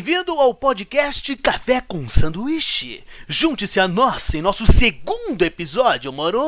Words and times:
bem-vindo 0.00 0.32
ao 0.32 0.54
podcast 0.54 1.36
Café 1.36 1.82
com 1.82 2.08
Sanduíche. 2.08 3.04
Junte-se 3.28 3.78
a 3.78 3.86
nós 3.86 4.32
em 4.32 4.40
nosso 4.40 4.64
segundo 4.64 5.44
episódio, 5.44 6.10
moro? 6.10 6.40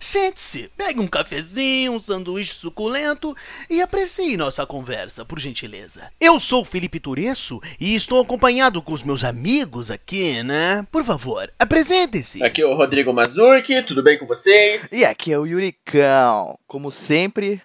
Sente-se, 0.00 0.70
pegue 0.74 1.00
um 1.00 1.06
cafezinho, 1.06 1.92
um 1.92 2.00
sanduíche 2.00 2.54
suculento 2.54 3.36
e 3.68 3.82
aprecie 3.82 4.38
nossa 4.38 4.64
conversa, 4.64 5.22
por 5.22 5.38
gentileza. 5.38 6.10
Eu 6.18 6.40
sou 6.40 6.62
o 6.62 6.64
Felipe 6.64 6.98
Turesso 6.98 7.60
e 7.78 7.94
estou 7.94 8.22
acompanhado 8.22 8.80
com 8.80 8.94
os 8.94 9.02
meus 9.02 9.22
amigos 9.22 9.90
aqui, 9.90 10.42
né? 10.42 10.86
Por 10.90 11.04
favor, 11.04 11.52
apresente-se. 11.58 12.42
Aqui 12.42 12.62
é 12.62 12.66
o 12.66 12.74
Rodrigo 12.74 13.12
Mazurki, 13.12 13.82
tudo 13.82 14.02
bem 14.02 14.18
com 14.18 14.26
vocês? 14.26 14.92
E 14.92 15.04
aqui 15.04 15.30
é 15.30 15.38
o 15.38 15.44
Yuricão. 15.44 16.58
Como 16.66 16.90
sempre, 16.90 17.60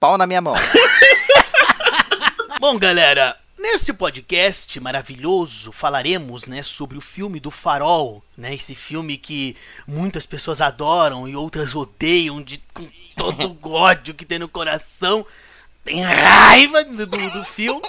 pau 0.00 0.16
na 0.16 0.26
minha 0.26 0.40
mão. 0.40 0.54
Bom, 2.58 2.78
galera, 2.78 3.39
nesse 3.60 3.92
podcast 3.92 4.80
maravilhoso 4.80 5.70
falaremos, 5.70 6.46
né, 6.46 6.62
sobre 6.62 6.96
o 6.96 7.00
filme 7.00 7.38
do 7.38 7.50
Farol, 7.50 8.24
né, 8.36 8.54
esse 8.54 8.74
filme 8.74 9.16
que 9.18 9.56
muitas 9.86 10.24
pessoas 10.24 10.60
adoram 10.60 11.28
e 11.28 11.36
outras 11.36 11.74
odeiam 11.74 12.42
de 12.42 12.58
com 12.72 12.88
todo 13.16 13.58
o 13.62 13.70
ódio 13.70 14.14
que 14.14 14.24
tem 14.24 14.38
no 14.38 14.48
coração, 14.48 15.26
tem 15.84 16.02
raiva 16.02 16.84
do, 16.84 17.06
do, 17.06 17.44
filme. 17.44 17.82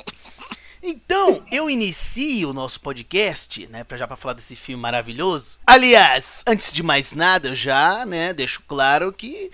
Então, 0.83 1.45
eu 1.51 1.69
inicio 1.69 2.49
o 2.49 2.53
nosso 2.53 2.79
podcast, 2.81 3.67
né, 3.67 3.83
pra, 3.83 3.97
já 3.97 4.07
para 4.07 4.17
falar 4.17 4.33
desse 4.33 4.55
filme 4.55 4.81
maravilhoso. 4.81 5.59
Aliás, 5.65 6.43
antes 6.45 6.73
de 6.73 6.83
mais 6.83 7.13
nada, 7.13 7.49
eu 7.49 7.55
já, 7.55 8.05
né, 8.05 8.33
deixo 8.33 8.61
claro 8.67 9.13
que 9.13 9.51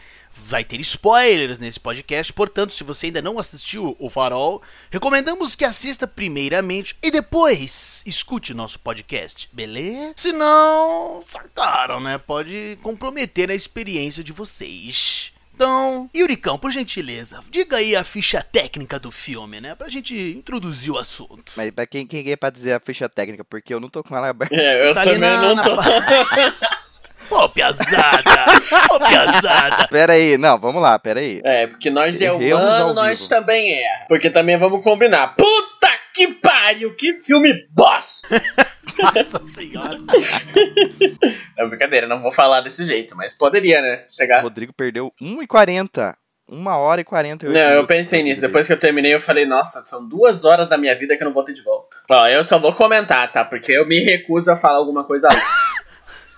vai 0.47 0.63
ter 0.63 0.79
spoilers 0.79 1.59
nesse 1.59 1.79
podcast, 1.79 2.31
portanto, 2.31 2.73
se 2.73 2.83
você 2.83 3.07
ainda 3.07 3.21
não 3.21 3.37
assistiu 3.37 3.95
o 3.99 4.09
Farol, 4.09 4.61
recomendamos 4.89 5.55
que 5.55 5.65
assista 5.65 6.07
primeiramente 6.07 6.95
e 7.03 7.11
depois 7.11 8.01
escute 8.05 8.53
nosso 8.53 8.79
podcast, 8.79 9.49
beleza? 9.51 10.13
Senão, 10.15 11.23
sacaram, 11.27 11.99
né? 11.99 12.17
Pode 12.17 12.77
comprometer 12.81 13.51
a 13.51 13.55
experiência 13.55 14.23
de 14.23 14.31
vocês. 14.31 15.31
Então, 15.53 16.07
Yuricão, 16.15 16.57
por 16.59 16.69
gentileza, 16.71 17.43
diga 17.49 17.77
aí 17.77 17.95
a 17.95 18.03
ficha 18.03 18.43
técnica 18.43 18.99
do 18.99 19.09
filme, 19.11 19.59
né? 19.59 19.73
Pra 19.73 19.89
gente 19.89 20.13
introduzir 20.15 20.91
o 20.91 20.99
assunto. 20.99 21.51
Mas 21.55 21.71
pra 21.71 21.87
quem, 21.87 22.05
quem 22.05 22.29
é 22.31 22.35
pra 22.35 22.51
dizer 22.51 22.73
a 22.73 22.79
ficha 22.79 23.09
técnica? 23.09 23.43
Porque 23.43 23.73
eu 23.73 23.79
não 23.79 23.89
tô 23.89 24.03
com 24.03 24.15
ela 24.15 24.29
aberta. 24.29 24.55
É, 24.55 24.87
eu 24.89 24.93
Tá 24.93 25.03
também 25.03 25.19
na- 25.19 25.41
não 25.41 25.55
na 25.55 25.63
tô. 25.63 25.71
Ô, 27.29 27.49
piazada! 27.49 28.45
Ô, 28.91 28.99
piazada! 28.99 29.87
Pera 29.91 30.13
aí, 30.13 30.37
não, 30.37 30.57
vamos 30.57 30.81
lá, 30.81 30.97
pera 30.97 31.19
aí. 31.19 31.41
É, 31.43 31.67
porque 31.67 31.89
nós 31.89 32.21
é 32.21 32.31
humano, 32.31 32.93
nós 32.93 33.19
vivo. 33.19 33.29
também 33.29 33.73
é. 33.73 34.05
Porque 34.07 34.29
também 34.29 34.57
vamos 34.57 34.83
combinar. 34.83 35.35
Puta 35.35 35.89
que 36.13 36.27
pariu, 36.35 36.95
que 36.95 37.13
filme 37.13 37.53
bosta! 37.71 38.27
Nossa 38.97 39.43
senhora! 39.53 39.99
É 41.57 41.65
brincadeira, 41.67 42.07
não 42.07 42.19
vou 42.19 42.31
falar 42.31 42.61
desse 42.61 42.83
jeito, 42.83 43.15
mas 43.15 43.33
poderia, 43.33 43.81
né? 43.81 44.05
O 44.07 44.11
Chegar. 44.11 44.41
Rodrigo 44.41 44.73
perdeu 44.73 45.13
1h40. 45.21 46.15
1 46.49 46.65
hora 46.65 47.01
e 47.01 47.03
48 47.03 47.53
Não, 47.53 47.71
eu 47.71 47.85
pensei 47.85 48.19
da 48.19 48.25
nisso. 48.25 48.39
Depois 48.39 48.65
que 48.65 48.71
eu 48.71 48.79
terminei, 48.79 49.13
eu 49.13 49.19
falei, 49.19 49.45
nossa, 49.45 49.83
são 49.85 50.07
duas 50.07 50.45
horas 50.45 50.69
da 50.69 50.77
minha 50.77 50.95
vida 50.95 51.17
que 51.17 51.21
eu 51.21 51.25
não 51.25 51.33
vou 51.33 51.43
ter 51.43 51.51
de 51.53 51.61
volta. 51.61 51.97
Ó, 52.09 52.25
eu 52.27 52.41
só 52.41 52.57
vou 52.57 52.73
comentar, 52.73 53.29
tá? 53.31 53.43
Porque 53.43 53.73
eu 53.73 53.85
me 53.85 53.99
recuso 53.99 54.49
a 54.49 54.55
falar 54.55 54.77
alguma 54.77 55.03
coisa. 55.03 55.27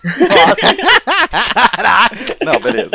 dele. 0.04 0.82
Não, 2.46 2.60
beleza. 2.60 2.92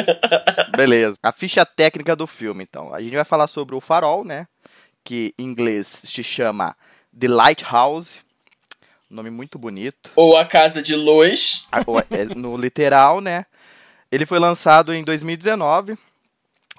beleza. 0.77 1.17
A 1.23 1.33
ficha 1.33 1.65
técnica 1.65 2.15
do 2.17 2.27
filme, 2.27 2.63
então. 2.65 2.95
A 2.95 3.01
gente 3.01 3.15
vai 3.15 3.25
falar 3.25 3.47
sobre 3.47 3.75
o 3.75 3.81
farol, 3.81 4.25
né? 4.25 4.47
Que 5.03 5.35
em 5.39 5.45
inglês 5.45 5.87
se 5.87 6.23
chama 6.23 6.77
The 7.19 7.29
Lighthouse. 7.29 8.21
Nome 9.11 9.31
muito 9.31 9.59
bonito. 9.59 10.11
Ou 10.17 10.37
a 10.37 10.45
casa 10.45 10.83
de 10.83 10.97
luz. 10.97 11.67
A- 11.71 11.83
o- 11.87 11.99
é, 12.01 12.25
no 12.35 12.57
literal, 12.57 13.21
né? 13.21 13.45
Ele 14.11 14.27
foi 14.27 14.39
lançado 14.39 14.93
em 14.95 15.05
2019. 15.05 15.97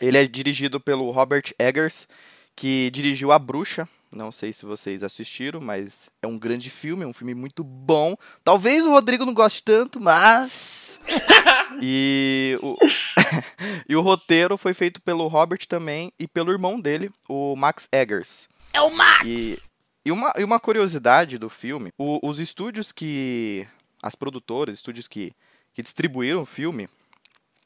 Ele 0.02 0.18
é 0.18 0.28
dirigido 0.28 0.80
pelo 0.80 1.10
Robert 1.12 1.54
Eggers, 1.58 2.08
que 2.56 2.90
dirigiu 2.92 3.32
A 3.32 3.40
Bruxa. 3.40 3.88
Não 4.16 4.32
sei 4.32 4.54
se 4.54 4.66
vocês 4.66 5.04
assistiram, 5.04 5.60
mas 5.60 6.10
é 6.22 6.28
um 6.28 6.40
grande 6.40 6.70
filme, 6.70 7.04
é 7.04 7.08
um 7.08 7.14
filme 7.14 7.36
muito 7.36 7.66
bom. 7.66 8.16
Talvez 8.46 8.86
o 8.86 8.92
Rodrigo 8.92 9.26
não 9.26 9.34
goste 9.34 9.62
tanto, 9.62 10.00
mas. 10.00 11.02
e, 11.82 12.58
o... 12.62 12.78
e 13.90 13.96
o 13.96 14.00
roteiro 14.02 14.58
foi 14.58 14.74
feito 14.74 15.02
pelo 15.02 15.28
Robert 15.28 15.68
também 15.68 16.14
e 16.18 16.28
pelo 16.30 16.50
irmão 16.52 16.80
dele, 16.80 17.12
o 17.28 17.58
Max 17.58 17.90
Eggers. 17.92 18.48
É 18.72 18.80
o 18.82 18.90
Max! 18.90 19.26
E, 19.26 19.60
e, 20.06 20.12
uma, 20.14 20.32
e 20.38 20.44
uma 20.46 20.62
curiosidade 20.62 21.38
do 21.38 21.50
filme, 21.50 21.92
o- 21.98 22.26
os 22.28 22.40
estúdios 22.40 22.94
que. 22.94 23.68
As 24.02 24.16
produtoras, 24.16 24.76
estúdios 24.76 25.08
que, 25.10 25.34
que 25.74 25.82
distribuíram 25.82 26.42
o 26.44 26.46
filme 26.46 26.88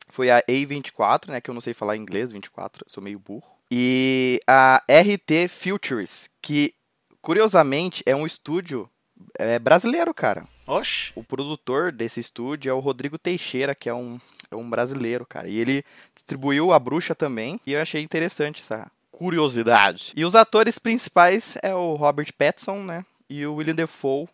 foi 0.07 0.31
a 0.31 0.41
A24, 0.49 1.27
né? 1.29 1.41
Que 1.41 1.49
eu 1.49 1.53
não 1.53 1.61
sei 1.61 1.73
falar 1.75 1.95
inglês, 1.97 2.31
24, 2.31 2.85
eu 2.87 2.89
sou 2.89 3.03
meio 3.03 3.19
burro. 3.19 3.58
E 3.71 4.39
a 4.47 4.81
RT 4.89 5.47
Futures, 5.47 6.29
que 6.41 6.73
curiosamente 7.21 8.03
é 8.05 8.15
um 8.15 8.25
estúdio 8.25 8.89
é, 9.37 9.59
brasileiro, 9.59 10.13
cara. 10.13 10.47
Oxe! 10.65 11.11
O 11.15 11.23
produtor 11.23 11.91
desse 11.91 12.19
estúdio 12.19 12.69
é 12.69 12.73
o 12.73 12.79
Rodrigo 12.79 13.17
Teixeira, 13.17 13.75
que 13.75 13.89
é 13.89 13.93
um, 13.93 14.19
é 14.51 14.55
um 14.55 14.69
brasileiro, 14.69 15.25
cara. 15.25 15.47
E 15.47 15.57
ele 15.57 15.83
distribuiu 16.15 16.71
A 16.71 16.79
Bruxa 16.79 17.13
também. 17.13 17.59
E 17.65 17.73
eu 17.73 17.81
achei 17.81 18.01
interessante 18.01 18.61
essa 18.61 18.89
curiosidade. 19.11 20.13
E 20.15 20.23
os 20.23 20.35
atores 20.35 20.79
principais 20.79 21.57
é 21.61 21.73
o 21.73 21.95
Robert 21.95 22.31
Pattinson, 22.37 22.83
né? 22.83 23.05
E 23.29 23.45
o 23.45 23.55
William 23.55 23.75
Defoe, 23.75 24.27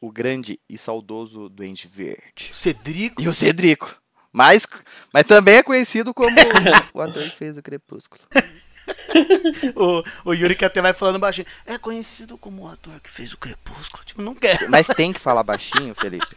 o 0.00 0.12
grande 0.12 0.60
e 0.68 0.76
saudoso 0.76 1.48
Duende 1.48 1.88
Verde. 1.88 2.50
Cedrico. 2.52 3.20
E 3.20 3.28
o 3.28 3.32
Cedrico. 3.32 4.00
Mas, 4.32 4.66
mas 5.12 5.24
também 5.26 5.56
é 5.56 5.62
conhecido 5.62 6.12
como 6.12 6.36
o 6.94 7.00
ator 7.00 7.22
que 7.22 7.36
fez 7.36 7.56
o 7.56 7.62
Crepúsculo. 7.62 8.20
O, 9.74 10.02
o 10.30 10.34
Yuri 10.34 10.54
que 10.54 10.64
até 10.64 10.80
vai 10.80 10.92
falando 10.92 11.18
baixinho. 11.18 11.46
É 11.66 11.78
conhecido 11.78 12.36
como 12.38 12.62
o 12.62 12.68
ator 12.68 13.00
que 13.00 13.10
fez 13.10 13.32
o 13.32 13.38
Crepúsculo. 13.38 14.04
Tipo, 14.04 14.22
não 14.22 14.34
quer. 14.34 14.68
Mas 14.68 14.86
tem 14.88 15.12
que 15.12 15.20
falar 15.20 15.42
baixinho, 15.42 15.94
Felipe. 15.94 16.36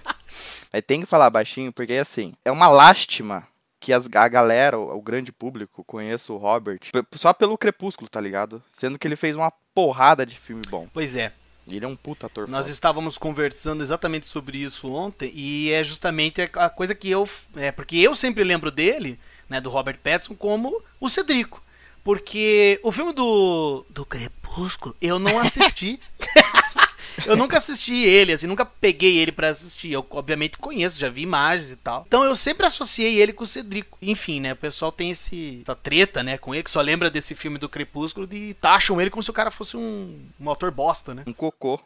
Mas 0.72 0.84
tem 0.86 1.02
que 1.02 1.06
falar 1.06 1.30
baixinho, 1.30 1.72
porque 1.72 1.94
assim, 1.94 2.34
é 2.46 2.52
uma 2.52 2.68
lástima 2.68 3.48
que 3.80 3.92
as, 3.92 4.08
a 4.14 4.28
galera, 4.28 4.78
o, 4.78 4.98
o 4.98 5.02
grande 5.02 5.32
público, 5.32 5.84
conheça 5.84 6.32
o 6.32 6.38
Robert 6.38 6.80
só 7.16 7.34
pelo 7.34 7.58
Crepúsculo, 7.58 8.10
tá 8.10 8.22
ligado? 8.22 8.64
Sendo 8.72 8.98
que 8.98 9.08
ele 9.08 9.16
fez 9.16 9.36
uma 9.36 9.52
porrada 9.74 10.26
de 10.26 10.38
filme 10.38 10.62
bom. 10.70 10.88
Pois 10.94 11.16
é. 11.16 11.34
Ele 11.68 11.86
é 11.86 11.88
um 11.88 11.96
puta 11.96 12.26
ator 12.26 12.48
Nós 12.50 12.66
foda. 12.66 12.74
estávamos 12.74 13.18
conversando 13.18 13.84
exatamente 13.84 14.28
sobre 14.28 14.58
isso 14.58 14.92
ontem 14.92 15.32
e 15.34 15.72
é 15.72 15.84
justamente 15.84 16.42
a 16.42 16.70
coisa 16.70 16.94
que 16.94 17.10
eu. 17.10 17.28
É, 17.56 17.72
porque 17.72 17.98
eu 17.98 18.16
sempre 18.16 18.44
lembro 18.44 18.72
dele, 18.72 19.20
né, 19.48 19.62
do 19.62 19.70
Robert 19.70 20.00
Pattinson, 20.04 20.36
como 20.36 20.84
o 21.00 21.10
Cedrico. 21.10 21.62
Porque 22.04 22.80
o 22.84 22.92
filme 22.92 23.14
do, 23.14 23.86
do 23.90 24.06
Crepúsculo 24.06 24.96
eu 25.02 25.20
não 25.20 25.40
assisti. 25.40 26.00
eu 27.26 27.36
nunca 27.36 27.58
assisti 27.58 27.94
ele, 27.94 28.34
assim, 28.34 28.48
nunca 28.48 28.66
peguei 28.66 29.18
ele 29.18 29.32
pra 29.32 29.50
assistir. 29.50 29.92
Eu, 29.92 30.06
obviamente, 30.10 30.58
conheço, 30.58 31.00
já 31.00 31.10
vi 31.10 31.22
imagens 31.22 31.72
e 31.72 31.76
tal. 31.76 32.04
Então 32.08 32.24
eu 32.24 32.36
sempre 32.36 32.66
associei 32.66 33.22
ele 33.22 33.34
com 33.34 33.44
o 33.44 33.48
Cedrico. 33.48 33.98
Enfim, 34.02 34.40
né, 34.40 34.54
o 34.54 34.58
pessoal 34.58 34.92
tem 34.92 35.12
esse, 35.12 35.62
essa 35.64 35.76
treta, 35.76 36.24
né, 36.24 36.38
com 36.38 36.54
ele, 36.54 36.64
que 36.64 36.72
só 36.72 36.82
lembra 36.82 37.10
desse 37.10 37.36
filme 37.36 37.58
do 37.58 37.70
Crepúsculo 37.70 38.28
e 38.32 38.54
taxam 38.56 39.00
ele 39.00 39.10
como 39.10 39.24
se 39.24 39.30
o 39.30 39.34
cara 39.34 39.52
fosse 39.52 39.78
um, 39.78 40.20
um 40.40 40.50
autor 40.50 40.72
bosta, 40.72 41.14
né? 41.14 41.24
Um 41.28 41.34
cocô. 41.34 41.80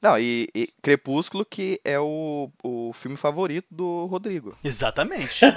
Não, 0.00 0.18
e, 0.18 0.48
e 0.54 0.68
Crepúsculo, 0.80 1.44
que 1.44 1.80
é 1.84 1.98
o, 1.98 2.48
o 2.62 2.92
filme 2.92 3.16
favorito 3.16 3.66
do 3.70 4.06
Rodrigo. 4.06 4.56
Exatamente. 4.62 5.40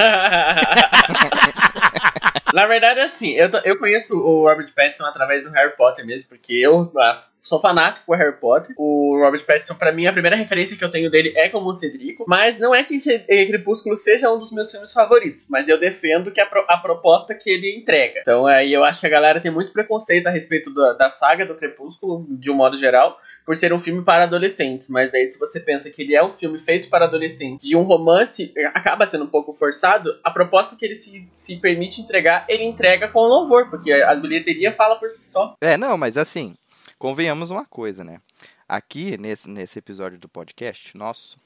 Na 2.54 2.66
verdade, 2.66 3.00
assim, 3.00 3.32
eu, 3.32 3.50
eu 3.64 3.78
conheço 3.78 4.18
o 4.18 4.48
Robert 4.48 4.74
Pattinson 4.74 5.06
através 5.06 5.44
do 5.44 5.52
Harry 5.52 5.76
Potter 5.76 6.06
mesmo, 6.06 6.30
porque 6.30 6.54
eu 6.54 6.92
ah, 6.98 7.22
sou 7.48 7.60
fanático 7.60 8.06
por 8.06 8.18
Harry 8.18 8.36
Potter. 8.40 8.76
O 8.78 9.18
Robert 9.24 9.46
Pattinson, 9.46 9.76
pra 9.76 9.92
mim, 9.92 10.06
a 10.06 10.12
primeira 10.14 10.36
referência 10.36 10.76
que 10.78 10.84
eu 10.84 10.92
tenho 10.92 11.10
dele 11.10 11.34
é 11.36 11.48
como 11.50 11.70
o 11.70 11.74
Cedrico, 11.74 12.26
mas 12.28 12.60
não 12.60 12.74
é 12.76 12.84
que 12.84 12.98
eh, 13.30 13.46
Crepúsculo 13.46 13.96
seja 13.96 14.32
um 14.32 14.38
dos 14.38 14.52
meus 14.52 14.72
filmes 14.72 14.92
favoritos, 14.94 15.48
mas 15.50 15.68
eu 15.68 15.80
defendo 15.80 16.32
que 16.32 16.42
a, 16.42 16.46
pro- 16.46 16.66
a 16.68 16.78
proposta 16.78 17.34
que 17.34 17.50
ele 17.50 17.76
entrega. 17.78 18.20
Então, 18.22 18.46
aí 18.46 18.74
eu 18.74 18.84
acho 18.84 19.00
que 19.00 19.08
a 19.08 19.10
galera 19.10 19.40
tem 19.40 19.52
muito 19.52 19.72
preconceito 19.72 20.28
a 20.28 20.30
respeito 20.32 20.74
da, 20.74 20.94
da 20.94 21.10
saga 21.10 21.46
do 21.46 21.56
Crepúsculo, 21.56 22.26
de 22.30 22.52
um 22.52 22.56
modo 22.56 22.76
geral, 22.78 23.18
por 23.46 23.56
ser 23.56 23.72
um 23.72 23.80
filme 23.80 24.04
para 24.04 24.24
adolescentes, 24.26 24.90
mas 24.90 25.12
daí 25.12 25.26
se 25.28 25.40
você 25.40 25.60
pensa 25.60 25.90
que 25.90 26.02
ele 26.02 26.16
é 26.16 26.24
um 26.24 26.30
filme 26.30 26.60
feito 26.60 26.90
para 26.90 27.06
adolescentes, 27.06 27.68
de 27.68 27.76
um 27.78 27.84
romance, 27.84 28.52
eh, 28.58 28.66
acaba 28.74 29.06
sendo 29.06 29.24
um 29.24 29.28
pouco 29.30 29.54
forçado, 29.54 30.10
a 30.24 30.30
proposta 30.32 30.76
que 30.76 30.86
ele 30.86 30.96
se, 30.96 31.26
se 31.36 31.56
permite 31.58 32.02
entregar, 32.02 32.46
ele 32.50 32.64
entrega 32.64 33.08
com 33.08 33.20
louvor, 33.22 33.70
porque 33.70 33.92
a 33.94 34.14
bilheteria 34.16 34.72
fala 34.72 34.96
por 34.98 35.10
si 35.10 35.32
só. 35.32 35.54
É, 35.62 35.78
não, 35.78 35.98
mas 35.98 36.18
assim, 36.18 36.54
convenhamos 36.98 37.52
uma 37.52 37.66
coisa, 37.66 38.04
né? 38.04 38.20
Aqui, 38.68 39.18
nesse, 39.18 39.50
nesse 39.50 39.80
episódio 39.80 40.18
do 40.18 40.28
podcast 40.28 40.98
nosso, 40.98 41.38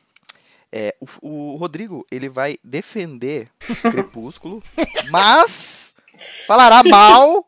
é, 0.72 0.96
o, 1.22 1.54
o 1.54 1.56
Rodrigo, 1.56 2.06
ele 2.12 2.30
vai 2.30 2.58
defender 2.64 3.50
Crepúsculo, 3.92 4.64
mas 5.10 5.94
falará 6.48 6.82
mal 6.84 7.48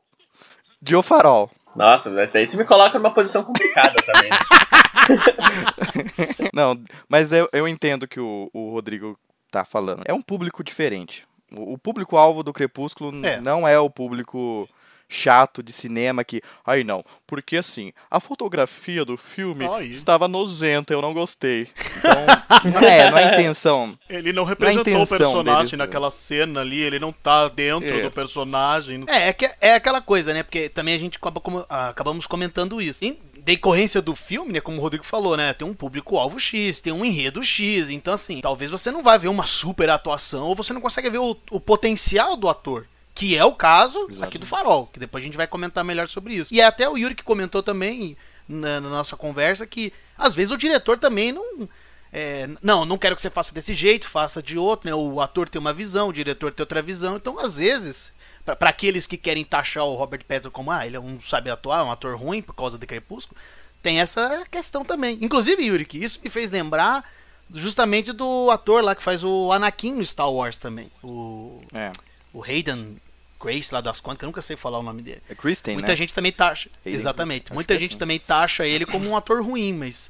de 0.82 0.96
O 0.96 1.02
Farol. 1.02 1.50
Nossa, 1.76 2.12
mas 2.12 2.30
daí 2.30 2.46
você 2.46 2.56
me 2.56 2.66
coloca 2.66 3.00
numa 3.00 3.14
posição 3.14 3.44
complicada 3.44 3.96
também. 4.06 4.30
Não, 6.54 6.80
mas 7.10 7.32
eu, 7.32 7.50
eu 7.52 7.68
entendo 7.68 8.08
que 8.08 8.20
o, 8.20 8.50
o 8.54 8.72
Rodrigo 8.72 9.18
tá 9.50 9.66
falando. 9.66 10.04
É 10.06 10.14
um 10.14 10.22
público 10.22 10.64
diferente. 10.64 11.26
O, 11.56 11.74
o 11.74 11.78
público-alvo 11.78 12.44
do 12.44 12.54
Crepúsculo 12.54 13.26
É. 13.26 13.42
não 13.42 13.68
é 13.68 13.80
o 13.80 13.90
público 13.90 14.70
chato 15.14 15.62
de 15.62 15.72
cinema 15.72 16.24
que. 16.24 16.42
Ai 16.66 16.84
não, 16.84 17.04
porque 17.28 17.58
assim, 17.58 17.94
a 18.10 18.20
fotografia 18.20 19.06
do 19.06 19.16
filme 19.16 19.66
Ai. 19.68 19.86
estava 19.88 20.28
nozenta, 20.28 20.94
eu 20.94 21.02
não 21.02 21.14
gostei. 21.14 21.68
Então, 21.98 22.72
não 22.72 22.82
é, 22.88 23.12
não 23.12 23.18
é 23.18 23.34
intenção. 23.34 23.98
Ele 24.10 24.34
não 24.34 24.44
representou 24.44 24.94
o 24.94 25.04
intenção 25.04 25.18
personagem 25.18 25.56
deles, 25.66 25.78
naquela 25.80 26.10
cena 26.12 26.62
ali, 26.62 26.82
ele 26.82 27.00
não 27.00 27.12
tá 27.12 27.48
dentro 27.48 27.88
É. 28.00 28.02
do 28.02 28.12
personagem. 28.12 29.04
É, 29.08 29.30
é, 29.30 29.34
que, 29.34 29.50
é 29.62 29.76
aquela 29.76 30.02
coisa, 30.02 30.34
né? 30.34 30.44
Porque 30.44 30.68
também 30.70 30.96
a 30.96 31.00
gente 31.00 31.18
acaba 31.18 31.40
como- 31.40 31.66
ah, 31.70 31.90
acabamos 31.90 32.26
comentando 32.26 32.82
isso. 32.82 33.06
Em 33.06 33.18
decorrência 33.38 34.02
do 34.02 34.16
filme, 34.16 34.54
né? 34.54 34.62
Como 34.62 34.78
o 34.78 34.82
Rodrigo 34.82 35.04
falou, 35.04 35.36
né? 35.38 35.54
Tem 35.54 35.68
um 35.68 35.74
público-alvo 35.74 36.40
X, 36.40 36.82
tem 36.82 36.94
um 36.94 37.04
enredo 37.04 37.44
X. 37.44 37.90
Então, 37.90 38.14
assim, 38.14 38.42
talvez 38.42 38.72
você 38.72 38.90
não 38.90 39.04
vai 39.04 39.20
ver 39.20 39.28
uma 39.28 39.46
super 39.46 39.90
atuação 39.90 40.46
ou 40.46 40.56
você 40.56 40.74
não 40.74 40.82
consegue 40.82 41.10
ver 41.10 41.18
o, 41.20 41.36
o 41.52 41.60
potencial 41.60 42.36
do 42.38 42.48
ator. 42.50 42.86
Que 43.16 43.38
é 43.38 43.46
o 43.46 43.54
caso 43.54 44.00
Exato. 44.10 44.28
aqui 44.28 44.38
do 44.38 44.46
Farol, 44.46 44.88
que 44.88 45.00
depois 45.00 45.24
a 45.24 45.26
gente 45.26 45.38
vai 45.38 45.46
comentar 45.48 45.84
melhor 45.84 46.10
sobre 46.10 46.34
isso. 46.36 46.54
E 46.54 46.60
é 46.60 46.66
até 46.66 46.90
o 46.90 46.98
Yuri 46.98 47.14
que 47.16 47.24
comentou 47.24 47.62
também 47.62 48.18
na, 48.48 48.82
na 48.82 48.90
nossa 48.90 49.16
conversa 49.16 49.68
que 49.68 49.94
às 50.18 50.34
vezes 50.36 50.52
o 50.52 50.58
diretor 50.58 50.98
também 50.98 51.32
não. 51.32 51.70
é, 52.12 52.50
não, 52.62 52.86
não 52.86 52.98
quero 52.98 53.16
que 53.16 53.22
você 53.22 53.30
faça 53.30 53.54
desse 53.54 53.74
jeito, 53.74 54.10
faça 54.10 54.42
de 54.42 54.58
outro, 54.58 54.90
né? 54.90 54.96
O 54.96 55.22
ator 55.22 55.48
tem 55.48 55.60
uma 55.60 55.74
visão, 55.74 56.10
o 56.10 56.14
diretor 56.14 56.52
tem 56.52 56.64
outra 56.64 56.82
visão. 56.82 57.16
Então, 57.16 57.38
às 57.40 57.58
vezes, 57.58 58.12
pra 58.46 58.70
aqueles 58.70 59.06
que 59.08 59.16
querem 59.18 59.44
taxar 59.46 59.86
o 59.86 59.96
Robert 59.96 60.24
Pattinson 60.28 60.52
como, 60.52 60.72
ah, 60.72 60.86
ele 60.86 60.98
não 60.98 61.20
sabe 61.20 61.50
atuar, 61.50 61.82
é 61.82 61.84
um 61.84 61.92
ator 61.92 62.16
ruim 62.18 62.42
por 62.42 62.54
causa 62.56 62.78
do 62.78 62.86
Crepúsculo, 62.88 63.40
tem 63.82 64.00
essa 64.00 64.44
questão 64.50 64.84
também. 64.84 65.18
Inclusive, 65.22 65.64
Yuri, 65.64 65.86
que 65.86 65.98
isso 66.04 66.20
me 66.24 66.30
fez 66.30 66.50
lembrar 66.52 67.08
justamente 67.54 68.12
do 68.12 68.50
ator 68.50 68.84
lá 68.84 68.96
que 68.96 69.04
faz 69.04 69.24
o 69.24 69.52
Anakin 69.52 69.94
no 69.94 70.06
Star 70.06 70.32
Wars 70.32 70.58
também. 70.58 70.90
O, 71.04 71.62
É. 71.74 71.92
o 72.34 72.44
Hayden 72.44 72.98
Grace 73.44 73.74
lá 73.74 73.82
das 73.82 74.00
que 74.00 74.08
eu 74.10 74.16
nunca 74.28 74.42
sei 74.42 74.56
falar 74.56 74.80
o 74.80 74.84
nome 74.84 75.02
dele. 75.02 75.22
É 75.30 75.36
Kristen, 75.36 75.74
Muita 75.76 75.90
né? 75.90 75.96
gente 75.96 76.14
também 76.14 76.32
taxa. 76.32 76.70
Hayden 76.86 77.00
exatamente. 77.00 77.54
Muita 77.54 77.74
acho 77.74 77.80
que 77.80 77.84
é 77.84 77.88
gente 77.88 77.92
assim. 77.92 78.00
também 78.00 78.20
taxa 78.20 78.66
ele 78.66 78.86
como 78.86 79.10
um 79.10 79.18
ator 79.18 79.44
ruim, 79.44 79.74
mas. 79.74 80.10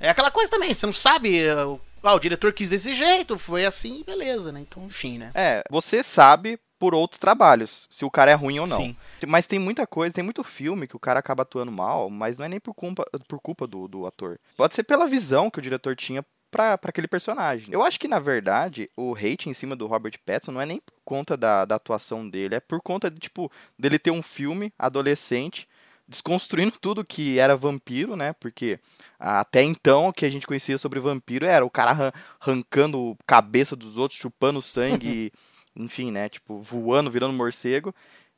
É 0.00 0.08
aquela 0.10 0.30
coisa 0.30 0.50
também, 0.50 0.74
você 0.74 0.84
não 0.86 0.92
sabe. 0.92 1.48
o- 1.50 1.80
Ah, 2.02 2.14
o 2.14 2.18
diretor 2.18 2.52
quis 2.52 2.68
desse 2.68 2.92
jeito, 2.94 3.38
foi 3.38 3.64
assim, 3.64 4.02
beleza, 4.04 4.50
né? 4.50 4.58
Então, 4.60 4.84
enfim, 4.86 5.18
né? 5.18 5.30
É, 5.34 5.62
você 5.70 6.02
sabe 6.02 6.58
por 6.76 6.96
outros 6.96 7.20
trabalhos 7.20 7.86
se 7.88 8.04
o 8.04 8.10
cara 8.10 8.32
é 8.32 8.34
ruim 8.34 8.58
ou 8.58 8.66
não. 8.66 8.78
Sim. 8.78 8.96
Mas 9.28 9.46
tem 9.46 9.60
muita 9.60 9.86
coisa, 9.86 10.12
tem 10.12 10.24
muito 10.24 10.42
filme 10.42 10.88
que 10.88 10.96
o 10.96 10.98
cara 10.98 11.20
acaba 11.20 11.42
atuando 11.44 11.70
mal, 11.70 12.10
mas 12.10 12.38
não 12.38 12.44
é 12.44 12.48
nem 12.48 12.58
por 12.58 12.74
culpa, 12.74 13.04
por 13.28 13.40
culpa 13.40 13.68
do, 13.68 13.86
do 13.86 14.04
ator. 14.04 14.36
Pode 14.56 14.74
ser 14.74 14.82
pela 14.82 15.06
visão 15.06 15.48
que 15.48 15.60
o 15.60 15.62
diretor 15.62 15.94
tinha 15.94 16.24
pra, 16.52 16.78
pra 16.78 16.90
aquele 16.90 17.08
personagem. 17.08 17.72
Eu 17.74 17.82
acho 17.82 17.98
que, 17.98 18.06
na 18.06 18.20
verdade, 18.20 18.88
o 18.96 19.14
hate 19.16 19.48
em 19.48 19.54
cima 19.54 19.74
do 19.74 19.86
Robert 19.88 20.14
Pattinson 20.24 20.52
não 20.52 20.60
é 20.60 20.66
nem 20.66 20.78
por 20.78 20.94
conta 21.04 21.36
da, 21.36 21.64
da 21.64 21.74
atuação 21.74 22.28
dele, 22.28 22.54
é 22.54 22.60
por 22.60 22.80
conta, 22.80 23.10
de, 23.10 23.18
tipo, 23.18 23.50
dele 23.76 23.98
ter 23.98 24.12
um 24.12 24.22
filme 24.22 24.72
adolescente 24.78 25.66
desconstruindo 26.06 26.72
tudo 26.78 27.04
que 27.04 27.38
era 27.38 27.56
vampiro, 27.56 28.14
né? 28.16 28.34
Porque 28.34 28.78
até 29.18 29.62
então 29.62 30.08
o 30.08 30.12
que 30.12 30.26
a 30.26 30.30
gente 30.30 30.46
conhecia 30.46 30.76
sobre 30.76 31.00
vampiro 31.00 31.46
era 31.46 31.64
o 31.64 31.70
cara 31.70 31.90
arran- 31.92 32.12
arrancando 32.38 33.16
cabeça 33.26 33.74
dos 33.74 33.96
outros, 33.96 34.20
chupando 34.20 34.60
sangue, 34.60 35.32
enfim, 35.74 36.10
né? 36.10 36.28
Tipo, 36.28 36.58
voando, 36.60 37.10
virando 37.10 37.32
morcego. 37.32 37.94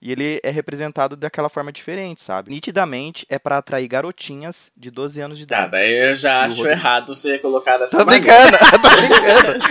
E 0.06 0.12
ele 0.12 0.38
é 0.44 0.50
representado 0.50 1.16
daquela 1.16 1.48
forma 1.48 1.72
diferente, 1.72 2.22
sabe? 2.22 2.50
Nitidamente 2.50 3.24
é 3.30 3.38
pra 3.38 3.56
atrair 3.56 3.88
garotinhas 3.88 4.70
de 4.76 4.90
12 4.90 5.18
anos 5.22 5.38
de 5.38 5.46
Tá, 5.46 5.60
idade. 5.60 5.70
daí 5.72 6.10
eu 6.10 6.14
já 6.14 6.42
acho 6.42 6.56
Rodrigo? 6.58 6.78
errado 6.78 7.14
você 7.14 7.38
colocar 7.38 7.78
dessa 7.78 7.96
Tô 7.96 8.04
maneira. 8.04 8.26
brincando, 8.26 8.58
tô 8.82 8.88
brincando. 8.90 9.64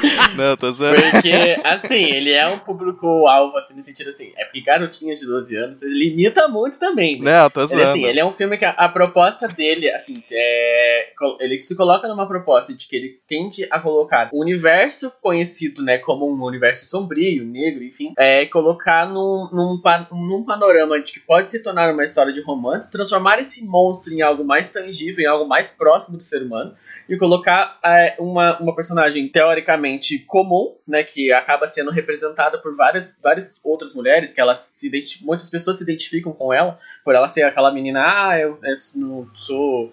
Não, 0.36 0.56
tô 0.56 0.72
zoando. 0.72 1.00
Porque, 1.10 1.56
assim, 1.64 2.04
ele 2.04 2.32
é 2.32 2.46
um 2.48 2.58
público-alvo, 2.58 3.56
assim, 3.56 3.74
no 3.74 3.82
sentido 3.82 4.08
assim, 4.08 4.32
é 4.36 4.44
porque 4.44 4.60
garotinhas 4.60 5.20
de 5.20 5.26
12 5.26 5.56
anos, 5.56 5.82
ele 5.82 6.10
limita 6.10 6.48
muito 6.48 6.78
também. 6.78 7.20
né? 7.20 7.42
Não, 7.42 7.50
tô 7.50 7.60
Ele, 7.60 7.68
zoando. 7.68 7.90
assim, 7.90 8.04
ele 8.04 8.20
é 8.20 8.24
um 8.24 8.30
filme 8.30 8.56
que 8.56 8.64
a, 8.64 8.70
a 8.70 8.88
proposta 8.88 9.48
dele, 9.48 9.90
assim, 9.90 10.22
é, 10.32 11.08
ele 11.40 11.58
se 11.58 11.76
coloca 11.76 12.08
numa 12.08 12.26
proposta 12.26 12.74
de 12.74 12.86
que 12.86 12.96
ele 12.96 13.20
tende 13.26 13.66
a 13.70 13.78
colocar 13.80 14.30
o 14.32 14.40
universo 14.40 15.12
conhecido, 15.20 15.82
né, 15.82 15.98
como 15.98 16.30
um 16.30 16.42
universo 16.44 16.86
sombrio, 16.86 17.44
negro, 17.44 17.84
enfim, 17.84 18.12
é 18.18 18.46
colocar 18.46 19.06
num, 19.08 19.48
num, 19.52 19.80
num 20.12 20.44
panorama 20.44 21.00
de 21.00 21.12
que 21.12 21.20
pode 21.20 21.50
se 21.50 21.62
tornar 21.62 21.92
uma 21.92 22.04
história 22.04 22.32
de 22.32 22.40
romance, 22.40 22.90
transformar 22.90 23.38
esse 23.40 23.64
monstro 23.64 24.12
em 24.12 24.22
algo 24.22 24.44
mais 24.44 24.70
tangível, 24.70 25.22
em 25.24 25.26
algo 25.26 25.46
mais 25.48 25.70
próximo 25.70 26.16
do 26.16 26.22
ser 26.22 26.42
humano, 26.42 26.74
e 27.08 27.16
colocar 27.16 27.78
é, 27.84 28.16
uma, 28.18 28.58
uma 28.58 28.74
personagem 28.74 29.28
teoricamente 29.28 29.89
comum, 30.26 30.76
né, 30.86 31.02
que 31.02 31.32
acaba 31.32 31.66
sendo 31.66 31.90
representada 31.90 32.58
por 32.58 32.74
várias, 32.76 33.18
várias 33.22 33.60
outras 33.64 33.94
mulheres, 33.94 34.32
que 34.32 34.40
elas 34.40 34.58
se 34.58 34.90
muitas 35.22 35.48
pessoas 35.50 35.78
se 35.78 35.82
identificam 35.82 36.32
com 36.32 36.52
ela, 36.52 36.78
por 37.04 37.14
ela 37.14 37.26
ser 37.26 37.42
aquela 37.42 37.72
menina, 37.72 38.00
ah, 38.02 38.38
eu, 38.38 38.58
eu 38.62 38.74
não 38.96 39.30
sou 39.34 39.92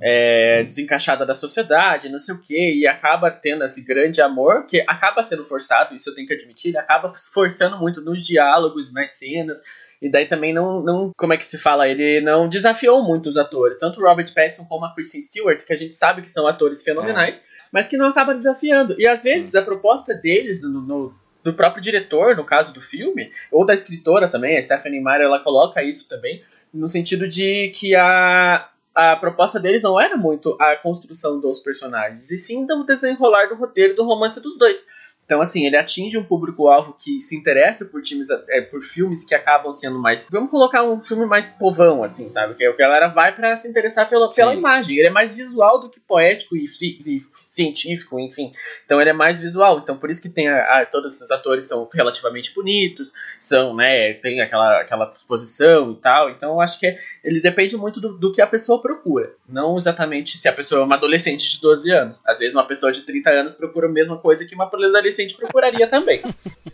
é, 0.00 0.62
desencaixada 0.64 1.24
da 1.24 1.34
sociedade, 1.34 2.08
não 2.08 2.18
sei 2.18 2.34
o 2.34 2.38
que, 2.38 2.74
e 2.74 2.86
acaba 2.86 3.30
tendo 3.30 3.64
esse 3.64 3.82
grande 3.82 4.20
amor, 4.20 4.64
que 4.66 4.80
acaba 4.86 5.22
sendo 5.22 5.44
forçado, 5.44 5.94
isso 5.94 6.10
eu 6.10 6.14
tenho 6.14 6.26
que 6.26 6.34
admitir, 6.34 6.76
acaba 6.76 7.08
forçando 7.08 7.78
muito 7.78 8.00
nos 8.00 8.24
diálogos, 8.24 8.92
nas 8.92 9.12
cenas, 9.12 9.60
e 10.00 10.08
daí 10.08 10.26
também 10.26 10.54
não, 10.54 10.80
não, 10.82 11.10
como 11.16 11.32
é 11.32 11.36
que 11.36 11.44
se 11.44 11.58
fala, 11.58 11.88
ele 11.88 12.20
não 12.20 12.48
desafiou 12.48 13.02
muito 13.02 13.28
os 13.28 13.36
atores, 13.36 13.78
tanto 13.78 14.00
o 14.00 14.04
Robert 14.04 14.32
Pattinson 14.32 14.64
como 14.66 14.84
a 14.84 14.94
Kristen 14.94 15.22
Stewart, 15.22 15.64
que 15.64 15.72
a 15.72 15.76
gente 15.76 15.94
sabe 15.94 16.22
que 16.22 16.30
são 16.30 16.46
atores 16.46 16.82
fenomenais, 16.82 17.44
mas 17.72 17.88
que 17.88 17.96
não 17.96 18.06
acaba 18.06 18.34
desafiando. 18.34 18.94
E 18.98 19.06
às 19.06 19.22
vezes 19.22 19.54
a 19.54 19.62
proposta 19.62 20.14
deles 20.14 20.62
no, 20.62 20.68
no- 20.80 21.14
do 21.42 21.54
próprio 21.54 21.82
diretor, 21.82 22.36
no 22.36 22.44
caso 22.44 22.72
do 22.74 22.80
filme, 22.80 23.30
ou 23.50 23.64
da 23.64 23.72
escritora 23.72 24.28
também, 24.28 24.58
a 24.58 24.62
Stephanie 24.62 25.00
Meyer, 25.02 25.22
ela 25.22 25.38
coloca 25.42 25.82
isso 25.82 26.08
também, 26.08 26.40
no 26.74 26.88
sentido 26.88 27.26
de 27.28 27.70
que 27.74 27.94
a, 27.94 28.68
a 28.94 29.16
proposta 29.16 29.58
deles 29.60 29.82
não 29.82 30.00
era 30.00 30.16
muito 30.16 30.56
a 30.60 30.74
construção 30.76 31.40
dos 31.40 31.60
personagens, 31.60 32.30
e 32.30 32.36
sim 32.36 32.66
do 32.66 32.84
desenrolar 32.84 33.46
do 33.46 33.54
roteiro 33.54 33.94
do 33.94 34.04
romance 34.04 34.40
dos 34.40 34.58
dois. 34.58 34.84
Então, 35.28 35.42
assim, 35.42 35.66
ele 35.66 35.76
atinge 35.76 36.16
um 36.16 36.24
público-alvo 36.24 36.96
que 36.98 37.20
se 37.20 37.36
interessa 37.36 37.84
por, 37.84 38.00
times, 38.00 38.28
é, 38.48 38.62
por 38.62 38.82
filmes 38.82 39.26
que 39.26 39.34
acabam 39.34 39.70
sendo 39.70 39.98
mais. 39.98 40.26
Vamos 40.30 40.50
colocar 40.50 40.82
um 40.84 40.98
filme 41.02 41.26
mais 41.26 41.48
povão, 41.50 42.02
assim, 42.02 42.30
sabe? 42.30 42.54
Que 42.54 42.64
a 42.64 42.72
galera 42.74 43.08
vai 43.08 43.34
pra 43.36 43.54
se 43.54 43.68
interessar 43.68 44.08
pela, 44.08 44.30
pela 44.32 44.52
imagem. 44.58 44.96
Ele 44.96 45.08
é 45.08 45.10
mais 45.10 45.34
visual 45.36 45.78
do 45.80 45.90
que 45.90 46.00
poético 46.00 46.56
e, 46.56 46.64
e 46.64 47.20
científico, 47.42 48.18
enfim. 48.18 48.52
Então, 48.86 48.98
ele 49.02 49.10
é 49.10 49.12
mais 49.12 49.38
visual. 49.42 49.78
Então, 49.80 49.98
por 49.98 50.08
isso 50.08 50.22
que 50.22 50.30
tem 50.30 50.48
a, 50.48 50.80
a- 50.80 50.86
todos 50.86 51.20
os 51.20 51.30
atores 51.30 51.66
são 51.66 51.86
relativamente 51.92 52.54
bonitos, 52.54 53.12
são, 53.38 53.76
né? 53.76 54.14
Tem 54.14 54.40
aquela, 54.40 54.80
aquela 54.80 55.12
exposição 55.14 55.92
e 55.92 55.96
tal. 55.96 56.30
Então, 56.30 56.52
eu 56.54 56.60
acho 56.62 56.80
que 56.80 56.86
é- 56.86 56.96
ele 57.22 57.38
depende 57.42 57.76
muito 57.76 58.00
do, 58.00 58.16
do 58.16 58.32
que 58.32 58.40
a 58.40 58.46
pessoa 58.46 58.80
procura. 58.80 59.34
Não 59.46 59.76
exatamente 59.76 60.38
se 60.38 60.48
a 60.48 60.52
pessoa 60.54 60.80
é 60.80 60.84
uma 60.84 60.96
adolescente 60.96 61.50
de 61.52 61.60
12 61.60 61.90
anos. 61.90 62.22
Às 62.26 62.38
vezes, 62.38 62.54
uma 62.54 62.64
pessoa 62.66 62.90
de 62.90 63.02
30 63.02 63.28
anos 63.28 63.52
procura 63.52 63.88
a 63.88 63.90
mesma 63.90 64.16
coisa 64.16 64.46
que 64.46 64.54
uma 64.54 64.64
adolescente 64.64 65.17
procuraria 65.26 65.86
também. 65.86 66.22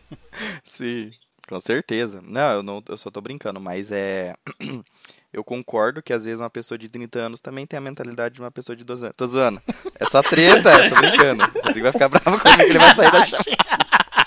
Sim, 0.64 1.10
com 1.48 1.60
certeza. 1.60 2.20
Não, 2.22 2.52
eu, 2.52 2.62
não, 2.62 2.82
eu 2.88 2.96
só 2.96 3.10
tô 3.10 3.20
brincando, 3.20 3.60
mas 3.60 3.92
é. 3.92 4.34
Eu 5.34 5.42
concordo 5.42 6.00
que 6.00 6.12
às 6.12 6.24
vezes 6.24 6.38
uma 6.38 6.48
pessoa 6.48 6.78
de 6.78 6.88
30 6.88 7.18
anos 7.18 7.40
também 7.40 7.66
tem 7.66 7.76
a 7.76 7.80
mentalidade 7.80 8.36
de 8.36 8.40
uma 8.40 8.52
pessoa 8.52 8.76
de 8.76 8.84
12 8.84 9.06
anos. 9.06 9.16
Tô 9.16 9.26
zoando. 9.26 9.60
É 9.98 10.08
só 10.08 10.22
treta, 10.22 10.70
tô 10.88 10.94
brincando. 10.94 11.42
O 11.42 11.66
Rodrigo 11.66 11.82
vai 11.82 11.90
ficar 11.90 12.08
bravo 12.08 12.40
comigo, 12.40 12.62
ele 12.62 12.78
vai 12.78 12.94
sair 12.94 13.10
da 13.10 13.26
chave. 13.26 13.56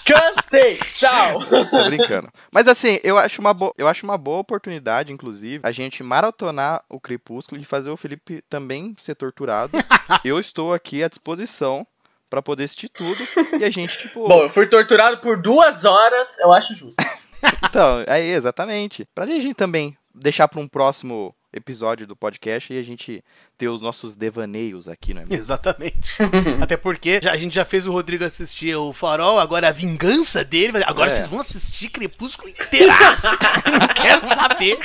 Cansei! 0.07 0.77
Tchau! 0.93 1.39
Tô 1.69 1.86
brincando. 1.86 2.29
Mas 2.50 2.65
assim, 2.67 2.97
eu 3.03 3.17
acho, 3.17 3.41
uma 3.41 3.53
bo... 3.53 3.74
eu 3.77 3.89
acho 3.89 4.05
uma 4.05 4.17
boa 4.17 4.39
oportunidade, 4.39 5.12
inclusive, 5.12 5.59
a 5.63 5.71
gente 5.71 6.01
maratonar 6.01 6.81
o 6.89 6.97
Crepúsculo 6.97 7.59
e 7.59 7.65
fazer 7.65 7.89
o 7.89 7.97
Felipe 7.97 8.41
também 8.50 8.95
ser 8.97 9.15
torturado. 9.15 9.77
eu 10.24 10.39
estou 10.39 10.74
aqui 10.74 11.03
à 11.03 11.09
disposição 11.09 11.86
pra 12.29 12.41
poder 12.41 12.63
assistir 12.65 12.89
tudo. 12.89 13.17
E 13.60 13.63
a 13.63 13.69
gente, 13.69 13.98
tipo. 13.98 14.27
Bom, 14.27 14.43
eu 14.43 14.50
fui 14.50 14.67
torturado 14.67 15.17
por 15.19 15.41
duas 15.41 15.86
horas, 15.86 16.38
eu 16.39 16.51
acho 16.53 16.75
justo. 16.75 16.96
Então, 17.63 18.03
é 18.07 18.19
exatamente. 18.19 19.05
Pra 19.13 19.25
gente 19.27 19.53
também 19.53 19.96
deixar 20.13 20.48
pra 20.48 20.60
um 20.60 20.67
próximo 20.67 21.36
episódio 21.53 22.07
do 22.07 22.15
podcast 22.15 22.74
e 22.74 22.79
a 22.79 22.81
gente 22.84 23.24
ter 23.55 23.67
os 23.67 23.79
nossos 23.79 24.15
devaneios 24.15 24.88
aqui, 24.89 25.13
não 25.13 25.22
é 25.22 25.25
mesmo? 25.25 25.43
Exatamente. 25.43 26.15
Até 26.60 26.75
porque 26.75 27.19
já- 27.22 27.31
a 27.31 27.38
gente 27.38 27.53
já 27.53 27.63
fez 27.63 27.86
o 27.86 27.91
Rodrigo 27.91 28.24
assistir 28.25 28.75
o 28.75 28.91
Farol, 28.91 29.38
agora 29.39 29.67
a 29.67 29.72
vingança 29.72 30.43
dele. 30.43 30.84
Agora 30.84 31.12
É. 31.12 31.15
vocês 31.15 31.27
vão 31.27 31.39
assistir 31.39 31.89
Crepúsculo 31.89 32.50
inteiraço. 32.50 33.27
Não 33.79 33.88
quero 33.89 34.22
saber. 34.22 34.79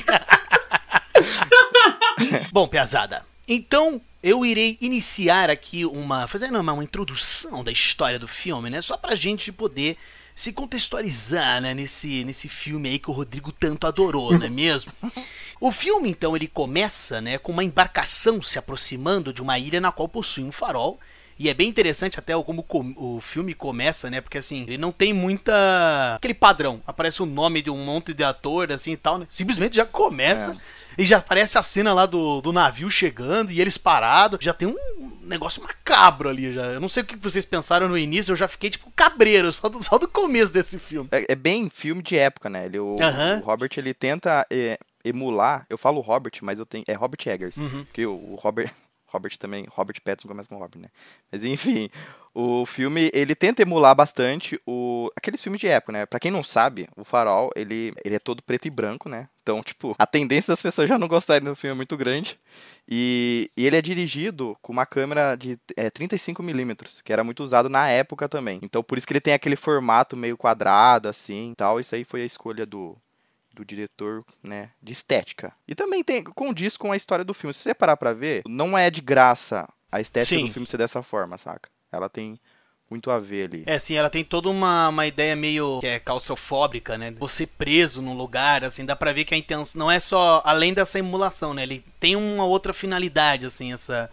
Bom, 2.52 2.68
Piazada, 2.68 3.24
então 3.48 4.00
eu 4.22 4.46
irei 4.46 4.78
iniciar 4.80 5.50
aqui 5.50 5.84
uma. 5.84 6.26
fazendo 6.28 6.58
uma, 6.58 6.72
uma 6.72 6.84
introdução 6.84 7.64
da 7.64 7.72
história 7.72 8.18
do 8.18 8.28
filme, 8.28 8.70
né? 8.70 8.80
Só 8.80 8.96
pra 8.96 9.14
gente 9.14 9.50
poder 9.50 9.96
se 10.34 10.52
contextualizar, 10.52 11.60
né, 11.60 11.74
nesse, 11.74 12.24
nesse 12.24 12.48
filme 12.48 12.88
aí 12.88 12.98
que 12.98 13.10
o 13.10 13.12
Rodrigo 13.12 13.52
tanto 13.52 13.86
adorou, 13.86 14.38
não 14.38 14.46
é 14.46 14.48
mesmo? 14.50 14.90
O 15.60 15.70
filme, 15.70 16.08
então, 16.08 16.34
ele 16.34 16.48
começa, 16.48 17.20
né, 17.20 17.38
com 17.38 17.52
uma 17.52 17.62
embarcação 17.62 18.40
se 18.40 18.58
aproximando 18.58 19.32
de 19.32 19.42
uma 19.42 19.58
ilha 19.58 19.80
na 19.80 19.92
qual 19.92 20.08
possui 20.08 20.42
um 20.42 20.52
farol. 20.52 20.98
E 21.38 21.48
é 21.48 21.54
bem 21.54 21.68
interessante 21.68 22.18
até 22.18 22.40
como 22.40 22.64
o 22.96 23.20
filme 23.20 23.54
começa, 23.54 24.08
né? 24.08 24.20
Porque 24.20 24.38
assim, 24.38 24.62
ele 24.62 24.78
não 24.78 24.92
tem 24.92 25.12
muita. 25.12 26.14
aquele 26.16 26.34
padrão. 26.34 26.80
Aparece 26.86 27.22
o 27.22 27.26
nome 27.26 27.62
de 27.62 27.70
um 27.70 27.84
monte 27.84 28.14
de 28.14 28.22
ator, 28.22 28.70
assim 28.70 28.92
e 28.92 28.96
tal, 28.96 29.18
né? 29.18 29.26
Simplesmente 29.30 29.74
já 29.74 29.84
começa. 29.84 30.52
É. 30.52 30.81
E 30.96 31.04
já 31.04 31.18
aparece 31.18 31.58
a 31.58 31.62
cena 31.62 31.92
lá 31.92 32.06
do, 32.06 32.40
do 32.40 32.52
navio 32.52 32.90
chegando 32.90 33.50
e 33.50 33.60
eles 33.60 33.78
parados. 33.78 34.38
Já 34.42 34.52
tem 34.52 34.68
um 34.68 34.76
negócio 35.22 35.62
macabro 35.62 36.28
ali 36.28 36.52
já. 36.52 36.62
Eu 36.66 36.80
não 36.80 36.88
sei 36.88 37.02
o 37.02 37.06
que 37.06 37.16
vocês 37.16 37.44
pensaram 37.44 37.88
no 37.88 37.96
início, 37.96 38.32
eu 38.32 38.36
já 38.36 38.48
fiquei 38.48 38.70
tipo 38.70 38.92
cabreiro 38.94 39.52
só 39.52 39.68
do, 39.68 39.82
só 39.82 39.98
do 39.98 40.08
começo 40.08 40.52
desse 40.52 40.78
filme. 40.78 41.08
É, 41.12 41.32
é 41.32 41.34
bem 41.34 41.70
filme 41.70 42.02
de 42.02 42.16
época, 42.16 42.50
né? 42.50 42.66
Ele, 42.66 42.78
o, 42.78 42.96
o 42.96 43.44
Robert 43.44 43.70
ele 43.76 43.94
tenta 43.94 44.46
é, 44.50 44.78
emular. 45.04 45.66
Eu 45.68 45.78
falo 45.78 46.00
Robert, 46.00 46.32
mas 46.42 46.58
eu 46.58 46.66
tenho. 46.66 46.84
É 46.86 46.94
Robert 46.94 47.20
Eggers. 47.26 47.56
Uhum. 47.56 47.84
Porque 47.84 48.06
o, 48.06 48.12
o 48.12 48.34
Robert. 48.36 48.70
Robert 49.12 49.36
também, 49.38 49.66
Robert 49.68 50.00
Pattinson 50.02 50.28
começa 50.28 50.48
com 50.48 50.56
Robert, 50.56 50.80
né? 50.80 50.88
Mas 51.30 51.44
enfim, 51.44 51.90
o 52.34 52.64
filme, 52.64 53.10
ele 53.12 53.34
tenta 53.34 53.60
emular 53.60 53.94
bastante 53.94 54.58
o 54.66 55.10
aqueles 55.14 55.42
filmes 55.42 55.60
de 55.60 55.68
época, 55.68 55.92
né? 55.92 56.06
Pra 56.06 56.18
quem 56.18 56.30
não 56.30 56.42
sabe, 56.42 56.88
o 56.96 57.04
Farol, 57.04 57.50
ele, 57.54 57.92
ele 58.02 58.14
é 58.14 58.18
todo 58.18 58.42
preto 58.42 58.66
e 58.66 58.70
branco, 58.70 59.08
né? 59.08 59.28
Então, 59.42 59.62
tipo, 59.62 59.94
a 59.98 60.06
tendência 60.06 60.52
das 60.52 60.62
pessoas 60.62 60.88
já 60.88 60.96
não 60.96 61.08
gostarem 61.08 61.44
do 61.44 61.54
filme 61.54 61.72
é 61.72 61.76
muito 61.76 61.96
grande. 61.96 62.38
E, 62.88 63.50
e 63.56 63.66
ele 63.66 63.76
é 63.76 63.82
dirigido 63.82 64.56
com 64.62 64.72
uma 64.72 64.86
câmera 64.86 65.34
de 65.34 65.58
é, 65.76 65.90
35mm, 65.90 67.02
que 67.02 67.12
era 67.12 67.24
muito 67.24 67.42
usado 67.42 67.68
na 67.68 67.88
época 67.88 68.28
também. 68.28 68.60
Então, 68.62 68.82
por 68.82 68.96
isso 68.96 69.06
que 69.06 69.12
ele 69.12 69.20
tem 69.20 69.34
aquele 69.34 69.56
formato 69.56 70.16
meio 70.16 70.36
quadrado, 70.38 71.08
assim, 71.08 71.52
tal. 71.56 71.80
Isso 71.80 71.94
aí 71.94 72.04
foi 72.04 72.22
a 72.22 72.26
escolha 72.26 72.64
do, 72.64 72.96
do 73.54 73.64
diretor, 73.64 74.24
né, 74.42 74.70
de 74.82 74.92
estética. 74.92 75.52
E 75.66 75.74
também 75.74 76.02
tem 76.02 76.22
condiz 76.22 76.76
com 76.76 76.92
a 76.92 76.96
história 76.96 77.24
do 77.24 77.34
filme. 77.34 77.52
Se 77.52 77.60
você 77.60 77.74
parar 77.74 77.96
pra 77.96 78.12
ver, 78.12 78.42
não 78.46 78.76
é 78.76 78.90
de 78.90 79.00
graça 79.00 79.68
a 79.90 80.00
estética 80.00 80.36
sim. 80.36 80.46
do 80.46 80.52
filme 80.52 80.66
ser 80.66 80.78
dessa 80.78 81.02
forma, 81.02 81.36
saca? 81.36 81.68
Ela 81.90 82.08
tem 82.08 82.40
muito 82.92 83.10
a 83.10 83.18
ver 83.18 83.46
ali. 83.46 83.62
É, 83.66 83.78
sim, 83.78 83.94
ela 83.94 84.10
tem 84.10 84.22
toda 84.22 84.50
uma, 84.50 84.88
uma 84.88 85.06
ideia 85.06 85.34
meio 85.34 85.80
que 85.80 85.86
é 85.86 85.98
claustrofóbica, 85.98 86.98
né? 86.98 87.10
Você 87.18 87.46
preso 87.46 88.02
num 88.02 88.14
lugar, 88.14 88.64
assim, 88.64 88.84
dá 88.84 88.94
pra 88.94 89.12
ver 89.12 89.24
que 89.24 89.34
a 89.34 89.38
intenção 89.38 89.78
não 89.78 89.90
é 89.90 89.98
só 89.98 90.42
além 90.44 90.74
dessa 90.74 90.98
emulação, 90.98 91.54
né? 91.54 91.62
Ele 91.62 91.84
tem 91.98 92.16
uma 92.16 92.44
outra 92.44 92.72
finalidade, 92.72 93.46
assim, 93.46 93.72
essa 93.72 94.10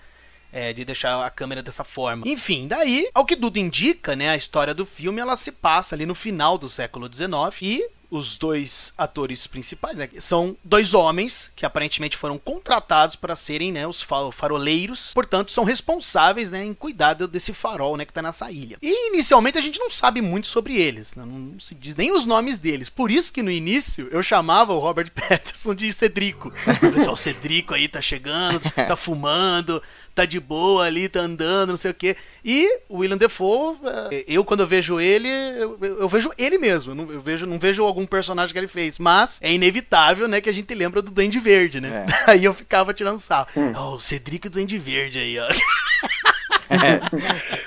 é, 0.51 0.73
de 0.73 0.83
deixar 0.85 1.25
a 1.25 1.29
câmera 1.29 1.61
dessa 1.61 1.83
forma. 1.83 2.27
Enfim, 2.27 2.67
daí, 2.67 3.09
ao 3.13 3.25
que 3.25 3.35
tudo 3.35 3.57
indica, 3.57 4.15
né, 4.15 4.29
a 4.29 4.35
história 4.35 4.73
do 4.73 4.85
filme 4.85 5.21
ela 5.21 5.35
se 5.35 5.51
passa 5.51 5.95
ali 5.95 6.05
no 6.05 6.15
final 6.15 6.57
do 6.57 6.69
século 6.69 7.09
XIX 7.11 7.61
e 7.61 7.89
os 8.11 8.37
dois 8.37 8.93
atores 8.97 9.45
principais, 9.45 9.97
né, 9.97 10.09
são 10.19 10.57
dois 10.63 10.93
homens 10.93 11.51
que 11.55 11.65
aparentemente 11.65 12.17
foram 12.17 12.37
contratados 12.37 13.15
para 13.15 13.35
serem 13.35 13.71
né, 13.71 13.85
os 13.87 14.05
faroleiros, 14.33 15.11
portanto 15.13 15.51
são 15.51 15.63
responsáveis 15.63 16.49
né, 16.49 16.65
em 16.65 16.73
cuidar 16.73 17.13
desse 17.13 17.53
farol 17.53 17.95
né, 17.95 18.05
que 18.05 18.11
está 18.11 18.21
nessa 18.21 18.51
ilha. 18.51 18.77
E 18.81 19.09
inicialmente 19.09 19.57
a 19.57 19.61
gente 19.61 19.79
não 19.79 19.91
sabe 19.91 20.21
muito 20.21 20.47
sobre 20.47 20.75
eles, 20.75 21.13
né, 21.13 21.23
não 21.25 21.59
se 21.59 21.75
diz 21.75 21.95
nem 21.95 22.11
os 22.11 22.25
nomes 22.25 22.57
deles, 22.57 22.89
por 22.89 23.11
isso 23.11 23.31
que 23.31 23.43
no 23.43 23.51
início 23.51 24.07
eu 24.11 24.23
chamava 24.23 24.73
o 24.73 24.79
Robert 24.79 25.11
Pattinson 25.13 25.75
de 25.75 25.91
Cedrico. 25.93 26.49
O 26.49 26.93
pessoal, 26.93 27.15
Cedrico 27.15 27.73
aí 27.73 27.87
tá 27.87 28.01
chegando, 28.01 28.61
tá 28.75 28.95
fumando, 28.95 29.81
tá 30.19 30.25
de 30.25 30.39
boa 30.39 30.85
ali, 30.85 31.07
tá 31.07 31.21
andando, 31.21 31.69
não 31.69 31.77
sei 31.77 31.91
o 31.91 31.93
quê. 31.93 32.15
E 32.43 32.67
o 32.89 32.97
William 32.97 33.17
Defoe, 33.17 33.77
é, 34.11 34.25
eu 34.27 34.43
quando 34.43 34.61
eu 34.61 34.67
vejo 34.67 34.99
ele, 34.99 35.27
eu, 35.27 35.77
eu 35.81 36.09
vejo 36.09 36.31
ele 36.38 36.57
mesmo. 36.57 36.93
Eu, 36.93 37.13
eu 37.13 37.21
vejo, 37.21 37.45
não 37.45 37.57
vejo 37.57 37.83
algum 37.83 38.05
personagem 38.05 38.51
que 38.51 38.59
ele 38.59 38.67
fez. 38.67 38.99
Mas 38.99 39.39
é 39.41 39.53
inevitável, 39.53 40.27
né, 40.27 40.41
que 40.41 40.49
a 40.49 40.53
gente 40.53 40.73
lembra 40.73 41.01
do 41.01 41.11
Duende 41.11 41.39
Verde, 41.39 41.79
né? 41.79 42.05
É. 42.07 42.31
Aí 42.31 42.43
eu 42.43 42.53
ficava 42.53 42.93
tirando 42.93 43.17
sarro. 43.17 43.47
Hum. 43.55 43.73
Oh, 43.75 43.95
o 43.95 43.99
Cedric 43.99 44.47
e 44.47 44.49
o 44.49 44.51
Duende 44.51 44.77
Verde 44.77 45.19
aí, 45.19 45.39
ó. 45.39 45.47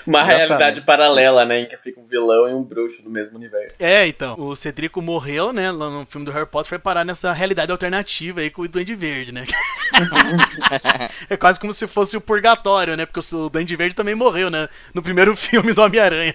Uma 0.07 0.23
realidade 0.23 0.81
paralela, 0.83 1.45
né? 1.45 1.63
Em 1.63 1.67
que 1.67 1.77
fica 1.77 2.01
um 2.01 2.07
vilão 2.07 2.49
e 2.49 2.55
um 2.55 2.63
bruxo 2.63 3.03
no 3.05 3.11
mesmo 3.11 3.37
universo. 3.37 3.85
É, 3.85 4.07
então. 4.07 4.39
O 4.39 4.55
Cedrico 4.55 5.03
morreu, 5.03 5.53
né? 5.53 5.71
Lá 5.71 5.91
no 5.91 6.07
filme 6.07 6.25
do 6.25 6.33
Harry 6.33 6.47
Potter 6.47 6.69
foi 6.69 6.79
parar 6.79 7.05
nessa 7.05 7.33
realidade 7.33 7.73
alternativa 7.73 8.41
aí 8.41 8.51
com 8.51 8.63
o 8.63 8.69
Duende 8.69 8.95
Verde, 8.95 9.33
né? 9.33 9.47
é 11.29 11.37
quase 11.37 11.59
como 11.59 11.73
se 11.73 11.87
fosse 11.87 12.17
o 12.17 12.21
purgatório, 12.21 12.97
né? 12.97 13.07
Porque 13.07 13.35
o 13.35 13.49
Duende 13.49 13.77
Verde 13.77 13.95
também 13.95 14.15
morreu, 14.15 14.51
né? 14.51 14.69
No 14.95 15.03
primeiro 15.03 15.35
filme 15.37 15.73
do 15.73 15.83
Homem-Aranha. 15.83 16.35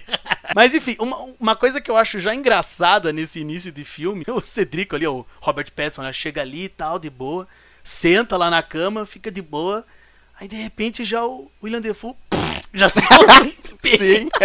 Mas 0.54 0.74
enfim, 0.74 0.96
uma, 0.98 1.34
uma 1.38 1.56
coisa 1.56 1.80
que 1.80 1.90
eu 1.90 1.96
acho 1.96 2.20
já 2.20 2.34
engraçada 2.34 3.12
nesse 3.12 3.40
início 3.40 3.72
de 3.72 3.84
filme, 3.84 4.24
o 4.28 4.40
Cedrico 4.40 4.96
ali, 4.96 5.06
o 5.06 5.26
Robert 5.40 5.72
Pattinson, 5.72 6.02
né? 6.02 6.12
chega 6.12 6.42
ali 6.42 6.64
e 6.64 6.68
tal, 6.68 6.98
de 6.98 7.10
boa, 7.10 7.46
senta 7.82 8.36
lá 8.36 8.50
na 8.50 8.62
cama, 8.62 9.06
fica 9.06 9.30
de 9.30 9.42
boa. 9.42 9.84
Aí 10.40 10.46
de 10.46 10.56
repente 10.56 11.04
já 11.04 11.24
o 11.24 11.50
William 11.62 11.80
Defoe 11.80 12.14
já 12.72 12.86
um 12.86 12.90
Sim. 13.96 14.28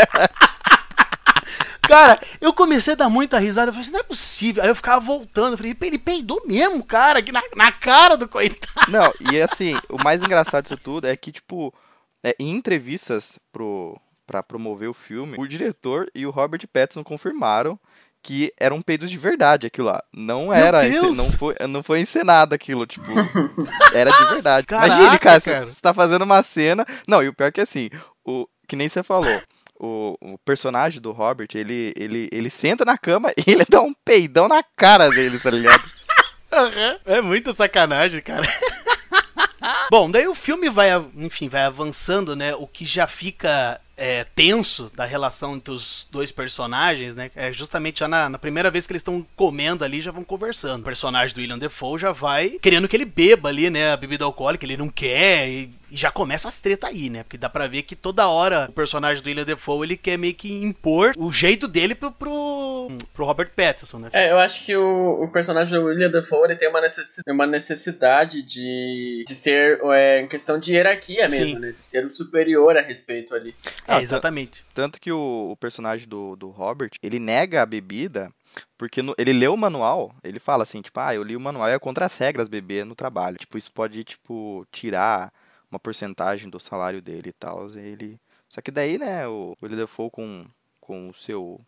Cara, 1.81 2.19
eu 2.39 2.53
comecei 2.53 2.93
a 2.93 2.95
dar 2.95 3.09
muita 3.09 3.37
risada. 3.37 3.67
Eu 3.67 3.73
falei 3.73 3.83
assim, 3.83 3.91
não 3.91 3.99
é 3.99 4.03
possível. 4.03 4.63
Aí 4.63 4.69
eu 4.69 4.75
ficava 4.75 4.99
voltando. 5.01 5.53
Eu 5.53 5.57
falei, 5.57 5.75
ele 5.81 5.99
peidou 5.99 6.41
mesmo, 6.45 6.83
cara, 6.83 7.19
aqui 7.19 7.31
na, 7.31 7.43
na 7.55 7.71
cara 7.71 8.15
do 8.15 8.27
coitado. 8.27 8.89
Não, 8.89 9.11
e 9.31 9.41
assim, 9.41 9.77
o 9.89 10.01
mais 10.01 10.23
engraçado 10.23 10.63
disso 10.63 10.77
tudo 10.77 11.07
é 11.07 11.15
que, 11.15 11.31
tipo, 11.31 11.73
é, 12.23 12.33
em 12.39 12.51
entrevistas 12.51 13.37
pro, 13.51 13.99
pra 14.25 14.41
promover 14.41 14.89
o 14.89 14.93
filme, 14.93 15.35
o 15.37 15.45
diretor 15.45 16.09
e 16.15 16.25
o 16.25 16.31
Robert 16.31 16.65
Pattinson 16.71 17.03
confirmaram 17.03 17.77
que 18.23 18.53
eram 18.57 18.81
peidos 18.81 19.11
de 19.11 19.17
verdade 19.17 19.67
aquilo 19.67 19.87
lá. 19.87 20.01
Não 20.13 20.51
era, 20.53 20.87
não 21.13 21.29
foi, 21.29 21.55
não 21.69 21.83
foi 21.83 21.99
encenado 21.99 22.55
aquilo, 22.55 22.87
tipo, 22.87 23.05
era 23.93 24.09
de 24.11 24.25
verdade. 24.29 24.65
Caraca, 24.65 24.87
Imagine, 24.87 25.19
cara, 25.19 25.41
cara, 25.41 25.65
você 25.65 25.81
tá 25.81 25.93
fazendo 25.93 26.21
uma 26.21 26.41
cena. 26.41 26.85
Não, 27.05 27.21
e 27.21 27.27
o 27.27 27.33
pior 27.33 27.47
é 27.47 27.51
que 27.51 27.59
assim, 27.59 27.89
o 28.25 28.47
que 28.67 28.75
nem 28.75 28.89
você 28.89 29.03
falou. 29.03 29.41
O, 29.79 30.17
o, 30.21 30.37
personagem 30.37 31.01
do 31.01 31.11
Robert, 31.11 31.49
ele, 31.55 31.93
ele, 31.95 32.29
ele 32.31 32.49
senta 32.49 32.85
na 32.85 32.97
cama 32.97 33.31
e 33.37 33.51
ele 33.51 33.65
dá 33.67 33.81
um 33.81 33.93
peidão 33.93 34.47
na 34.47 34.63
cara 34.63 35.09
dele, 35.09 35.39
tá 35.39 35.49
ligado? 35.49 35.83
É 37.05 37.21
muita 37.21 37.51
sacanagem, 37.51 38.21
cara. 38.21 38.47
Bom, 39.89 40.09
daí 40.11 40.27
o 40.27 40.35
filme 40.35 40.69
vai, 40.69 40.89
enfim, 41.15 41.47
vai 41.47 41.63
avançando, 41.63 42.35
né? 42.35 42.53
O 42.55 42.67
que 42.67 42.85
já 42.85 43.07
fica 43.07 43.79
é, 43.95 44.25
tenso 44.35 44.91
da 44.95 45.05
relação 45.05 45.55
entre 45.55 45.73
os 45.73 46.07
dois 46.11 46.31
personagens, 46.31 47.15
né? 47.15 47.31
É 47.35 47.53
justamente 47.53 47.99
já 47.99 48.07
na, 48.07 48.29
na 48.29 48.37
primeira 48.37 48.69
vez 48.69 48.85
que 48.85 48.93
eles 48.93 49.01
estão 49.01 49.25
comendo 49.35 49.83
ali, 49.83 50.01
já 50.01 50.11
vão 50.11 50.23
conversando. 50.23 50.81
O 50.81 50.85
personagem 50.85 51.33
do 51.33 51.41
William 51.41 51.57
Defoe 51.57 51.99
já 51.99 52.11
vai 52.11 52.51
querendo 52.61 52.87
que 52.87 52.95
ele 52.95 53.05
beba 53.05 53.49
ali, 53.49 53.69
né? 53.69 53.93
A 53.93 53.97
bebida 53.97 54.25
alcoólica, 54.25 54.65
ele 54.65 54.77
não 54.77 54.89
quer, 54.89 55.47
e 55.49 55.69
e 55.93 55.95
já 55.95 56.09
começa 56.09 56.47
as 56.47 56.59
treta 56.59 56.87
aí, 56.87 57.07
né? 57.07 57.21
Porque 57.21 57.37
dá 57.37 57.47
pra 57.47 57.67
ver 57.67 57.83
que 57.83 57.95
toda 57.95 58.27
hora 58.27 58.65
o 58.67 58.73
personagem 58.73 59.21
do 59.21 59.27
William 59.27 59.45
Defoe 59.45 59.85
ele 59.85 59.95
quer 59.95 60.17
meio 60.17 60.33
que 60.33 60.51
impor 60.51 61.13
o 61.15 61.31
jeito 61.31 61.67
dele 61.67 61.93
pro, 61.93 62.11
pro, 62.11 62.87
pro 63.13 63.25
Robert 63.25 63.51
Pattinson, 63.55 63.99
né? 63.99 64.09
É, 64.11 64.31
eu 64.31 64.39
acho 64.39 64.65
que 64.65 64.75
o, 64.75 65.21
o 65.21 65.27
personagem 65.27 65.79
do 65.79 65.85
William 65.85 66.09
Defoe 66.09 66.45
ele 66.45 66.55
tem 66.55 66.67
uma 66.67 66.81
necessidade, 66.81 67.31
uma 67.31 67.45
necessidade 67.45 68.41
de, 68.41 69.23
de 69.27 69.35
ser 69.35 69.79
é, 69.83 70.21
em 70.21 70.27
questão 70.27 70.57
de 70.57 70.73
hierarquia 70.73 71.29
mesmo, 71.29 71.57
Sim. 71.57 71.61
né? 71.61 71.71
De 71.71 71.79
ser 71.79 72.03
o 72.03 72.09
superior 72.09 72.75
a 72.75 72.81
respeito 72.81 73.35
ali. 73.35 73.53
É, 73.87 74.01
exatamente. 74.01 74.65
Tanto 74.73 74.99
que 74.99 75.11
o, 75.11 75.51
o 75.51 75.55
personagem 75.55 76.07
do, 76.07 76.35
do 76.35 76.49
Robert, 76.49 76.89
ele 77.03 77.19
nega 77.19 77.61
a 77.61 77.67
bebida 77.67 78.31
porque 78.77 79.01
no, 79.01 79.13
ele 79.17 79.33
leu 79.33 79.53
o 79.53 79.57
manual, 79.57 80.13
ele 80.23 80.39
fala 80.39 80.63
assim, 80.63 80.81
tipo, 80.81 80.99
ah, 80.99 81.13
eu 81.13 81.23
li 81.23 81.35
o 81.35 81.39
manual 81.39 81.69
e 81.69 81.73
é 81.73 81.79
contra 81.79 82.05
as 82.05 82.17
regras 82.17 82.47
beber 82.47 82.85
no 82.85 82.95
trabalho. 82.95 83.37
Tipo, 83.37 83.57
isso 83.57 83.71
pode, 83.71 84.03
tipo, 84.03 84.65
tirar 84.71 85.31
uma 85.73 85.79
porcentagem 85.79 86.49
do 86.49 86.59
salário 86.59 87.01
dele 87.01 87.29
e 87.29 87.33
tal. 87.33 87.69
Ele... 87.71 88.19
Só 88.47 88.61
que 88.61 88.71
daí, 88.71 88.97
né, 88.97 89.27
o 89.27 89.55
William 89.61 89.77
Defoe 89.77 90.09
com, 90.11 90.45
com 90.79 91.09
o 91.09 91.13
seu 91.13 91.59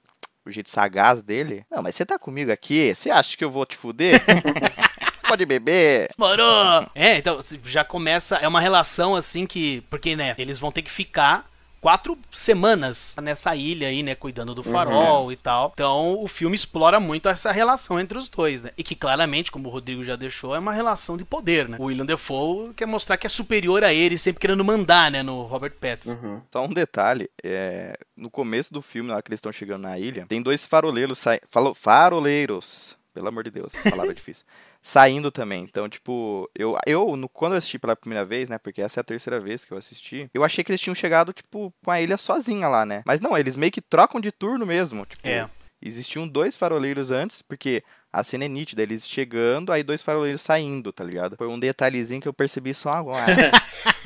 o 0.45 0.51
jeito 0.51 0.69
sagaz 0.69 1.24
dele. 1.24 1.65
Não, 1.71 1.81
mas 1.81 1.95
você 1.95 2.05
tá 2.05 2.19
comigo 2.19 2.51
aqui? 2.51 2.93
Você 2.93 3.09
acha 3.09 3.35
que 3.35 3.43
eu 3.43 3.50
vou 3.50 3.65
te 3.65 3.75
fuder? 3.75 4.21
Pode 5.27 5.43
beber. 5.43 6.09
Morou! 6.17 6.88
É, 6.93 7.17
então 7.17 7.39
já 7.63 7.83
começa. 7.83 8.38
É 8.38 8.47
uma 8.47 8.62
relação 8.62 9.15
assim 9.15 9.47
que. 9.47 9.81
Porque, 9.89 10.15
né, 10.15 10.35
eles 10.38 10.59
vão 10.59 10.71
ter 10.71 10.83
que 10.83 10.91
ficar 10.91 11.50
quatro 11.85 12.17
semanas 12.31 13.15
nessa 13.21 13.55
ilha 13.55 13.89
aí, 13.89 14.01
né, 14.01 14.15
cuidando 14.15 14.55
do 14.55 14.63
farol 14.63 15.25
uhum. 15.25 15.31
e 15.31 15.35
tal. 15.35 15.71
Então, 15.71 16.19
o 16.19 16.27
filme 16.27 16.55
explora 16.55 16.99
muito 16.99 17.29
essa 17.29 17.51
relação 17.51 17.99
entre 17.99 18.17
os 18.17 18.27
dois, 18.27 18.63
né? 18.63 18.71
E 18.75 18.83
que 18.83 18.95
claramente, 18.95 19.51
como 19.51 19.69
o 19.69 19.71
Rodrigo 19.71 20.03
já 20.03 20.15
deixou, 20.15 20.55
é 20.55 20.57
uma 20.57 20.73
relação 20.73 21.15
de 21.15 21.23
poder, 21.23 21.69
né? 21.69 21.77
O 21.79 21.83
William 21.83 22.03
Defoe 22.03 22.73
quer 22.73 22.87
mostrar 22.87 23.17
que 23.17 23.27
é 23.27 23.29
superior 23.29 23.83
a 23.83 23.93
ele, 23.93 24.17
sempre 24.17 24.39
querendo 24.39 24.65
mandar, 24.65 25.11
né, 25.11 25.21
no 25.21 25.43
Robert 25.43 25.73
Pattinson. 25.79 26.13
Uhum. 26.13 26.41
Só 26.51 26.65
um 26.65 26.73
detalhe, 26.73 27.29
é... 27.43 27.95
no 28.17 28.31
começo 28.31 28.73
do 28.73 28.81
filme, 28.81 29.09
na 29.09 29.13
hora 29.17 29.21
que 29.21 29.29
eles 29.29 29.37
estão 29.37 29.51
chegando 29.51 29.83
na 29.83 29.99
ilha, 29.99 30.25
tem 30.27 30.41
dois 30.41 30.65
faroleiros 30.65 31.19
saindo... 31.19 31.43
Faroleiros, 31.75 32.97
pelo 33.13 33.27
amor 33.27 33.43
de 33.43 33.51
Deus, 33.51 33.75
palavra 33.83 34.11
difícil 34.15 34.43
saindo 34.85 35.31
também. 35.31 35.63
Então, 35.63 35.89
tipo, 35.89 36.47
eu, 36.53 36.77
eu 36.85 37.17
no, 37.17 37.27
quando 37.27 37.53
eu 37.53 37.57
assisti 37.57 37.79
pela 37.79 37.95
primeira 37.95 38.23
vez, 38.23 38.49
né? 38.49 38.59
Porque 38.59 38.83
essa 38.83 38.99
é 38.99 39.01
a 39.01 39.03
terceira 39.03 39.39
vez 39.39 39.65
que 39.65 39.71
eu 39.71 39.77
assisti, 39.79 40.29
eu 40.31 40.43
achei 40.43 40.63
que 40.63 40.71
eles 40.71 40.79
tinham 40.79 40.93
chegado, 40.93 41.33
tipo, 41.33 41.73
com 41.83 41.89
a 41.89 41.99
ilha 41.99 42.17
sozinha 42.17 42.67
lá, 42.67 42.85
né? 42.85 43.01
Mas 43.03 43.19
não, 43.19 43.35
eles 43.35 43.55
meio 43.55 43.71
que 43.71 43.81
trocam 43.81 44.21
de 44.21 44.31
turno 44.31 44.63
mesmo. 44.63 45.03
Tipo, 45.07 45.27
é. 45.27 45.49
existiam 45.81 46.27
dois 46.27 46.55
faroleiros 46.55 47.09
antes, 47.09 47.41
porque 47.41 47.83
a 48.15 48.24
cena 48.24 48.45
é 48.45 48.48
nítida, 48.48 48.81
eles 48.81 49.05
chegando, 49.05 49.74
aí 49.74 49.84
dois 49.84 50.01
faroleiros 50.01 50.39
saindo, 50.39 50.93
tá 50.93 51.03
ligado? 51.03 51.36
Foi 51.36 51.48
um 51.48 51.60
detalhezinho 51.60 52.22
que 52.22 52.27
eu 52.27 52.34
percebi 52.34 52.74
só 52.74 52.91
agora. 52.91 53.51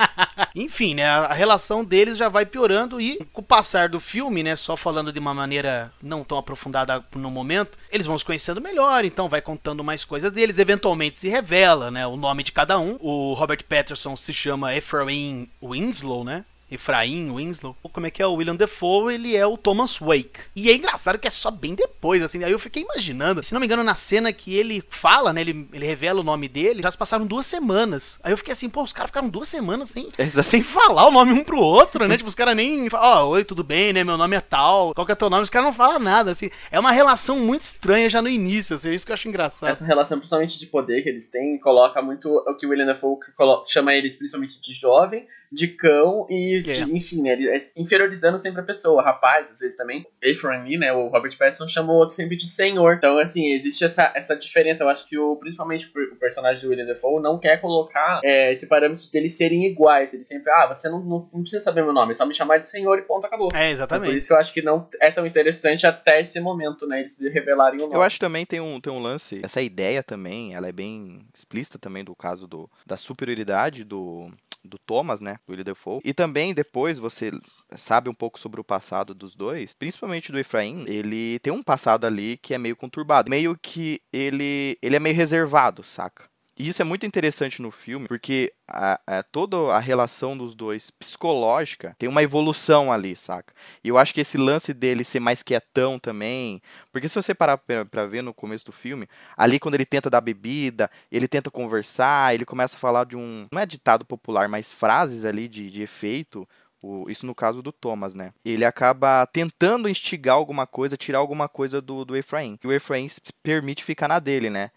Enfim, 0.55 0.95
né, 0.95 1.05
a 1.05 1.31
relação 1.31 1.85
deles 1.85 2.17
já 2.17 2.27
vai 2.27 2.43
piorando 2.43 2.99
e 2.99 3.23
com 3.31 3.41
o 3.41 3.43
passar 3.43 3.87
do 3.87 3.99
filme, 3.99 4.41
né, 4.41 4.55
só 4.55 4.75
falando 4.75 5.13
de 5.13 5.19
uma 5.19 5.31
maneira 5.31 5.93
não 6.01 6.23
tão 6.23 6.39
aprofundada 6.39 7.05
no 7.13 7.29
momento, 7.29 7.77
eles 7.91 8.07
vão 8.07 8.17
se 8.17 8.25
conhecendo 8.25 8.59
melhor, 8.59 9.05
então 9.05 9.29
vai 9.29 9.41
contando 9.41 9.83
mais 9.83 10.03
coisas 10.03 10.31
deles, 10.31 10.57
eventualmente 10.57 11.19
se 11.19 11.29
revela, 11.29 11.91
né, 11.91 12.07
o 12.07 12.17
nome 12.17 12.41
de 12.41 12.51
cada 12.51 12.79
um. 12.79 12.97
O 12.99 13.35
Robert 13.35 13.63
Patterson 13.63 14.15
se 14.15 14.33
chama 14.33 14.75
Ephraim 14.75 15.47
Winslow, 15.61 16.23
né? 16.23 16.43
Efraim 16.71 17.31
Winslow. 17.31 17.75
Como 17.91 18.05
é 18.07 18.11
que 18.11 18.21
é 18.21 18.27
o 18.27 18.33
William 18.33 18.55
Defoe? 18.55 19.13
Ele 19.13 19.35
é 19.35 19.45
o 19.45 19.57
Thomas 19.57 19.97
Wake. 19.99 20.39
E 20.55 20.69
é 20.69 20.75
engraçado 20.75 21.17
que 21.17 21.27
é 21.27 21.31
só 21.31 21.49
bem 21.51 21.75
depois, 21.75 22.21
assim. 22.23 22.43
Aí 22.43 22.51
eu 22.51 22.59
fiquei 22.59 22.83
imaginando, 22.83 23.41
se 23.43 23.53
não 23.53 23.59
me 23.59 23.65
engano, 23.65 23.83
na 23.83 23.95
cena 23.95 24.31
que 24.31 24.55
ele 24.55 24.83
fala, 24.89 25.33
né? 25.33 25.41
Ele, 25.41 25.67
ele 25.73 25.85
revela 25.85 26.21
o 26.21 26.23
nome 26.23 26.47
dele, 26.47 26.81
já 26.83 26.91
se 26.91 26.97
passaram 26.97 27.25
duas 27.25 27.45
semanas. 27.45 28.19
Aí 28.23 28.31
eu 28.33 28.37
fiquei 28.37 28.53
assim, 28.53 28.69
pô, 28.69 28.83
os 28.83 28.93
caras 28.93 29.09
ficaram 29.09 29.29
duas 29.29 29.49
semanas 29.49 29.89
sem, 29.89 30.09
Exato. 30.17 30.47
sem 30.47 30.63
falar 30.63 31.07
o 31.07 31.11
nome 31.11 31.33
um 31.33 31.43
pro 31.43 31.59
outro, 31.59 32.07
né? 32.07 32.17
tipo, 32.17 32.29
os 32.29 32.35
caras 32.35 32.55
nem 32.55 32.89
falam, 32.89 33.25
ó, 33.25 33.29
oi, 33.29 33.43
tudo 33.43 33.63
bem, 33.63 33.93
né? 33.93 34.03
Meu 34.03 34.17
nome 34.17 34.35
é 34.35 34.41
tal, 34.41 34.93
qual 34.93 35.05
que 35.05 35.11
é 35.11 35.15
teu 35.15 35.29
nome? 35.29 35.43
Os 35.43 35.49
caras 35.49 35.65
não 35.67 35.73
falam 35.73 35.99
nada, 35.99 36.31
assim. 36.31 36.49
É 36.71 36.79
uma 36.79 36.91
relação 36.91 37.39
muito 37.39 37.61
estranha 37.61 38.09
já 38.09 38.21
no 38.21 38.29
início, 38.29 38.75
assim. 38.75 38.89
É 38.89 38.93
isso 38.95 39.05
que 39.05 39.11
eu 39.11 39.15
acho 39.15 39.27
engraçado. 39.27 39.69
Essa 39.69 39.85
relação, 39.85 40.17
principalmente 40.17 40.59
de 40.59 40.65
poder 40.67 41.01
que 41.01 41.09
eles 41.09 41.27
têm, 41.29 41.57
coloca 41.59 42.01
muito 42.01 42.29
o 42.29 42.55
que 42.57 42.65
o 42.65 42.69
William 42.69 42.85
Dafoe 42.85 43.17
colo- 43.35 43.63
chama 43.67 43.93
eles 43.93 44.15
principalmente 44.15 44.61
de 44.61 44.73
jovem, 44.73 45.27
de 45.51 45.67
cão 45.69 46.25
e, 46.29 46.57
É. 46.67 46.71
de- 46.73 46.95
enfim, 46.95 47.21
né, 47.21 47.33
ele 47.33 47.49
é 47.49 47.57
inferiorizando 47.75 48.37
sempre 48.37 48.61
a 48.61 48.63
pessoa. 48.63 49.01
Rapaz, 49.01 49.49
às 49.51 49.59
vezes 49.59 49.75
também. 49.75 50.05
Ephraim 50.21 50.63
Lee, 50.63 50.77
né, 50.77 50.93
o 50.93 51.07
Robert 51.07 51.35
Pattinson 51.37 51.67
chamou 51.67 51.95
o 51.95 51.99
outro 51.99 52.13
sempre 52.15 52.35
de 52.35 52.45
senhor. 52.47 52.95
Então, 52.95 53.17
assim, 53.17 53.51
existe 53.51 53.83
essa, 53.83 54.11
essa 54.15 54.35
diferença. 54.35 54.83
Eu 54.83 54.89
acho 54.89 55.07
que 55.07 55.17
o, 55.17 55.35
principalmente 55.37 55.87
o 55.87 56.15
personagem 56.17 56.61
do 56.63 56.69
William 56.69 56.85
Dafoe 56.85 57.21
não 57.21 57.39
quer 57.39 57.59
colocar 57.61 58.19
é, 58.23 58.51
esse 58.51 58.67
parâmetro 58.67 59.09
deles 59.11 59.35
serem 59.35 59.65
iguais. 59.65 60.13
Ele 60.13 60.23
sempre, 60.23 60.51
ah, 60.51 60.67
você 60.67 60.87
não, 60.89 60.99
não, 60.99 61.29
não 61.33 61.41
precisa 61.41 61.63
saber 61.63 61.83
meu 61.83 61.93
nome, 61.93 62.11
é 62.11 62.13
só 62.13 62.25
me 62.25 62.33
chamar 62.33 62.57
de 62.59 62.67
senhor 62.67 62.99
e 62.99 63.01
ponto, 63.03 63.25
acabou. 63.25 63.47
É, 63.53 63.57
Então, 63.57 63.61
por 63.67 63.71
exatamente. 63.71 64.15
isso 64.17 64.27
que 64.27 64.33
eu 64.33 64.37
acho 64.37 64.53
que 64.53 64.61
não 64.61 64.87
é 65.01 65.09
tão 65.11 65.25
interessante 65.25 65.87
até 65.87 66.19
esse 66.21 66.39
momento, 66.39 66.87
né? 66.87 66.99
Eles 66.99 67.17
revelarem 67.19 67.79
o 67.79 67.83
nome. 67.83 67.95
Eu 67.95 68.01
acho 68.01 68.15
que 68.17 68.19
também 68.25 68.45
tem 68.45 68.59
um, 68.59 68.79
tem 68.79 68.91
um 68.93 68.99
lance, 68.99 69.39
essa 69.43 69.61
ideia 69.61 70.03
também, 70.03 70.53
ela 70.53 70.67
é 70.67 70.71
bem 70.71 71.21
explícita 71.33 71.79
também 71.79 72.03
do 72.03 72.15
caso 72.15 72.47
do, 72.47 72.69
da 72.85 72.95
superioridade 72.97 73.83
do, 73.83 74.29
do 74.63 74.77
Thomas, 74.77 75.21
né, 75.21 75.37
do 75.45 75.51
William 75.51 75.63
Defoe. 75.63 76.01
E 76.03 76.13
também 76.13 76.53
depois 76.53 76.99
você 76.99 77.31
sabe 77.75 78.09
um 78.09 78.13
pouco 78.13 78.39
sobre 78.39 78.59
o 78.59 78.63
passado 78.63 79.13
dos 79.13 79.35
dois, 79.35 79.73
principalmente 79.75 80.31
do 80.31 80.39
Efraim, 80.39 80.85
ele 80.87 81.39
tem 81.39 81.53
um 81.53 81.63
passado 81.63 82.05
ali 82.05 82.37
que 82.37 82.53
é 82.53 82.57
meio 82.57 82.75
conturbado, 82.75 83.29
meio 83.29 83.57
que 83.61 84.01
ele, 84.11 84.77
ele 84.81 84.95
é 84.95 84.99
meio 84.99 85.15
reservado, 85.15 85.83
saca? 85.83 86.28
E 86.61 86.67
isso 86.67 86.81
é 86.81 86.85
muito 86.85 87.05
interessante 87.05 87.61
no 87.61 87.71
filme, 87.71 88.05
porque 88.09 88.51
a, 88.67 88.99
a- 89.07 89.23
toda 89.23 89.55
a 89.73 89.79
relação 89.79 90.37
dos 90.37 90.53
dois 90.53 90.91
psicológica 90.91 91.95
tem 91.97 92.09
uma 92.09 92.21
evolução 92.21 92.91
ali, 92.91 93.15
saca? 93.15 93.53
E 93.81 93.87
eu 93.87 93.97
acho 93.97 94.13
que 94.13 94.19
esse 94.19 94.37
lance 94.37 94.73
dele 94.73 95.05
ser 95.05 95.21
mais 95.21 95.41
quietão 95.41 95.97
também, 95.97 96.61
porque 96.91 97.07
se 97.07 97.15
você 97.15 97.33
parar 97.33 97.57
pra, 97.57 97.85
pra 97.85 98.05
ver 98.05 98.21
no 98.21 98.33
começo 98.33 98.65
do 98.65 98.73
filme, 98.73 99.07
ali 99.37 99.57
quando 99.57 99.75
ele 99.75 99.85
tenta 99.85 100.09
dar 100.09 100.19
bebida, 100.19 100.91
ele 101.09 101.29
tenta 101.29 101.49
conversar, 101.49 102.33
ele 102.35 102.43
começa 102.45 102.75
a 102.75 102.79
falar 102.79 103.05
de 103.05 103.15
um. 103.15 103.47
Não 103.53 103.61
é 103.61 103.65
ditado 103.65 104.03
popular, 104.05 104.49
mas 104.49 104.73
frases 104.73 105.23
ali 105.23 105.47
de, 105.47 105.69
de 105.71 105.81
efeito. 105.81 106.45
o- 106.81 107.09
isso 107.09 107.25
no 107.25 107.33
caso 107.35 107.61
do 107.61 107.71
Thomas, 107.71 108.13
né? 108.13 108.33
Ele 108.43 108.65
acaba 108.65 109.25
tentando 109.27 109.87
instigar 109.89 110.35
alguma 110.35 110.67
coisa, 110.67 110.97
tirar 110.97 111.19
alguma 111.19 111.47
coisa 111.47 111.81
do, 111.81 112.03
do 112.05 112.15
Efraim. 112.17 112.57
E 112.63 112.67
o 112.67 112.71
Efraim 112.73 113.07
se 113.07 113.21
permite 113.43 113.83
ficar 113.83 114.07
na 114.09 114.19
dele, 114.19 114.49
né? 114.49 114.71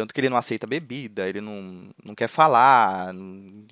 Tanto 0.00 0.14
que 0.14 0.20
ele 0.20 0.28
não 0.28 0.36
aceita 0.36 0.64
bebida, 0.64 1.28
ele 1.28 1.40
não, 1.40 1.90
não 2.04 2.14
quer 2.14 2.28
falar, 2.28 3.12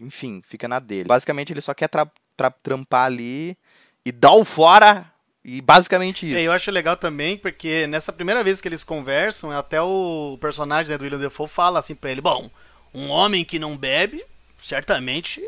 enfim, 0.00 0.42
fica 0.44 0.66
na 0.66 0.80
dele. 0.80 1.04
Basicamente 1.04 1.52
ele 1.52 1.60
só 1.60 1.72
quer 1.72 1.86
tra- 1.86 2.10
tra- 2.36 2.50
trampar 2.50 3.06
ali 3.06 3.56
e 4.04 4.10
dar 4.10 4.32
o 4.32 4.44
fora. 4.44 5.06
E 5.44 5.60
basicamente 5.60 6.28
isso. 6.28 6.36
É, 6.36 6.42
eu 6.42 6.50
acho 6.50 6.68
legal 6.72 6.96
também, 6.96 7.36
porque 7.38 7.86
nessa 7.86 8.12
primeira 8.12 8.42
vez 8.42 8.60
que 8.60 8.66
eles 8.66 8.82
conversam, 8.82 9.52
até 9.52 9.80
o 9.80 10.36
personagem 10.40 10.90
né, 10.90 10.98
do 10.98 11.04
William 11.04 11.20
Defoe 11.20 11.46
fala 11.46 11.78
assim 11.78 11.94
pra 11.94 12.10
ele, 12.10 12.20
bom, 12.20 12.50
um 12.92 13.08
homem 13.08 13.44
que 13.44 13.56
não 13.56 13.76
bebe, 13.76 14.24
certamente 14.60 15.40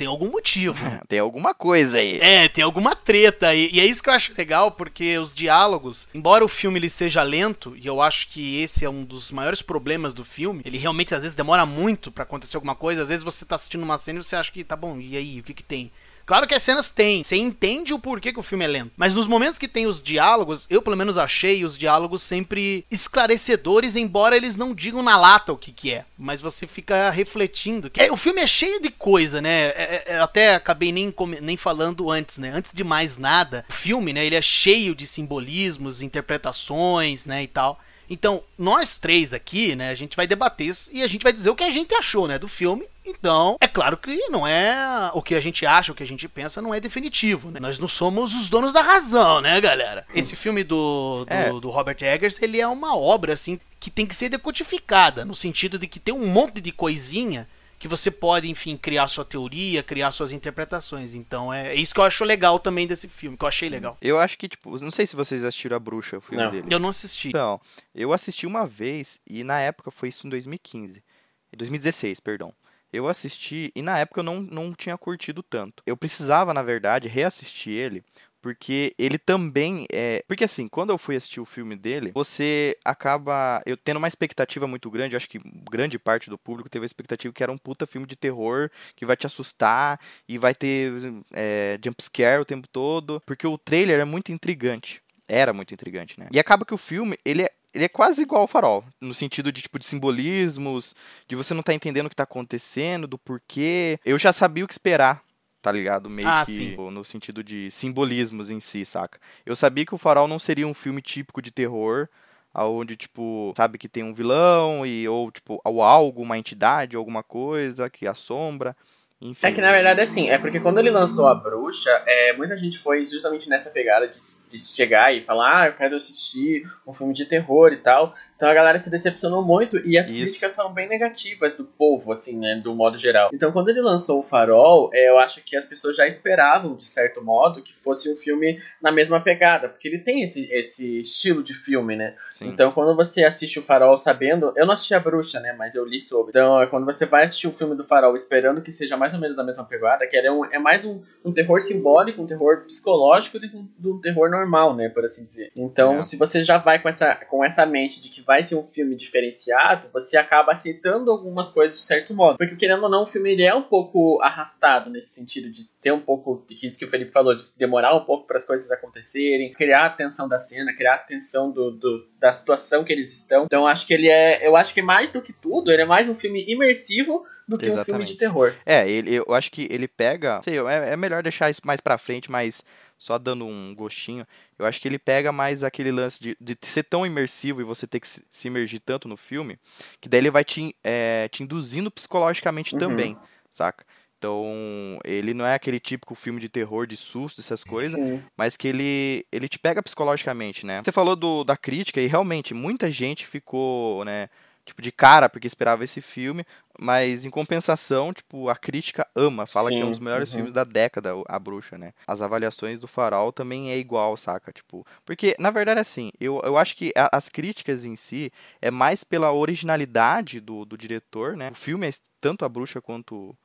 tem 0.00 0.06
algum 0.06 0.30
motivo. 0.30 0.78
Tem 1.06 1.18
alguma 1.18 1.52
coisa 1.52 1.98
aí. 1.98 2.18
É, 2.20 2.48
tem 2.48 2.64
alguma 2.64 2.94
treta 2.96 3.48
aí. 3.48 3.68
E 3.70 3.80
é 3.80 3.84
isso 3.84 4.02
que 4.02 4.08
eu 4.08 4.14
acho 4.14 4.32
legal, 4.36 4.70
porque 4.70 5.18
os 5.18 5.32
diálogos, 5.32 6.08
embora 6.14 6.44
o 6.44 6.48
filme 6.48 6.78
ele 6.78 6.88
seja 6.88 7.22
lento, 7.22 7.76
e 7.76 7.86
eu 7.86 8.00
acho 8.00 8.28
que 8.28 8.62
esse 8.62 8.84
é 8.84 8.88
um 8.88 9.04
dos 9.04 9.30
maiores 9.30 9.60
problemas 9.60 10.14
do 10.14 10.24
filme, 10.24 10.62
ele 10.64 10.78
realmente 10.78 11.14
às 11.14 11.22
vezes 11.22 11.36
demora 11.36 11.66
muito 11.66 12.10
pra 12.10 12.22
acontecer 12.22 12.56
alguma 12.56 12.74
coisa. 12.74 13.02
Às 13.02 13.08
vezes 13.08 13.24
você 13.24 13.44
tá 13.44 13.56
assistindo 13.56 13.82
uma 13.82 13.98
cena 13.98 14.20
e 14.20 14.22
você 14.22 14.36
acha 14.36 14.50
que 14.50 14.64
tá 14.64 14.76
bom, 14.76 14.98
e 14.98 15.16
aí, 15.16 15.40
o 15.40 15.42
que 15.42 15.52
que 15.52 15.62
tem? 15.62 15.90
Claro 16.30 16.46
que 16.46 16.54
as 16.54 16.62
cenas 16.62 16.92
têm, 16.92 17.24
você 17.24 17.34
entende 17.34 17.92
o 17.92 17.98
porquê 17.98 18.32
que 18.32 18.38
o 18.38 18.42
filme 18.44 18.64
é 18.64 18.68
lento. 18.68 18.92
Mas 18.96 19.16
nos 19.16 19.26
momentos 19.26 19.58
que 19.58 19.66
tem 19.66 19.88
os 19.88 20.00
diálogos, 20.00 20.64
eu 20.70 20.80
pelo 20.80 20.96
menos 20.96 21.18
achei 21.18 21.64
os 21.64 21.76
diálogos 21.76 22.22
sempre 22.22 22.86
esclarecedores, 22.88 23.96
embora 23.96 24.36
eles 24.36 24.54
não 24.54 24.72
digam 24.72 25.02
na 25.02 25.18
lata 25.18 25.52
o 25.52 25.56
que 25.56 25.72
que 25.72 25.92
é. 25.92 26.04
Mas 26.16 26.40
você 26.40 26.68
fica 26.68 27.10
refletindo. 27.10 27.90
É- 27.96 28.12
o 28.12 28.16
filme 28.16 28.40
é 28.40 28.46
cheio 28.46 28.80
de 28.80 28.90
coisa, 28.90 29.42
né? 29.42 29.70
É- 29.70 30.04
é- 30.06 30.18
eu 30.18 30.22
até 30.22 30.54
acabei 30.54 30.92
nem, 30.92 31.12
nem 31.42 31.56
falando 31.56 32.08
antes, 32.08 32.38
né? 32.38 32.52
Antes 32.54 32.70
de 32.72 32.84
mais 32.84 33.18
nada, 33.18 33.64
o 33.68 33.72
filme, 33.72 34.12
né? 34.12 34.24
Ele 34.24 34.36
é 34.36 34.42
cheio 34.42 34.94
de 34.94 35.08
simbolismos, 35.08 36.00
interpretações, 36.00 37.26
né? 37.26 37.42
E 37.42 37.48
tal. 37.48 37.80
Então, 38.10 38.42
nós 38.58 38.96
três 38.96 39.32
aqui, 39.32 39.76
né, 39.76 39.90
a 39.90 39.94
gente 39.94 40.16
vai 40.16 40.26
debater 40.26 40.66
isso 40.66 40.90
e 40.92 41.00
a 41.00 41.06
gente 41.06 41.22
vai 41.22 41.32
dizer 41.32 41.48
o 41.48 41.54
que 41.54 41.62
a 41.62 41.70
gente 41.70 41.94
achou, 41.94 42.26
né, 42.26 42.40
do 42.40 42.48
filme. 42.48 42.84
Então, 43.06 43.56
é 43.60 43.68
claro 43.68 43.96
que 43.96 44.28
não 44.28 44.44
é 44.46 45.10
o 45.14 45.22
que 45.22 45.34
a 45.36 45.40
gente 45.40 45.64
acha, 45.64 45.92
o 45.92 45.94
que 45.94 46.02
a 46.02 46.06
gente 46.06 46.28
pensa 46.28 46.60
não 46.60 46.74
é 46.74 46.80
definitivo, 46.80 47.50
né? 47.50 47.60
Nós 47.60 47.78
não 47.78 47.88
somos 47.88 48.34
os 48.34 48.50
donos 48.50 48.72
da 48.72 48.82
razão, 48.82 49.40
né, 49.40 49.60
galera? 49.60 50.04
Esse 50.14 50.34
filme 50.36 50.64
do, 50.64 51.24
do, 51.24 51.32
É. 51.32 51.48
do 51.50 51.70
Robert 51.70 51.96
Eggers, 52.02 52.42
ele 52.42 52.60
é 52.60 52.66
uma 52.66 52.96
obra, 52.96 53.32
assim, 53.32 53.58
que 53.78 53.90
tem 53.90 54.04
que 54.04 54.14
ser 54.14 54.28
decodificada, 54.28 55.24
no 55.24 55.34
sentido 55.34 55.78
de 55.78 55.86
que 55.86 55.98
tem 56.00 56.12
um 56.12 56.26
monte 56.26 56.60
de 56.60 56.72
coisinha 56.72 57.48
que 57.80 57.88
você 57.88 58.10
pode, 58.10 58.46
enfim, 58.48 58.76
criar 58.76 59.08
sua 59.08 59.24
teoria, 59.24 59.82
criar 59.82 60.10
suas 60.10 60.32
interpretações. 60.32 61.14
Então, 61.14 61.52
é, 61.52 61.68
é 61.68 61.74
isso 61.74 61.94
que 61.94 61.98
eu 61.98 62.04
acho 62.04 62.22
legal 62.24 62.60
também 62.60 62.86
desse 62.86 63.08
filme, 63.08 63.38
que 63.38 63.42
eu 63.42 63.48
achei 63.48 63.70
legal. 63.70 63.96
Eu 64.02 64.20
acho 64.20 64.36
que, 64.36 64.50
tipo, 64.50 64.78
não 64.82 64.90
sei 64.90 65.06
se 65.06 65.16
vocês 65.16 65.42
assistiram 65.42 65.78
A 65.78 65.80
Bruxa, 65.80 66.18
o 66.18 66.20
filme 66.20 66.44
Não. 66.44 66.50
dele. 66.50 66.66
Eu 66.68 66.78
não 66.78 66.90
assisti. 66.90 67.28
Então, 67.28 67.58
eu 67.94 68.12
assisti 68.12 68.46
uma 68.46 68.66
vez 68.66 69.18
e 69.26 69.42
na 69.42 69.58
época 69.60 69.90
foi 69.90 70.10
isso 70.10 70.26
em 70.26 70.30
2015. 70.30 71.02
Em 71.50 71.56
2016, 71.56 72.20
perdão. 72.20 72.52
Eu 72.92 73.08
assisti 73.08 73.72
e 73.74 73.80
na 73.80 73.98
época 73.98 74.20
eu 74.20 74.24
não, 74.24 74.40
não 74.42 74.74
tinha 74.74 74.98
curtido 74.98 75.42
tanto. 75.42 75.82
Eu 75.86 75.96
precisava, 75.96 76.52
na 76.52 76.62
verdade, 76.62 77.08
reassistir 77.08 77.72
ele. 77.72 78.04
Porque 78.40 78.94
ele 78.98 79.18
também 79.18 79.86
é. 79.92 80.24
Porque 80.26 80.44
assim, 80.44 80.68
quando 80.68 80.90
eu 80.90 80.98
fui 80.98 81.16
assistir 81.16 81.40
o 81.40 81.44
filme 81.44 81.76
dele, 81.76 82.10
você 82.14 82.76
acaba. 82.84 83.62
Eu 83.66 83.76
tendo 83.76 83.98
uma 83.98 84.08
expectativa 84.08 84.66
muito 84.66 84.90
grande, 84.90 85.16
acho 85.16 85.28
que 85.28 85.40
grande 85.70 85.98
parte 85.98 86.30
do 86.30 86.38
público 86.38 86.70
teve 86.70 86.84
a 86.84 86.86
expectativa 86.86 87.32
que 87.32 87.42
era 87.42 87.52
um 87.52 87.58
puta 87.58 87.86
filme 87.86 88.06
de 88.06 88.16
terror, 88.16 88.70
que 88.96 89.04
vai 89.04 89.16
te 89.16 89.26
assustar 89.26 90.00
e 90.28 90.38
vai 90.38 90.54
ter 90.54 90.92
é, 91.32 91.78
jumpscare 91.84 92.40
o 92.40 92.44
tempo 92.44 92.66
todo. 92.66 93.22
Porque 93.26 93.46
o 93.46 93.58
trailer 93.58 94.00
é 94.00 94.04
muito 94.04 94.32
intrigante. 94.32 95.02
Era 95.28 95.52
muito 95.52 95.72
intrigante, 95.72 96.18
né? 96.18 96.28
E 96.32 96.40
acaba 96.40 96.64
que 96.64 96.74
o 96.74 96.78
filme, 96.78 97.16
ele 97.24 97.42
é, 97.42 97.50
ele 97.72 97.84
é 97.84 97.88
quase 97.88 98.22
igual 98.22 98.42
ao 98.42 98.48
farol. 98.48 98.84
No 99.00 99.14
sentido 99.14 99.52
de, 99.52 99.62
tipo, 99.62 99.78
de 99.78 99.86
simbolismos, 99.86 100.94
de 101.28 101.36
você 101.36 101.54
não 101.54 101.62
tá 101.62 101.72
entendendo 101.72 102.06
o 102.06 102.10
que 102.10 102.16
tá 102.16 102.24
acontecendo, 102.24 103.06
do 103.06 103.16
porquê. 103.16 103.98
Eu 104.04 104.18
já 104.18 104.32
sabia 104.32 104.64
o 104.64 104.66
que 104.66 104.74
esperar, 104.74 105.22
tá 105.60 105.70
ligado? 105.70 106.08
Meio 106.08 106.28
Ah, 106.28 106.44
que 106.44 106.52
sim. 106.52 106.76
no 106.90 107.04
sentido 107.04 107.42
de 107.42 107.70
simbolismos 107.70 108.50
em 108.50 108.60
si, 108.60 108.84
saca? 108.84 109.18
Eu 109.44 109.54
sabia 109.54 109.84
que 109.84 109.94
o 109.94 109.98
farol 109.98 110.26
não 110.28 110.38
seria 110.38 110.66
um 110.66 110.74
filme 110.74 111.02
típico 111.02 111.42
de 111.42 111.50
terror, 111.50 112.08
aonde 112.52 112.96
tipo, 112.96 113.52
sabe 113.56 113.78
que 113.78 113.88
tem 113.88 114.02
um 114.02 114.14
vilão 114.14 114.84
e 114.84 115.08
ou 115.08 115.30
tipo, 115.30 115.60
ou 115.64 115.82
algo, 115.82 116.22
uma 116.22 116.38
entidade, 116.38 116.96
alguma 116.96 117.22
coisa 117.22 117.88
que 117.90 118.06
assombra. 118.06 118.76
Enfim. 119.20 119.46
É 119.46 119.52
que 119.52 119.60
na 119.60 119.72
verdade 119.72 120.00
assim, 120.00 120.28
é 120.28 120.38
porque 120.38 120.60
quando 120.60 120.78
ele 120.78 120.90
lançou 120.90 121.28
a 121.28 121.34
bruxa, 121.34 121.90
é, 122.06 122.32
muita 122.34 122.56
gente 122.56 122.78
foi 122.78 123.04
justamente 123.06 123.48
nessa 123.48 123.70
pegada 123.70 124.08
de, 124.08 124.18
de 124.50 124.58
chegar 124.58 125.14
e 125.14 125.24
falar, 125.24 125.62
ah, 125.62 125.66
eu 125.68 125.72
quero 125.74 125.96
assistir 125.96 126.62
um 126.86 126.92
filme 126.92 127.12
de 127.12 127.26
terror 127.26 127.72
e 127.72 127.76
tal. 127.76 128.14
Então 128.36 128.48
a 128.48 128.54
galera 128.54 128.78
se 128.78 128.90
decepcionou 128.90 129.44
muito 129.44 129.78
e 129.86 129.98
as 129.98 130.08
Isso. 130.08 130.22
críticas 130.22 130.56
foram 130.56 130.72
bem 130.72 130.88
negativas 130.88 131.54
do 131.54 131.64
povo, 131.64 132.12
assim, 132.12 132.38
né, 132.38 132.60
do 132.62 132.74
modo 132.74 132.98
geral. 132.98 133.30
Então 133.32 133.52
quando 133.52 133.68
ele 133.68 133.80
lançou 133.80 134.18
o 134.18 134.22
Farol, 134.22 134.90
é, 134.92 135.08
eu 135.08 135.18
acho 135.18 135.42
que 135.42 135.56
as 135.56 135.64
pessoas 135.64 135.96
já 135.96 136.06
esperavam, 136.06 136.74
de 136.74 136.86
certo 136.86 137.22
modo, 137.22 137.62
que 137.62 137.74
fosse 137.74 138.12
um 138.12 138.16
filme 138.16 138.60
na 138.82 138.90
mesma 138.90 139.20
pegada, 139.20 139.68
porque 139.68 139.88
ele 139.88 139.98
tem 139.98 140.22
esse, 140.22 140.50
esse 140.52 140.98
estilo 140.98 141.42
de 141.42 141.54
filme, 141.54 141.96
né? 141.96 142.14
Sim. 142.30 142.48
Então, 142.48 142.72
quando 142.72 142.94
você 142.96 143.24
assiste 143.24 143.58
o 143.58 143.62
Farol 143.62 143.96
sabendo. 143.96 144.52
Eu 144.56 144.66
não 144.66 144.72
assisti 144.72 144.94
a 144.94 145.00
bruxa, 145.00 145.38
né? 145.40 145.52
Mas 145.52 145.74
eu 145.74 145.84
li 145.86 146.00
sobre. 146.00 146.30
Então, 146.30 146.60
é 146.60 146.66
quando 146.66 146.84
você 146.84 147.06
vai 147.06 147.24
assistir 147.24 147.46
o 147.46 147.52
filme 147.52 147.76
do 147.76 147.84
Farol 147.84 148.14
esperando 148.14 148.60
que 148.60 148.72
seja 148.72 148.96
mais 148.96 149.09
mais 149.10 149.14
ou 149.14 149.20
menos 149.20 149.36
da 149.36 149.42
mesma 149.44 149.64
pegada, 149.64 150.06
que 150.06 150.16
é, 150.16 150.30
um, 150.30 150.44
é 150.44 150.58
mais 150.58 150.84
um, 150.84 151.02
um 151.24 151.32
terror 151.32 151.60
simbólico, 151.60 152.22
um 152.22 152.26
terror 152.26 152.64
psicológico 152.64 153.38
do 153.38 153.48
que 153.50 153.56
um, 153.56 153.68
um 153.84 154.00
terror 154.00 154.30
normal, 154.30 154.74
né, 154.76 154.88
por 154.88 155.04
assim 155.04 155.24
dizer. 155.24 155.50
Então, 155.56 155.98
É. 155.98 156.02
se 156.02 156.16
você 156.16 156.44
já 156.44 156.58
vai 156.58 156.80
com 156.80 156.88
essa, 156.88 157.14
com 157.28 157.44
essa 157.44 157.66
mente 157.66 158.00
de 158.00 158.08
que 158.08 158.20
vai 158.20 158.42
ser 158.44 158.54
um 158.54 158.62
filme 158.62 158.94
diferenciado, 158.94 159.88
você 159.92 160.16
acaba 160.16 160.52
aceitando 160.52 161.10
algumas 161.10 161.50
coisas 161.50 161.76
de 161.78 161.84
certo 161.84 162.14
modo. 162.14 162.38
Porque, 162.38 162.54
querendo 162.56 162.82
ou 162.84 162.88
não, 162.88 163.02
o 163.02 163.06
filme 163.06 163.32
ele 163.32 163.42
é 163.42 163.54
um 163.54 163.62
pouco 163.62 164.20
arrastado 164.22 164.90
nesse 164.90 165.08
sentido 165.14 165.50
de 165.50 165.62
ser 165.62 165.92
um 165.92 166.00
pouco, 166.00 166.44
de 166.46 166.54
que 166.54 166.66
isso 166.66 166.78
que 166.78 166.84
o 166.84 166.88
Felipe 166.88 167.12
falou, 167.12 167.34
de 167.34 167.42
demorar 167.58 167.94
um 167.96 168.04
pouco 168.04 168.26
para 168.26 168.36
as 168.36 168.44
coisas 168.44 168.70
acontecerem, 168.70 169.52
criar 169.52 169.86
a 169.86 169.90
tensão 169.90 170.28
da 170.28 170.38
cena, 170.38 170.74
criar 170.74 170.94
a 170.94 170.98
tensão 170.98 171.50
do, 171.50 171.70
do- 171.70 172.06
da 172.18 172.32
situação 172.32 172.84
que 172.84 172.92
eles 172.92 173.12
estão. 173.12 173.44
Então, 173.44 173.66
acho 173.66 173.86
que 173.86 173.94
ele 173.94 174.08
é, 174.08 174.46
eu 174.46 174.56
acho 174.56 174.72
que 174.74 174.82
mais 174.82 175.10
do 175.10 175.22
que 175.22 175.32
tudo, 175.32 175.70
ele 175.72 175.82
é 175.82 175.86
mais 175.86 176.08
um 176.08 176.14
filme 176.14 176.44
imersivo 176.48 177.24
do 177.50 177.58
que 177.58 177.66
um 177.66 177.68
filme 177.68 177.80
Exatamente. 177.80 178.12
de 178.12 178.18
terror. 178.18 178.54
É, 178.64 178.88
ele, 178.88 179.14
eu 179.14 179.34
acho 179.34 179.50
que 179.50 179.66
ele 179.70 179.86
pega. 179.88 180.40
Sei, 180.42 180.58
é, 180.58 180.90
é 180.92 180.96
melhor 180.96 181.22
deixar 181.22 181.50
isso 181.50 181.60
mais 181.64 181.80
pra 181.80 181.98
frente, 181.98 182.30
mas 182.30 182.62
só 182.96 183.18
dando 183.18 183.44
um 183.46 183.74
gostinho. 183.74 184.26
Eu 184.58 184.64
acho 184.66 184.80
que 184.80 184.86
ele 184.86 184.98
pega 184.98 185.32
mais 185.32 185.64
aquele 185.64 185.90
lance 185.90 186.20
de, 186.22 186.36
de 186.40 186.56
ser 186.62 186.84
tão 186.84 187.04
imersivo 187.04 187.60
e 187.60 187.64
você 187.64 187.86
ter 187.86 187.98
que 188.00 188.06
se, 188.08 188.22
se 188.30 188.48
imergir 188.48 188.80
tanto 188.80 189.08
no 189.08 189.16
filme, 189.16 189.58
que 190.00 190.08
daí 190.08 190.20
ele 190.20 190.30
vai 190.30 190.44
te, 190.44 190.74
é, 190.84 191.28
te 191.28 191.42
induzindo 191.42 191.90
psicologicamente 191.90 192.74
Uhum. 192.74 192.78
também, 192.78 193.16
saca? 193.50 193.84
Então, 194.18 194.98
ele 195.02 195.32
não 195.32 195.46
é 195.46 195.54
aquele 195.54 195.80
típico 195.80 196.14
filme 196.14 196.38
de 196.38 196.48
terror, 196.50 196.86
de 196.86 196.94
susto, 196.94 197.40
essas 197.40 197.64
coisas, 197.64 197.94
Sim. 197.98 198.22
mas 198.36 198.54
que 198.54 198.68
ele, 198.68 199.24
ele 199.32 199.48
te 199.48 199.58
pega 199.58 199.82
psicologicamente, 199.82 200.66
né? 200.66 200.82
Você 200.84 200.92
falou 200.92 201.16
do, 201.16 201.42
da 201.42 201.56
crítica 201.56 202.02
e 202.02 202.06
realmente 202.06 202.52
muita 202.52 202.90
gente 202.90 203.26
ficou, 203.26 204.04
né, 204.04 204.28
tipo, 204.70 204.82
de 204.82 204.92
cara 204.92 205.28
porque 205.28 205.46
esperava 205.46 205.84
esse 205.84 206.00
filme, 206.00 206.44
mas 206.78 207.24
em 207.26 207.30
compensação, 207.30 208.12
tipo, 208.12 208.48
a 208.48 208.56
crítica 208.56 209.06
ama, 209.14 209.46
fala 209.46 209.72
que 209.72 209.82
é 209.82 209.86
um 209.86 209.90
Sim, 209.90 209.90
dos 209.90 209.98
melhores 210.00 210.32
uhum. 210.32 210.32
filmes 210.32 210.52
da 210.52 210.64
década, 210.64 211.10
A 211.28 211.38
Bruxa, 211.38 211.76
né? 211.76 211.92
As 212.06 212.22
avaliações 212.22 212.80
do 212.80 212.88
Farol 212.88 213.32
também 213.32 213.70
é 213.70 213.76
igual, 213.78 214.16
saca? 214.16 214.52
Tipo, 214.52 214.86
porque, 215.04 215.36
na 215.38 215.50
verdade, 215.50 215.80
assim, 215.80 216.10
eu, 216.20 216.40
eu 216.44 216.56
acho 216.56 216.76
que 216.76 216.92
a- 216.96 217.10
as 217.12 217.28
críticas 217.28 217.84
em 217.84 217.96
si 217.96 218.32
é 218.60 218.70
mais 218.70 219.04
pela 219.04 219.32
originalidade 219.32 220.40
do, 220.40 220.64
do 220.64 220.76
diretor, 220.78 221.36
né? 221.36 221.50
O 221.50 221.54
filme, 221.54 221.86
é 221.88 221.90
tanto 222.20 222.44
A 222.44 222.48
Bruxa 222.48 222.80
quanto 222.80 223.36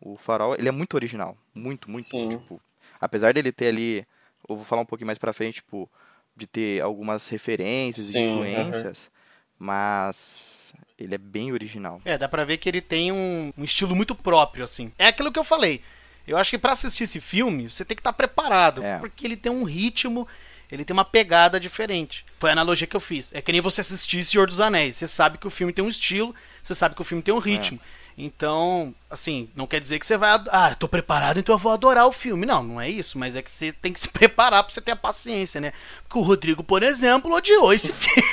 o 0.00 0.16
Farol, 0.16 0.54
ele 0.56 0.68
é 0.68 0.72
muito 0.72 0.94
original, 0.94 1.36
muito, 1.54 1.90
muito, 1.90 2.08
Sim. 2.10 2.28
tipo, 2.28 2.60
apesar 3.00 3.32
dele 3.32 3.52
ter 3.52 3.68
ali, 3.68 4.06
eu 4.48 4.56
vou 4.56 4.64
falar 4.64 4.82
um 4.82 4.86
pouquinho 4.86 5.06
mais 5.06 5.18
pra 5.18 5.32
frente, 5.32 5.56
tipo, 5.56 5.88
de 6.36 6.46
ter 6.46 6.82
algumas 6.82 7.28
referências 7.28 8.10
e 8.10 8.16
Sim, 8.16 8.16
influências, 8.16 9.10
mas 9.62 10.74
ele 10.98 11.14
é 11.14 11.18
bem 11.18 11.52
original. 11.52 12.00
É, 12.04 12.18
dá 12.18 12.28
pra 12.28 12.44
ver 12.44 12.58
que 12.58 12.68
ele 12.68 12.80
tem 12.80 13.12
um, 13.12 13.52
um 13.56 13.62
estilo 13.62 13.94
muito 13.94 14.14
próprio, 14.14 14.64
assim. 14.64 14.90
É 14.98 15.06
aquilo 15.06 15.30
que 15.30 15.38
eu 15.38 15.44
falei. 15.44 15.80
Eu 16.26 16.36
acho 16.36 16.50
que 16.50 16.58
pra 16.58 16.72
assistir 16.72 17.04
esse 17.04 17.20
filme, 17.20 17.70
você 17.70 17.84
tem 17.84 17.96
que 17.96 18.00
estar 18.00 18.12
preparado. 18.12 18.82
É. 18.82 18.98
Porque 18.98 19.24
ele 19.24 19.36
tem 19.36 19.52
um 19.52 19.62
ritmo, 19.62 20.26
ele 20.70 20.84
tem 20.84 20.92
uma 20.92 21.04
pegada 21.04 21.60
diferente. 21.60 22.24
Foi 22.40 22.50
a 22.50 22.52
analogia 22.52 22.86
que 22.86 22.96
eu 22.96 23.00
fiz. 23.00 23.30
É 23.32 23.40
que 23.40 23.52
nem 23.52 23.60
você 23.60 23.80
assistir 23.80 24.24
Senhor 24.24 24.48
dos 24.48 24.60
Anéis. 24.60 24.96
Você 24.96 25.06
sabe 25.06 25.38
que 25.38 25.46
o 25.46 25.50
filme 25.50 25.72
tem 25.72 25.84
um 25.84 25.88
estilo, 25.88 26.34
você 26.62 26.74
sabe 26.74 26.96
que 26.96 27.00
o 27.00 27.04
filme 27.04 27.22
tem 27.22 27.32
um 27.32 27.38
ritmo. 27.38 27.80
Então, 28.18 28.94
assim, 29.12 29.48
não 29.54 29.66
quer 29.66 29.80
dizer 29.80 29.98
que 29.98 30.06
você 30.06 30.16
vai. 30.16 30.42
Ah, 30.48 30.74
tô 30.74 30.88
preparado, 30.88 31.38
então 31.38 31.54
eu 31.54 31.58
vou 31.58 31.72
adorar 31.72 32.06
o 32.06 32.12
filme. 32.12 32.46
Não, 32.46 32.62
não 32.62 32.80
é 32.80 32.88
isso. 32.88 33.18
Mas 33.18 33.36
é 33.36 33.42
que 33.42 33.50
você 33.50 33.70
tem 33.72 33.92
que 33.92 34.00
se 34.00 34.08
preparar 34.10 34.64
pra 34.64 34.72
você 34.72 34.80
ter 34.80 34.92
a 34.92 34.96
paciência, 34.96 35.60
né? 35.60 35.72
Porque 36.02 36.18
o 36.18 36.22
Rodrigo, 36.22 36.62
por 36.62 36.82
exemplo, 36.82 37.32
odiou 37.34 37.72
esse 37.72 37.92
filme. 37.92 38.28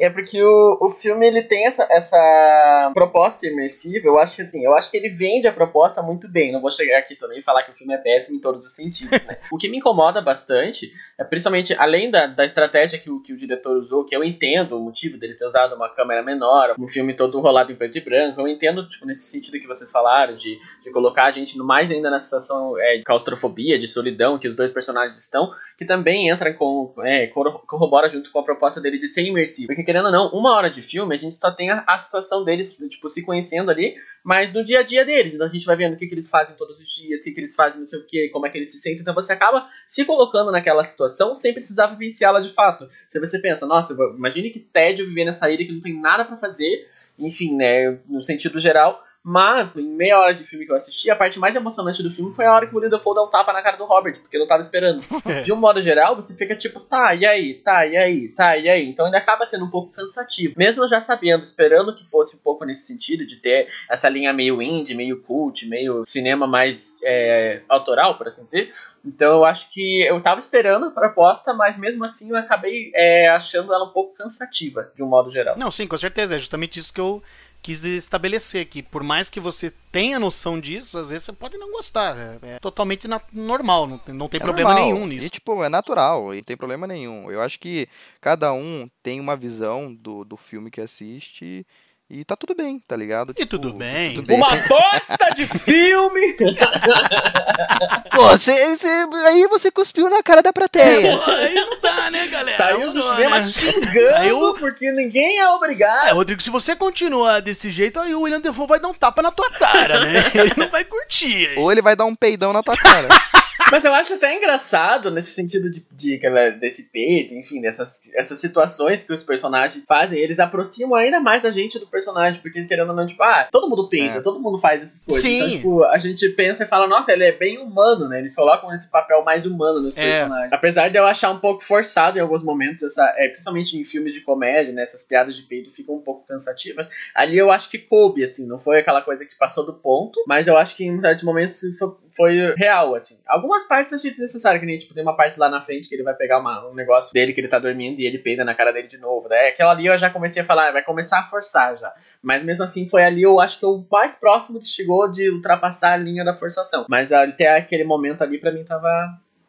É 0.00 0.10
porque 0.10 0.42
o, 0.42 0.78
o 0.80 0.88
filme 0.88 1.26
ele 1.26 1.42
tem 1.42 1.66
essa, 1.66 1.86
essa 1.90 2.90
proposta 2.94 3.46
imersiva. 3.46 4.06
Eu 4.06 4.18
acho 4.18 4.36
que 4.36 4.42
assim, 4.42 4.64
eu 4.64 4.74
acho 4.74 4.90
que 4.90 4.96
ele 4.96 5.08
vende 5.08 5.46
a 5.46 5.52
proposta 5.52 6.02
muito 6.02 6.28
bem. 6.28 6.52
Não 6.52 6.60
vou 6.60 6.70
chegar 6.70 6.98
aqui 6.98 7.14
também 7.14 7.38
e 7.38 7.42
falar 7.42 7.62
que 7.62 7.70
o 7.70 7.74
filme 7.74 7.94
é 7.94 7.98
péssimo 7.98 8.36
em 8.36 8.40
todos 8.40 8.64
os 8.64 8.74
sentidos, 8.74 9.24
né? 9.24 9.38
o 9.52 9.56
que 9.56 9.68
me 9.68 9.78
incomoda 9.78 10.20
bastante 10.20 10.90
é 11.18 11.24
principalmente 11.24 11.74
além 11.74 12.10
da, 12.10 12.26
da 12.26 12.44
estratégia 12.44 12.98
que 12.98 13.10
o, 13.10 13.20
que 13.20 13.32
o 13.32 13.36
diretor 13.36 13.76
usou, 13.76 14.04
que 14.04 14.16
eu 14.16 14.24
entendo 14.24 14.76
o 14.76 14.80
motivo 14.80 15.18
dele 15.18 15.34
ter 15.34 15.44
usado 15.44 15.74
uma 15.74 15.88
câmera 15.88 16.22
menor, 16.22 16.74
um 16.78 16.88
filme 16.88 17.14
todo 17.14 17.40
rolado 17.40 17.72
em 17.72 17.76
preto 17.76 17.98
e 17.98 18.00
branco. 18.00 18.40
Eu 18.40 18.48
entendo, 18.48 18.88
tipo, 18.88 19.06
nesse 19.06 19.28
sentido 19.30 19.57
que 19.60 19.66
vocês 19.66 19.90
falaram, 19.90 20.34
de, 20.34 20.58
de 20.82 20.90
colocar 20.90 21.24
a 21.26 21.30
gente 21.30 21.56
no- 21.58 21.64
mais 21.64 21.90
ainda 21.90 22.10
na 22.10 22.18
situação 22.18 22.78
é, 22.78 22.98
de 22.98 23.04
claustrofobia, 23.04 23.78
de 23.78 23.86
solidão 23.88 24.38
que 24.38 24.48
os 24.48 24.54
dois 24.54 24.70
personagens 24.70 25.18
estão, 25.18 25.50
que 25.76 25.84
também 25.84 26.28
entra 26.30 26.52
com. 26.54 26.92
É, 27.00 27.26
corro- 27.28 27.60
corrobora 27.66 28.08
junto 28.08 28.30
com 28.30 28.38
a 28.38 28.42
proposta 28.44 28.80
dele 28.80 28.98
de 28.98 29.06
ser 29.08 29.22
imersivo. 29.24 29.68
Porque, 29.68 29.82
querendo 29.84 30.06
ou 30.06 30.12
não, 30.12 30.28
uma 30.30 30.54
hora 30.54 30.70
de 30.70 30.82
filme, 30.82 31.14
a 31.14 31.18
gente 31.18 31.34
só 31.34 31.50
tem 31.50 31.70
a, 31.70 31.84
a 31.86 31.98
situação 31.98 32.44
deles, 32.44 32.76
tipo, 32.88 33.08
se 33.08 33.22
conhecendo 33.24 33.70
ali, 33.70 33.94
mas 34.24 34.52
no 34.52 34.62
dia 34.64 34.80
a 34.80 34.82
dia 34.82 35.04
deles. 35.04 35.34
Então 35.34 35.46
a 35.46 35.50
gente 35.50 35.64
vai 35.66 35.76
vendo 35.76 35.94
o 35.94 35.96
que, 35.96 36.06
que 36.06 36.14
eles 36.14 36.28
fazem 36.28 36.56
todos 36.56 36.78
os 36.78 36.88
dias, 36.88 37.20
o 37.20 37.24
que, 37.24 37.32
que 37.32 37.40
eles 37.40 37.54
fazem, 37.54 37.78
não 37.80 37.86
sei 37.86 37.98
o 38.00 38.06
que, 38.06 38.28
como 38.28 38.46
é 38.46 38.50
que 38.50 38.58
eles 38.58 38.70
se 38.72 38.78
sentem. 38.78 39.00
Então 39.02 39.14
você 39.14 39.32
acaba 39.32 39.68
se 39.86 40.04
colocando 40.04 40.50
naquela 40.52 40.82
situação 40.82 41.34
sem 41.34 41.52
precisar 41.52 41.86
vivenciá-la 41.88 42.40
de 42.40 42.52
fato. 42.52 42.88
Se 43.08 43.18
você 43.18 43.38
pensa, 43.38 43.66
nossa, 43.66 43.94
imagine 44.16 44.50
que 44.50 44.58
tédio 44.60 45.06
viver 45.06 45.24
nessa 45.24 45.50
ilha 45.50 45.64
que 45.64 45.72
não 45.72 45.80
tem 45.80 45.98
nada 45.98 46.24
pra 46.24 46.36
fazer, 46.36 46.88
enfim, 47.18 47.56
né, 47.56 47.98
no 48.08 48.20
sentido 48.20 48.58
geral. 48.58 49.02
Mas, 49.22 49.76
em 49.76 49.82
meia 49.82 50.18
hora 50.18 50.32
de 50.32 50.44
filme 50.44 50.64
que 50.64 50.72
eu 50.72 50.76
assisti, 50.76 51.10
a 51.10 51.16
parte 51.16 51.38
mais 51.38 51.54
emocionante 51.54 52.02
do 52.02 52.10
filme 52.10 52.34
foi 52.34 52.46
a 52.46 52.52
hora 52.54 52.66
que 52.66 52.72
o 52.72 52.76
William 52.76 52.90
Dafoe 52.90 53.14
dá 53.14 53.22
um 53.22 53.28
tapa 53.28 53.52
na 53.52 53.62
cara 53.62 53.76
do 53.76 53.84
Robert, 53.84 54.18
porque 54.20 54.36
eu 54.36 54.40
não 54.40 54.46
tava 54.46 54.60
esperando. 54.60 55.02
De 55.44 55.52
um 55.52 55.56
modo 55.56 55.82
geral, 55.82 56.16
você 56.16 56.34
fica 56.34 56.54
tipo, 56.54 56.80
tá, 56.80 57.14
e 57.14 57.26
aí, 57.26 57.54
tá, 57.54 57.86
e 57.86 57.96
aí, 57.96 58.28
tá, 58.28 58.56
e 58.56 58.68
aí. 58.68 58.88
Então 58.88 59.06
ele 59.06 59.16
acaba 59.16 59.44
sendo 59.44 59.64
um 59.64 59.70
pouco 59.70 59.92
cansativo. 59.92 60.54
Mesmo 60.56 60.86
já 60.88 61.00
sabendo, 61.00 61.42
esperando 61.42 61.94
que 61.94 62.08
fosse 62.08 62.36
um 62.36 62.40
pouco 62.40 62.64
nesse 62.64 62.86
sentido, 62.86 63.26
de 63.26 63.36
ter 63.36 63.68
essa 63.90 64.08
linha 64.08 64.32
meio 64.32 64.62
indie, 64.62 64.94
meio 64.94 65.20
cult, 65.20 65.68
meio 65.68 66.04
cinema 66.06 66.46
mais 66.46 67.00
é, 67.04 67.62
autoral, 67.68 68.16
por 68.16 68.28
assim 68.28 68.44
dizer. 68.44 68.72
Então 69.04 69.32
eu 69.32 69.44
acho 69.44 69.72
que 69.72 70.02
eu 70.02 70.20
tava 70.22 70.40
esperando 70.40 70.86
a 70.86 70.90
proposta, 70.90 71.52
mas 71.52 71.76
mesmo 71.76 72.04
assim 72.04 72.30
eu 72.30 72.36
acabei 72.36 72.90
é, 72.94 73.28
achando 73.28 73.72
ela 73.74 73.84
um 73.84 73.92
pouco 73.92 74.14
cansativa, 74.14 74.90
de 74.94 75.02
um 75.02 75.08
modo 75.08 75.30
geral. 75.30 75.56
Não, 75.58 75.70
sim, 75.70 75.86
com 75.86 75.98
certeza. 75.98 76.34
É 76.36 76.38
justamente 76.38 76.78
isso 76.78 76.92
que 76.92 77.00
eu 77.00 77.22
quis 77.68 77.84
estabelecer 77.84 78.64
que 78.64 78.82
por 78.82 79.02
mais 79.02 79.28
que 79.28 79.38
você 79.38 79.70
tenha 79.92 80.18
noção 80.18 80.58
disso, 80.58 80.98
às 80.98 81.10
vezes 81.10 81.24
você 81.26 81.32
pode 81.32 81.58
não 81.58 81.70
gostar. 81.70 82.16
É, 82.16 82.38
é 82.54 82.58
totalmente 82.58 83.06
normal, 83.32 83.86
não, 83.86 83.98
tem- 83.98 84.14
não 84.14 84.26
tem 84.28 84.40
É 84.40 84.42
problema 84.42 84.70
normal. 84.70 84.92
nenhum 84.94 85.06
nisso. 85.06 85.26
E, 85.26 85.30
tipo, 85.30 85.62
é 85.62 85.68
natural, 85.68 86.32
e 86.34 86.38
não 86.38 86.44
tem 86.44 86.56
problema 86.56 86.86
nenhum. 86.86 87.30
Eu 87.30 87.42
acho 87.42 87.58
que 87.60 87.86
cada 88.22 88.52
um 88.54 88.88
tem 89.02 89.20
uma 89.20 89.36
visão 89.36 89.94
do, 89.94 90.24
do 90.24 90.36
filme 90.36 90.70
que 90.70 90.80
assiste 90.80 91.66
e 92.10 92.24
tá 92.24 92.34
tudo 92.36 92.54
bem, 92.54 92.80
tá 92.86 92.96
ligado? 92.96 93.34
E 93.36 93.44
tudo 93.44 93.72
bem. 93.72 94.14
tudo 94.14 94.26
bem. 94.26 94.36
Uma 94.38 94.50
bosta 94.56 95.30
de 95.34 95.44
filme! 95.46 96.36
Pô, 98.14 98.38
cê- 98.38 98.76
cê- 98.78 99.06
aí 99.26 99.46
você 99.46 99.70
cuspiu 99.70 100.08
na 100.08 100.22
cara 100.22 100.42
da 100.42 100.52
plateia. 100.52 101.20
Aí 101.26 101.54
não 101.54 101.80
dá, 101.80 102.10
né, 102.10 102.26
galera? 102.28 102.56
Saiu 102.56 102.78
Não 102.86 102.92
do 102.92 102.98
dá, 102.98 103.10
cinema 103.14 103.38
né? 103.38 103.44
xingando 103.48 104.24
eu- 104.24 104.54
porque 104.54 104.90
ninguém 104.90 105.38
é 105.38 105.48
obrigado. 105.50 106.06
É, 106.08 106.12
Rodrigo, 106.12 106.40
se 106.42 106.50
você 106.50 106.74
continuar 106.74 107.40
desse 107.40 107.70
jeito, 107.70 108.00
aí 108.00 108.14
o 108.14 108.22
William 108.22 108.40
Defoe 108.40 108.66
vai 108.66 108.80
dar 108.80 108.88
um 108.88 108.94
tapa 108.94 109.20
na 109.22 109.30
tua 109.30 109.50
cara, 109.50 110.00
né? 110.00 110.24
Ele 110.34 110.54
não 110.56 110.68
vai 110.68 110.84
curtir. 110.84 111.48
aí. 111.48 111.56
Ou 111.58 111.70
ele 111.70 111.82
vai 111.82 111.94
dar 111.94 112.06
um 112.06 112.14
peidão 112.14 112.52
na 112.52 112.62
tua 112.62 112.76
cara. 112.76 113.08
Mas 113.70 113.84
eu 113.84 113.92
acho 113.92 114.14
até 114.14 114.34
engraçado 114.36 115.10
nesse 115.10 115.32
sentido 115.32 115.70
de, 115.70 115.84
de 115.92 116.14
aquela- 116.14 116.50
desse 116.50 116.84
peito, 116.84 117.34
enfim, 117.34 117.60
dessas 117.60 118.00
essas 118.14 118.38
situações 118.40 119.04
que 119.04 119.12
os 119.12 119.22
personagens 119.22 119.84
fazem, 119.86 120.18
eles 120.18 120.38
aproximam 120.38 120.94
ainda 120.94 121.20
mais 121.20 121.44
a 121.44 121.50
gente 121.50 121.78
do 121.78 121.86
personagem, 121.86 122.40
porque 122.40 122.64
querendo 122.64 122.90
ou 122.90 122.96
não, 122.96 123.06
tipo, 123.06 123.22
ah, 123.22 123.46
todo 123.52 123.68
mundo 123.68 123.86
peita, 123.88 124.18
É. 124.18 124.20
todo 124.20 124.40
mundo 124.40 124.58
faz 124.58 124.82
essas 124.82 125.04
coisas. 125.04 125.22
Sim. 125.22 125.36
Então, 125.36 125.50
tipo, 125.50 125.84
a 125.84 125.98
gente 125.98 126.28
pensa 126.30 126.64
e 126.64 126.66
fala, 126.66 126.86
nossa, 126.86 127.12
ele 127.12 127.24
é 127.24 127.32
bem 127.32 127.58
humano, 127.58 128.08
né? 128.08 128.18
Eles 128.20 128.34
colocam 128.34 128.72
esse 128.72 128.90
papel 128.90 129.22
mais 129.22 129.44
humano 129.44 129.80
nos 129.80 129.96
É. 129.98 130.02
personagens. 130.02 130.52
Apesar 130.52 130.88
de 130.88 130.98
eu 130.98 131.04
achar 131.06 131.30
um 131.30 131.38
pouco 131.38 131.62
forçado 131.62 132.18
em 132.18 132.22
alguns 132.22 132.42
momentos, 132.42 132.82
essa, 132.82 133.04
é, 133.18 133.28
principalmente 133.28 133.76
em 133.78 133.84
filmes 133.84 134.14
de 134.14 134.22
comédia, 134.22 134.72
né? 134.72 134.82
Essas 134.82 135.04
piadas 135.04 135.36
de 135.36 135.42
peito 135.42 135.70
ficam 135.70 135.96
um 135.96 136.00
pouco 136.00 136.26
cansativas. 136.26 136.88
Ali 137.14 137.36
eu 137.36 137.50
acho 137.50 137.68
que 137.68 137.78
coube, 137.78 138.22
assim, 138.22 138.46
não 138.46 138.58
foi 138.58 138.78
aquela 138.80 139.02
coisa 139.02 139.26
que 139.26 139.36
passou 139.36 139.64
do 139.66 139.74
ponto, 139.74 140.22
mas 140.26 140.48
eu 140.48 140.56
acho 140.56 140.74
que 140.74 140.84
em 140.86 140.98
certos 141.00 141.22
momentos 141.24 141.60
foi, 141.78 141.92
foi 142.16 142.54
real, 142.56 142.94
assim. 142.94 143.18
Algumas 143.26 143.57
partes 143.64 143.92
eu 143.92 143.96
achei 143.96 144.10
desnecessário, 144.10 144.60
que 144.60 144.66
nem, 144.66 144.78
tipo, 144.78 144.92
tem 144.94 145.02
uma 145.02 145.16
parte 145.16 145.38
lá 145.38 145.48
na 145.48 145.60
frente 145.60 145.88
que 145.88 145.94
ele 145.94 146.02
vai 146.02 146.14
pegar 146.14 146.38
uma- 146.38 146.68
um 146.68 146.74
negócio 146.74 147.12
dele 147.12 147.32
que 147.32 147.40
ele 147.40 147.48
tá 147.48 147.58
dormindo 147.58 147.98
e 148.00 148.06
ele 148.06 148.18
peida 148.18 148.44
na 148.44 148.54
cara 148.54 148.72
dele 148.72 148.86
de 148.86 148.98
novo, 148.98 149.28
né? 149.28 149.48
Aquela 149.48 149.72
ali 149.72 149.86
eu 149.86 149.96
já 149.96 150.10
comecei 150.10 150.42
a 150.42 150.44
falar, 150.44 150.68
"Ah, 150.68 150.72
vai 150.72 150.82
começar 150.84 151.18
a 151.20 151.22
forçar 151.24 151.76
já. 151.76 151.92
Mas 152.22 152.42
mesmo 152.42 152.64
assim, 152.64 152.86
foi 152.88 153.02
ali, 153.04 153.22
eu 153.22 153.40
acho 153.40 153.58
que 153.58 153.66
o 153.66 153.84
mais 153.90 154.14
próximo 154.16 154.58
que 154.58 154.66
chegou 154.66 155.10
de 155.10 155.30
ultrapassar 155.30 155.92
a 155.92 155.96
linha 155.96 156.24
da 156.24 156.34
forçação. 156.36 156.86
Mas 156.88 157.12
até 157.12 157.56
aquele 157.56 157.84
momento 157.84 158.22
ali, 158.22 158.38
pra 158.38 158.52
mim, 158.52 158.64
tava 158.64 158.88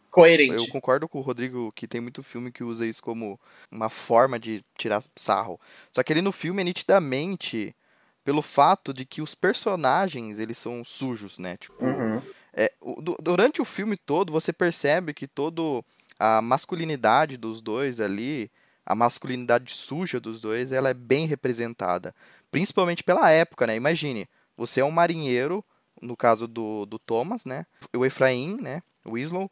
coerente. 0.10 0.56
Eu 0.56 0.68
concordo 0.72 1.08
com 1.08 1.20
o 1.20 1.22
Rodrigo 1.22 1.72
que 1.76 1.88
tem 1.88 2.02
muito 2.02 2.24
filme 2.24 2.52
que 2.52 2.64
usa 2.64 2.86
isso 2.86 3.02
como 3.04 3.40
uma 3.72 3.90
forma 3.90 4.40
de 4.40 4.64
tirar 4.78 5.04
sarro. 5.16 5.60
Só 5.92 6.02
que 6.02 6.12
ali 6.12 6.22
no 6.22 6.32
filme 6.32 6.62
é 6.62 6.66
nitidamente 6.66 7.76
pelo 8.24 8.42
fato 8.42 8.94
de 8.94 9.06
que 9.06 9.22
os 9.22 9.34
personagens, 9.34 10.40
eles 10.40 10.58
são 10.58 10.84
sujos, 10.84 11.40
né? 11.40 11.58
Tipo, 11.58 11.84
Uhum. 11.84 12.22
É, 12.60 12.74
durante 13.22 13.62
o 13.62 13.66
filme 13.66 13.96
todo, 13.96 14.34
você 14.34 14.52
percebe 14.52 15.14
que 15.14 15.26
todo 15.26 15.84
a 16.20 16.42
masculinidade 16.42 17.38
dos 17.38 17.62
dois 17.62 18.02
ali, 18.02 18.52
a 18.86 18.94
masculinidade 18.94 19.74
suja 19.74 20.20
dos 20.20 20.42
dois, 20.42 20.74
ela 20.74 20.90
é 20.90 20.94
bem 20.94 21.26
representada. 21.26 22.14
Principalmente 22.52 23.02
pela 23.02 23.32
época, 23.32 23.66
né? 23.66 23.78
Imagine, 23.78 24.28
você 24.58 24.82
é 24.82 24.86
um 24.86 24.92
marinheiro, 24.92 25.64
no 26.02 26.18
caso 26.18 26.50
do, 26.50 26.86
do 26.86 27.00
Thomas, 27.00 27.46
né? 27.46 27.66
O 27.96 28.06
Efraim, 28.06 28.60
né? 28.60 28.84
O 29.06 29.14
Winslow, 29.14 29.50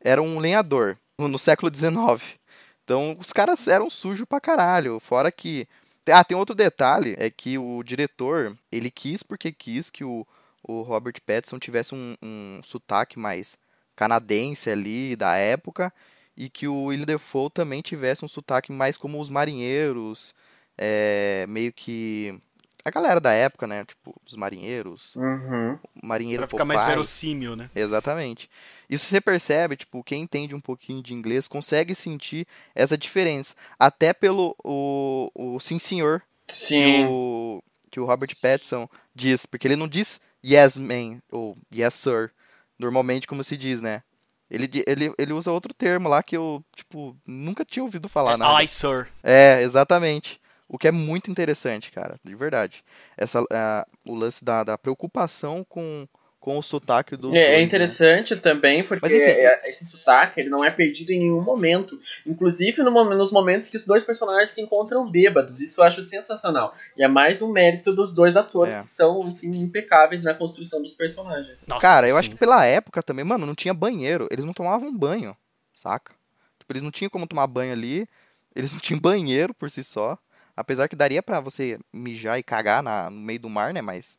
era 0.00 0.22
um 0.22 0.38
lenhador 0.38 0.96
no 1.18 1.38
século 1.38 1.70
XIX. 1.74 2.38
Então, 2.84 3.18
os 3.20 3.34
caras 3.34 3.68
eram 3.68 3.90
sujos 3.90 4.26
pra 4.26 4.40
caralho. 4.40 4.98
Fora 4.98 5.30
que. 5.30 5.68
Ah, 6.08 6.24
tem 6.24 6.36
outro 6.36 6.54
detalhe: 6.54 7.14
é 7.18 7.28
que 7.28 7.58
o 7.58 7.82
diretor, 7.82 8.56
ele 8.72 8.90
quis 8.90 9.22
porque 9.22 9.52
quis 9.52 9.90
que 9.90 10.04
o, 10.04 10.26
o 10.68 10.82
Robert 10.82 11.14
Pattinson 11.24 11.58
tivesse 11.58 11.94
um, 11.94 12.14
um 12.22 12.60
sotaque 12.62 13.18
mais 13.18 13.56
canadense 13.94 14.68
ali 14.70 15.16
da 15.16 15.36
época 15.36 15.92
e 16.36 16.50
que 16.50 16.68
o 16.68 16.84
William 16.84 17.06
Defoe 17.06 17.48
também 17.50 17.80
tivesse 17.80 18.24
um 18.24 18.28
sotaque 18.28 18.70
mais 18.72 18.96
como 18.96 19.18
os 19.20 19.30
marinheiros, 19.30 20.34
é, 20.76 21.46
meio 21.48 21.72
que 21.72 22.38
a 22.84 22.90
galera 22.90 23.18
da 23.20 23.32
época, 23.32 23.66
né? 23.66 23.84
Tipo, 23.84 24.14
os 24.24 24.36
marinheiros, 24.36 25.16
Uhum. 25.16 25.78
marinheiro 26.02 26.42
Pra 26.42 26.48
ficar 26.48 26.64
mais 26.64 26.80
Popeye. 26.80 26.94
verossímil, 26.94 27.56
né? 27.56 27.68
Exatamente. 27.74 28.48
Isso 28.88 29.06
você 29.06 29.20
percebe, 29.20 29.76
tipo, 29.76 30.04
quem 30.04 30.22
entende 30.22 30.54
um 30.54 30.60
pouquinho 30.60 31.02
de 31.02 31.12
inglês 31.14 31.48
consegue 31.48 31.94
sentir 31.94 32.46
essa 32.74 32.96
diferença. 32.96 33.54
Até 33.78 34.12
pelo 34.12 34.54
o, 34.62 35.30
o 35.34 35.58
sim 35.58 35.78
senhor 35.78 36.22
que 36.46 36.54
Sim. 36.54 37.06
o, 37.06 37.60
que 37.90 37.98
o 37.98 38.04
Robert 38.04 38.30
Pattinson 38.40 38.88
diz. 39.14 39.46
Porque 39.46 39.66
ele 39.66 39.74
não 39.74 39.88
diz 39.88 40.20
yes 40.44 40.76
man 40.76 41.20
ou 41.30 41.56
yes 41.74 41.94
sir. 41.94 42.30
Normalmente 42.78 43.26
como 43.26 43.42
se 43.42 43.56
diz, 43.56 43.80
né? 43.80 44.02
Ele, 44.48 44.70
ele, 44.86 45.12
ele 45.18 45.32
usa 45.32 45.50
outro 45.50 45.74
termo 45.74 46.08
lá 46.08 46.22
que 46.22 46.36
eu, 46.36 46.64
tipo, 46.74 47.16
nunca 47.26 47.64
tinha 47.64 47.82
ouvido 47.82 48.08
falar, 48.08 48.36
nada. 48.36 48.54
Ai, 48.54 48.68
sir. 48.68 49.08
É, 49.22 49.60
exatamente. 49.62 50.40
O 50.68 50.78
que 50.78 50.88
é 50.88 50.92
muito 50.92 51.30
interessante, 51.30 51.90
cara, 51.90 52.16
de 52.22 52.34
verdade. 52.34 52.84
Essa, 53.16 53.42
ah, 53.52 53.86
o 54.04 54.14
lance 54.14 54.44
da, 54.44 54.62
da 54.62 54.78
preocupação 54.78 55.64
com, 55.68 56.06
com 56.46 56.56
o 56.58 56.62
sotaque 56.62 57.16
dos 57.16 57.32
É, 57.34 57.54
é 57.54 57.56
né? 57.56 57.62
interessante 57.62 58.36
também, 58.36 58.80
porque 58.84 59.08
enfim. 59.08 59.18
é- 59.18 59.68
esse 59.68 59.84
sotaque 59.84 60.38
ele 60.38 60.48
não 60.48 60.64
é 60.64 60.70
perdido 60.70 61.10
em 61.10 61.18
nenhum 61.18 61.42
momento. 61.42 61.98
Inclusive 62.24 62.84
no 62.84 62.92
nos 63.16 63.32
momentos 63.32 63.68
que 63.68 63.76
os 63.76 63.84
dois 63.84 64.04
personagens 64.04 64.50
se 64.50 64.60
encontram 64.62 65.10
bêbados. 65.10 65.60
Isso 65.60 65.80
eu 65.80 65.84
acho 65.84 66.00
sensacional. 66.04 66.72
E 66.96 67.02
é 67.02 67.08
mais 67.08 67.42
um 67.42 67.50
mérito 67.50 67.92
dos 67.92 68.14
dois 68.14 68.36
atores 68.36 68.76
É. 68.76 68.78
que 68.78 68.86
são 68.86 69.24
assim, 69.26 69.56
impecáveis 69.56 70.22
na 70.22 70.34
construção 70.34 70.80
dos 70.80 70.94
personagens. 70.94 71.64
Nossa, 71.66 71.80
Cara, 71.82 72.06
eu 72.08 72.16
acho 72.16 72.28
sim. 72.28 72.34
que 72.34 72.38
pela 72.38 72.64
época 72.64 73.02
também, 73.02 73.24
mano, 73.24 73.44
não 73.44 73.54
tinha 73.56 73.74
banheiro. 73.74 74.28
Eles 74.30 74.44
não 74.44 74.52
tomavam 74.52 74.96
banho, 74.96 75.36
saca? 75.74 76.14
Tipo, 76.60 76.72
eles 76.74 76.82
não 76.84 76.92
tinham 76.92 77.10
como 77.10 77.26
tomar 77.26 77.48
banho 77.48 77.72
ali. 77.72 78.06
Eles 78.54 78.70
não 78.70 78.78
tinham 78.78 79.00
banheiro 79.00 79.52
por 79.52 79.68
si 79.68 79.82
só. 79.82 80.16
Apesar 80.56 80.86
que 80.86 80.94
daria 80.94 81.24
pra 81.24 81.40
você 81.40 81.76
mijar 81.92 82.38
e 82.38 82.42
cagar 82.44 82.84
na- 82.84 83.10
no 83.10 83.18
meio 83.18 83.40
do 83.40 83.50
mar, 83.50 83.74
né? 83.74 83.82
Mas 83.82 84.16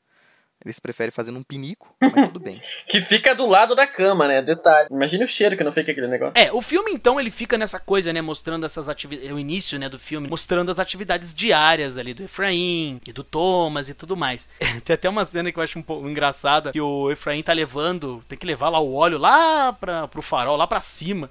eles 0.63 0.79
preferem 0.79 1.11
fazer 1.11 1.31
num 1.31 1.43
pinico, 1.43 1.95
mas 2.01 2.13
tudo 2.13 2.39
bem. 2.39 2.59
Que 2.87 2.99
fica 2.99 3.35
do 3.35 3.45
lado 3.45 3.75
da 3.75 3.85
cama, 3.85 4.27
né? 4.27 4.41
Detalhe. 4.41 4.87
Imagina 4.89 5.23
o 5.23 5.27
cheiro 5.27 5.55
que 5.55 5.63
não 5.63 5.71
fica 5.71 5.91
aquele 5.91 6.07
negócio. 6.07 6.39
É, 6.39 6.51
o 6.51 6.61
filme 6.61 6.91
então 6.91 7.19
ele 7.19 7.29
fica 7.29 7.57
nessa 7.57 7.79
coisa, 7.79 8.11
né, 8.11 8.21
mostrando 8.21 8.65
essas 8.65 8.89
atividades, 8.89 9.31
o 9.31 9.39
início, 9.39 9.77
né, 9.77 9.89
do 9.89 9.99
filme, 9.99 10.27
mostrando 10.27 10.71
as 10.71 10.79
atividades 10.79 11.33
diárias 11.33 11.97
ali 11.97 12.13
do 12.13 12.23
Efraim 12.23 12.99
e 13.05 13.13
do 13.13 13.23
Thomas 13.23 13.89
e 13.89 13.93
tudo 13.93 14.17
mais. 14.17 14.49
Tem 14.83 14.93
até 14.93 15.09
uma 15.09 15.25
cena 15.25 15.51
que 15.51 15.59
eu 15.59 15.63
acho 15.63 15.77
um 15.77 15.83
pouco 15.83 16.07
engraçada, 16.07 16.71
que 16.71 16.81
o 16.81 17.11
Efraim 17.11 17.43
tá 17.43 17.53
levando, 17.53 18.23
tem 18.27 18.37
que 18.37 18.45
levar 18.45 18.69
lá 18.69 18.79
o 18.79 18.93
óleo 18.93 19.17
lá 19.17 19.73
pra, 19.73 20.07
pro 20.07 20.21
farol, 20.21 20.57
lá 20.57 20.65
pra 20.67 20.81
cima. 20.81 21.29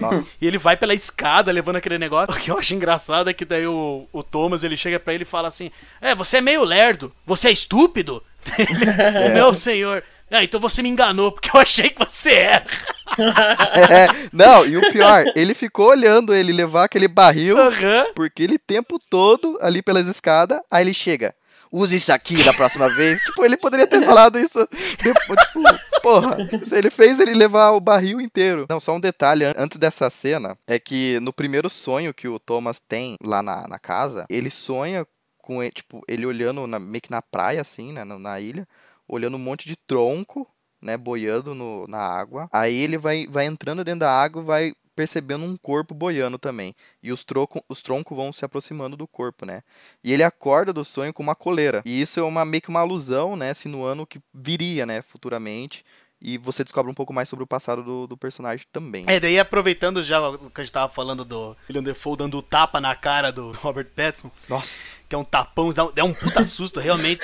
Nossa. 0.00 0.30
E 0.40 0.46
ele 0.46 0.58
vai 0.58 0.76
pela 0.76 0.94
escada 0.94 1.52
levando 1.52 1.76
aquele 1.76 1.98
negócio. 1.98 2.34
O 2.34 2.38
que 2.38 2.50
eu 2.50 2.58
acho 2.58 2.74
engraçado 2.74 3.30
é 3.30 3.32
que 3.32 3.44
daí 3.44 3.66
o, 3.66 4.06
o 4.12 4.22
Thomas 4.22 4.64
ele 4.64 4.76
chega 4.76 4.98
pra 4.98 5.14
ele 5.14 5.22
e 5.22 5.26
fala 5.26 5.48
assim: 5.48 5.70
É, 6.00 6.14
você 6.14 6.38
é 6.38 6.40
meio 6.40 6.64
lerdo, 6.64 7.12
você 7.26 7.48
é 7.48 7.52
estúpido? 7.52 8.22
Ele, 8.58 9.34
Não, 9.34 9.52
senhor. 9.54 10.02
Ah, 10.30 10.44
então 10.44 10.60
você 10.60 10.80
me 10.82 10.88
enganou, 10.88 11.32
porque 11.32 11.50
eu 11.54 11.60
achei 11.60 11.90
que 11.90 11.98
você 11.98 12.30
era. 12.32 12.64
É, 13.18 14.06
não, 14.32 14.64
e 14.64 14.76
o 14.76 14.92
pior, 14.92 15.24
ele 15.34 15.52
ficou 15.52 15.88
olhando 15.88 16.32
ele 16.32 16.52
levar 16.52 16.84
aquele 16.84 17.08
barril, 17.08 17.58
Aham. 17.58 18.06
porque 18.14 18.44
ele 18.44 18.56
tempo 18.56 19.00
todo 19.10 19.58
ali 19.60 19.82
pelas 19.82 20.06
escadas, 20.06 20.60
aí 20.70 20.84
ele 20.84 20.94
chega. 20.94 21.34
Use 21.72 21.96
isso 21.96 22.12
aqui 22.12 22.42
da 22.44 22.52
próxima 22.52 22.88
vez. 22.88 23.20
Tipo, 23.26 23.44
ele 23.44 23.56
poderia 23.56 23.86
ter 23.86 24.04
falado 24.04 24.38
isso 24.38 24.58
depois, 25.02 25.40
tipo, 25.40 25.62
porra. 26.02 26.36
se 26.64 26.76
Ele 26.76 26.90
fez 26.90 27.18
ele 27.20 27.34
levar 27.34 27.70
o 27.72 27.80
barril 27.80 28.20
inteiro. 28.20 28.66
Não, 28.68 28.78
só 28.80 28.94
um 28.94 29.00
detalhe 29.00 29.44
an- 29.44 29.54
antes 29.56 29.76
dessa 29.78 30.08
cena 30.10 30.56
é 30.66 30.78
que 30.78 31.18
no 31.20 31.32
primeiro 31.32 31.68
sonho 31.68 32.14
que 32.14 32.26
o 32.28 32.38
Thomas 32.38 32.80
tem 32.80 33.16
lá 33.24 33.42
na, 33.42 33.66
na 33.68 33.78
casa, 33.78 34.24
ele 34.30 34.50
sonha 34.50 35.04
com 35.50 35.62
ele, 35.62 35.72
tipo, 35.72 36.00
ele 36.06 36.24
olhando 36.26 36.64
na- 36.66 36.78
meio 36.78 37.02
que 37.02 37.10
na 37.10 37.20
praia, 37.20 37.60
assim, 37.60 37.92
né, 37.92 38.04
na, 38.04 38.18
na 38.18 38.38
ilha, 38.40 38.66
olhando 39.08 39.36
um 39.36 39.40
monte 39.40 39.66
de 39.66 39.74
tronco, 39.76 40.46
né, 40.80 40.96
boiando 40.96 41.54
no, 41.54 41.86
na 41.88 41.98
água. 41.98 42.48
Aí 42.52 42.74
ele 42.74 42.96
vai, 42.96 43.26
vai 43.26 43.46
entrando 43.46 43.84
dentro 43.84 44.00
da 44.00 44.12
água 44.12 44.42
e 44.42 44.44
vai 44.44 44.72
percebendo 44.94 45.44
um 45.44 45.56
corpo 45.56 45.92
boiando 45.94 46.38
também. 46.38 46.74
E 47.02 47.10
os, 47.10 47.24
troco, 47.24 47.64
os 47.68 47.82
troncos 47.82 48.16
vão 48.16 48.32
se 48.32 48.44
aproximando 48.44 48.96
do 48.96 49.08
corpo, 49.08 49.44
né? 49.44 49.62
E 50.04 50.12
ele 50.12 50.22
acorda 50.22 50.72
do 50.72 50.84
sonho 50.84 51.12
com 51.12 51.22
uma 51.22 51.34
coleira. 51.34 51.82
E 51.84 52.00
isso 52.00 52.20
é 52.20 52.22
uma, 52.22 52.44
meio 52.44 52.62
que 52.62 52.68
uma 52.68 52.80
alusão, 52.80 53.36
né? 53.36 53.52
Sinuando 53.54 54.02
o 54.02 54.06
que 54.06 54.20
viria, 54.32 54.86
né? 54.86 55.02
Futuramente. 55.02 55.84
E 56.22 56.36
você 56.36 56.62
descobre 56.62 56.90
um 56.90 56.94
pouco 56.94 57.14
mais 57.14 57.28
sobre 57.30 57.42
o 57.42 57.46
passado 57.46 57.82
do, 57.82 58.06
do 58.06 58.16
personagem 58.16 58.66
também. 58.70 59.04
É, 59.08 59.18
daí 59.18 59.38
aproveitando 59.38 60.02
já 60.02 60.20
o 60.28 60.50
que 60.50 60.60
a 60.60 60.64
gente 60.64 60.72
tava 60.72 60.92
falando 60.92 61.24
do 61.24 61.56
William 61.68 61.82
Defoe 61.82 62.16
dando 62.16 62.36
o 62.36 62.42
tapa 62.42 62.78
na 62.80 62.94
cara 62.94 63.32
do 63.32 63.52
Robert 63.62 63.86
Pattinson, 63.96 64.30
Nossa. 64.48 64.98
que 65.08 65.14
é 65.14 65.18
um 65.18 65.24
tapão, 65.24 65.70
dá 65.72 65.86
um, 65.86 65.92
dá 65.92 66.04
um 66.04 66.12
puta 66.12 66.44
susto, 66.44 66.78
realmente. 66.78 67.22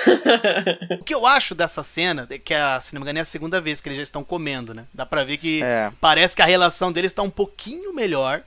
o 0.99 1.03
que 1.03 1.13
eu 1.13 1.27
acho 1.27 1.53
dessa 1.53 1.83
cena, 1.83 2.25
é 2.29 2.39
que 2.39 2.53
a, 2.55 2.79
se 2.79 2.93
não 2.95 3.01
me 3.01 3.05
engano 3.05 3.19
é 3.19 3.21
a 3.21 3.25
segunda 3.25 3.61
vez 3.61 3.79
que 3.79 3.87
eles 3.89 3.97
já 3.97 4.03
estão 4.03 4.23
comendo, 4.23 4.73
né? 4.73 4.85
Dá 4.93 5.05
pra 5.05 5.23
ver 5.23 5.37
que 5.37 5.61
É. 5.61 5.91
parece 6.01 6.35
que 6.35 6.41
a 6.41 6.45
relação 6.45 6.91
deles 6.91 7.13
tá 7.13 7.21
um 7.21 7.29
pouquinho 7.29 7.93
melhor, 7.93 8.41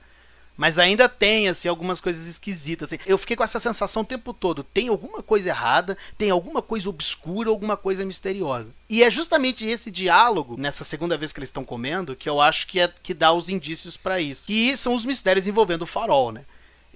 mas 0.61 0.77
ainda 0.77 1.09
tem, 1.09 1.49
assim, 1.49 1.67
algumas 1.67 1.99
coisas 1.99 2.27
esquisitas. 2.27 2.93
assim. 2.93 3.01
Eu 3.07 3.17
fiquei 3.17 3.35
com 3.35 3.43
essa 3.43 3.59
sensação 3.59 4.03
o 4.03 4.05
tempo 4.05 4.31
todo. 4.31 4.63
Tem 4.63 4.89
alguma 4.89 5.23
coisa 5.23 5.49
errada, 5.49 5.97
tem 6.15 6.29
alguma 6.29 6.61
coisa 6.61 6.87
obscura, 6.87 7.49
alguma 7.49 7.75
coisa 7.75 8.05
misteriosa. 8.05 8.69
E 8.87 9.01
é 9.01 9.09
justamente 9.09 9.65
esse 9.65 9.89
diálogo, 9.89 10.55
nessa 10.59 10.83
segunda 10.83 11.17
vez 11.17 11.31
que 11.31 11.39
eles 11.39 11.49
estão 11.49 11.65
comendo, 11.65 12.15
que 12.15 12.29
eu 12.29 12.39
acho 12.39 12.67
que, 12.67 12.79
é, 12.79 12.87
que 13.01 13.11
dá 13.11 13.33
os 13.33 13.49
indícios 13.49 13.97
pra 13.97 14.21
isso. 14.21 14.45
Que 14.45 14.77
são 14.77 14.93
os 14.93 15.03
mistérios 15.03 15.47
envolvendo 15.47 15.81
o 15.81 15.87
farol, 15.87 16.31
né? 16.31 16.45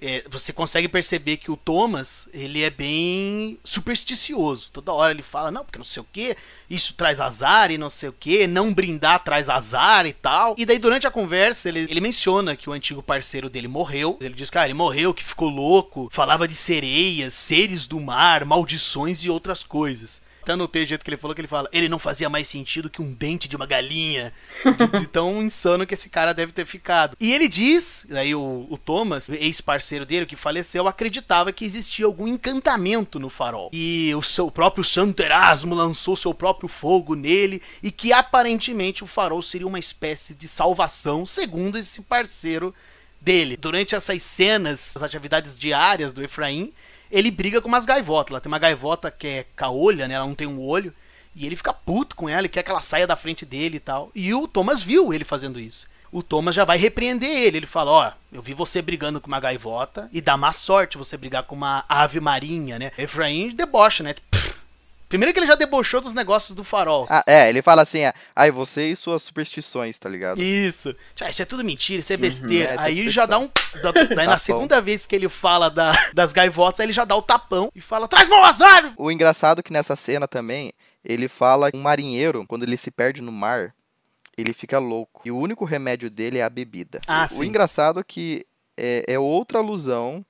É, 0.00 0.24
você 0.28 0.52
consegue 0.52 0.88
perceber 0.88 1.38
que 1.38 1.50
o 1.50 1.56
Thomas, 1.56 2.28
ele 2.34 2.62
é 2.62 2.68
bem 2.68 3.58
supersticioso. 3.64 4.70
Toda 4.70 4.92
hora 4.92 5.12
ele 5.12 5.22
fala, 5.22 5.50
não, 5.50 5.64
porque 5.64 5.78
não 5.78 5.84
sei 5.86 6.02
o 6.02 6.06
que, 6.12 6.36
isso 6.68 6.94
traz 6.94 7.18
azar 7.18 7.70
e 7.70 7.78
não 7.78 7.88
sei 7.88 8.10
o 8.10 8.12
que, 8.12 8.46
não 8.46 8.74
brindar 8.74 9.24
traz 9.24 9.48
azar 9.48 10.04
e 10.04 10.12
tal. 10.12 10.54
E 10.58 10.66
daí 10.66 10.78
durante 10.78 11.06
a 11.06 11.10
conversa 11.10 11.68
ele, 11.68 11.86
ele 11.88 12.00
menciona 12.00 12.54
que 12.54 12.68
o 12.68 12.72
antigo 12.74 13.02
parceiro 13.02 13.48
dele 13.48 13.68
morreu. 13.68 14.18
Ele 14.20 14.34
diz 14.34 14.50
que 14.50 14.58
ah, 14.58 14.64
ele 14.66 14.74
morreu, 14.74 15.14
que 15.14 15.24
ficou 15.24 15.48
louco, 15.48 16.10
falava 16.12 16.46
de 16.46 16.54
sereias, 16.54 17.32
seres 17.32 17.86
do 17.86 17.98
mar, 17.98 18.44
maldições 18.44 19.24
e 19.24 19.30
outras 19.30 19.62
coisas. 19.62 20.20
Não 20.54 20.66
tem 20.66 20.84
o 20.84 20.86
jeito 20.86 21.02
que 21.02 21.10
ele 21.10 21.16
falou 21.16 21.34
que 21.34 21.40
ele 21.40 21.48
fala, 21.48 21.68
ele 21.72 21.88
não 21.88 21.98
fazia 21.98 22.28
mais 22.28 22.46
sentido 22.46 22.90
que 22.90 23.00
um 23.00 23.12
dente 23.12 23.48
de 23.48 23.56
uma 23.56 23.66
galinha. 23.66 24.32
De, 24.64 24.98
de 25.00 25.06
tão 25.06 25.42
insano 25.42 25.86
que 25.86 25.94
esse 25.94 26.10
cara 26.10 26.34
deve 26.34 26.52
ter 26.52 26.66
ficado. 26.66 27.16
E 27.18 27.32
ele 27.32 27.48
diz, 27.48 28.06
aí 28.12 28.34
o, 28.34 28.66
o 28.68 28.76
Thomas, 28.76 29.28
ex-parceiro 29.28 30.04
dele, 30.04 30.26
que 30.26 30.36
faleceu, 30.36 30.86
acreditava 30.86 31.52
que 31.52 31.64
existia 31.64 32.04
algum 32.04 32.28
encantamento 32.28 33.18
no 33.18 33.30
farol. 33.30 33.70
E 33.72 34.12
o 34.14 34.22
seu 34.22 34.50
próprio 34.50 34.84
Santo 34.84 35.22
Erasmo 35.22 35.74
lançou 35.74 36.16
seu 36.16 36.34
próprio 36.34 36.68
fogo 36.68 37.14
nele. 37.14 37.62
E 37.82 37.90
que 37.90 38.12
aparentemente 38.12 39.02
o 39.02 39.06
farol 39.06 39.42
seria 39.42 39.66
uma 39.66 39.78
espécie 39.78 40.34
de 40.34 40.46
salvação, 40.46 41.24
segundo 41.24 41.78
esse 41.78 42.02
parceiro 42.02 42.74
dele. 43.20 43.56
Durante 43.56 43.94
essas 43.94 44.22
cenas, 44.22 44.96
as 44.96 45.02
atividades 45.02 45.58
diárias 45.58 46.12
do 46.12 46.22
Efraim, 46.22 46.72
ele 47.10 47.30
briga 47.30 47.60
com 47.60 47.68
umas 47.68 47.86
gaivotas. 47.86 48.40
Tem 48.40 48.50
uma 48.50 48.58
gaivota 48.58 49.10
que 49.10 49.26
é 49.26 49.46
caolha, 49.54 50.06
né? 50.08 50.14
Ela 50.14 50.26
não 50.26 50.34
tem 50.34 50.46
um 50.46 50.60
olho. 50.60 50.92
E 51.34 51.44
ele 51.44 51.56
fica 51.56 51.72
puto 51.72 52.16
com 52.16 52.28
ela 52.28 52.46
e 52.46 52.48
quer 52.48 52.62
que 52.62 52.70
ela 52.70 52.80
saia 52.80 53.06
da 53.06 53.14
frente 53.14 53.44
dele 53.44 53.76
e 53.76 53.80
tal. 53.80 54.10
E 54.14 54.32
o 54.32 54.48
Thomas 54.48 54.82
viu 54.82 55.12
ele 55.12 55.24
fazendo 55.24 55.60
isso. 55.60 55.86
O 56.10 56.22
Thomas 56.22 56.54
já 56.54 56.64
vai 56.64 56.78
repreender 56.78 57.28
ele. 57.28 57.58
Ele 57.58 57.66
fala: 57.66 57.90
Ó, 57.90 58.12
eu 58.32 58.40
vi 58.40 58.54
você 58.54 58.80
brigando 58.80 59.20
com 59.20 59.26
uma 59.26 59.40
gaivota 59.40 60.08
e 60.12 60.20
dá 60.20 60.36
má 60.36 60.52
sorte 60.52 60.96
você 60.96 61.16
brigar 61.16 61.42
com 61.42 61.54
uma 61.54 61.84
ave 61.88 62.20
marinha, 62.20 62.78
né? 62.78 62.90
Efraim 62.96 63.54
debocha, 63.54 64.02
né? 64.02 64.14
Primeiro 65.08 65.32
que 65.32 65.38
ele 65.38 65.46
já 65.46 65.54
debochou 65.54 66.00
dos 66.00 66.14
negócios 66.14 66.54
do 66.54 66.64
farol. 66.64 67.06
Ah, 67.08 67.22
é, 67.26 67.48
ele 67.48 67.62
fala 67.62 67.82
assim, 67.82 68.00
é, 68.00 68.12
ai, 68.34 68.50
você 68.50 68.90
e 68.90 68.96
suas 68.96 69.22
superstições, 69.22 69.98
tá 69.98 70.08
ligado? 70.08 70.42
Isso. 70.42 70.94
Isso 71.28 71.42
é 71.42 71.44
tudo 71.44 71.62
mentira, 71.64 72.00
isso 72.00 72.12
é 72.12 72.16
besteira. 72.16 72.70
é, 72.70 72.74
essa 72.74 72.82
aí 72.84 72.92
expressão. 73.06 73.12
já 73.12 73.26
dá 73.26 73.38
um. 73.38 73.50
dá- 73.82 73.92
daí 73.92 74.08
na 74.16 74.24
Tapão. 74.24 74.38
segunda 74.38 74.80
vez 74.80 75.06
que 75.06 75.14
ele 75.14 75.28
fala 75.28 75.68
da- 75.70 75.92
das 76.12 76.32
gaivotas, 76.32 76.80
aí 76.80 76.86
ele 76.86 76.92
já 76.92 77.04
dá 77.04 77.14
o 77.14 77.22
tapão 77.22 77.70
e 77.74 77.80
fala: 77.80 78.08
traz 78.08 78.28
meu 78.28 78.42
azar! 78.44 78.92
O 78.96 79.10
engraçado 79.10 79.60
é 79.60 79.62
que 79.62 79.72
nessa 79.72 79.94
cena 79.94 80.26
também, 80.26 80.72
ele 81.04 81.28
fala 81.28 81.70
que 81.70 81.78
um 81.78 81.82
marinheiro, 81.82 82.44
quando 82.48 82.64
ele 82.64 82.76
se 82.76 82.90
perde 82.90 83.22
no 83.22 83.30
mar, 83.30 83.72
ele 84.36 84.52
fica 84.52 84.78
louco. 84.78 85.22
E 85.24 85.30
o 85.30 85.38
único 85.38 85.64
remédio 85.64 86.10
dele 86.10 86.38
é 86.38 86.42
a 86.42 86.50
bebida. 86.50 87.00
Ah, 87.06 87.24
o, 87.24 87.28
sim. 87.28 87.40
o 87.40 87.44
engraçado 87.44 88.00
é 88.00 88.04
que 88.04 88.44
é, 88.76 89.04
é 89.08 89.18
outra 89.18 89.58
alusão 89.60 90.24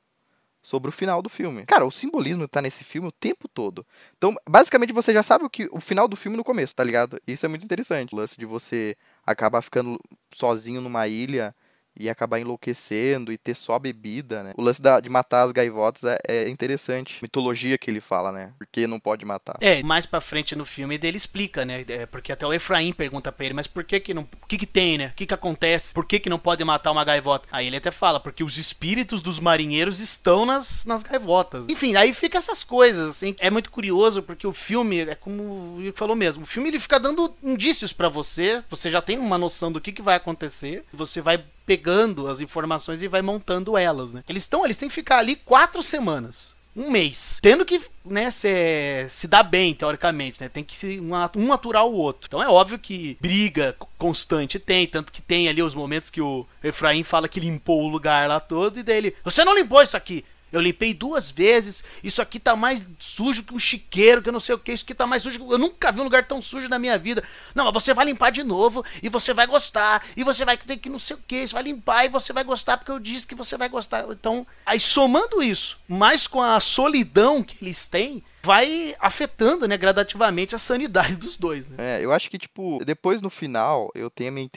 sobre 0.67 0.89
o 0.89 0.93
final 0.93 1.23
do 1.23 1.29
filme. 1.29 1.65
Cara, 1.65 1.87
o 1.87 1.93
simbolismo 1.93 2.49
tá 2.49 2.61
nesse 2.61 2.83
filme 2.83 3.07
o 3.07 3.13
tempo 3.13 3.47
todo. 3.47 3.87
Então, 4.17 4.35
basicamente, 4.51 4.93
você 4.93 5.13
já 5.13 5.23
sabe 5.23 5.45
o, 5.45 5.49
que, 5.49 5.69
o 5.71 5.81
final 5.81 6.09
do 6.09 6.17
filme 6.17 6.37
no 6.37 6.43
começo, 6.43 6.75
tá 6.75 6.83
ligado? 6.83 7.21
Isso 7.25 7.47
é 7.47 7.49
muito 7.49 7.65
interessante. 7.65 8.13
O 8.13 8.17
lance 8.17 8.37
de 8.37 8.45
você 8.45 8.97
acabar 9.25 9.63
ficando 9.63 9.97
sozinho 10.35 10.81
numa 10.81 11.07
ilha 11.07 11.55
e 11.99 12.09
acabar 12.09 12.39
enlouquecendo 12.39 13.33
e 13.33 13.39
ter 13.39 13.55
só 13.55 13.79
bebida, 13.79 14.43
né? 14.43 14.53
O 14.57 14.63
lance 14.63 14.81
da, 14.81 15.01
de 15.01 15.09
matar 15.09 15.43
as 15.43 15.53
gaivotas 15.53 16.05
é, 16.05 16.19
é 16.27 16.49
interessante. 16.49 17.19
Mitologia 17.23 17.79
que 17.79 17.91
ele 17.91 18.01
fala, 18.01 18.33
né? 18.33 18.53
Porque 18.59 18.87
não 18.87 19.01
pode 19.01 19.25
matar. 19.25 19.57
É, 19.61 19.83
mais 19.83 20.07
pra 20.07 20.21
frente 20.21 20.55
no 20.55 20.65
filme 20.65 20.99
dele 20.99 21.17
explica, 21.17 21.65
né? 21.65 21.85
É, 21.89 22.07
porque 22.07 22.33
até 22.33 22.47
o 22.47 22.53
Efraim 22.53 22.93
pergunta 22.93 23.33
pra 23.33 23.45
ele, 23.45 23.55
mas 23.55 23.67
por 23.67 23.85
que 23.85 24.01
que 24.01 24.15
não... 24.15 24.23
O 24.43 24.47
que 24.47 24.59
que 24.59 24.67
tem, 24.67 24.99
né? 24.99 25.09
O 25.09 25.13
que 25.13 25.27
que 25.27 25.35
acontece? 25.35 25.95
Por 25.95 26.05
que 26.05 26.21
que 26.21 26.31
não 26.31 26.39
pode 26.39 26.63
matar 26.65 26.91
uma 26.91 27.05
gaivota? 27.05 27.49
Aí 27.51 27.67
ele 27.67 27.77
até 27.77 27.91
fala, 27.91 28.21
porque 28.21 28.45
os 28.45 28.59
espíritos 28.59 29.23
dos 29.23 29.41
marinheiros 29.41 30.01
estão 30.01 30.45
nas, 30.45 30.85
nas 30.85 31.03
gaivotas. 31.03 31.67
Enfim, 31.69 31.97
aí 31.97 32.13
fica 32.13 32.39
essas 32.39 32.63
coisas, 32.63 33.11
assim. 33.11 33.35
É 33.39 33.51
muito 33.51 33.71
curioso, 33.71 34.23
porque 34.23 34.47
o 34.47 34.53
filme, 34.53 35.01
é 35.01 35.15
como 35.15 35.77
ele 35.79 35.93
falou 35.93 36.17
mesmo, 36.17 36.43
o 36.45 36.47
filme 36.47 36.69
ele 36.69 36.81
fica 36.81 36.99
dando 36.99 37.35
indícios 37.43 37.93
pra 37.93 38.09
você, 38.09 38.63
você 38.69 38.91
já 38.91 39.01
tem 39.01 39.19
uma 39.19 39.39
noção 39.39 39.73
do 39.73 39.81
que 39.81 39.93
que 39.93 40.03
vai 40.03 40.17
acontecer, 40.17 40.85
você 40.93 41.21
vai 41.21 41.43
pegando 41.67 42.29
as 42.29 42.41
informações 42.41 43.03
e 43.03 43.09
vai 43.09 43.21
montando 43.21 43.77
elas, 43.77 44.13
né? 44.13 44.23
Eles 44.29 44.45
estão, 44.45 44.65
eles 44.65 44.79
têm 44.79 44.89
que 44.89 44.95
ficar 44.95 45.19
ali 45.19 45.37
quatro 45.37 45.83
semanas, 45.83 46.55
um 46.77 46.91
mês, 46.91 47.39
tendo 47.41 47.65
que, 47.65 47.81
né, 48.05 48.31
se, 48.31 49.07
se 49.09 49.27
dar 49.27 49.43
bem 49.43 49.75
teoricamente, 49.75 50.41
né? 50.41 50.49
Tem 50.49 50.63
que 50.63 50.77
se, 50.77 51.01
um, 51.01 51.53
aturar 51.53 51.87
o 51.87 51.95
outro. 51.95 52.27
Então 52.29 52.43
é 52.43 52.49
óbvio 52.49 52.79
que 52.79 53.17
briga 53.21 53.75
constante 53.97 54.59
tem, 54.59 54.87
tanto 54.87 55.11
que 55.11 55.23
tem 55.23 55.49
ali 55.49 55.63
os 55.63 55.75
momentos 55.75 56.11
que 56.11 56.21
o 56.21 56.47
Efraim 56.63 57.03
fala 57.03 57.29
que 57.29 57.41
limpou 57.41 57.83
o 57.85 57.89
lugar 57.89 58.29
lá 58.29 58.39
todo 58.39 58.79
e 58.79 58.83
dele, 58.83 59.17
você 59.25 59.45
não 59.45 59.57
limpou 59.57 59.83
isso 59.83 59.97
aqui. 59.97 60.25
Eu 60.53 60.61
limpei 60.61 60.95
duas 60.95 61.31
vezes. 61.31 61.83
Isso 62.03 62.23
aqui 62.23 62.39
tá 62.39 62.55
mais 62.55 62.87
sujo 62.99 63.43
que 63.43 63.55
um 63.55 63.59
chiqueiro, 63.59 64.23
que 64.23 64.29
eu 64.29 64.33
não 64.33 64.41
sei 64.41 64.55
o 64.55 64.59
que. 64.59 64.73
Isso 64.73 64.85
aqui 64.85 64.95
tá 64.95 65.07
mais 65.07 65.23
sujo. 65.23 65.45
Eu 65.51 65.59
nunca 65.59 65.91
vi 65.91 66.01
um 66.01 66.05
lugar 66.05 66.27
tão 66.27 66.41
sujo 66.41 66.69
na 66.69 66.79
minha 66.79 66.97
vida. 66.97 67.23
Não, 67.55 67.65
mas 67.65 67.75
você 67.75 67.93
vai 67.93 68.05
limpar 68.05 68.31
de 68.31 68.43
novo 68.43 68.85
e 69.03 69.09
você 69.09 69.35
vai 69.35 69.47
gostar. 69.47 70.05
E 70.17 70.23
você 70.23 70.45
vai 70.45 70.57
ter 70.57 70.77
que 70.77 70.89
não 70.89 70.99
sei 70.99 71.17
o 71.17 71.21
que. 71.27 71.47
Você 71.47 71.55
vai 71.55 71.65
limpar 71.65 72.05
e 72.05 72.09
você 72.09 72.33
vai 72.33 72.45
gostar 72.45 72.77
porque 72.79 72.93
eu 72.93 73.01
disse 73.01 73.27
que 73.27 73.35
você 73.35 73.57
vai 73.57 73.69
gostar. 73.69 74.07
Então, 74.11 74.47
aí 74.65 74.79
somando 74.79 75.43
isso, 75.43 75.79
mais 75.89 76.27
com 76.27 76.41
a 76.41 76.61
solidão 76.61 77.43
que 77.43 77.65
eles 77.65 77.87
têm, 77.87 78.23
vai 78.47 78.95
afetando, 79.01 79.67
né, 79.67 79.77
gradativamente 79.77 80.55
a 80.55 80.59
sanidade 80.59 81.17
dos 81.17 81.37
dois, 81.37 81.67
né? 81.67 81.77
É, 81.79 82.05
eu 82.05 82.13
acho 82.13 82.31
que, 82.31 82.39
tipo, 82.39 82.79
depois 82.85 83.21
no 83.21 83.29
final, 83.29 83.91
eu 83.93 84.09
tenho 84.09 84.31
a 84.31 84.33
minha 84.33 84.49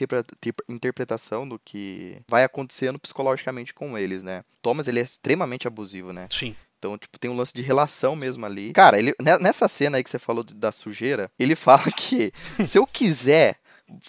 interpretação 0.68 1.48
do 1.48 1.58
que 1.58 2.22
vai 2.28 2.44
acontecendo 2.44 3.00
psicologicamente 3.00 3.74
com 3.74 3.98
eles, 3.98 4.22
né? 4.22 4.44
Thomas, 4.62 4.86
ele 4.86 5.00
é 5.00 5.02
extremamente 5.02 5.66
abusivo, 5.66 6.12
né? 6.12 6.28
Sim. 6.30 6.54
Então, 6.78 6.96
tipo, 6.96 7.18
tem 7.18 7.30
um 7.30 7.36
lance 7.36 7.52
de 7.52 7.60
relação 7.60 8.16
mesmo 8.16 8.46
ali. 8.46 8.72
Cara, 8.72 8.98
ele, 8.98 9.12
nessa 9.40 9.68
cena 9.68 9.98
aí 9.98 10.04
que 10.04 10.08
você 10.08 10.18
falou 10.18 10.42
da 10.42 10.72
sujeira, 10.72 11.30
ele 11.38 11.54
fala 11.56 11.90
que 11.94 12.32
se 12.64 12.78
eu 12.78 12.86
quiser 12.86 13.56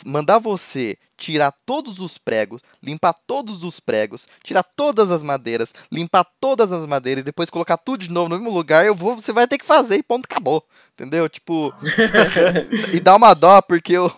mandar 0.05 0.39
você 0.39 0.97
tirar 1.17 1.53
todos 1.65 1.99
os 1.99 2.17
pregos, 2.17 2.61
limpar 2.81 3.13
todos 3.27 3.63
os 3.63 3.79
pregos, 3.79 4.27
tirar 4.43 4.63
todas 4.63 5.11
as 5.11 5.23
madeiras, 5.23 5.73
limpar 5.91 6.25
todas 6.39 6.71
as 6.71 6.85
madeiras, 6.85 7.23
depois 7.23 7.49
colocar 7.49 7.77
tudo 7.77 8.01
de 8.01 8.11
novo 8.11 8.29
no 8.29 8.37
mesmo 8.37 8.51
lugar, 8.51 8.85
eu 8.85 8.95
vou, 8.95 9.15
você 9.15 9.31
vai 9.31 9.47
ter 9.47 9.57
que 9.57 9.65
fazer 9.65 9.97
e 9.97 10.03
ponto, 10.03 10.25
acabou. 10.25 10.63
Entendeu? 10.93 11.27
Tipo, 11.29 11.73
e 12.93 12.99
dá 12.99 13.15
uma 13.15 13.33
dó 13.33 13.61
porque 13.61 13.97
o, 13.97 14.11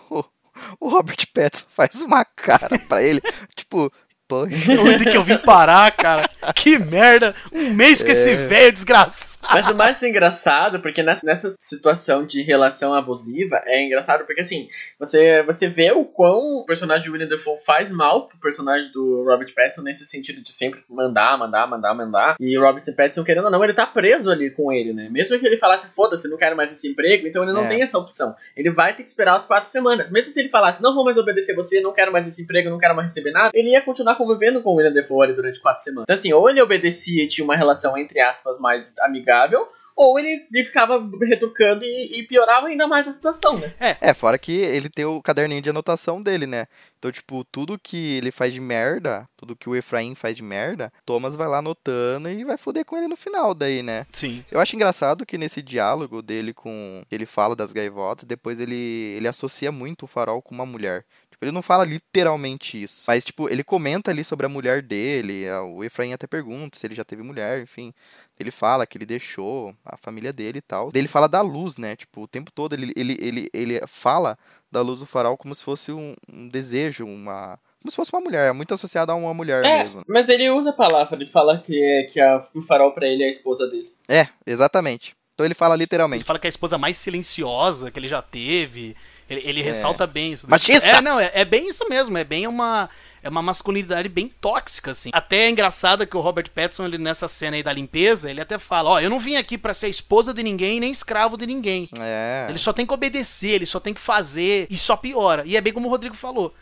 o 0.80 0.88
Robert 0.88 1.26
Pattinson 1.32 1.66
faz 1.68 2.00
uma 2.02 2.24
cara 2.24 2.78
pra 2.88 3.02
ele, 3.02 3.20
tipo, 3.54 3.92
Poxa. 4.26 4.72
Onde 4.80 5.04
que 5.10 5.16
eu 5.16 5.22
vim 5.22 5.36
parar, 5.36 5.90
cara? 5.90 6.22
Que 6.54 6.78
merda! 6.78 7.34
Um 7.52 7.70
mês 7.70 8.02
com 8.02 8.08
é... 8.08 8.12
esse 8.12 8.34
velho 8.34 8.72
desgraçado. 8.72 9.34
Mas 9.52 9.68
o 9.68 9.74
mais 9.74 10.02
engraçado, 10.02 10.80
porque 10.80 11.02
nessa, 11.02 11.26
nessa 11.26 11.54
situação 11.58 12.24
de 12.24 12.42
relação 12.42 12.94
abusiva, 12.94 13.60
é 13.66 13.84
engraçado 13.84 14.24
porque 14.24 14.40
assim, 14.40 14.66
você, 14.98 15.42
você 15.42 15.68
vê 15.68 15.92
o 15.92 16.04
quão 16.04 16.60
o 16.60 16.64
personagem 16.64 17.04
de 17.04 17.10
William 17.10 17.28
Defoe 17.28 17.56
faz 17.64 17.90
mal 17.90 18.26
pro 18.26 18.38
personagem 18.38 18.90
do 18.90 19.22
Robert 19.24 19.52
Pattinson 19.54 19.82
nesse 19.82 20.06
sentido 20.06 20.40
de 20.40 20.50
sempre 20.50 20.80
mandar, 20.88 21.36
mandar, 21.38 21.66
mandar, 21.66 21.94
mandar. 21.94 22.36
E 22.40 22.56
o 22.56 22.62
Robert 22.62 22.84
Pattinson, 22.96 23.22
querendo 23.22 23.44
ou 23.44 23.50
não, 23.50 23.62
ele 23.62 23.74
tá 23.74 23.86
preso 23.86 24.30
ali 24.30 24.50
com 24.50 24.72
ele, 24.72 24.94
né? 24.94 25.08
Mesmo 25.10 25.38
que 25.38 25.46
ele 25.46 25.58
falasse, 25.58 25.94
foda-se, 25.94 26.28
não 26.28 26.38
quero 26.38 26.56
mais 26.56 26.72
esse 26.72 26.88
emprego, 26.88 27.26
então 27.26 27.42
ele 27.42 27.52
não 27.52 27.64
é. 27.64 27.68
tem 27.68 27.82
essa 27.82 27.98
opção. 27.98 28.34
Ele 28.56 28.70
vai 28.70 28.94
ter 28.94 29.02
que 29.02 29.10
esperar 29.10 29.34
as 29.34 29.44
quatro 29.44 29.68
semanas. 29.68 30.10
Mesmo 30.10 30.32
se 30.32 30.40
ele 30.40 30.48
falasse, 30.48 30.82
não 30.82 30.94
vou 30.94 31.04
mais 31.04 31.18
obedecer 31.18 31.54
você, 31.54 31.80
não 31.80 31.92
quero 31.92 32.10
mais 32.10 32.26
esse 32.26 32.42
emprego, 32.42 32.70
não 32.70 32.78
quero 32.78 32.94
mais 32.94 33.08
receber 33.08 33.30
nada, 33.30 33.50
ele 33.54 33.70
ia 33.70 33.82
continuar 33.82 34.13
convivendo 34.14 34.62
com 34.62 34.70
o 34.70 34.74
William 34.76 34.92
Defoe 34.92 35.32
durante 35.32 35.60
quatro 35.60 35.82
semanas. 35.82 36.04
Então, 36.04 36.14
assim, 36.14 36.32
ou 36.32 36.48
ele 36.48 36.60
obedecia 36.60 37.24
e 37.24 37.26
tinha 37.26 37.44
uma 37.44 37.56
relação, 37.56 37.96
entre 37.96 38.20
aspas, 38.20 38.58
mais 38.58 38.94
amigável, 38.98 39.68
ou 39.96 40.18
ele, 40.18 40.46
ele 40.52 40.64
ficava 40.64 40.98
retrucando 41.22 41.84
e, 41.84 42.18
e, 42.18 42.22
piorava 42.24 42.66
ainda 42.66 42.86
mais 42.86 43.06
a 43.06 43.12
situação, 43.12 43.58
né? 43.58 43.72
É. 43.78 43.96
é, 44.00 44.14
fora 44.14 44.36
que 44.36 44.52
ele 44.52 44.88
tem 44.88 45.04
o 45.04 45.22
caderninho 45.22 45.62
de 45.62 45.70
anotação 45.70 46.20
dele, 46.20 46.46
né? 46.46 46.66
Então, 46.98 47.12
tipo, 47.12 47.44
tudo 47.44 47.78
que 47.78 48.16
ele 48.16 48.32
faz 48.32 48.52
de 48.52 48.60
merda, 48.60 49.28
tudo 49.36 49.54
que 49.54 49.68
o 49.68 49.76
Efraim 49.76 50.14
faz 50.14 50.34
de 50.34 50.42
merda, 50.42 50.92
Thomas 51.04 51.36
vai 51.36 51.46
lá 51.46 51.58
anotando 51.58 52.30
e 52.30 52.44
vai 52.44 52.56
foder 52.56 52.84
com 52.84 52.96
ele 52.96 53.06
no 53.06 53.16
final 53.16 53.54
daí, 53.54 53.82
né? 53.82 54.06
Sim. 54.10 54.44
Eu 54.50 54.58
acho 54.58 54.74
engraçado 54.74 55.26
que 55.26 55.38
nesse 55.38 55.62
diálogo 55.62 56.22
dele 56.22 56.52
com... 56.52 57.02
Ele 57.10 57.26
fala 57.26 57.54
das 57.54 57.72
gaivotas, 57.72 58.24
depois 58.24 58.58
ele, 58.58 59.14
ele 59.16 59.28
associa 59.28 59.70
muito 59.70 60.04
o 60.04 60.08
farol 60.08 60.42
com 60.42 60.54
uma 60.54 60.66
mulher. 60.66 61.04
Ele 61.44 61.52
não 61.52 61.62
fala 61.62 61.84
literalmente 61.84 62.82
isso. 62.82 63.04
Mas, 63.06 63.24
tipo, 63.24 63.48
ele 63.50 63.62
comenta 63.62 64.10
ali 64.10 64.24
sobre 64.24 64.46
a 64.46 64.48
mulher 64.48 64.82
dele. 64.82 65.44
O 65.74 65.84
Efraim 65.84 66.12
até 66.12 66.26
pergunta 66.26 66.78
se 66.78 66.86
ele 66.86 66.94
já 66.94 67.04
teve 67.04 67.22
mulher, 67.22 67.60
enfim. 67.60 67.92
Ele 68.38 68.50
fala 68.50 68.86
que 68.86 68.98
ele 68.98 69.06
deixou 69.06 69.74
a 69.84 69.96
família 69.96 70.32
dele 70.32 70.58
e 70.58 70.62
tal. 70.62 70.90
Ele 70.94 71.06
fala 71.06 71.28
da 71.28 71.40
luz, 71.40 71.78
né? 71.78 71.94
Tipo, 71.94 72.22
o 72.22 72.28
tempo 72.28 72.50
todo 72.50 72.72
ele, 72.72 72.92
ele, 72.96 73.16
ele, 73.20 73.50
ele 73.52 73.80
fala 73.86 74.38
da 74.72 74.80
luz 74.80 74.98
do 75.00 75.06
farol 75.06 75.36
como 75.36 75.54
se 75.54 75.62
fosse 75.62 75.92
um, 75.92 76.14
um 76.32 76.48
desejo, 76.48 77.04
uma. 77.06 77.58
Como 77.80 77.90
se 77.90 77.96
fosse 77.96 78.10
uma 78.12 78.22
mulher, 78.22 78.48
é 78.48 78.52
muito 78.52 78.72
associado 78.72 79.12
a 79.12 79.14
uma 79.14 79.34
mulher 79.34 79.64
é, 79.64 79.84
mesmo. 79.84 80.02
Mas 80.08 80.28
ele 80.30 80.48
usa 80.50 80.70
a 80.70 80.72
palavra, 80.72 81.14
ele 81.14 81.26
fala 81.26 81.58
que, 81.58 81.82
é, 81.82 82.04
que 82.04 82.18
a, 82.18 82.40
o 82.54 82.62
farol 82.62 82.92
para 82.92 83.06
ele 83.06 83.22
é 83.22 83.26
a 83.26 83.30
esposa 83.30 83.68
dele. 83.68 83.92
É, 84.08 84.26
exatamente. 84.46 85.14
Então 85.34 85.44
ele 85.44 85.54
fala 85.54 85.76
literalmente. 85.76 86.20
Ele 86.20 86.26
fala 86.26 86.38
que 86.38 86.46
é 86.46 86.48
a 86.48 86.50
esposa 86.50 86.78
mais 86.78 86.96
silenciosa 86.96 87.90
que 87.90 87.98
ele 87.98 88.08
já 88.08 88.22
teve. 88.22 88.96
Ele, 89.28 89.42
ele 89.44 89.60
é. 89.60 89.64
ressalta 89.64 90.06
bem 90.06 90.32
isso. 90.32 90.48
Machista! 90.48 90.88
É, 90.88 91.00
não, 91.00 91.18
é, 91.18 91.30
é, 91.34 91.44
bem 91.44 91.68
isso 91.68 91.88
mesmo. 91.88 92.16
É 92.16 92.24
bem 92.24 92.46
uma. 92.46 92.88
É 93.22 93.28
uma 93.30 93.40
masculinidade 93.40 94.06
bem 94.06 94.30
tóxica, 94.38 94.90
assim. 94.90 95.08
Até 95.10 95.46
é 95.46 95.50
engraçado 95.50 96.06
que 96.06 96.14
o 96.14 96.20
Robert 96.20 96.50
Pattinson, 96.50 96.84
ele, 96.84 96.98
nessa 96.98 97.26
cena 97.26 97.56
aí 97.56 97.62
da 97.62 97.72
limpeza, 97.72 98.30
ele 98.30 98.40
até 98.40 98.58
fala: 98.58 98.90
Ó, 98.90 99.00
eu 99.00 99.08
não 99.08 99.18
vim 99.18 99.36
aqui 99.36 99.56
para 99.56 99.72
ser 99.72 99.88
esposa 99.88 100.34
de 100.34 100.42
ninguém 100.42 100.78
nem 100.78 100.92
escravo 100.92 101.38
de 101.38 101.46
ninguém. 101.46 101.88
É. 101.98 102.46
Ele 102.50 102.58
só 102.58 102.70
tem 102.70 102.84
que 102.84 102.92
obedecer, 102.92 103.52
ele 103.52 103.66
só 103.66 103.80
tem 103.80 103.94
que 103.94 104.00
fazer. 104.00 104.66
E 104.68 104.76
só 104.76 104.94
piora. 104.94 105.42
E 105.46 105.56
é 105.56 105.60
bem 105.62 105.72
como 105.72 105.86
o 105.86 105.90
Rodrigo 105.90 106.14
falou. 106.14 106.54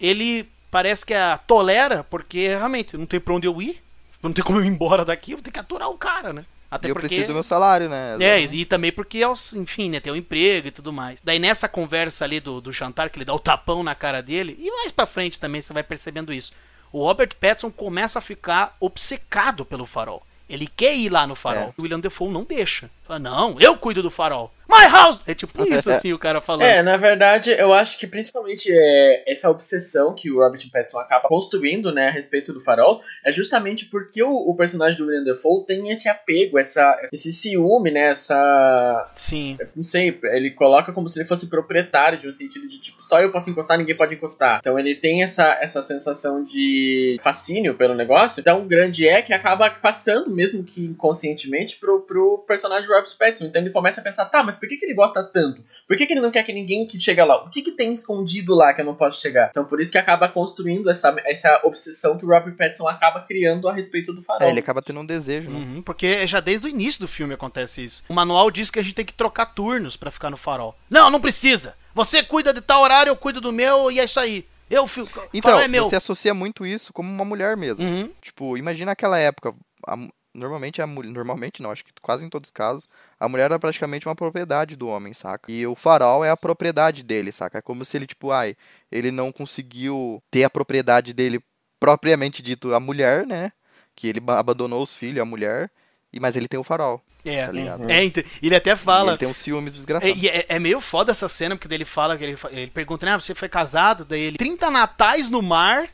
Ele 0.00 0.48
parece 0.72 1.06
que 1.06 1.14
a 1.14 1.38
tolera, 1.38 2.02
porque 2.02 2.48
realmente 2.48 2.96
não 2.96 3.06
tem 3.06 3.20
pra 3.20 3.34
onde 3.34 3.46
eu 3.46 3.62
ir. 3.62 3.80
Não 4.20 4.32
tem 4.32 4.44
como 4.44 4.58
eu 4.58 4.64
ir 4.64 4.68
embora 4.68 5.04
daqui, 5.04 5.30
eu 5.30 5.36
vou 5.36 5.44
ter 5.44 5.52
que 5.52 5.60
aturar 5.60 5.88
o 5.88 5.96
cara, 5.96 6.32
né? 6.32 6.44
Até 6.70 6.90
eu 6.90 6.94
porque... 6.94 7.08
preciso 7.08 7.28
do 7.28 7.34
meu 7.34 7.42
salário, 7.42 7.88
né? 7.88 8.16
É, 8.20 8.40
e 8.40 8.64
também 8.64 8.92
porque, 8.92 9.20
enfim, 9.54 9.90
né, 9.90 10.00
tem 10.00 10.12
um 10.12 10.16
emprego 10.16 10.68
e 10.68 10.70
tudo 10.70 10.92
mais. 10.92 11.20
Daí 11.22 11.38
nessa 11.38 11.68
conversa 11.68 12.24
ali 12.24 12.40
do, 12.40 12.60
do 12.60 12.72
jantar, 12.72 13.08
que 13.08 13.18
ele 13.18 13.24
dá 13.24 13.34
o 13.34 13.38
tapão 13.38 13.82
na 13.82 13.94
cara 13.94 14.22
dele, 14.22 14.56
e 14.60 14.70
mais 14.70 14.92
pra 14.92 15.06
frente 15.06 15.38
também 15.40 15.62
você 15.62 15.72
vai 15.72 15.82
percebendo 15.82 16.32
isso. 16.32 16.52
O 16.92 17.04
Robert 17.04 17.30
Pattinson 17.40 17.70
começa 17.70 18.18
a 18.18 18.22
ficar 18.22 18.76
obcecado 18.80 19.64
pelo 19.64 19.86
farol. 19.86 20.26
Ele 20.48 20.66
quer 20.66 20.96
ir 20.96 21.10
lá 21.10 21.26
no 21.26 21.34
farol. 21.34 21.68
É. 21.68 21.74
O 21.76 21.82
William 21.82 22.00
Defoe 22.00 22.30
não 22.30 22.44
deixa. 22.44 22.90
Fala, 23.08 23.18
não, 23.18 23.56
eu 23.58 23.74
cuido 23.74 24.02
do 24.02 24.10
farol. 24.10 24.52
My 24.68 24.86
house! 24.92 25.22
É 25.26 25.34
tipo 25.34 25.50
isso, 25.66 25.90
assim, 25.90 26.12
o 26.12 26.18
cara 26.18 26.42
falando. 26.42 26.58
É, 26.68 26.82
na 26.82 26.98
verdade, 26.98 27.50
eu 27.52 27.72
acho 27.72 27.98
que 27.98 28.06
principalmente 28.06 28.68
é, 28.70 29.24
essa 29.26 29.48
obsessão 29.48 30.14
que 30.14 30.30
o 30.30 30.40
Robert 30.40 30.60
Pattinson 30.70 30.98
acaba 30.98 31.26
construindo, 31.26 31.90
né, 31.90 32.08
a 32.08 32.10
respeito 32.10 32.52
do 32.52 32.60
farol, 32.60 33.00
é 33.24 33.32
justamente 33.32 33.86
porque 33.86 34.22
o, 34.22 34.30
o 34.30 34.54
personagem 34.54 34.98
do 34.98 35.06
William 35.06 35.24
Defoe 35.24 35.64
tem 35.64 35.90
esse 35.90 36.06
apego, 36.06 36.58
essa, 36.58 37.00
esse 37.10 37.32
ciúme, 37.32 37.90
né, 37.90 38.10
essa... 38.10 39.10
Sim. 39.14 39.56
Não 39.74 39.82
sei, 39.82 40.18
ele 40.24 40.50
coloca 40.50 40.92
como 40.92 41.08
se 41.08 41.18
ele 41.18 41.26
fosse 41.26 41.46
proprietário 41.46 42.18
de 42.18 42.28
um 42.28 42.32
sentido 42.32 42.68
de, 42.68 42.78
tipo, 42.78 43.02
só 43.02 43.22
eu 43.22 43.32
posso 43.32 43.48
encostar, 43.48 43.78
ninguém 43.78 43.96
pode 43.96 44.14
encostar. 44.14 44.58
Então 44.60 44.78
ele 44.78 44.94
tem 44.94 45.22
essa, 45.22 45.56
essa 45.62 45.80
sensação 45.80 46.44
de 46.44 47.16
fascínio 47.22 47.74
pelo 47.74 47.94
negócio. 47.94 48.40
Então 48.40 48.60
o 48.60 48.66
grande 48.66 49.08
é 49.08 49.22
que 49.22 49.32
acaba 49.32 49.70
passando, 49.70 50.30
mesmo 50.30 50.62
que 50.62 50.84
inconscientemente, 50.84 51.76
pro, 51.76 52.02
pro 52.02 52.44
personagem 52.46 52.86
Robert 52.98 53.16
Pattinson. 53.18 53.46
Então 53.46 53.62
ele 53.62 53.70
começa 53.70 54.00
a 54.00 54.04
pensar, 54.04 54.24
tá, 54.26 54.42
mas 54.42 54.56
por 54.56 54.68
que, 54.68 54.76
que 54.76 54.84
ele 54.84 54.94
gosta 54.94 55.22
tanto? 55.22 55.62
Por 55.86 55.96
que, 55.96 56.06
que 56.06 56.12
ele 56.12 56.20
não 56.20 56.30
quer 56.30 56.42
que 56.42 56.52
ninguém 56.52 56.86
que 56.86 57.00
chega 57.00 57.24
lá? 57.24 57.44
O 57.44 57.50
que, 57.50 57.62
que 57.62 57.72
tem 57.72 57.92
escondido 57.92 58.54
lá 58.54 58.72
que 58.72 58.80
eu 58.80 58.84
não 58.84 58.94
posso 58.94 59.20
chegar? 59.20 59.48
Então 59.50 59.64
por 59.64 59.80
isso 59.80 59.90
que 59.92 59.98
acaba 59.98 60.28
construindo 60.28 60.90
essa, 60.90 61.14
essa 61.24 61.60
obsessão 61.64 62.18
que 62.18 62.24
o 62.24 62.28
Robert 62.28 62.56
Pattinson 62.56 62.88
acaba 62.88 63.20
criando 63.20 63.68
a 63.68 63.72
respeito 63.72 64.12
do 64.12 64.22
farol. 64.22 64.46
É, 64.46 64.50
ele 64.50 64.60
acaba 64.60 64.82
tendo 64.82 65.00
um 65.00 65.06
desejo, 65.06 65.50
né? 65.50 65.58
Uhum, 65.58 65.82
porque 65.82 66.26
já 66.26 66.40
desde 66.40 66.66
o 66.66 66.70
início 66.70 67.00
do 67.00 67.08
filme 67.08 67.34
acontece 67.34 67.84
isso. 67.84 68.02
O 68.08 68.14
manual 68.14 68.50
diz 68.50 68.70
que 68.70 68.78
a 68.78 68.82
gente 68.82 68.94
tem 68.94 69.04
que 69.04 69.14
trocar 69.14 69.46
turnos 69.46 69.96
para 69.96 70.10
ficar 70.10 70.30
no 70.30 70.36
farol. 70.36 70.74
Não, 70.90 71.10
não 71.10 71.20
precisa. 71.20 71.74
Você 71.94 72.22
cuida 72.22 72.52
de 72.52 72.60
tal 72.60 72.82
horário, 72.82 73.10
eu 73.10 73.16
cuido 73.16 73.40
do 73.40 73.52
meu 73.52 73.90
e 73.90 73.98
é 73.98 74.04
isso 74.04 74.20
aí. 74.20 74.46
Eu 74.70 74.86
fico. 74.86 75.20
Então, 75.32 75.58
é 75.58 75.66
meu. 75.66 75.84
você 75.84 75.96
associa 75.96 76.34
muito 76.34 76.66
isso 76.66 76.92
como 76.92 77.10
uma 77.10 77.24
mulher 77.24 77.56
mesmo. 77.56 77.84
Uhum. 77.84 78.10
Tipo, 78.20 78.56
imagina 78.56 78.92
aquela 78.92 79.18
época. 79.18 79.54
A, 79.86 79.96
normalmente 80.34 80.80
a 80.82 80.86
mulher, 80.86 81.10
normalmente 81.12 81.62
não, 81.62 81.70
acho 81.70 81.84
que 81.84 81.92
quase 82.00 82.24
em 82.24 82.28
todos 82.28 82.48
os 82.48 82.52
casos, 82.52 82.88
a 83.18 83.28
mulher 83.28 83.50
é 83.50 83.58
praticamente 83.58 84.06
uma 84.06 84.14
propriedade 84.14 84.76
do 84.76 84.86
homem, 84.88 85.12
saca? 85.12 85.50
E 85.50 85.66
o 85.66 85.74
farol 85.74 86.24
é 86.24 86.30
a 86.30 86.36
propriedade 86.36 87.02
dele, 87.02 87.32
saca? 87.32 87.58
É 87.58 87.62
como 87.62 87.84
se 87.84 87.96
ele 87.96 88.06
tipo, 88.06 88.30
ai, 88.30 88.56
ele 88.90 89.10
não 89.10 89.32
conseguiu 89.32 90.22
ter 90.30 90.44
a 90.44 90.50
propriedade 90.50 91.12
dele 91.12 91.40
propriamente 91.80 92.42
dito 92.42 92.74
a 92.74 92.80
mulher, 92.80 93.26
né? 93.26 93.52
Que 93.94 94.08
ele 94.08 94.20
ba- 94.20 94.38
abandonou 94.38 94.82
os 94.82 94.96
filhos, 94.96 95.20
a 95.20 95.24
mulher, 95.24 95.70
e 96.12 96.20
mas 96.20 96.36
ele 96.36 96.48
tem 96.48 96.58
o 96.58 96.64
farol, 96.64 97.02
É, 97.24 97.44
tá 97.46 97.52
ligado? 97.52 97.80
Uhum. 97.82 97.90
é, 97.90 98.04
ele 98.42 98.54
até 98.54 98.72
E 98.72 98.76
fala. 98.76 99.10
ele 99.12 99.18
tem 99.18 99.28
uns 99.28 99.36
ciúmes 99.38 99.74
É, 99.74 99.76
desgraçados. 99.76 100.22
e 100.22 100.28
é, 100.28 100.46
é 100.48 100.58
meio 100.58 100.80
foda 100.80 101.10
essa 101.12 101.28
cena, 101.28 101.56
porque 101.56 101.72
ele 101.72 101.84
fala 101.84 102.16
que 102.16 102.24
ele, 102.24 102.38
ele 102.50 102.70
pergunta, 102.70 103.04
né, 103.06 103.12
ah, 103.12 103.20
você 103.20 103.34
foi 103.34 103.48
casado? 103.48 104.04
Daí 104.04 104.20
ele, 104.22 104.38
30 104.38 104.70
natais 104.70 105.30
no 105.30 105.42
mar 105.42 105.88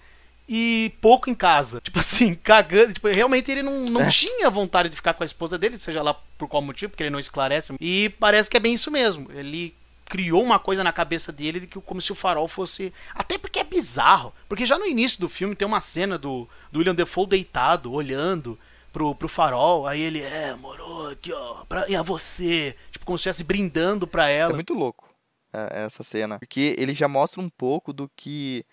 e 0.48 0.92
pouco 1.00 1.30
em 1.30 1.34
casa. 1.34 1.80
Tipo 1.80 1.98
assim, 1.98 2.34
cagando. 2.42 2.94
Tipo, 2.94 3.08
realmente 3.08 3.50
ele 3.50 3.62
não, 3.62 3.86
não 3.86 4.08
tinha 4.08 4.50
vontade 4.50 4.88
de 4.88 4.96
ficar 4.96 5.14
com 5.14 5.22
a 5.22 5.26
esposa 5.26 5.58
dele, 5.58 5.78
seja 5.78 6.02
lá 6.02 6.14
por 6.38 6.48
qual 6.48 6.62
motivo, 6.62 6.90
porque 6.90 7.02
ele 7.02 7.10
não 7.10 7.18
esclarece. 7.18 7.74
E 7.80 8.10
parece 8.20 8.50
que 8.50 8.56
é 8.56 8.60
bem 8.60 8.74
isso 8.74 8.90
mesmo. 8.90 9.30
Ele 9.32 9.74
criou 10.06 10.42
uma 10.42 10.58
coisa 10.58 10.84
na 10.84 10.92
cabeça 10.92 11.32
dele 11.32 11.60
de 11.60 11.66
que 11.66 11.80
como 11.80 12.00
se 12.02 12.12
o 12.12 12.14
farol 12.14 12.46
fosse. 12.46 12.92
Até 13.14 13.38
porque 13.38 13.58
é 13.58 13.64
bizarro. 13.64 14.34
Porque 14.48 14.66
já 14.66 14.78
no 14.78 14.86
início 14.86 15.18
do 15.20 15.28
filme 15.28 15.54
tem 15.56 15.66
uma 15.66 15.80
cena 15.80 16.18
do, 16.18 16.48
do 16.70 16.78
William 16.78 16.94
Defoe 16.94 17.26
deitado, 17.26 17.92
olhando. 17.92 18.58
Pro, 18.92 19.12
pro 19.12 19.28
farol, 19.28 19.88
aí 19.88 20.00
ele, 20.00 20.20
é, 20.20 20.54
morou 20.54 21.08
aqui, 21.10 21.32
ó, 21.32 21.64
pra, 21.64 21.88
e 21.88 21.96
a 21.96 22.02
você? 22.02 22.76
Tipo, 22.92 23.04
como 23.04 23.18
se 23.18 23.22
estivesse 23.22 23.42
brindando 23.42 24.06
pra 24.06 24.30
É 24.30 24.36
ela. 24.36 24.54
muito 24.54 24.72
louco 24.72 25.12
é, 25.52 25.84
essa 25.84 26.04
cena. 26.04 26.38
Porque 26.38 26.76
ele 26.78 26.94
já 26.94 27.08
mostra 27.08 27.40
um 27.40 27.48
pouco 27.48 27.92
do 27.92 28.08
que 28.14 28.64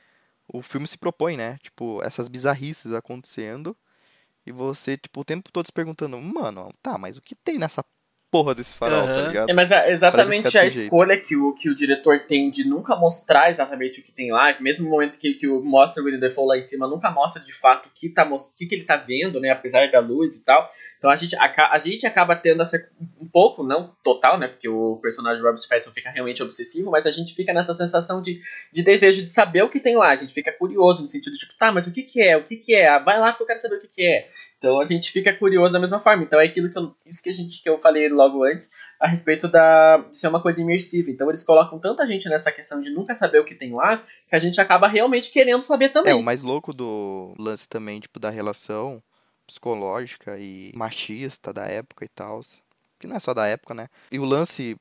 o 0.54 0.62
filme 0.62 0.88
se 0.88 0.98
propõe, 0.98 1.38
né? 1.38 1.58
Tipo, 1.60 2.02
essas 2.04 2.28
bizarrices 2.28 2.92
acontecendo. 2.94 3.78
E 4.46 4.52
você, 4.52 4.98
tipo, 4.98 5.22
o 5.22 5.26
tempo 5.26 5.52
todo 5.52 5.68
se 5.68 5.74
perguntando, 5.74 6.22
mano, 6.22 6.74
tá, 6.82 6.98
mas 6.98 7.18
o 7.18 7.22
que 7.22 7.36
tem 7.36 7.58
nessa 7.60 7.86
porra 8.32 8.56
desse 8.56 8.74
farol, 8.76 9.06
tá 9.06 9.12
Aham. 9.12 9.28
ligado? 9.28 9.50
É, 9.50 9.54
mas 9.54 9.70
é 9.72 9.92
exatamente 9.92 10.48
a 10.58 10.62
jeito. 10.62 10.84
escolha 10.84 11.18
que 11.18 11.36
o, 11.36 11.54
que 11.54 11.70
o 11.70 11.76
diretor 11.76 12.20
tem 12.22 12.50
de 12.50 12.66
nunca 12.66 12.96
mostrar 12.96 13.52
exatamente 13.52 14.00
o 14.00 14.04
que 14.04 14.12
tem 14.14 14.32
lá, 14.32 14.56
mesmo 14.62 14.86
no 14.86 14.92
momento 14.92 15.20
que, 15.20 15.34
que 15.34 15.48
o 15.48 15.62
mostra 15.62 16.02
o 16.02 16.06
William 16.06 16.20
Defoe 16.20 16.48
lá 16.48 16.58
em 16.58 16.62
cima, 16.62 16.88
nunca 16.88 17.12
mostra 17.12 17.44
de 17.44 17.54
fato 17.54 17.88
o 17.88 17.90
que, 17.94 18.08
tá, 18.10 18.24
mos- 18.24 18.52
o 18.52 18.56
que, 18.56 18.66
que 18.66 18.76
ele 18.76 18.86
tá 18.86 18.96
vendo, 18.96 19.40
né, 19.42 19.50
apesar 19.50 19.92
da 19.92 20.00
luz 20.00 20.36
e 20.36 20.46
tal. 20.46 20.66
Então 20.98 21.10
a 21.12 21.16
gente, 21.18 21.36
aca- 21.36 21.70
a 21.72 21.78
gente 21.78 22.06
acaba 22.08 22.36
tendo 22.36 22.62
essa, 22.62 22.78
um 23.20 23.28
pouco, 23.28 23.64
não 23.64 23.94
total, 24.04 24.40
né, 24.40 24.48
porque 24.48 24.70
o 24.70 24.96
personagem 25.02 25.44
Robert 25.44 25.68
Pattinson 25.68 25.92
fica 25.92 26.10
realmente 26.10 26.42
obsessivo, 26.42 26.90
mas 26.90 27.06
a 27.06 27.12
gente 27.12 27.36
fica 27.36 27.52
nessa 27.54 27.74
sensação 27.74 28.22
de, 28.22 28.40
de 28.72 28.82
desejo 28.82 29.24
de 29.26 29.32
saber 29.32 29.64
o 29.64 29.70
que 29.70 29.80
tem 29.80 29.98
lá, 29.98 30.10
a 30.12 30.16
gente 30.16 30.34
fica 30.34 30.52
curioso 30.54 31.02
no 31.04 31.10
sentido 31.10 31.34
de 31.34 31.40
tipo, 31.40 31.54
tá, 31.58 31.72
mas 31.72 31.86
o 31.86 31.92
que 31.92 32.04
que 32.04 32.22
é, 32.22 32.38
o 32.38 32.44
que 32.46 32.56
que 32.56 32.74
é, 32.74 32.98
vai 33.00 33.20
lá 33.20 33.34
que 33.34 33.44
eu 33.44 33.48
quero 33.48 33.60
saber 33.60 33.76
o 33.76 33.82
que 33.82 33.88
que 33.88 34.02
é. 34.04 34.26
Então 34.58 34.80
a 34.80 34.86
gente 34.86 35.12
fica 35.12 35.34
curioso 35.34 35.74
da 35.74 35.80
mesma 35.80 36.00
forma. 36.00 36.22
Então 36.24 36.40
é 36.40 36.46
aquilo 36.46 36.70
que 36.70 36.78
eu, 36.78 36.94
isso 37.04 37.24
que 37.24 37.30
a 37.30 37.34
gente 37.34 37.64
que 37.64 37.68
eu 37.68 37.80
falei 37.80 38.08
logo 38.22 38.44
antes 38.44 38.70
a 39.00 39.08
respeito 39.08 39.48
da 39.48 39.98
de 39.98 40.16
ser 40.16 40.28
uma 40.28 40.42
coisa 40.42 40.62
imersiva. 40.62 41.10
Então 41.10 41.30
eles 41.30 41.44
colocam 41.44 41.80
tanta 41.80 42.06
gente 42.06 42.30
nessa 42.30 42.52
questão 42.52 42.82
de 42.82 42.90
nunca 42.90 43.14
saber 43.14 43.40
o 43.40 43.46
que 43.46 43.56
tem 43.56 43.74
lá 43.74 43.98
que 44.28 44.36
a 44.36 44.40
gente 44.40 44.60
acaba 44.62 44.88
realmente 44.88 45.32
querendo 45.32 45.62
saber 45.62 45.90
também. 45.90 46.12
É, 46.12 46.16
o 46.16 46.24
mais 46.24 46.42
louco 46.42 46.74
do 46.74 47.34
lance 47.38 47.68
também, 47.68 48.00
tipo, 48.00 48.20
da 48.20 48.30
relação 48.30 49.02
psicológica 49.48 50.38
e 50.40 50.72
machista 50.76 51.52
da 51.52 51.66
época 51.66 52.06
e 52.06 52.10
tal. 52.10 52.42
Que 53.00 53.08
não 53.08 53.16
é 53.16 53.20
só 53.20 53.34
da 53.34 53.48
época, 53.48 53.74
né? 53.74 53.88
E 54.12 54.20
o 54.20 54.26
lance 54.26 54.78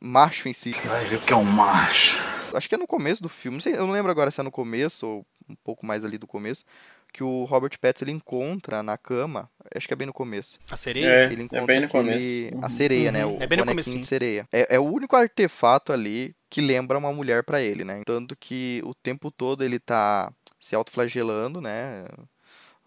macho 0.00 0.48
em 0.48 0.52
si. 0.52 0.70
Vai 0.70 1.04
ver 1.06 1.16
o 1.16 1.20
que 1.20 1.32
é 1.32 1.36
um 1.36 1.44
macho. 1.44 2.16
Acho 2.54 2.68
que 2.68 2.74
é 2.74 2.78
no 2.78 2.86
começo 2.86 3.22
do 3.22 3.28
filme. 3.28 3.56
Não 3.56 3.60
sei, 3.60 3.74
eu 3.74 3.86
não 3.86 3.92
lembro 3.92 4.10
agora 4.10 4.30
se 4.30 4.40
é 4.40 4.44
no 4.44 4.50
começo 4.50 5.06
ou 5.06 5.26
um 5.48 5.56
pouco 5.56 5.84
mais 5.84 6.04
ali 6.04 6.16
do 6.16 6.26
começo. 6.26 6.64
Que 7.12 7.24
o 7.24 7.44
Robert 7.44 7.72
Pattinson 7.80 8.04
ele 8.04 8.12
encontra 8.12 8.82
na 8.82 8.96
cama. 8.98 9.50
Acho 9.74 9.88
que 9.88 9.94
é 9.94 9.96
bem 9.96 10.06
no 10.06 10.12
começo. 10.12 10.58
A 10.70 10.76
sereia? 10.76 11.06
É, 11.08 11.24
Ele 11.32 11.42
é 11.42 11.44
encontra 11.44 11.66
bem 11.66 11.80
no 11.80 11.86
aquele- 11.86 12.04
começo. 12.04 12.48
a 12.64 12.68
sereia, 12.68 13.10
né? 13.12 13.26
O 13.26 13.38
É 13.40 13.46
bem 13.46 13.58
no 13.58 13.64
bonequinho 13.64 14.00
de 14.00 14.06
sereia. 14.06 14.46
É, 14.52 14.76
é 14.76 14.78
o 14.78 14.84
único 14.84 15.16
artefato 15.16 15.92
ali 15.92 16.34
que 16.50 16.60
lembra 16.60 16.96
uma 16.98 17.12
mulher 17.12 17.42
pra 17.42 17.60
ele, 17.60 17.84
né? 17.84 18.02
Tanto 18.06 18.36
que 18.36 18.80
o 18.84 18.94
tempo 18.94 19.30
todo 19.30 19.64
ele 19.64 19.78
tá 19.78 20.30
se 20.60 20.74
autoflagelando, 20.76 21.60
né? 21.60 22.04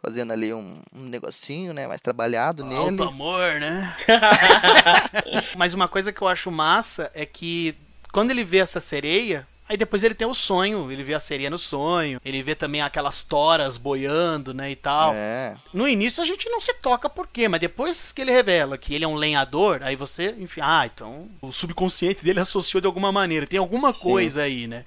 Fazendo 0.01 0.33
ali 0.33 0.51
um, 0.53 0.81
um 0.93 1.01
negocinho, 1.03 1.73
né? 1.73 1.87
Mais 1.87 2.01
trabalhado 2.01 2.63
nele. 2.63 2.75
Alto 2.79 3.03
amor, 3.03 3.59
né? 3.59 3.95
Mas 5.57 5.73
uma 5.73 5.87
coisa 5.87 6.11
que 6.11 6.21
eu 6.21 6.27
acho 6.27 6.51
massa 6.51 7.11
é 7.13 7.25
que 7.25 7.75
quando 8.11 8.31
ele 8.31 8.43
vê 8.43 8.57
essa 8.59 8.79
sereia, 8.79 9.47
aí 9.67 9.77
depois 9.77 10.03
ele 10.03 10.13
tem 10.13 10.27
o 10.27 10.33
sonho, 10.33 10.91
ele 10.91 11.03
vê 11.03 11.13
a 11.13 11.19
sereia 11.19 11.49
no 11.49 11.57
sonho, 11.57 12.19
ele 12.23 12.43
vê 12.43 12.55
também 12.55 12.81
aquelas 12.81 13.23
toras 13.23 13.77
boiando, 13.77 14.53
né, 14.53 14.71
e 14.71 14.75
tal. 14.75 15.13
É. 15.13 15.55
No 15.73 15.87
início 15.87 16.21
a 16.21 16.25
gente 16.25 16.49
não 16.49 16.59
se 16.59 16.73
toca 16.75 17.09
por 17.09 17.27
quê, 17.27 17.47
mas 17.47 17.59
depois 17.59 18.11
que 18.11 18.21
ele 18.21 18.31
revela 18.31 18.77
que 18.77 18.93
ele 18.93 19.05
é 19.05 19.07
um 19.07 19.15
lenhador, 19.15 19.79
aí 19.83 19.95
você, 19.95 20.35
enfim, 20.39 20.61
ah, 20.63 20.89
então 20.91 21.29
o 21.41 21.51
subconsciente 21.51 22.23
dele 22.23 22.39
associou 22.39 22.81
de 22.81 22.87
alguma 22.87 23.11
maneira, 23.11 23.47
tem 23.47 23.59
alguma 23.59 23.93
Sim. 23.93 24.03
coisa 24.03 24.43
aí, 24.43 24.67
né? 24.67 24.85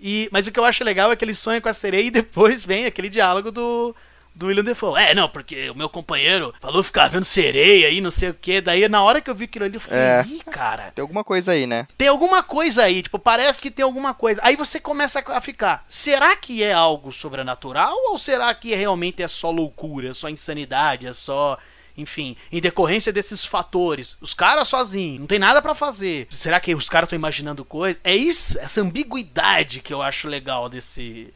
E, 0.00 0.28
mas 0.30 0.46
o 0.46 0.52
que 0.52 0.58
eu 0.58 0.64
acho 0.64 0.84
legal 0.84 1.10
é 1.10 1.16
que 1.16 1.24
ele 1.24 1.34
sonha 1.34 1.60
com 1.60 1.68
a 1.68 1.74
sereia 1.74 2.06
e 2.06 2.10
depois 2.12 2.64
vem 2.64 2.86
aquele 2.86 3.08
diálogo 3.08 3.50
do, 3.50 3.94
do 4.36 4.46
William 4.48 4.62
Defoe. 4.62 5.00
É, 5.00 5.14
não, 5.14 5.28
porque 5.28 5.70
o 5.70 5.74
meu 5.74 5.88
companheiro 5.88 6.54
falou 6.60 6.82
ficar 6.82 7.08
vendo 7.08 7.24
sereia 7.24 7.88
aí, 7.88 8.00
não 8.00 8.10
sei 8.10 8.28
o 8.28 8.34
que. 8.34 8.60
Daí 8.60 8.86
na 8.88 9.02
hora 9.02 9.20
que 9.20 9.30
eu 9.30 9.34
vi 9.34 9.44
aquilo 9.46 9.64
ali, 9.64 9.74
eu 9.76 9.80
falei, 9.80 9.98
É. 9.98 10.24
ih, 10.28 10.42
cara, 10.50 10.92
Tem 10.94 11.02
alguma 11.02 11.24
coisa 11.24 11.52
aí, 11.52 11.66
né? 11.66 11.88
tem 11.96 12.08
alguma 12.08 12.42
coisa 12.42 12.82
aí, 12.84 13.02
tipo, 13.02 13.18
parece 13.18 13.60
que 13.62 13.70
tem 13.70 13.82
alguma 13.84 14.12
coisa. 14.12 14.40
Aí 14.44 14.54
você 14.54 14.78
começa 14.78 15.24
a 15.26 15.40
ficar, 15.40 15.84
será 15.88 16.36
que 16.36 16.62
é 16.62 16.72
algo 16.72 17.10
sobrenatural 17.12 17.94
ou 18.10 18.18
será 18.18 18.54
que 18.54 18.74
realmente 18.74 19.22
é 19.22 19.28
só 19.28 19.50
loucura, 19.50 20.10
é 20.10 20.14
só 20.14 20.28
insanidade, 20.28 21.06
é 21.06 21.12
só, 21.14 21.56
enfim, 21.96 22.36
em 22.52 22.60
decorrência 22.60 23.10
desses 23.12 23.44
fatores. 23.44 24.16
Os 24.20 24.34
caras 24.34 24.68
sozinhos, 24.68 25.20
não 25.20 25.26
tem 25.26 25.38
nada 25.38 25.62
pra 25.62 25.74
fazer. 25.74 26.26
Será 26.30 26.60
que 26.60 26.74
os 26.74 26.88
caras 26.90 27.06
estão 27.06 27.16
imaginando 27.16 27.64
coisa? 27.64 27.98
É 28.04 28.14
isso, 28.14 28.58
essa 28.58 28.82
ambiguidade 28.82 29.80
que 29.80 29.94
eu 29.94 30.02
acho 30.02 30.28
legal 30.28 30.68
desse 30.68 31.32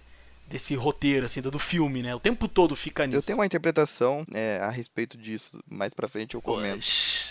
desse 0.51 0.75
roteiro 0.75 1.25
assim 1.27 1.41
do, 1.41 1.51
do 1.51 1.59
filme, 1.59 2.03
né? 2.03 2.15
O 2.15 2.21
tempo 2.21 2.49
todo 2.49 2.75
fica 2.75 3.07
nisso. 3.07 3.19
Eu 3.19 3.23
tenho 3.23 3.39
uma 3.39 3.47
interpretação 3.47 4.27
é, 4.35 4.59
a 4.61 4.69
respeito 4.69 5.17
disso. 5.17 5.63
Mais 5.71 5.95
pra 5.95 6.09
frente 6.09 6.35
eu 6.35 6.43
comento. 6.43 6.85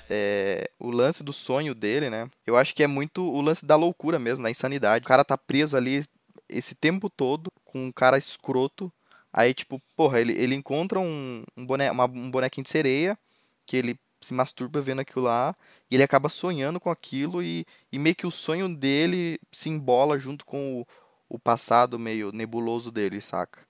É, 0.09 0.71
o 0.79 0.89
lance 0.89 1.21
do 1.23 1.33
sonho 1.33 1.75
dele, 1.75 2.09
né? 2.09 2.29
Eu 2.47 2.57
acho 2.57 2.73
que 2.73 2.81
é 2.81 2.87
muito 2.87 3.21
o 3.21 3.41
lance 3.41 3.65
da 3.65 3.75
loucura 3.75 4.17
mesmo, 4.17 4.43
da 4.43 4.49
insanidade. 4.49 5.03
O 5.03 5.07
cara 5.07 5.25
tá 5.25 5.37
preso 5.37 5.75
ali 5.75 6.05
esse 6.47 6.73
tempo 6.73 7.09
todo 7.09 7.51
com 7.65 7.85
um 7.87 7.91
cara 7.91 8.17
escroto. 8.17 8.91
Aí, 9.31 9.53
tipo, 9.53 9.79
porra, 9.95 10.19
ele, 10.21 10.33
ele 10.33 10.55
encontra 10.55 10.99
um, 10.99 11.43
um, 11.55 11.65
boné, 11.65 11.91
uma- 11.91 12.05
um 12.05 12.31
bonequinho 12.31 12.63
de 12.63 12.69
sereia 12.71 13.17
que 13.65 13.75
ele 13.77 13.99
se 14.21 14.33
masturba 14.33 14.81
vendo 14.81 14.99
aquilo 15.01 15.25
lá 15.25 15.55
e 15.89 15.95
ele 15.95 16.03
acaba 16.03 16.27
sonhando 16.29 16.79
com 16.79 16.89
aquilo 16.89 17.41
e, 17.43 17.65
e 17.91 17.99
meio 17.99 18.15
que 18.15 18.25
o 18.27 18.31
sonho 18.31 18.67
dele 18.73 19.39
se 19.51 19.69
embola 19.69 20.17
junto 20.19 20.45
com 20.45 20.81
o, 20.81 20.87
o 21.29 21.37
passado 21.39 21.99
meio 21.99 22.31
nebuloso 22.31 22.91
dele, 22.91 23.21
saca? 23.21 23.61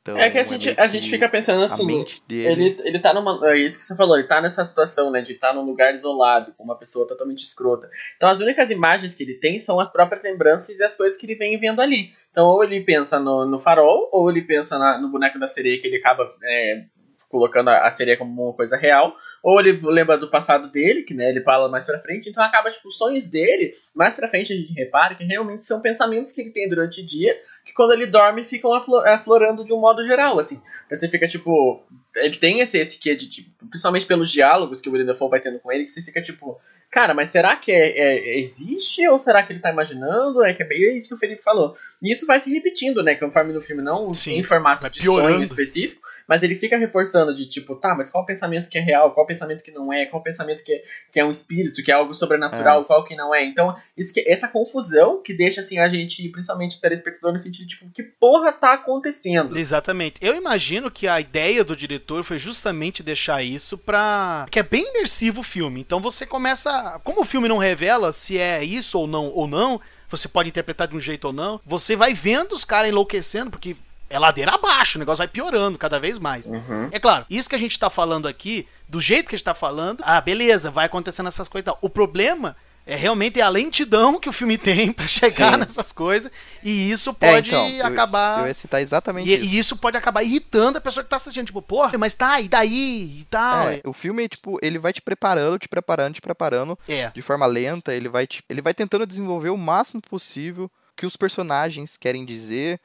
Então, 0.00 0.18
É 0.18 0.28
que 0.28 0.36
a 0.38 0.42
gente, 0.42 0.66
meio 0.66 0.80
a 0.80 0.86
gente 0.88 1.08
fica 1.08 1.28
pensando 1.28 1.62
assim, 1.62 1.86
dele 2.26 2.64
ele, 2.64 2.76
ele 2.84 2.98
tá 2.98 3.14
numa. 3.14 3.38
É 3.52 3.56
isso 3.56 3.78
que 3.78 3.84
você 3.84 3.94
falou, 3.94 4.18
ele 4.18 4.26
tá 4.26 4.40
nessa 4.40 4.64
situação, 4.64 5.12
né? 5.12 5.20
De 5.20 5.32
estar 5.32 5.52
num 5.52 5.62
lugar 5.64 5.94
isolado, 5.94 6.52
com 6.54 6.64
uma 6.64 6.76
pessoa 6.76 7.06
totalmente 7.06 7.44
escrota. 7.44 7.88
Então 8.16 8.28
as 8.28 8.40
únicas 8.40 8.68
imagens 8.70 9.14
que 9.14 9.22
ele 9.22 9.34
tem 9.34 9.60
são 9.60 9.78
as 9.78 9.92
próprias 9.92 10.24
lembranças 10.24 10.76
e 10.76 10.82
as 10.82 10.96
coisas 10.96 11.16
que 11.16 11.24
ele 11.26 11.36
vem 11.36 11.56
vendo 11.58 11.80
ali. 11.80 12.10
Então, 12.30 12.46
ou 12.48 12.64
ele 12.64 12.80
pensa 12.80 13.20
no, 13.20 13.44
no 13.46 13.58
farol, 13.58 14.08
ou 14.12 14.28
ele 14.28 14.42
pensa 14.42 14.76
na- 14.76 14.98
no 14.98 15.08
boneco 15.08 15.38
da 15.38 15.46
sereia 15.46 15.80
que 15.80 15.86
ele 15.86 15.98
acaba. 15.98 16.28
é, 16.44 16.84
colocando 17.32 17.70
a, 17.70 17.86
a 17.86 17.90
sereia 17.90 18.16
como 18.18 18.44
uma 18.44 18.52
coisa 18.52 18.76
real, 18.76 19.16
ou 19.42 19.58
ele 19.58 19.80
lembra 19.82 20.18
do 20.18 20.28
passado 20.28 20.70
dele, 20.70 21.02
que 21.02 21.14
né, 21.14 21.30
ele 21.30 21.40
fala 21.40 21.68
mais 21.68 21.84
pra 21.84 21.98
frente, 21.98 22.28
então 22.28 22.44
acaba, 22.44 22.70
tipo, 22.70 22.86
os 22.86 22.98
sonhos 22.98 23.26
dele, 23.26 23.72
mais 23.94 24.12
pra 24.12 24.28
frente 24.28 24.52
a 24.52 24.56
gente 24.56 24.72
repara 24.74 25.14
que 25.14 25.24
realmente 25.24 25.66
são 25.66 25.80
pensamentos 25.80 26.30
que 26.32 26.42
ele 26.42 26.50
tem 26.50 26.68
durante 26.68 27.00
o 27.00 27.06
dia, 27.06 27.34
que 27.64 27.72
quando 27.72 27.92
ele 27.94 28.06
dorme 28.06 28.44
ficam 28.44 28.74
aflo- 28.74 29.00
aflorando 29.06 29.64
de 29.64 29.72
um 29.72 29.80
modo 29.80 30.02
geral, 30.04 30.38
assim. 30.38 30.60
Você 30.90 31.08
fica, 31.08 31.26
tipo, 31.26 31.82
ele 32.16 32.36
tem 32.36 32.60
esse, 32.60 32.76
esse 32.78 32.98
quê 32.98 33.14
de, 33.14 33.28
tipo, 33.30 33.66
principalmente 33.68 34.04
pelos 34.04 34.30
diálogos 34.30 34.80
que 34.80 34.88
o 34.88 34.92
William 34.92 35.06
Dafoe 35.06 35.30
vai 35.30 35.40
tendo 35.40 35.58
com 35.58 35.72
ele, 35.72 35.84
que 35.84 35.90
você 35.90 36.02
fica, 36.02 36.20
tipo, 36.20 36.60
cara, 36.90 37.14
mas 37.14 37.30
será 37.30 37.56
que 37.56 37.72
é, 37.72 37.98
é- 37.98 38.38
existe, 38.38 39.08
ou 39.08 39.18
será 39.18 39.42
que 39.42 39.52
ele 39.52 39.60
tá 39.60 39.70
imaginando? 39.70 40.44
É 40.44 40.52
que 40.52 40.62
é 40.62 40.96
isso 40.96 41.08
que 41.08 41.14
o 41.14 41.18
Felipe 41.18 41.42
falou. 41.42 41.74
E 42.02 42.12
isso 42.12 42.26
vai 42.26 42.38
se 42.38 42.52
repetindo, 42.52 43.02
né, 43.02 43.14
conforme 43.14 43.52
no 43.54 43.62
filme, 43.62 43.82
não 43.82 44.12
Sim, 44.12 44.32
em 44.38 44.42
formato 44.42 44.90
de 44.90 45.02
sonho 45.02 45.42
específico, 45.42 46.02
mas 46.28 46.42
ele 46.42 46.54
fica 46.54 46.76
reforçando 46.76 47.34
de 47.34 47.46
tipo, 47.46 47.74
tá, 47.76 47.94
mas 47.94 48.10
qual 48.10 48.24
pensamento 48.24 48.70
que 48.70 48.78
é 48.78 48.80
real, 48.80 49.12
qual 49.12 49.26
pensamento 49.26 49.62
que 49.62 49.70
não 49.70 49.92
é, 49.92 50.06
qual 50.06 50.22
pensamento 50.22 50.64
que 50.64 50.72
é, 50.72 50.82
que 51.12 51.20
é 51.20 51.24
um 51.24 51.30
espírito, 51.30 51.82
que 51.82 51.90
é 51.90 51.94
algo 51.94 52.14
sobrenatural, 52.14 52.84
qual 52.84 53.04
que 53.04 53.16
não 53.16 53.34
é. 53.34 53.44
Então, 53.44 53.74
isso 53.96 54.12
que, 54.12 54.28
essa 54.28 54.48
confusão 54.48 55.22
que 55.22 55.34
deixa 55.34 55.60
assim 55.60 55.78
a 55.78 55.88
gente, 55.88 56.28
principalmente 56.28 56.76
o 56.76 56.80
telespectador, 56.80 57.32
no 57.32 57.38
sentido 57.38 57.66
de 57.66 57.76
tipo, 57.76 57.90
que 57.90 58.02
porra 58.02 58.52
tá 58.52 58.74
acontecendo? 58.74 59.58
Exatamente. 59.58 60.16
Eu 60.20 60.34
imagino 60.34 60.90
que 60.90 61.06
a 61.06 61.20
ideia 61.20 61.64
do 61.64 61.76
diretor 61.76 62.24
foi 62.24 62.38
justamente 62.38 63.02
deixar 63.02 63.42
isso 63.42 63.76
pra. 63.78 64.46
que 64.50 64.58
é 64.58 64.62
bem 64.62 64.88
imersivo 64.90 65.40
o 65.40 65.44
filme. 65.44 65.80
Então 65.80 66.00
você 66.00 66.26
começa. 66.26 67.00
Como 67.04 67.22
o 67.22 67.24
filme 67.24 67.48
não 67.48 67.58
revela 67.58 68.12
se 68.12 68.38
é 68.38 68.62
isso 68.62 68.98
ou 68.98 69.06
não 69.06 69.28
ou 69.28 69.46
não, 69.46 69.80
você 70.08 70.28
pode 70.28 70.48
interpretar 70.48 70.88
de 70.88 70.96
um 70.96 71.00
jeito 71.00 71.26
ou 71.26 71.32
não. 71.32 71.60
Você 71.64 71.96
vai 71.96 72.14
vendo 72.14 72.52
os 72.52 72.64
caras 72.64 72.90
enlouquecendo, 72.90 73.50
porque 73.50 73.76
é 74.12 74.18
ladeira 74.18 74.52
abaixo, 74.54 74.98
o 74.98 75.00
negócio 75.00 75.18
vai 75.18 75.28
piorando 75.28 75.78
cada 75.78 75.98
vez 75.98 76.18
mais. 76.18 76.46
Uhum. 76.46 76.88
É 76.92 77.00
claro, 77.00 77.24
isso 77.30 77.48
que 77.48 77.54
a 77.56 77.58
gente 77.58 77.78
tá 77.78 77.88
falando 77.90 78.28
aqui, 78.28 78.68
do 78.88 79.00
jeito 79.00 79.28
que 79.28 79.34
a 79.34 79.38
gente 79.38 79.44
tá 79.44 79.54
falando, 79.54 80.02
ah, 80.04 80.20
beleza, 80.20 80.70
vai 80.70 80.86
acontecendo 80.86 81.28
essas 81.28 81.48
coisas 81.48 81.62
e 81.64 81.66
tal. 81.66 81.78
O 81.80 81.88
problema 81.88 82.54
é 82.84 82.96
realmente 82.96 83.40
a 83.40 83.48
lentidão 83.48 84.18
que 84.18 84.28
o 84.28 84.32
filme 84.32 84.58
tem 84.58 84.90
pra 84.92 85.06
chegar 85.06 85.52
Sim. 85.52 85.56
nessas 85.58 85.92
coisas, 85.92 86.30
e 86.64 86.90
isso 86.90 87.10
É, 87.20 87.32
pode 87.34 87.48
então, 87.50 87.68
eu- 87.68 87.86
acabar. 87.86 88.40
Eu 88.40 88.48
ia 88.48 88.54
citar 88.54 88.82
exatamente 88.82 89.30
E, 89.30 89.34
isso. 89.34 89.44
e 89.44 89.58
isso 89.58 89.76
pode 89.76 89.96
acabar 89.96 90.22
irritando 90.24 90.78
a 90.78 90.80
pessoa 90.80 91.04
que 91.04 91.08
tá 91.10 91.14
assistindo. 91.16 91.46
Tipo, 91.46 91.62
porra, 91.62 91.96
mas 91.96 92.12
tá, 92.14 92.40
e 92.40 92.48
daí? 92.48 93.20
E 93.20 93.26
tal. 93.30 93.68
É, 93.70 93.80
o 93.84 93.92
filme, 93.92 94.28
tipo, 94.28 94.58
ele 94.60 94.78
vai 94.80 94.92
te 94.92 95.00
preparando, 95.00 95.58
te 95.60 95.68
preparando, 95.68 96.14
te 96.14 96.20
preparando 96.20 96.76
É. 96.88 97.08
de 97.14 97.22
forma 97.22 97.46
lenta, 97.46 97.94
ele 97.94 98.08
vai, 98.08 98.26
te- 98.26 98.42
ele 98.48 98.60
vai 98.60 98.74
tentando 98.74 99.06
desenvolver 99.06 99.50
o 99.50 99.56
máximo 99.56 100.02
possível 100.02 100.64
o 100.64 100.70
que 100.96 101.06
os 101.06 101.16
personagens 101.16 101.96
querem 101.96 102.24
dizer, 102.24 102.80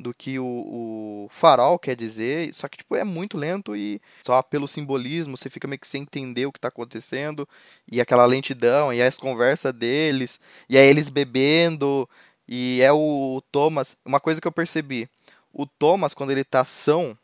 do 0.00 0.14
que 0.14 0.38
o, 0.38 0.44
o 0.44 1.28
farol 1.30 1.78
quer 1.78 1.94
dizer, 1.94 2.52
só 2.54 2.68
que, 2.68 2.78
tipo, 2.78 2.96
é 2.96 3.04
muito 3.04 3.36
lento 3.36 3.76
e 3.76 4.00
só 4.22 4.42
pelo 4.42 4.66
simbolismo 4.66 5.36
você 5.36 5.50
fica 5.50 5.68
meio 5.68 5.78
que 5.78 5.86
sem 5.86 6.02
entender 6.02 6.46
o 6.46 6.52
que 6.52 6.58
tá 6.58 6.68
acontecendo, 6.68 7.46
e 7.90 8.00
aquela 8.00 8.24
lentidão, 8.24 8.92
e 8.92 9.02
as 9.02 9.18
conversas 9.18 9.72
deles, 9.74 10.40
e 10.68 10.78
aí 10.78 10.86
eles 10.86 11.10
bebendo, 11.10 12.08
e 12.48 12.80
é 12.82 12.90
o 12.92 13.42
Thomas, 13.52 13.96
uma 14.04 14.18
coisa 14.18 14.40
que 14.40 14.48
eu 14.48 14.52
percebi, 14.52 15.08
o 15.52 15.66
Thomas, 15.66 16.14
quando 16.14 16.30
ele 16.30 16.44
tá 16.44 16.64
são, 16.64 17.16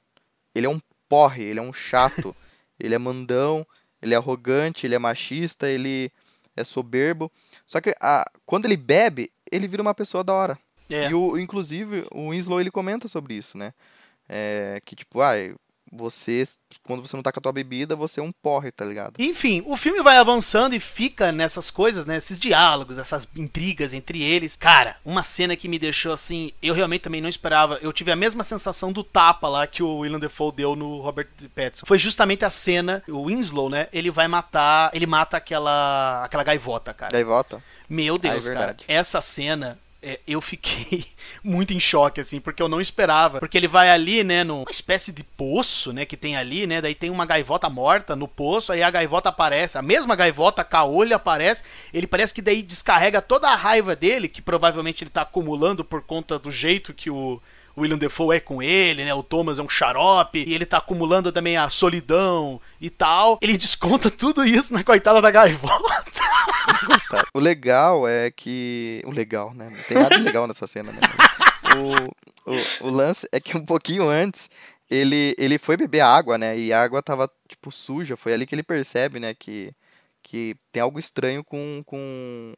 ele 0.54 0.66
é 0.66 0.70
um 0.70 0.80
porre, 1.08 1.44
ele 1.44 1.58
é 1.58 1.62
um 1.62 1.72
chato, 1.72 2.36
ele 2.78 2.94
é 2.94 2.98
mandão, 2.98 3.66
ele 4.02 4.14
é 4.14 4.16
arrogante, 4.16 4.86
ele 4.86 4.94
é 4.94 4.98
machista, 4.98 5.68
ele 5.68 6.12
é 6.54 6.62
soberbo. 6.64 7.30
Só 7.64 7.80
que 7.80 7.94
a, 8.00 8.24
quando 8.44 8.66
ele 8.66 8.76
bebe, 8.76 9.30
ele 9.50 9.66
vira 9.66 9.82
uma 9.82 9.94
pessoa 9.94 10.22
da 10.22 10.34
hora. 10.34 10.58
É. 10.88 11.10
E 11.10 11.14
o, 11.14 11.38
inclusive, 11.38 12.06
o 12.12 12.30
Winslow 12.30 12.60
ele 12.60 12.70
comenta 12.70 13.08
sobre 13.08 13.34
isso, 13.34 13.56
né? 13.58 13.72
É, 14.28 14.80
que 14.84 14.96
tipo, 14.96 15.20
ah, 15.20 15.34
você, 15.92 16.44
quando 16.82 17.06
você 17.06 17.14
não 17.16 17.22
tá 17.22 17.30
com 17.30 17.38
a 17.38 17.42
tua 17.42 17.52
bebida, 17.52 17.94
você 17.94 18.18
é 18.18 18.22
um 18.22 18.32
porre, 18.32 18.72
tá 18.72 18.84
ligado? 18.84 19.14
Enfim, 19.18 19.62
o 19.66 19.76
filme 19.76 20.02
vai 20.02 20.16
avançando 20.18 20.74
e 20.74 20.80
fica 20.80 21.30
nessas 21.30 21.70
coisas, 21.70 22.04
né? 22.04 22.16
Esses 22.16 22.38
diálogos, 22.40 22.98
essas 22.98 23.26
intrigas 23.36 23.94
entre 23.94 24.22
eles. 24.22 24.56
Cara, 24.56 24.96
uma 25.04 25.22
cena 25.22 25.54
que 25.56 25.68
me 25.68 25.78
deixou 25.78 26.12
assim. 26.12 26.50
Eu 26.60 26.74
realmente 26.74 27.02
também 27.02 27.20
não 27.20 27.28
esperava. 27.28 27.78
Eu 27.80 27.92
tive 27.92 28.10
a 28.10 28.16
mesma 28.16 28.42
sensação 28.42 28.92
do 28.92 29.04
tapa 29.04 29.48
lá 29.48 29.66
que 29.66 29.82
o 29.82 29.98
William 29.98 30.18
Defoe 30.18 30.52
deu 30.52 30.74
no 30.74 31.00
Robert 31.00 31.28
Pattinson. 31.54 31.86
Foi 31.86 31.98
justamente 31.98 32.44
a 32.44 32.50
cena, 32.50 33.02
o 33.08 33.26
Winslow, 33.26 33.70
né? 33.70 33.88
Ele 33.92 34.10
vai 34.10 34.26
matar. 34.26 34.90
Ele 34.92 35.06
mata 35.06 35.36
aquela. 35.36 36.24
aquela 36.24 36.42
gaivota, 36.42 36.92
cara. 36.92 37.12
Gaivota. 37.12 37.62
Meu 37.88 38.18
Deus, 38.18 38.48
Ah, 38.48 38.50
é 38.50 38.54
cara. 38.54 38.76
Essa 38.88 39.20
cena. 39.20 39.78
É, 40.02 40.20
eu 40.26 40.40
fiquei 40.40 41.06
muito 41.42 41.72
em 41.72 41.80
choque, 41.80 42.20
assim, 42.20 42.40
porque 42.40 42.62
eu 42.62 42.68
não 42.68 42.80
esperava. 42.80 43.38
Porque 43.38 43.56
ele 43.56 43.68
vai 43.68 43.90
ali, 43.90 44.22
né, 44.22 44.44
numa 44.44 44.70
espécie 44.70 45.12
de 45.12 45.24
poço, 45.24 45.92
né, 45.92 46.04
que 46.04 46.16
tem 46.16 46.36
ali, 46.36 46.66
né, 46.66 46.80
daí 46.80 46.94
tem 46.94 47.10
uma 47.10 47.26
gaivota 47.26 47.68
morta 47.68 48.14
no 48.14 48.28
poço, 48.28 48.72
aí 48.72 48.82
a 48.82 48.90
gaivota 48.90 49.28
aparece, 49.28 49.78
a 49.78 49.82
mesma 49.82 50.14
gaivota 50.14 50.62
caolho 50.62 51.14
aparece, 51.14 51.62
ele 51.92 52.06
parece 52.06 52.34
que 52.34 52.42
daí 52.42 52.62
descarrega 52.62 53.20
toda 53.20 53.48
a 53.48 53.54
raiva 53.54 53.96
dele, 53.96 54.28
que 54.28 54.42
provavelmente 54.42 55.02
ele 55.02 55.10
tá 55.10 55.22
acumulando 55.22 55.84
por 55.84 56.02
conta 56.02 56.38
do 56.38 56.50
jeito 56.50 56.94
que 56.94 57.10
o 57.10 57.40
William 57.76 57.98
Defoe 57.98 58.36
é 58.36 58.40
com 58.40 58.62
ele, 58.62 59.04
né? 59.04 59.14
O 59.14 59.22
Thomas 59.22 59.58
é 59.58 59.62
um 59.62 59.68
xarope, 59.68 60.44
e 60.46 60.54
ele 60.54 60.64
tá 60.64 60.78
acumulando 60.78 61.30
também 61.30 61.56
a 61.56 61.68
solidão 61.68 62.60
e 62.80 62.88
tal. 62.88 63.38
Ele 63.42 63.56
desconta 63.58 64.10
tudo 64.10 64.44
isso 64.44 64.72
na 64.72 64.82
coitada 64.82 65.20
da 65.20 65.30
gaivota. 65.30 65.74
O 67.34 67.38
legal 67.38 68.08
é 68.08 68.30
que. 68.30 69.02
O 69.04 69.10
legal, 69.10 69.54
né? 69.54 69.68
Não 69.70 69.82
tem 69.84 69.96
nada 69.96 70.16
de 70.16 70.22
legal 70.22 70.46
nessa 70.46 70.66
cena, 70.66 70.92
né? 70.92 71.00
O, 71.76 72.50
o, 72.50 72.88
o 72.88 72.90
lance 72.90 73.28
é 73.30 73.40
que 73.40 73.56
um 73.56 73.64
pouquinho 73.64 74.08
antes 74.08 74.48
ele, 74.90 75.34
ele 75.38 75.58
foi 75.58 75.76
beber 75.76 76.00
água, 76.00 76.38
né? 76.38 76.58
E 76.58 76.72
a 76.72 76.82
água 76.82 77.02
tava, 77.02 77.30
tipo, 77.48 77.70
suja. 77.70 78.16
Foi 78.16 78.32
ali 78.32 78.46
que 78.46 78.54
ele 78.54 78.62
percebe, 78.62 79.18
né? 79.18 79.34
Que, 79.34 79.72
que 80.22 80.56
tem 80.72 80.82
algo 80.82 80.98
estranho 80.98 81.44
com, 81.44 81.82
com, 81.84 82.54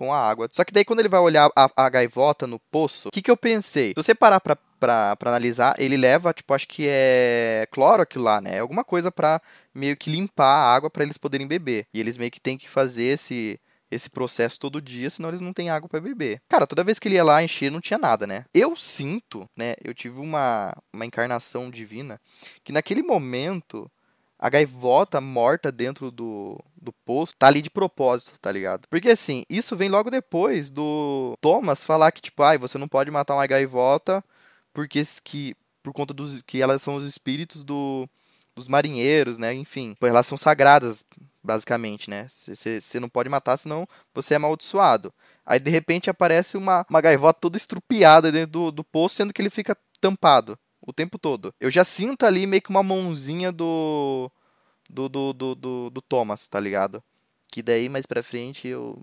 com 0.00 0.14
a 0.14 0.18
água. 0.18 0.48
Só 0.50 0.64
que 0.64 0.72
daí 0.72 0.82
quando 0.82 1.00
ele 1.00 1.10
vai 1.10 1.20
olhar 1.20 1.50
a, 1.54 1.70
a 1.76 1.90
gaivota 1.90 2.46
no 2.46 2.58
poço, 2.58 3.08
o 3.08 3.10
que, 3.10 3.20
que 3.20 3.30
eu 3.30 3.36
pensei? 3.36 3.90
Se 3.90 4.02
você 4.02 4.14
parar 4.14 4.40
pra, 4.40 4.56
pra, 4.56 5.14
pra 5.14 5.30
analisar, 5.30 5.74
ele 5.78 5.98
leva, 5.98 6.32
tipo, 6.32 6.54
acho 6.54 6.66
que 6.66 6.86
é 6.88 7.68
cloro 7.70 8.00
aquilo 8.00 8.24
lá, 8.24 8.40
né? 8.40 8.56
É 8.56 8.58
alguma 8.60 8.82
coisa 8.82 9.12
pra 9.12 9.42
meio 9.74 9.94
que 9.98 10.10
limpar 10.10 10.46
a 10.46 10.74
água 10.74 10.88
pra 10.88 11.02
eles 11.04 11.18
poderem 11.18 11.46
beber. 11.46 11.86
E 11.92 12.00
eles 12.00 12.16
meio 12.16 12.30
que 12.30 12.40
têm 12.40 12.56
que 12.56 12.68
fazer 12.68 13.04
esse 13.04 13.60
esse 13.90 14.08
processo 14.08 14.58
todo 14.60 14.80
dia, 14.80 15.10
senão 15.10 15.30
eles 15.30 15.40
não 15.40 15.52
têm 15.52 15.68
água 15.68 15.88
pra 15.88 16.00
beber. 16.00 16.40
Cara, 16.48 16.64
toda 16.64 16.84
vez 16.84 17.00
que 17.00 17.08
ele 17.08 17.16
ia 17.16 17.24
lá 17.24 17.42
encher, 17.42 17.72
não 17.72 17.80
tinha 17.80 17.98
nada, 17.98 18.24
né? 18.24 18.44
Eu 18.54 18.76
sinto, 18.76 19.50
né? 19.56 19.74
Eu 19.82 19.92
tive 19.92 20.20
uma, 20.20 20.72
uma 20.94 21.04
encarnação 21.04 21.68
divina 21.68 22.20
que 22.62 22.72
naquele 22.72 23.02
momento 23.02 23.90
a 24.40 24.48
gaivota 24.48 25.20
morta 25.20 25.70
dentro 25.70 26.10
do, 26.10 26.58
do 26.74 26.90
poço 27.04 27.34
tá 27.38 27.46
ali 27.46 27.60
de 27.60 27.68
propósito, 27.68 28.32
tá 28.40 28.50
ligado? 28.50 28.88
Porque 28.88 29.10
assim, 29.10 29.44
isso 29.50 29.76
vem 29.76 29.90
logo 29.90 30.10
depois 30.10 30.70
do 30.70 31.36
Thomas 31.42 31.84
falar 31.84 32.10
que, 32.10 32.22
tipo, 32.22 32.42
ai, 32.42 32.56
você 32.56 32.78
não 32.78 32.88
pode 32.88 33.10
matar 33.10 33.34
uma 33.34 33.46
gaivota 33.46 34.24
porque 34.72 35.02
que, 35.22 35.54
por 35.82 35.92
conta 35.92 36.14
dos 36.14 36.40
que 36.40 36.62
elas 36.62 36.80
são 36.80 36.94
os 36.94 37.04
espíritos 37.04 37.62
do, 37.62 38.08
dos 38.56 38.66
marinheiros, 38.66 39.36
né? 39.36 39.52
Enfim, 39.52 39.94
elas 40.00 40.26
são 40.26 40.38
sagradas, 40.38 41.04
basicamente, 41.44 42.08
né? 42.08 42.26
Você 42.30 42.98
não 42.98 43.10
pode 43.10 43.28
matar, 43.28 43.58
senão 43.58 43.86
você 44.14 44.32
é 44.32 44.36
amaldiçoado. 44.38 45.12
Aí 45.44 45.60
de 45.60 45.70
repente 45.70 46.08
aparece 46.08 46.56
uma, 46.56 46.86
uma 46.88 47.00
gaivota 47.02 47.40
toda 47.40 47.58
estrupiada 47.58 48.32
dentro 48.32 48.52
do, 48.52 48.70
do 48.70 48.84
poço, 48.84 49.16
sendo 49.16 49.34
que 49.34 49.42
ele 49.42 49.50
fica 49.50 49.76
tampado 50.00 50.58
o 50.80 50.92
tempo 50.92 51.18
todo. 51.18 51.54
Eu 51.60 51.70
já 51.70 51.84
sinto 51.84 52.24
ali 52.24 52.46
meio 52.46 52.62
que 52.62 52.70
uma 52.70 52.82
mãozinha 52.82 53.52
do. 53.52 54.30
do, 54.88 55.08
do, 55.08 55.32
do, 55.32 55.54
do, 55.54 55.90
do 55.90 56.02
Thomas, 56.02 56.46
tá 56.48 56.58
ligado? 56.58 57.02
Que 57.52 57.62
daí 57.62 57.88
mais 57.88 58.06
pra 58.06 58.22
frente 58.22 58.68
eu, 58.68 58.96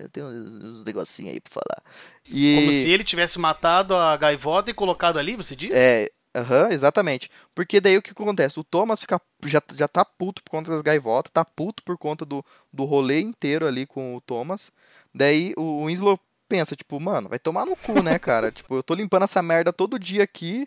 eu 0.00 0.08
tenho 0.08 0.26
uns 0.26 0.84
negocinhos 0.84 1.34
aí 1.34 1.40
pra 1.40 1.52
falar. 1.52 1.82
E... 2.26 2.56
Como 2.56 2.70
se 2.70 2.88
ele 2.88 3.04
tivesse 3.04 3.38
matado 3.38 3.94
a 3.94 4.16
gaivota 4.16 4.70
e 4.70 4.74
colocado 4.74 5.18
ali, 5.18 5.36
você 5.36 5.54
disse? 5.54 5.74
É, 5.74 6.08
aham, 6.34 6.70
exatamente. 6.70 7.30
Porque 7.54 7.80
daí 7.80 7.98
o 7.98 8.02
que 8.02 8.12
acontece? 8.12 8.58
O 8.58 8.64
Thomas 8.64 9.00
fica, 9.00 9.20
já, 9.44 9.62
já 9.76 9.86
tá 9.86 10.02
puto 10.02 10.42
por 10.42 10.50
conta 10.50 10.70
das 10.70 10.80
gaivotas, 10.80 11.30
tá 11.30 11.44
puto 11.44 11.82
por 11.82 11.98
conta 11.98 12.24
do, 12.24 12.42
do 12.72 12.84
rolê 12.84 13.20
inteiro 13.20 13.66
ali 13.66 13.84
com 13.84 14.16
o 14.16 14.20
Thomas. 14.20 14.72
Daí 15.14 15.52
o 15.58 15.84
Winslow 15.84 16.18
pensa, 16.48 16.74
tipo, 16.74 16.98
mano, 16.98 17.28
vai 17.28 17.38
tomar 17.38 17.66
no 17.66 17.76
cu, 17.76 18.02
né, 18.02 18.18
cara? 18.18 18.50
tipo, 18.52 18.76
eu 18.76 18.82
tô 18.82 18.94
limpando 18.94 19.24
essa 19.24 19.42
merda 19.42 19.74
todo 19.74 19.98
dia 19.98 20.24
aqui 20.24 20.66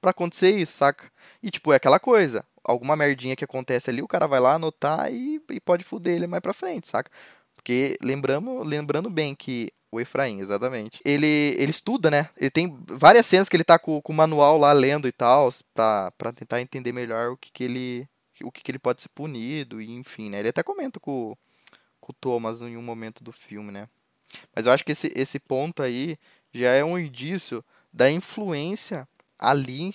pra 0.00 0.10
acontecer 0.10 0.50
isso, 0.56 0.72
saca? 0.72 1.10
E, 1.42 1.50
tipo, 1.50 1.72
é 1.72 1.76
aquela 1.76 1.98
coisa. 2.00 2.44
Alguma 2.64 2.96
merdinha 2.96 3.36
que 3.36 3.44
acontece 3.44 3.90
ali, 3.90 4.02
o 4.02 4.08
cara 4.08 4.26
vai 4.26 4.40
lá 4.40 4.54
anotar 4.54 5.12
e, 5.12 5.40
e 5.50 5.60
pode 5.60 5.84
fuder 5.84 6.16
ele 6.16 6.26
mais 6.26 6.42
pra 6.42 6.52
frente, 6.52 6.88
saca? 6.88 7.10
Porque 7.56 7.96
lembramos, 8.02 8.66
lembrando 8.66 9.10
bem 9.10 9.34
que 9.34 9.72
o 9.90 10.00
Efraim, 10.00 10.40
exatamente. 10.40 11.00
Ele, 11.04 11.54
ele 11.58 11.70
estuda, 11.70 12.10
né? 12.10 12.28
Ele 12.36 12.50
tem 12.50 12.78
várias 12.86 13.26
cenas 13.26 13.48
que 13.48 13.56
ele 13.56 13.64
tá 13.64 13.78
com, 13.78 14.00
com 14.00 14.12
o 14.12 14.16
manual 14.16 14.58
lá 14.58 14.72
lendo 14.72 15.08
e 15.08 15.12
tal, 15.12 15.48
pra, 15.74 16.10
pra 16.12 16.32
tentar 16.32 16.60
entender 16.60 16.92
melhor 16.92 17.32
o 17.32 17.36
que, 17.36 17.50
que 17.50 17.64
ele. 17.64 18.08
O 18.42 18.52
que, 18.52 18.62
que 18.62 18.70
ele 18.70 18.78
pode 18.78 19.02
ser 19.02 19.08
punido, 19.08 19.80
e 19.80 19.90
enfim, 19.90 20.30
né? 20.30 20.38
Ele 20.38 20.50
até 20.50 20.62
comenta 20.62 21.00
com, 21.00 21.36
com 22.00 22.12
o 22.12 22.14
Thomas 22.14 22.62
em 22.62 22.76
um 22.76 22.82
momento 22.82 23.24
do 23.24 23.32
filme, 23.32 23.72
né? 23.72 23.88
Mas 24.54 24.66
eu 24.66 24.72
acho 24.72 24.84
que 24.84 24.92
esse, 24.92 25.12
esse 25.16 25.40
ponto 25.40 25.82
aí 25.82 26.16
já 26.52 26.70
é 26.70 26.84
um 26.84 26.96
indício 26.96 27.64
da 27.92 28.08
influência 28.08 29.08
ali 29.38 29.94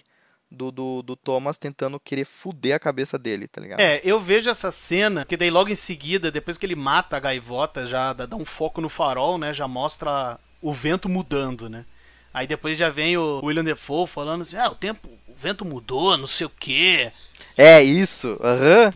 do, 0.50 0.72
do, 0.72 1.02
do 1.02 1.16
Thomas 1.16 1.58
tentando 1.58 2.00
querer 2.00 2.26
fuder 2.26 2.76
a 2.76 2.80
cabeça 2.80 3.18
dele, 3.18 3.48
tá 3.48 3.60
ligado? 3.60 3.80
É, 3.80 4.00
eu 4.04 4.20
vejo 4.20 4.50
essa 4.50 4.72
cena, 4.72 5.26
que 5.26 5.36
daí 5.36 5.50
logo 5.50 5.70
em 5.70 5.76
seguida, 5.76 6.32
depois 6.32 6.58
que 6.58 6.66
ele 6.66 6.76
mata 6.76 7.18
a 7.18 7.20
gaivota, 7.20 7.86
já 7.86 8.14
dá 8.14 8.36
um 8.36 8.46
foco 8.46 8.80
no 8.80 8.90
farol, 8.90 9.38
né? 9.38 9.54
Já 9.54 9.68
mostra 9.68 10.40
o 10.62 10.72
vento 10.72 11.10
mudando, 11.10 11.70
né? 11.70 11.86
Aí 12.34 12.48
depois 12.48 12.78
já 12.78 12.90
vem 12.90 13.18
o 13.18 13.42
William 13.44 13.64
Defoe 13.64 14.08
falando 14.08 14.42
assim, 14.42 14.58
ah, 14.58 14.70
o 14.70 14.76
tempo, 14.76 15.08
o 15.28 15.36
vento 15.36 15.64
mudou, 15.64 16.18
não 16.18 16.26
sei 16.26 16.48
o 16.48 16.52
quê. 16.52 17.12
É 17.56 17.82
isso, 17.84 18.40
aham. 18.42 18.86
Aham, 18.86 18.94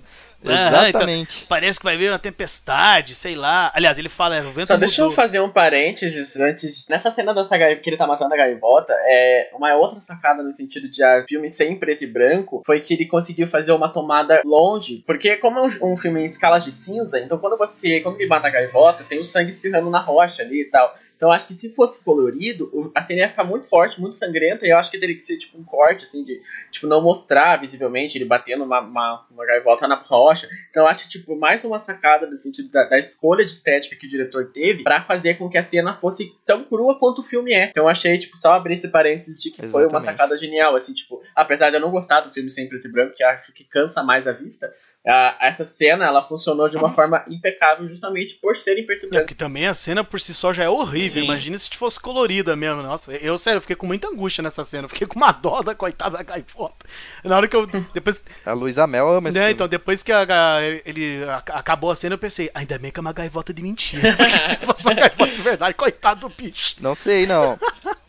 Exatamente. 0.67 1.37
então, 1.37 1.47
parece 1.47 1.79
que 1.79 1.85
vai 1.85 1.97
vir 1.97 2.09
uma 2.09 2.19
tempestade, 2.19 3.15
sei 3.15 3.35
lá. 3.35 3.71
Aliás, 3.73 3.97
ele 3.97 4.09
fala, 4.09 4.37
é, 4.37 4.41
o 4.41 4.51
vento 4.51 4.67
Só 4.67 4.77
deixa 4.77 5.01
eu 5.01 5.05
mudou. 5.05 5.15
fazer 5.15 5.39
um 5.39 5.49
parênteses 5.49 6.39
antes. 6.39 6.87
Nessa 6.87 7.11
cena 7.11 7.33
dessa 7.33 7.57
gai... 7.57 7.75
que 7.77 7.89
ele 7.89 7.97
tá 7.97 8.07
matando 8.07 8.33
a 8.33 8.37
gaivota, 8.37 8.93
é 8.93 9.49
uma 9.53 9.73
outra 9.75 9.99
sacada 9.99 10.43
no 10.43 10.51
sentido 10.51 10.89
de 10.89 11.03
a 11.03 11.23
filme 11.27 11.49
ser 11.49 11.69
em 11.69 11.75
preto 11.75 12.03
e 12.03 12.07
branco 12.07 12.61
foi 12.65 12.79
que 12.79 12.93
ele 12.93 13.05
conseguiu 13.05 13.47
fazer 13.47 13.71
uma 13.71 13.89
tomada 13.89 14.41
longe. 14.45 15.03
Porque, 15.05 15.35
como 15.37 15.59
é 15.59 15.63
um, 15.63 15.91
um 15.93 15.97
filme 15.97 16.21
em 16.21 16.25
escalas 16.25 16.63
de 16.63 16.71
cinza, 16.71 17.19
então 17.19 17.37
quando 17.37 17.57
você. 17.57 17.99
Quando 18.01 18.19
ele 18.19 18.27
mata 18.27 18.47
a 18.47 18.51
gaivota, 18.51 19.03
tem 19.03 19.19
o 19.19 19.23
sangue 19.23 19.49
espirrando 19.49 19.89
na 19.89 19.99
rocha 19.99 20.41
ali 20.41 20.61
e 20.61 20.65
tal. 20.65 20.93
Então 21.17 21.31
acho 21.31 21.47
que 21.47 21.53
se 21.53 21.73
fosse 21.75 22.03
colorido, 22.03 22.91
a 22.95 23.01
cena 23.01 23.21
ia 23.21 23.27
ficar 23.27 23.43
muito 23.43 23.67
forte, 23.67 23.99
muito 23.99 24.15
sangrenta, 24.15 24.65
e 24.65 24.69
eu 24.69 24.77
acho 24.77 24.89
que 24.89 24.97
teria 24.99 25.15
que 25.15 25.21
ser 25.21 25.35
tipo 25.37 25.57
um 25.59 25.63
corte, 25.63 26.05
assim, 26.05 26.23
de 26.23 26.39
tipo, 26.71 26.87
não 26.87 27.01
mostrar 27.01 27.59
visivelmente 27.59 28.17
ele 28.17 28.23
batendo 28.25 28.63
uma, 28.63 28.79
uma, 28.79 29.25
uma 29.29 29.45
gaivota 29.45 29.87
na 29.87 29.95
rocha. 29.95 30.47
Então 30.69 30.85
acho, 30.87 31.09
tipo, 31.09 31.35
mais 31.35 31.63
uma 31.65 31.79
sacada 31.79 32.27
no 32.27 32.37
sentido 32.37 32.69
da, 32.69 32.83
da 32.85 32.99
escolha 32.99 33.43
de 33.43 33.49
estética 33.51 33.95
que 33.95 34.05
o 34.05 34.09
diretor 34.09 34.51
teve 34.53 34.83
pra 34.83 35.01
fazer 35.01 35.33
com 35.39 35.49
que 35.49 35.57
a 35.57 35.63
cena 35.63 35.93
fosse 35.93 36.31
tão 36.45 36.63
crua 36.63 36.97
quanto 36.99 37.19
o 37.19 37.23
filme 37.23 37.51
é. 37.51 37.65
Então 37.65 37.85
eu 37.85 37.89
achei, 37.89 38.17
tipo, 38.17 38.37
só 38.39 38.53
abrir 38.53 38.75
esse 38.75 38.89
parênteses 38.89 39.41
de 39.41 39.49
que 39.49 39.57
foi 39.63 39.81
uma 39.83 39.97
Exatamente. 39.97 40.05
sacada 40.05 40.37
genial, 40.37 40.75
assim, 40.75 40.93
tipo, 40.93 41.19
apesar 41.35 41.71
de 41.71 41.77
eu 41.77 41.81
não 41.81 41.89
gostar 41.91 42.21
do 42.21 42.29
filme 42.31 42.49
sem 42.51 42.69
preto 42.69 42.87
e 42.87 42.91
branco, 42.91 43.15
que 43.15 43.23
acho 43.23 43.51
que 43.53 43.63
cansa 43.63 44.03
mais 44.03 44.27
a 44.27 44.31
vista, 44.31 44.71
a- 45.05 45.37
essa 45.41 45.65
cena, 45.65 46.05
ela 46.05 46.21
funcionou 46.21 46.69
de 46.69 46.77
uma 46.77 46.89
forma 46.89 47.25
impecável 47.27 47.87
justamente 47.87 48.35
por 48.35 48.55
ser 48.55 48.77
em 48.77 48.85
preto 48.85 49.03
e 49.03 49.07
É, 49.07 49.09
branco. 49.09 49.25
porque 49.25 49.35
também 49.35 49.65
a 49.65 49.73
cena 49.73 50.03
por 50.03 50.19
si 50.19 50.31
só 50.33 50.53
já 50.53 50.63
é 50.65 50.69
horrível. 50.69 51.06
Sim. 51.09 51.23
Imagina 51.23 51.57
se 51.57 51.69
fosse 51.75 51.99
colorida 51.99 52.55
mesmo. 52.55 52.81
Nossa, 52.83 53.11
eu, 53.13 53.37
sério, 53.37 53.57
eu 53.57 53.61
fiquei 53.61 53.75
com 53.75 53.85
muita 53.87 54.07
angústia 54.07 54.41
nessa 54.41 54.63
cena. 54.65 54.85
Eu 54.85 54.89
fiquei 54.89 55.07
com 55.07 55.15
uma 55.17 55.31
dó 55.31 55.61
da 55.61 55.73
coitada 55.75 56.17
da 56.17 56.23
gaivota. 56.23 56.85
Na 57.23 57.35
hora 57.37 57.47
que 57.47 57.55
eu. 57.55 57.65
Depois, 57.93 58.19
A 58.45 58.53
Luísa 58.53 58.85
Mel 58.87 59.07
ama 59.09 59.29
esse 59.29 59.37
né, 59.37 59.45
filme. 59.45 59.53
então, 59.53 59.67
depois 59.67 60.03
que 60.03 60.11
a, 60.11 60.21
a- 60.21 60.61
ele 60.85 61.23
a- 61.23 61.37
acabou 61.57 61.91
a 61.91 61.95
cena, 61.95 62.15
eu 62.15 62.19
pensei, 62.19 62.49
ainda 62.53 62.77
bem 62.77 62.91
que 62.91 62.99
é 62.99 63.01
uma 63.01 63.13
gaivota 63.13 63.53
de 63.53 63.61
mentira. 63.61 64.13
Porque 64.17 64.39
se 64.49 64.57
fosse 64.65 64.83
uma 64.83 64.93
gaivota 64.93 65.27
de 65.31 65.41
verdade, 65.41 65.73
coitado 65.75 66.21
do 66.21 66.29
bicho. 66.29 66.75
Não 66.79 66.95
sei, 66.95 67.25
não. 67.25 67.57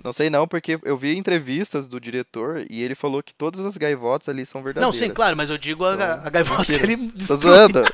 Não 0.03 0.13
sei 0.13 0.31
não, 0.31 0.47
porque 0.47 0.79
eu 0.85 0.97
vi 0.97 1.17
entrevistas 1.17 1.89
do 1.89 2.01
diretor 2.01 2.65
e 2.71 2.83
ele 2.83 2.95
falou 2.95 3.21
que 3.23 3.35
todas 3.35 3.65
as 3.67 3.77
gaivotas 3.77 4.29
ali 4.29 4.47
são 4.47 4.61
Não, 4.61 4.65
verdadeiras. 4.65 4.97
sim, 4.99 5.11
claro, 5.11 5.37
mas 5.37 5.51
eu 5.51 5.59
digo 5.59 5.85
a, 5.85 5.95
a 6.25 6.31
gaivota 6.31 6.65
que 6.65 6.71
Mentira. 6.73 6.93
ele 6.93 7.09
Tô 7.09 7.17
destruiu. 7.19 7.41
zoando. 7.41 7.85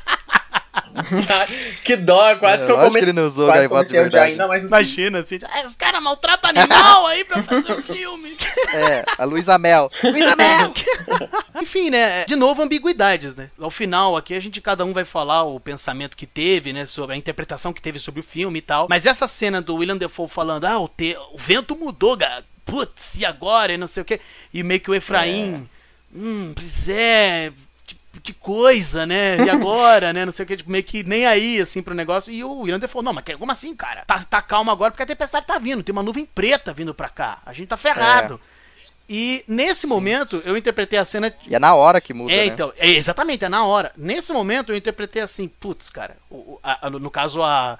que 1.84 1.96
dó, 1.96 2.36
quase 2.36 2.62
É, 2.62 2.66
que 2.66 2.72
eu 2.72 2.76
lógico 2.76 2.92
que 2.94 3.00
comecei, 3.00 3.02
ele 3.02 3.12
não 3.12 3.26
usou 3.26 3.46
quase 3.50 3.68
comecei 3.68 3.98
a 3.98 4.02
odiar 4.02 4.10
verdade. 4.24 4.32
ainda 4.32 4.48
mais 4.48 4.64
o 4.64 4.68
filme. 4.68 4.76
Imagina, 4.82 5.18
assim, 5.20 5.38
ah, 5.42 5.62
os 5.64 5.76
caras 5.76 6.02
maltratam 6.02 6.50
animal 6.50 7.06
aí 7.06 7.24
pra 7.24 7.42
fazer 7.42 7.72
um 7.72 7.82
filme. 7.82 8.36
É, 8.74 9.04
a 9.18 9.24
Luísa 9.24 9.56
Mel. 9.56 9.88
Luísa 10.02 10.34
Mel! 10.34 10.72
Enfim, 11.62 11.90
né? 11.90 12.24
De 12.24 12.34
novo, 12.34 12.60
ambiguidades, 12.62 13.36
né? 13.36 13.50
Ao 13.60 13.70
final, 13.70 14.16
aqui 14.16 14.34
a 14.34 14.40
gente 14.40 14.60
cada 14.60 14.84
um 14.84 14.92
vai 14.92 15.04
falar 15.04 15.44
o 15.44 15.60
pensamento 15.60 16.16
que 16.16 16.26
teve, 16.26 16.72
né? 16.72 16.84
Sobre 16.84 17.14
a 17.14 17.18
interpretação 17.18 17.72
que 17.72 17.80
teve 17.80 17.98
sobre 18.00 18.20
o 18.20 18.24
filme 18.24 18.58
e 18.58 18.62
tal. 18.62 18.86
Mas 18.88 19.06
essa 19.06 19.26
cena 19.28 19.62
do 19.62 19.76
William 19.76 19.96
Defoe 19.96 20.28
falando, 20.28 20.64
ah, 20.64 20.78
o, 20.80 20.88
te- 20.88 21.16
o 21.32 21.38
vento 21.38 21.76
mudou, 21.76 22.16
ga- 22.16 22.42
putz, 22.64 23.14
e 23.16 23.24
agora? 23.24 23.72
E 23.72 23.76
não 23.76 23.86
sei 23.86 24.02
o 24.02 24.04
quê. 24.04 24.20
E 24.52 24.62
meio 24.64 24.80
que 24.80 24.90
o 24.90 24.94
Efraim, 24.94 25.68
hum, 26.12 26.52
pois 26.54 26.88
é. 26.88 27.52
Que 28.24 28.32
coisa, 28.32 29.04
né? 29.06 29.36
E 29.44 29.48
agora, 29.50 30.12
né? 30.12 30.24
Não 30.24 30.32
sei 30.32 30.44
o 30.44 30.48
que, 30.48 30.56
tipo, 30.56 30.70
meio 30.70 30.82
que 30.82 31.04
nem 31.04 31.26
aí, 31.26 31.60
assim, 31.60 31.82
pro 31.82 31.94
negócio. 31.94 32.32
E 32.32 32.42
o 32.42 32.60
William 32.60 32.78
Defoe, 32.80 33.04
não, 33.04 33.12
mas 33.12 33.22
como 33.38 33.52
assim, 33.52 33.76
cara? 33.76 34.02
Tá, 34.06 34.18
tá 34.24 34.40
calmo 34.42 34.70
agora 34.70 34.90
porque 34.90 35.02
a 35.02 35.06
tempestade 35.06 35.46
tá 35.46 35.58
vindo. 35.58 35.82
Tem 35.82 35.92
uma 35.92 36.02
nuvem 36.02 36.24
preta 36.24 36.72
vindo 36.72 36.94
pra 36.94 37.10
cá. 37.10 37.38
A 37.44 37.52
gente 37.52 37.68
tá 37.68 37.76
ferrado. 37.76 38.40
E 39.06 39.44
nesse 39.46 39.86
momento, 39.86 40.42
eu 40.46 40.56
interpretei 40.56 40.98
a 40.98 41.04
cena 41.04 41.30
E 41.46 41.54
é 41.54 41.58
na 41.58 41.74
hora 41.74 42.00
que 42.00 42.14
muda, 42.14 42.32
é, 42.32 42.38
né? 42.38 42.44
então, 42.46 42.72
é, 42.78 42.88
exatamente, 42.88 43.44
é 43.44 43.48
na 43.50 43.62
hora. 43.66 43.92
Nesse 43.96 44.32
momento 44.32 44.72
eu 44.72 44.76
interpretei 44.76 45.20
assim, 45.20 45.46
putz, 45.46 45.90
cara, 45.90 46.16
o- 46.30 46.58
a- 46.62 46.86
a- 46.86 46.90
no, 46.90 46.98
no 46.98 47.10
caso 47.10 47.42
a, 47.42 47.78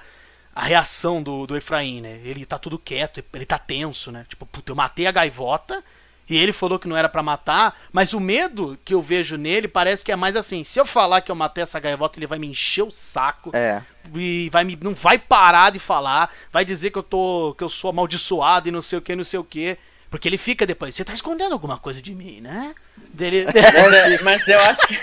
a 0.55 0.62
reação 0.62 1.22
do, 1.22 1.47
do 1.47 1.57
Efraim, 1.57 2.03
né? 2.03 2.20
Ele 2.22 2.45
tá 2.45 2.59
tudo 2.59 2.78
quieto, 2.78 3.24
ele 3.32 3.47
tá 3.47 3.57
tenso, 3.57 4.12
né? 4.12 4.26
Tipo, 4.28 4.45
puta, 4.45 4.70
eu 4.70 4.76
matei 4.76 5.07
a 5.07 5.12
gaivota 5.12 5.82
e 6.29 6.37
ele 6.37 6.53
falou 6.53 6.79
que 6.79 6.89
não 6.89 6.97
era 6.97 7.09
pra 7.09 7.22
matar, 7.22 7.79
mas 7.93 8.12
o 8.14 8.20
medo 8.20 8.79
que 8.85 8.95
eu 8.95 9.03
vejo 9.03 9.37
nele 9.37 9.68
parece 9.68 10.05
que 10.05 10.11
é 10.12 10.16
mais 10.16 10.37
assim, 10.37 10.64
se 10.64 10.81
eu 10.81 10.87
falar 10.87 11.20
que 11.20 11.31
eu 11.31 11.35
matei 11.35 11.62
essa 11.62 11.79
gaivota, 11.79 12.18
ele 12.18 12.27
vai 12.27 12.39
me 12.39 12.47
encher 12.47 12.83
o 12.83 12.91
saco 12.91 13.51
É. 13.55 13.83
e 14.14 14.49
vai 14.51 14.64
me, 14.64 14.79
não 14.81 14.95
vai 14.95 15.18
parar 15.18 15.70
de 15.70 15.79
falar, 15.79 16.33
vai 16.53 16.64
dizer 16.64 16.91
que 16.91 16.99
eu 16.99 17.03
tô 17.03 17.55
que 17.59 17.64
eu 17.64 17.68
sou 17.68 17.91
amaldiçoado 17.91 18.68
e 18.68 18.72
não 18.72 18.81
sei 18.83 18.99
o 18.99 19.03
que, 19.03 19.14
não 19.16 19.25
sei 19.25 19.39
o 19.39 19.45
que. 19.45 19.77
Porque 20.11 20.29
ele 20.29 20.39
fica 20.39 20.64
depois, 20.64 20.95
você 20.95 21.05
tá 21.05 21.12
escondendo 21.12 21.53
alguma 21.55 21.77
coisa 21.77 22.01
de 22.01 22.14
mim, 22.14 22.41
né? 22.41 22.72
Ele, 23.18 23.45
mas 24.22 24.47
eu 24.47 24.61
acho 24.61 24.87
que. 24.87 24.97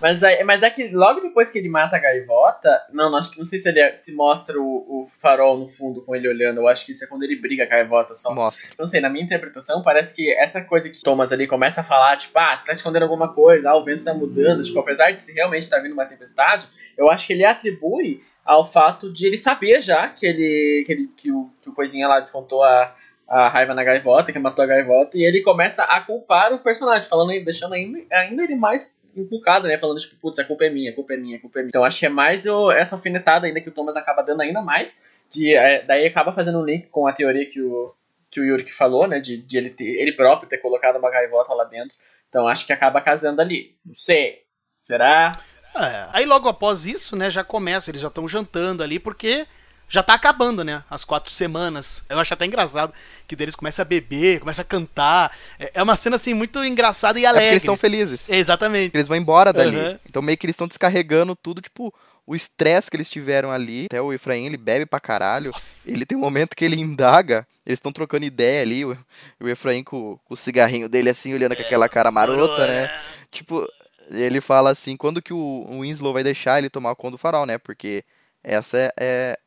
Mas 0.00 0.22
é, 0.22 0.44
mas 0.44 0.62
é 0.62 0.70
que 0.70 0.88
logo 0.88 1.20
depois 1.20 1.50
que 1.50 1.58
ele 1.58 1.68
mata 1.68 1.96
a 1.96 1.98
gaivota. 1.98 2.82
Não, 2.92 3.14
acho 3.16 3.32
que 3.32 3.38
não 3.38 3.44
sei 3.44 3.58
se 3.58 3.68
ele 3.68 3.80
é- 3.80 3.94
se 3.94 4.12
mostra 4.14 4.60
o, 4.60 4.64
o 5.04 5.06
farol 5.08 5.58
no 5.58 5.66
fundo 5.66 6.02
com 6.02 6.14
ele 6.14 6.28
olhando. 6.28 6.60
Eu 6.60 6.68
acho 6.68 6.86
que 6.86 6.92
isso 6.92 7.04
é 7.04 7.06
quando 7.06 7.24
ele 7.24 7.36
briga 7.36 7.66
com 7.66 7.72
a 7.74 7.76
gaivota 7.76 8.14
só. 8.14 8.32
Mostra. 8.32 8.70
Não 8.78 8.86
sei, 8.86 9.00
na 9.00 9.08
minha 9.08 9.24
interpretação, 9.24 9.82
parece 9.82 10.14
que 10.14 10.32
essa 10.34 10.60
coisa 10.62 10.88
que 10.88 11.00
Thomas 11.02 11.32
ali 11.32 11.46
começa 11.46 11.80
a 11.80 11.84
falar, 11.84 12.16
tipo, 12.16 12.38
ah, 12.38 12.54
você 12.56 12.64
tá 12.64 12.72
escondendo 12.72 13.02
alguma 13.02 13.32
coisa, 13.34 13.70
ah, 13.70 13.76
o 13.76 13.82
vento 13.82 14.04
tá 14.04 14.14
mudando, 14.14 14.62
tipo, 14.62 14.78
apesar 14.78 15.10
de 15.10 15.20
se 15.20 15.32
realmente 15.32 15.68
tá 15.68 15.78
vindo 15.78 15.92
uma 15.92 16.06
tempestade, 16.06 16.66
eu 16.96 17.10
acho 17.10 17.26
que 17.26 17.32
ele 17.32 17.44
atribui 17.44 18.20
ao 18.44 18.64
fato 18.64 19.12
de 19.12 19.26
ele 19.26 19.36
saber 19.38 19.80
já 19.80 20.08
que 20.08 20.26
ele. 20.26 20.84
que, 20.86 20.92
ele, 20.92 21.10
que, 21.16 21.32
o, 21.32 21.50
que 21.60 21.70
o 21.70 21.74
coisinha 21.74 22.06
lá 22.06 22.20
descontou 22.20 22.62
a, 22.62 22.94
a 23.28 23.48
raiva 23.48 23.74
na 23.74 23.84
gaivota, 23.84 24.32
que 24.32 24.38
matou 24.38 24.64
a 24.64 24.68
gaivota, 24.68 25.18
e 25.18 25.22
ele 25.24 25.42
começa 25.42 25.82
a 25.84 26.00
culpar 26.00 26.52
o 26.52 26.58
personagem, 26.60 27.06
falando, 27.08 27.28
deixando 27.44 27.74
ainda, 27.74 27.98
ainda 28.10 28.42
ele 28.44 28.56
mais 28.56 28.96
inculcado, 29.22 29.66
né? 29.66 29.78
Falando, 29.78 29.98
tipo, 29.98 30.16
putz, 30.16 30.38
a 30.38 30.44
culpa 30.44 30.64
é 30.64 30.70
minha, 30.70 30.90
a 30.90 30.94
culpa 30.94 31.14
é 31.14 31.16
minha, 31.16 31.36
a 31.36 31.40
culpa 31.40 31.58
é 31.58 31.62
minha. 31.62 31.68
Então 31.68 31.84
acho 31.84 31.98
que 31.98 32.06
é 32.06 32.08
mais 32.08 32.46
o, 32.46 32.70
essa 32.70 32.94
alfinetada 32.94 33.46
ainda 33.46 33.60
que 33.60 33.68
o 33.68 33.72
Thomas 33.72 33.96
acaba 33.96 34.22
dando 34.22 34.42
ainda 34.42 34.62
mais. 34.62 34.96
De, 35.30 35.54
é, 35.54 35.82
daí 35.82 36.06
acaba 36.06 36.32
fazendo 36.32 36.58
um 36.58 36.64
link 36.64 36.86
com 36.86 37.06
a 37.06 37.12
teoria 37.12 37.46
que 37.46 37.60
o, 37.60 37.94
que 38.30 38.40
o 38.40 38.44
Yuri 38.44 38.64
que 38.64 38.72
falou, 38.72 39.06
né? 39.06 39.20
De, 39.20 39.36
de 39.36 39.56
ele, 39.56 39.70
ter, 39.70 39.84
ele 39.84 40.12
próprio 40.12 40.48
ter 40.48 40.58
colocado 40.58 40.96
uma 40.96 41.10
gaivota 41.10 41.54
lá 41.54 41.64
dentro. 41.64 41.96
Então 42.28 42.46
acho 42.46 42.66
que 42.66 42.72
acaba 42.72 43.00
casando 43.00 43.40
ali. 43.40 43.76
Não 43.84 43.94
sei. 43.94 44.42
Será? 44.80 45.32
É, 45.74 46.08
Aí 46.12 46.24
logo 46.24 46.48
após 46.48 46.86
isso, 46.86 47.14
né, 47.14 47.30
já 47.30 47.44
começa, 47.44 47.90
eles 47.90 48.00
já 48.00 48.08
estão 48.08 48.26
jantando 48.26 48.82
ali, 48.82 48.98
porque 48.98 49.46
já 49.88 50.02
tá 50.02 50.14
acabando, 50.14 50.62
né, 50.64 50.82
as 50.90 51.04
quatro 51.04 51.30
semanas. 51.32 52.02
Eu 52.08 52.18
acho 52.18 52.34
até 52.34 52.44
engraçado 52.44 52.92
que 53.26 53.34
deles 53.34 53.54
começa 53.54 53.82
a 53.82 53.84
beber, 53.84 54.40
começa 54.40 54.62
a 54.62 54.64
cantar. 54.64 55.36
É 55.58 55.70
é 55.74 55.82
uma 55.82 55.96
cena, 55.96 56.16
assim, 56.16 56.34
muito 56.34 56.62
engraçada 56.64 57.18
e 57.18 57.24
É 57.24 57.28
alegre. 57.28 57.48
eles 57.50 57.62
estão 57.62 57.76
felizes. 57.76 58.28
Exatamente. 58.28 58.94
Eles 58.94 59.08
vão 59.08 59.16
embora 59.16 59.52
dali. 59.52 59.76
Aham. 59.76 60.00
Então 60.08 60.20
meio 60.22 60.36
que 60.36 60.46
eles 60.46 60.54
estão 60.54 60.66
descarregando 60.68 61.34
tudo, 61.36 61.60
tipo, 61.60 61.92
o 62.26 62.34
estresse 62.34 62.90
que 62.90 62.96
eles 62.96 63.08
tiveram 63.08 63.50
ali. 63.50 63.86
Até 63.86 64.00
o 64.02 64.12
Efraim, 64.12 64.44
ele 64.46 64.56
bebe 64.58 64.84
pra 64.86 65.00
caralho. 65.00 65.52
Ele 65.86 66.04
tem 66.04 66.16
um 66.18 66.20
momento 66.20 66.54
que 66.54 66.64
ele 66.64 66.78
indaga, 66.78 67.46
eles 67.64 67.78
estão 67.78 67.92
trocando 67.92 68.24
ideia 68.26 68.60
ali, 68.62 68.84
o, 68.84 68.96
o 69.40 69.48
Efraim 69.48 69.82
com, 69.82 70.18
com 70.24 70.34
o 70.34 70.36
cigarrinho 70.36 70.88
dele 70.88 71.08
assim, 71.10 71.32
olhando 71.32 71.56
com 71.56 71.62
aquela 71.62 71.88
cara 71.88 72.10
marota, 72.10 72.66
né? 72.66 72.90
Tipo, 73.30 73.66
ele 74.10 74.40
fala 74.40 74.70
assim, 74.70 74.96
quando 74.96 75.22
que 75.22 75.32
o, 75.32 75.36
o 75.68 75.80
Winslow 75.80 76.12
vai 76.12 76.22
deixar 76.24 76.58
ele 76.58 76.68
tomar 76.70 76.94
conta 76.94 77.12
do 77.12 77.18
farol, 77.18 77.46
né? 77.46 77.56
Porque 77.58 78.04
essa 78.42 78.92
é, 78.98 79.38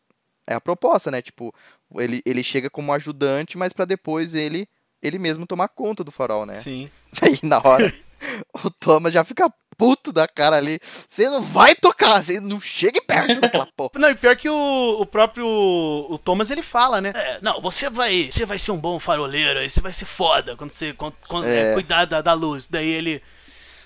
é, 0.48 0.54
a 0.54 0.62
proposta, 0.62 1.10
né? 1.12 1.22
Tipo, 1.22 1.54
ele, 1.96 2.22
ele 2.26 2.44
chega 2.44 2.70
como 2.70 2.94
ajudante, 2.94 3.58
mas 3.58 3.74
pra 3.74 3.86
depois 3.86 4.34
ele 4.36 4.68
ele 5.04 5.18
mesmo 5.18 5.48
tomar 5.48 5.68
conta 5.68 6.04
do 6.04 6.12
farol, 6.12 6.46
né? 6.46 6.56
Sim. 6.58 6.90
Aí 7.22 7.40
na 7.42 7.58
hora 7.64 7.92
o 8.64 8.70
Thomas 8.70 9.12
já 9.14 9.24
fica 9.24 9.52
puto 9.78 10.14
da 10.14 10.28
cara 10.28 10.58
ali. 10.58 10.80
Você 10.84 11.28
não 11.28 11.42
vai 11.42 11.74
tocar, 11.74 12.24
você 12.24 12.40
não 12.40 12.62
chegue 12.62 13.02
perto 13.02 13.40
daquela 13.42 13.66
porra. 13.76 13.90
Não, 13.96 14.12
e 14.12 14.16
pior 14.16 14.36
que 14.38 14.48
o, 14.48 14.98
o 15.00 15.06
próprio 15.08 15.46
o 15.48 16.20
Thomas 16.20 16.52
ele 16.52 16.62
fala, 16.62 17.02
né? 17.02 17.14
É, 17.16 17.40
não, 17.42 17.60
você 17.60 17.90
vai, 17.90 18.30
você 18.32 18.46
vai 18.46 18.60
ser 18.60 18.72
um 18.72 18.78
bom 18.78 19.00
faroleiro, 19.00 19.60
aí 19.60 19.68
você 19.68 19.82
vai 19.82 19.92
ser 19.92 20.06
foda 20.06 20.56
quando 20.56 20.72
você 20.72 20.94
quando, 20.94 21.16
quando- 21.28 21.48
É. 21.48 21.72
é, 21.72 21.74
cuidar 21.74 22.06
da, 22.06 22.22
da 22.22 22.34
luz. 22.34 22.68
Daí 22.68 22.88
ele 22.90 23.24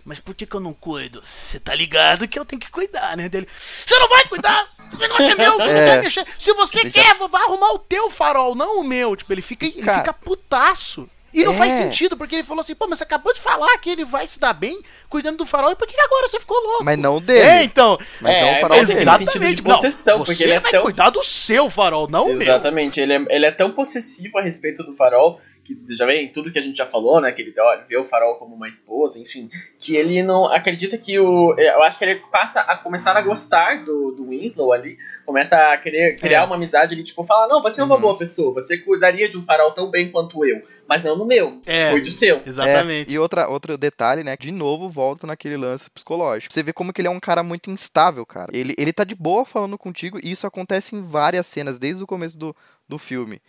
mas 0.06 0.20
por 0.20 0.34
que, 0.36 0.46
que 0.46 0.56
eu 0.56 0.60
não 0.62 0.74
cuido? 0.74 1.22
Você 1.26 1.60
tá 1.60 1.74
ligado 1.76 2.28
que 2.28 2.38
eu 2.40 2.46
tenho 2.46 2.60
que 2.62 2.70
cuidar, 2.70 3.18
né? 3.18 3.28
Dele. 3.28 3.48
Você 3.86 3.98
não 4.00 4.08
vai 4.08 4.24
cuidar! 4.28 4.68
Esse 4.94 4.98
negócio 5.02 5.24
é 5.26 5.36
meu, 5.36 5.54
você 5.54 5.58
não 5.58 5.66
É. 5.82 5.88
vai 5.88 6.02
mexer. 6.02 6.26
Se 6.40 6.54
você 6.54 6.80
Ele 6.82 6.92
quer, 6.92 7.16
vai 7.28 7.42
arrumar 7.42 7.72
o 7.74 7.80
teu 7.80 8.10
farol, 8.12 8.54
não 8.56 8.80
o 8.80 8.84
meu. 8.84 9.16
Tipo, 9.16 9.34
ele 9.34 9.42
fica, 9.42 9.66
ele 9.66 9.82
Cara. 9.82 9.98
fica 10.00 10.14
putaço. 10.14 11.10
E 11.34 11.44
não 11.44 11.52
É. 11.54 11.58
faz 11.58 11.74
sentido, 11.74 12.16
porque 12.16 12.34
ele 12.34 12.44
falou 12.46 12.62
assim, 12.62 12.74
pô, 12.74 12.88
mas 12.88 12.98
você 13.00 13.04
acabou 13.04 13.34
de 13.34 13.42
falar 13.42 13.78
que 13.80 13.90
ele 13.90 14.06
vai 14.06 14.26
se 14.26 14.40
dar 14.40 14.54
bem 14.54 14.82
cuidando 15.10 15.40
do 15.40 15.46
farol, 15.46 15.70
e 15.70 15.76
por 15.76 15.86
que 15.86 16.00
agora 16.00 16.30
você 16.30 16.40
ficou 16.40 16.58
louco? 16.62 16.86
Mas 16.86 16.98
não 16.98 17.20
dele. 17.20 17.42
É, 17.46 17.64
então. 17.64 17.98
Mas 18.22 18.36
É, 18.36 18.42
não 18.42 18.54
o 18.58 18.62
farol 18.62 18.78
dele. 18.80 18.92
ele- 18.94 19.02
Exatamente. 19.02 19.56
de 19.56 19.62
Não, 19.68 19.76
possessão, 19.76 20.20
você 20.20 20.26
porque 20.32 20.44
ele 20.46 20.54
é 20.54 20.60
vai 20.62 20.72
tão- 20.72 20.84
cuidar 20.84 21.10
do 21.10 21.22
seu 21.26 21.70
farol, 21.70 22.08
não 22.10 22.28
o 22.28 22.34
meu. 22.34 22.42
Exatamente, 22.42 23.02
ele 23.02 23.12
é, 23.12 23.26
ele 23.30 23.46
é 23.46 23.52
tão 23.52 23.70
possessivo 23.72 24.38
a 24.38 24.42
respeito 24.42 24.82
do 24.84 24.94
farol, 24.94 25.38
que 25.66 25.76
já 25.96 26.06
vem 26.06 26.32
tudo 26.32 26.52
que 26.52 26.60
a 26.60 26.62
gente 26.62 26.78
já 26.78 26.86
falou, 26.86 27.20
né? 27.20 27.32
Que 27.32 27.42
ele 27.42 27.54
vê 27.90 27.98
o 27.98 28.04
farol 28.04 28.36
como 28.36 28.56
uma 28.56 28.68
esposa, 28.68 29.18
enfim, 29.20 29.50
que 29.80 29.96
ele 29.96 30.22
não 30.22 30.46
acredita 30.46 30.96
que 30.98 31.20
o. 31.20 31.56
Eu 31.58 31.82
acho 31.84 31.98
que 31.98 32.06
ele 32.06 32.22
passa 32.32 32.62
a 32.62 32.78
começar 32.78 33.18
a 33.18 33.22
gostar 33.22 33.84
do, 33.84 34.12
do 34.12 34.30
Winslow 34.30 34.72
ali, 34.72 34.96
começa 35.26 35.58
a 35.72 35.78
querer 35.78 36.16
criar 36.18 36.44
É. 36.44 36.46
uma 36.46 36.56
amizade 36.56 36.94
ali, 36.94 37.04
tipo, 37.04 37.24
fala, 37.24 37.48
não, 37.48 37.62
você 37.64 37.82
é 37.82 37.84
uma 37.84 37.96
Uhum. 37.96 38.02
boa 38.02 38.18
pessoa, 38.18 38.54
você 38.54 38.78
cuidaria 38.78 39.28
de 39.28 39.38
um 39.38 39.42
farol 39.42 39.72
tão 39.74 39.90
bem 39.90 40.12
quanto 40.12 40.46
eu, 40.46 40.62
mas 40.88 41.02
não 41.04 41.16
no 41.16 41.26
meu, 41.26 41.60
É. 41.66 41.90
cuide 41.92 42.10
do 42.10 42.14
seu. 42.14 42.42
Exatamente. 42.46 43.10
É, 43.12 43.14
e 43.14 43.18
outra, 43.20 43.48
outro 43.50 43.76
detalhe, 43.78 44.24
né? 44.24 44.38
De 44.40 44.52
novo, 44.52 44.88
volta 44.88 45.26
naquele 45.26 45.58
lance 45.58 45.90
psicológico. 45.90 46.54
Você 46.54 46.62
vê 46.62 46.72
como 46.72 46.94
que 46.94 47.02
ele 47.02 47.08
é 47.08 47.12
um 47.12 47.20
cara 47.20 47.42
muito 47.42 47.72
instável, 47.72 48.24
cara. 48.26 48.52
Ele, 48.54 48.76
ele 48.78 48.94
tá 48.94 49.04
de 49.04 49.16
boa 49.16 49.44
falando 49.46 49.78
contigo, 49.78 50.20
e 50.24 50.30
isso 50.32 50.46
acontece 50.46 50.96
em 50.96 51.02
várias 51.02 51.48
cenas, 51.48 51.80
desde 51.80 52.04
o 52.04 52.08
começo 52.08 52.38
do, 52.38 52.56
do 52.88 52.98
filme. 53.00 53.42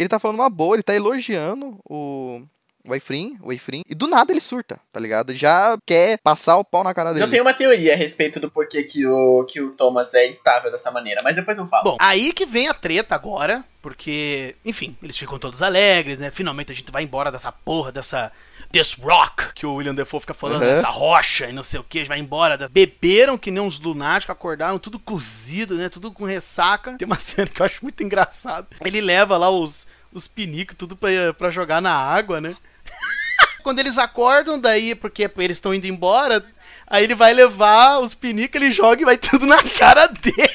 Que 0.00 0.04
ele 0.04 0.08
tá 0.08 0.18
falando 0.18 0.38
uma 0.38 0.48
boa, 0.48 0.76
ele 0.76 0.82
tá 0.82 0.94
elogiando 0.94 1.78
o, 1.84 2.40
o 2.88 2.94
Efrim, 2.94 3.36
o 3.42 3.52
Efrim, 3.52 3.82
e 3.86 3.94
do 3.94 4.06
nada 4.06 4.32
ele 4.32 4.40
surta, 4.40 4.80
tá 4.90 4.98
ligado? 4.98 5.34
Já 5.34 5.76
quer 5.84 6.18
passar 6.22 6.56
o 6.56 6.64
pau 6.64 6.82
na 6.82 6.94
cara 6.94 7.12
dele. 7.12 7.22
Eu 7.22 7.28
tenho 7.28 7.42
uma 7.42 7.52
teoria 7.52 7.92
a 7.92 7.96
respeito 7.98 8.40
do 8.40 8.50
porquê 8.50 8.82
que 8.82 9.06
o, 9.06 9.44
que 9.44 9.60
o 9.60 9.72
Thomas 9.72 10.14
é 10.14 10.26
estável 10.26 10.70
dessa 10.70 10.90
maneira, 10.90 11.20
mas 11.22 11.36
depois 11.36 11.58
eu 11.58 11.66
falo. 11.66 11.84
Bom, 11.84 11.96
aí 12.00 12.32
que 12.32 12.46
vem 12.46 12.66
a 12.66 12.72
treta 12.72 13.14
agora, 13.14 13.62
porque, 13.82 14.56
enfim, 14.64 14.96
eles 15.02 15.18
ficam 15.18 15.38
todos 15.38 15.60
alegres, 15.60 16.18
né? 16.18 16.30
Finalmente 16.30 16.72
a 16.72 16.74
gente 16.74 16.90
vai 16.90 17.02
embora 17.02 17.30
dessa 17.30 17.52
porra, 17.52 17.92
dessa. 17.92 18.32
This 18.72 18.94
rock, 18.94 19.52
que 19.54 19.66
o 19.66 19.74
William 19.74 19.94
Defoe 19.94 20.20
fica 20.20 20.32
falando, 20.34 20.62
Uhum. 20.62 20.68
dessa 20.68 20.88
rocha 20.88 21.48
e 21.48 21.52
não 21.52 21.62
sei 21.62 21.80
o 21.80 21.84
que, 21.84 22.04
vai 22.04 22.18
embora. 22.20 22.68
Beberam 22.70 23.36
que 23.36 23.50
nem 23.50 23.60
uns 23.62 23.80
lunáticos, 23.80 24.30
acordaram 24.32 24.78
tudo 24.78 24.98
cozido, 24.98 25.74
né? 25.76 25.88
Tudo 25.88 26.12
com 26.12 26.24
ressaca. 26.24 26.92
Tem 26.96 27.04
uma 27.06 27.18
cena 27.20 27.48
que 27.48 27.60
eu 27.60 27.66
acho 27.66 27.80
muito 27.82 28.02
engraçado. 28.02 28.68
Ele 28.84 29.00
leva 29.00 29.36
lá 29.36 29.50
os, 29.50 29.88
os 30.12 30.28
pinicos, 30.28 30.76
tudo 30.78 30.94
pra, 30.96 31.10
pra 31.36 31.50
jogar 31.50 31.80
na 31.82 31.92
água, 31.92 32.40
né? 32.40 32.54
Quando 33.62 33.78
eles 33.80 33.98
acordam, 33.98 34.58
daí, 34.58 34.94
porque 34.94 35.30
eles 35.38 35.56
estão 35.56 35.74
indo 35.74 35.86
embora, 35.86 36.42
aí 36.86 37.04
ele 37.04 37.14
vai 37.14 37.34
levar 37.34 37.98
os 37.98 38.14
pinicos, 38.14 38.54
ele 38.60 38.70
joga 38.70 39.02
e 39.02 39.04
vai 39.04 39.18
tudo 39.18 39.44
na 39.46 39.62
cara 39.78 40.06
dele. 40.06 40.49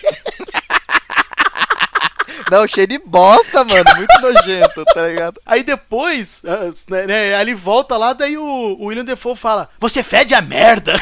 Não, 2.52 2.68
cheio 2.68 2.88
de 2.88 3.00
bosta, 3.00 3.66
mano. 3.66 3.84
Muito 3.98 4.22
nojento, 4.22 4.86
tá 4.86 5.08
ligado? 5.08 5.42
Aí 5.46 5.64
depois, 5.64 6.44
ah, 6.46 6.72
né, 6.90 7.08
né, 7.08 7.42
ele 7.42 7.56
volta 7.56 7.98
lá, 7.98 8.14
daí 8.14 8.38
o, 8.38 8.44
o 8.44 8.86
William 8.86 9.06
Defoe 9.06 9.36
fala: 9.36 9.70
Você 9.80 10.04
fede 10.04 10.36
a 10.36 10.42
merda! 10.42 10.96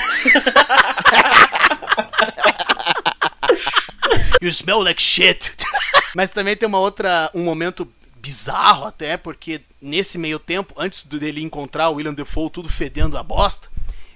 you 4.41 4.49
smell 4.49 4.81
like 4.81 5.01
shit! 5.01 5.51
Mas 6.15 6.31
também 6.31 6.55
tem 6.55 6.67
uma 6.67 6.79
outra, 6.79 7.29
um 7.33 7.43
momento 7.43 7.87
bizarro 8.15 8.85
até, 8.85 9.17
porque 9.17 9.59
nesse 9.81 10.17
meio 10.17 10.39
tempo, 10.39 10.73
antes 10.77 11.03
dele 11.03 11.41
encontrar 11.41 11.89
o 11.89 11.95
William 11.95 12.13
Defoe 12.13 12.49
tudo 12.49 12.69
fedendo 12.69 13.17
a 13.17 13.23
bosta, 13.23 13.67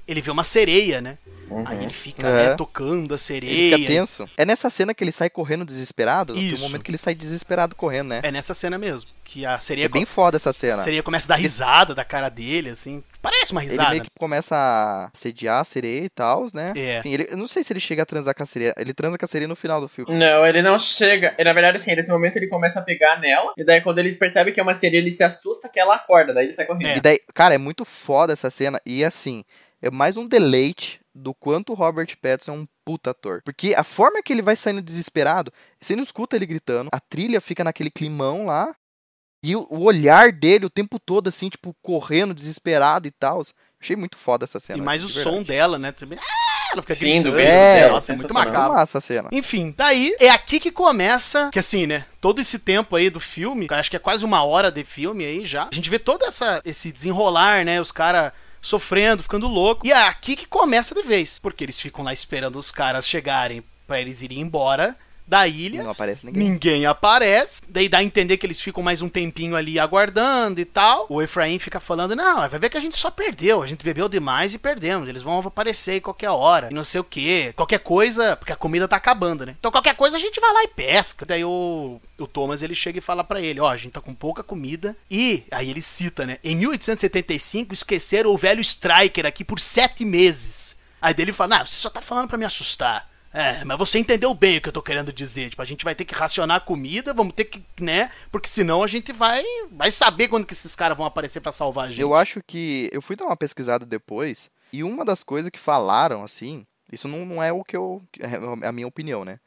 ele 0.08 0.22
vê 0.22 0.32
uma 0.32 0.46
sereia, 0.46 1.02
né? 1.02 1.18
Aí 1.66 1.84
ele 1.84 1.94
fica 1.94 2.28
É. 2.28 2.48
né, 2.50 2.56
tocando 2.56 3.14
a 3.14 3.18
sereia. 3.18 3.52
Ele 3.52 3.76
fica 3.78 3.88
tenso. 3.88 4.30
É 4.38 4.46
nessa 4.46 4.70
cena 4.70 4.94
que 4.94 5.04
ele 5.04 5.12
sai 5.12 5.30
correndo 5.30 5.66
desesperado? 5.66 6.34
Tem 6.34 6.44
um 6.52 6.54
Isso. 6.54 6.64
momento 6.64 6.84
que 6.84 6.92
ele 6.92 6.98
sai 6.98 7.16
desesperado 7.16 7.76
correndo, 7.76 8.10
né? 8.10 8.20
É 8.24 8.32
nessa 8.32 8.54
cena 8.54 8.78
mesmo. 8.78 9.10
Que 9.24 9.46
a 9.46 9.60
sereia, 9.60 9.86
É 9.86 9.90
bem 9.90 10.06
foda 10.06 10.38
essa 10.38 10.52
a 10.52 10.54
cena. 10.54 10.82
sereia 10.84 11.04
começa 11.04 11.26
a 11.26 11.36
dar 11.36 11.42
risada 11.42 11.94
da 11.94 12.06
cara 12.06 12.30
dele, 12.30 12.70
assim. 12.70 13.04
Parece 13.22 13.52
uma 13.52 13.62
Ele 13.62 13.72
risada. 13.72 13.90
meio 13.90 14.04
que 14.04 14.10
começa 14.18 14.56
a 14.56 15.10
sediar 15.14 15.60
a 15.60 15.64
sereia 15.66 16.06
e 16.06 16.10
tal, 16.10 16.46
né? 16.54 16.72
É. 16.78 17.00
Enfim, 17.00 17.14
ele, 17.14 17.28
eu 17.30 17.36
não 17.38 17.48
sei 17.48 17.62
se 17.64 17.74
ele 17.74 17.80
chega 17.82 18.04
a 18.04 18.06
transar 18.06 18.34
com 18.34 18.44
a 18.44 18.46
sereia. 18.46 18.74
Ele 18.78 18.94
transa 18.94 19.18
com 19.18 19.26
a 19.26 19.28
sereia 19.28 19.48
no 19.48 19.56
final 19.56 19.82
do 19.82 19.90
filme. 19.90 20.14
Não, 20.18 20.46
ele 20.46 20.62
não 20.62 20.78
chega. 20.78 21.36
Na 21.44 21.52
verdade, 21.54 21.76
assim, 21.76 21.94
nesse 21.94 22.10
momento 22.12 22.38
ele 22.38 22.48
começa 22.48 22.80
a 22.80 22.82
pegar 22.82 23.20
nela. 23.20 23.52
E 23.58 23.66
daí, 23.66 23.82
quando 23.82 23.98
ele 24.00 24.14
percebe 24.14 24.54
que 24.54 24.62
é 24.62 24.64
uma 24.64 24.74
sereia, 24.76 25.02
ele 25.02 25.12
se 25.12 25.24
assusta 25.26 25.68
que 25.68 25.78
ela 25.80 25.96
acorda. 25.96 26.34
Daí 26.34 26.46
ele 26.46 26.54
sai 26.54 26.66
correndo. 26.66 26.88
É. 26.88 26.98
E 26.98 27.02
daí, 27.02 27.20
cara, 27.34 27.54
é 27.54 27.58
muito 27.58 27.84
foda 27.84 28.32
essa 28.32 28.50
cena. 28.50 28.80
E 28.86 29.04
assim, 29.04 29.44
é 29.82 29.92
mais 29.92 30.16
um 30.16 30.26
deleite 30.26 31.02
do 31.18 31.34
quanto 31.34 31.72
o 31.72 31.76
Robert 31.76 32.16
Pattinson 32.22 32.52
é 32.52 32.56
um 32.56 32.68
puta 32.86 33.12
ator. 33.12 33.42
Porque 33.44 33.74
a 33.76 33.84
forma 33.84 34.22
que 34.22 34.32
ele 34.32 34.42
vai 34.42 34.56
saindo 34.56 34.82
desesperado, 34.82 35.52
você 35.82 35.96
não 35.96 36.04
escuta 36.04 36.36
ele 36.36 36.46
gritando, 36.46 36.90
a 36.92 37.00
trilha 37.00 37.42
fica 37.42 37.64
naquele 37.64 37.90
climão 37.90 38.46
lá. 38.46 38.76
E 39.44 39.56
o, 39.56 39.68
olhar 39.70 40.32
dele 40.32 40.66
o 40.66 40.70
tempo 40.70 41.00
todo, 41.00 41.28
assim, 41.28 41.48
tipo, 41.48 41.76
correndo, 41.82 42.34
desesperado 42.34 43.08
e 43.08 43.12
tal. 43.12 43.44
Achei 43.80 43.96
muito 43.96 44.18
foda 44.18 44.46
essa 44.46 44.60
cena. 44.60 44.80
E 44.80 44.82
mais 44.82 45.04
o 45.04 45.10
som 45.10 45.44
dela, 45.44 45.78
né? 45.78 45.92
Também. 45.92 46.18
Ah, 46.20 46.74
ela 46.74 46.82
fica 46.82 46.96
Sim, 46.96 47.22
do 47.22 47.32
beijo 47.32 47.48
É, 47.48 47.80
dela, 47.82 47.94
Nossa, 47.94 48.12
é 48.12 48.16
muito 48.16 48.22
sensacional. 48.24 48.46
macabro. 48.46 48.70
Muito 48.70 48.80
massa 48.80 48.98
a 48.98 49.02
cena. 49.02 49.30
Enfim, 49.32 49.74
daí 49.78 50.16
é 50.20 50.30
aqui 50.30 50.60
que 50.60 50.72
começa, 50.72 51.52
que 51.52 51.60
assim, 51.60 51.86
né? 51.86 52.06
Todo 52.20 52.42
esse 52.42 52.58
tempo 52.58 52.96
aí 52.96 53.10
do 53.12 53.20
filme, 53.20 53.68
acho 53.70 53.90
que 53.92 53.96
é 53.96 54.00
quase 54.00 54.26
uma 54.26 54.44
hora 54.44 54.72
de 54.72 54.84
filme 54.84 55.24
aí 55.24 55.46
já. 55.46 55.70
A 55.72 55.76
gente 55.76 55.90
vê 55.90 56.00
todo 56.00 56.26
essa, 56.26 56.60
esse 56.66 56.92
desenrolar, 56.92 57.64
né? 57.64 57.80
Os 57.80 57.92
caras 57.92 58.34
sofrendo, 58.62 59.24
ficando 59.24 59.48
louco. 59.48 59.86
E 59.86 59.92
é 59.92 60.08
aqui 60.08 60.36
que 60.36 60.48
começa 60.48 60.96
de 60.96 61.02
vez, 61.02 61.40
porque 61.40 61.64
eles 61.64 61.80
ficam 61.80 62.04
lá 62.04 62.14
esperando 62.14 62.58
os 62.58 62.72
caras 62.72 63.08
chegarem 63.08 63.64
pra 63.86 64.02
eles 64.02 64.22
irem 64.22 64.42
embora 64.42 64.98
da 65.28 65.46
ilha. 65.46 65.84
Não 65.84 65.92
aparece 65.92 66.26
ninguém. 66.26 66.50
Ninguém 66.50 66.86
aparece. 66.86 67.62
Daí 67.68 67.90
dá 67.90 67.98
a 67.98 68.04
entender 68.04 68.38
que 68.38 68.46
eles 68.46 68.62
ficam 68.62 68.82
mais 68.82 69.02
um 69.02 69.10
tempinho 69.10 69.56
ali 69.56 69.78
aguardando 69.78 70.62
e 70.62 70.66
tal. 70.66 71.06
O 71.10 71.22
Efraim 71.22 71.60
fica 71.60 71.80
falando: 71.80 72.16
Não, 72.16 72.48
vai 72.48 72.60
ver 72.60 72.70
que 72.70 72.78
a 72.78 72.82
gente 72.82 72.98
só 72.98 73.12
perdeu. 73.12 73.62
A 73.62 73.68
gente 73.68 73.84
bebeu 73.84 74.08
demais 74.08 74.54
e 74.54 74.58
perdemos. 74.58 75.10
Eles 75.10 75.22
vão 75.22 75.40
aparecer 75.40 75.92
aí 75.92 76.02
qualquer 76.02 76.30
hora. 76.30 76.70
E 76.72 76.74
não 76.74 76.84
sei 76.84 77.02
o 77.02 77.04
que. 77.04 77.52
Qualquer 77.54 77.80
coisa. 77.80 78.38
Porque 78.38 78.54
a 78.54 78.56
comida 78.56 78.88
tá 78.88 78.96
acabando, 78.96 79.46
né? 79.46 79.56
Então 79.60 79.72
qualquer 79.72 79.96
coisa 79.96 80.16
a 80.16 80.20
gente 80.20 80.40
vai 80.40 80.54
lá 80.54 80.64
e 80.64 80.70
pesca. 80.70 81.26
Daí 81.26 81.44
o, 81.44 82.00
o 82.18 82.28
Thomas 82.28 82.62
ele 82.62 82.76
chega 82.76 83.00
e 83.00 83.02
fala 83.02 83.24
pra 83.24 83.42
ele: 83.42 83.60
Ó, 83.60 83.70
a 83.70 83.78
gente 83.78 83.92
tá 83.92 84.02
com 84.02 84.14
pouca 84.14 84.42
comida. 84.42 84.96
E 85.12 85.44
aí 85.52 85.70
ele 85.70 85.82
cita, 85.82 86.26
né? 86.26 86.38
Em 86.44 86.56
1875 86.56 87.74
esqueceram 87.74 88.32
o 88.32 88.38
velho 88.38 88.62
Striker 88.62 89.26
aqui 89.26 89.44
por 89.44 89.60
sete 89.60 90.06
meses. 90.06 90.78
Aí 91.02 91.14
dele 91.14 91.34
fala: 91.34 91.58
Não, 91.58 91.66
você 91.66 91.76
só 91.76 91.90
tá 91.90 92.02
falando 92.02 92.30
pra 92.30 92.38
me 92.38 92.46
assustar. 92.46 93.10
É, 93.38 93.64
mas 93.64 93.78
você 93.78 94.00
entendeu 94.00 94.34
bem 94.34 94.58
o 94.58 94.62
que 94.62 94.70
eu 94.70 94.74
tô 94.74 94.82
querendo 94.82 95.14
dizer. 95.14 95.52
Tipo, 95.52 95.62
a 95.62 95.66
gente 95.66 95.86
vai 95.86 95.94
ter 95.94 96.06
que 96.06 96.16
racionar 96.16 96.58
a 96.58 96.60
comida, 96.60 97.14
vamos 97.14 97.36
ter 97.36 97.46
que, 97.46 97.64
né? 97.80 98.10
Porque 98.32 98.50
senão 98.50 98.82
a 98.82 98.88
gente 98.88 99.14
vai 99.14 99.44
vai 99.72 99.92
saber 99.92 100.28
quando 100.28 100.44
que 100.44 100.54
esses 100.54 100.76
caras 100.76 100.98
vão 100.98 101.06
aparecer 101.06 101.40
pra 101.40 101.52
salvar 101.52 101.86
a 101.86 101.92
gente. 101.92 102.02
Eu 102.02 102.16
acho 102.16 102.42
que. 102.42 102.90
Eu 102.92 103.00
fui 103.00 103.16
dar 103.16 103.26
uma 103.26 103.38
pesquisada 103.38 103.86
depois, 103.86 104.50
e 104.74 104.84
uma 104.84 105.06
das 105.06 105.22
coisas 105.22 105.52
que 105.52 105.60
falaram, 105.60 106.24
assim. 106.24 106.66
Isso 106.92 107.08
não, 107.08 107.28
não 107.28 107.44
é 107.44 107.54
o 107.54 107.64
que 107.64 107.78
eu. 107.78 108.02
É 108.20 108.68
a 108.68 108.72
minha 108.72 108.88
opinião, 108.88 109.24
né? 109.24 109.40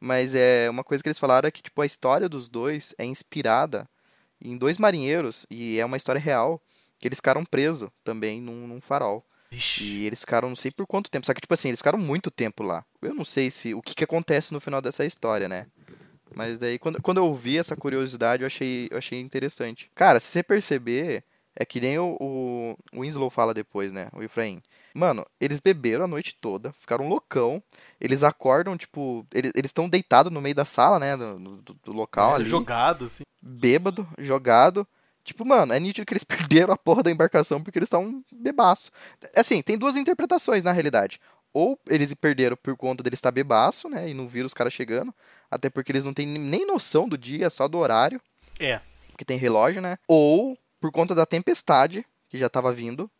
Mas 0.00 0.34
é 0.34 0.70
uma 0.70 0.82
coisa 0.82 1.02
que 1.02 1.08
eles 1.10 1.18
falaram 1.18 1.46
é 1.46 1.50
que, 1.50 1.60
tipo, 1.60 1.82
a 1.82 1.86
história 1.86 2.30
dos 2.30 2.48
dois 2.48 2.94
é 2.96 3.04
inspirada 3.04 3.86
em 4.40 4.56
dois 4.56 4.78
marinheiros, 4.78 5.44
e 5.50 5.78
é 5.78 5.84
uma 5.84 5.98
história 5.98 6.20
real, 6.20 6.62
que 6.98 7.08
eles 7.08 7.18
ficaram 7.18 7.44
presos 7.44 7.90
também 8.02 8.40
num, 8.40 8.66
num 8.66 8.80
farol. 8.80 9.22
Vixe. 9.54 9.84
E 9.84 10.06
eles 10.06 10.20
ficaram 10.20 10.48
não 10.48 10.56
sei 10.56 10.70
por 10.70 10.86
quanto 10.86 11.10
tempo. 11.10 11.26
Só 11.26 11.32
que, 11.34 11.40
tipo 11.40 11.54
assim, 11.54 11.68
eles 11.68 11.80
ficaram 11.80 11.98
muito 11.98 12.30
tempo 12.30 12.62
lá. 12.62 12.84
Eu 13.00 13.14
não 13.14 13.24
sei 13.24 13.50
se 13.50 13.74
o 13.74 13.82
que, 13.82 13.94
que 13.94 14.04
acontece 14.04 14.52
no 14.52 14.60
final 14.60 14.80
dessa 14.82 15.04
história, 15.04 15.48
né? 15.48 15.66
Mas 16.34 16.58
daí, 16.58 16.78
quando, 16.78 17.00
quando 17.00 17.18
eu 17.18 17.32
vi 17.34 17.58
essa 17.58 17.76
curiosidade, 17.76 18.42
eu 18.42 18.46
achei, 18.46 18.88
eu 18.90 18.98
achei 18.98 19.20
interessante. 19.20 19.90
Cara, 19.94 20.18
se 20.18 20.26
você 20.26 20.42
perceber, 20.42 21.22
é 21.54 21.64
que 21.64 21.80
nem 21.80 21.98
o, 21.98 22.16
o, 22.20 22.76
o 22.92 23.00
Winslow 23.02 23.30
fala 23.30 23.54
depois, 23.54 23.92
né? 23.92 24.08
O 24.12 24.22
Efraim. 24.22 24.60
Mano, 24.96 25.24
eles 25.40 25.60
beberam 25.60 26.04
a 26.04 26.08
noite 26.08 26.36
toda, 26.40 26.72
ficaram 26.72 27.08
loucão. 27.08 27.62
Eles 28.00 28.22
acordam, 28.22 28.76
tipo, 28.76 29.26
eles 29.32 29.52
estão 29.64 29.88
deitados 29.88 30.32
no 30.32 30.40
meio 30.40 30.54
da 30.54 30.64
sala, 30.64 30.98
né? 30.98 31.16
Do, 31.16 31.38
do, 31.38 31.74
do 31.84 31.92
local 31.92 32.32
É, 32.32 32.34
ali 32.36 32.44
jogado, 32.50 33.04
assim. 33.04 33.22
bêbado, 33.40 34.06
jogado. 34.18 34.86
Tipo, 35.24 35.44
mano, 35.44 35.72
é 35.72 35.80
nítido 35.80 36.06
que 36.06 36.12
eles 36.12 36.22
perderam 36.24 36.72
a 36.72 36.76
porra 36.76 37.02
da 37.02 37.10
embarcação 37.10 37.62
porque 37.62 37.78
eles 37.78 37.86
estão 37.86 38.22
bebaço. 38.30 38.92
Assim, 39.34 39.62
tem 39.62 39.78
duas 39.78 39.96
interpretações 39.96 40.62
na 40.62 40.72
realidade. 40.72 41.20
Ou 41.52 41.78
eles 41.88 42.12
perderam 42.14 42.56
por 42.56 42.76
conta 42.76 43.02
deles 43.02 43.18
estar 43.18 43.30
bebaço, 43.30 43.88
né? 43.88 44.08
E 44.08 44.14
não 44.14 44.28
viram 44.28 44.46
os 44.46 44.54
caras 44.54 44.72
chegando. 44.72 45.14
Até 45.50 45.70
porque 45.70 45.92
eles 45.92 46.04
não 46.04 46.12
têm 46.12 46.26
nem 46.26 46.66
noção 46.66 47.08
do 47.08 47.16
dia, 47.16 47.48
só 47.48 47.66
do 47.68 47.78
horário. 47.78 48.20
É. 48.58 48.80
Porque 49.08 49.24
tem 49.24 49.38
relógio, 49.38 49.80
né? 49.80 49.96
Ou 50.08 50.58
por 50.80 50.90
conta 50.90 51.14
da 51.14 51.24
tempestade, 51.24 52.04
que 52.28 52.36
já 52.36 52.48
tava 52.48 52.72
vindo, 52.72 53.10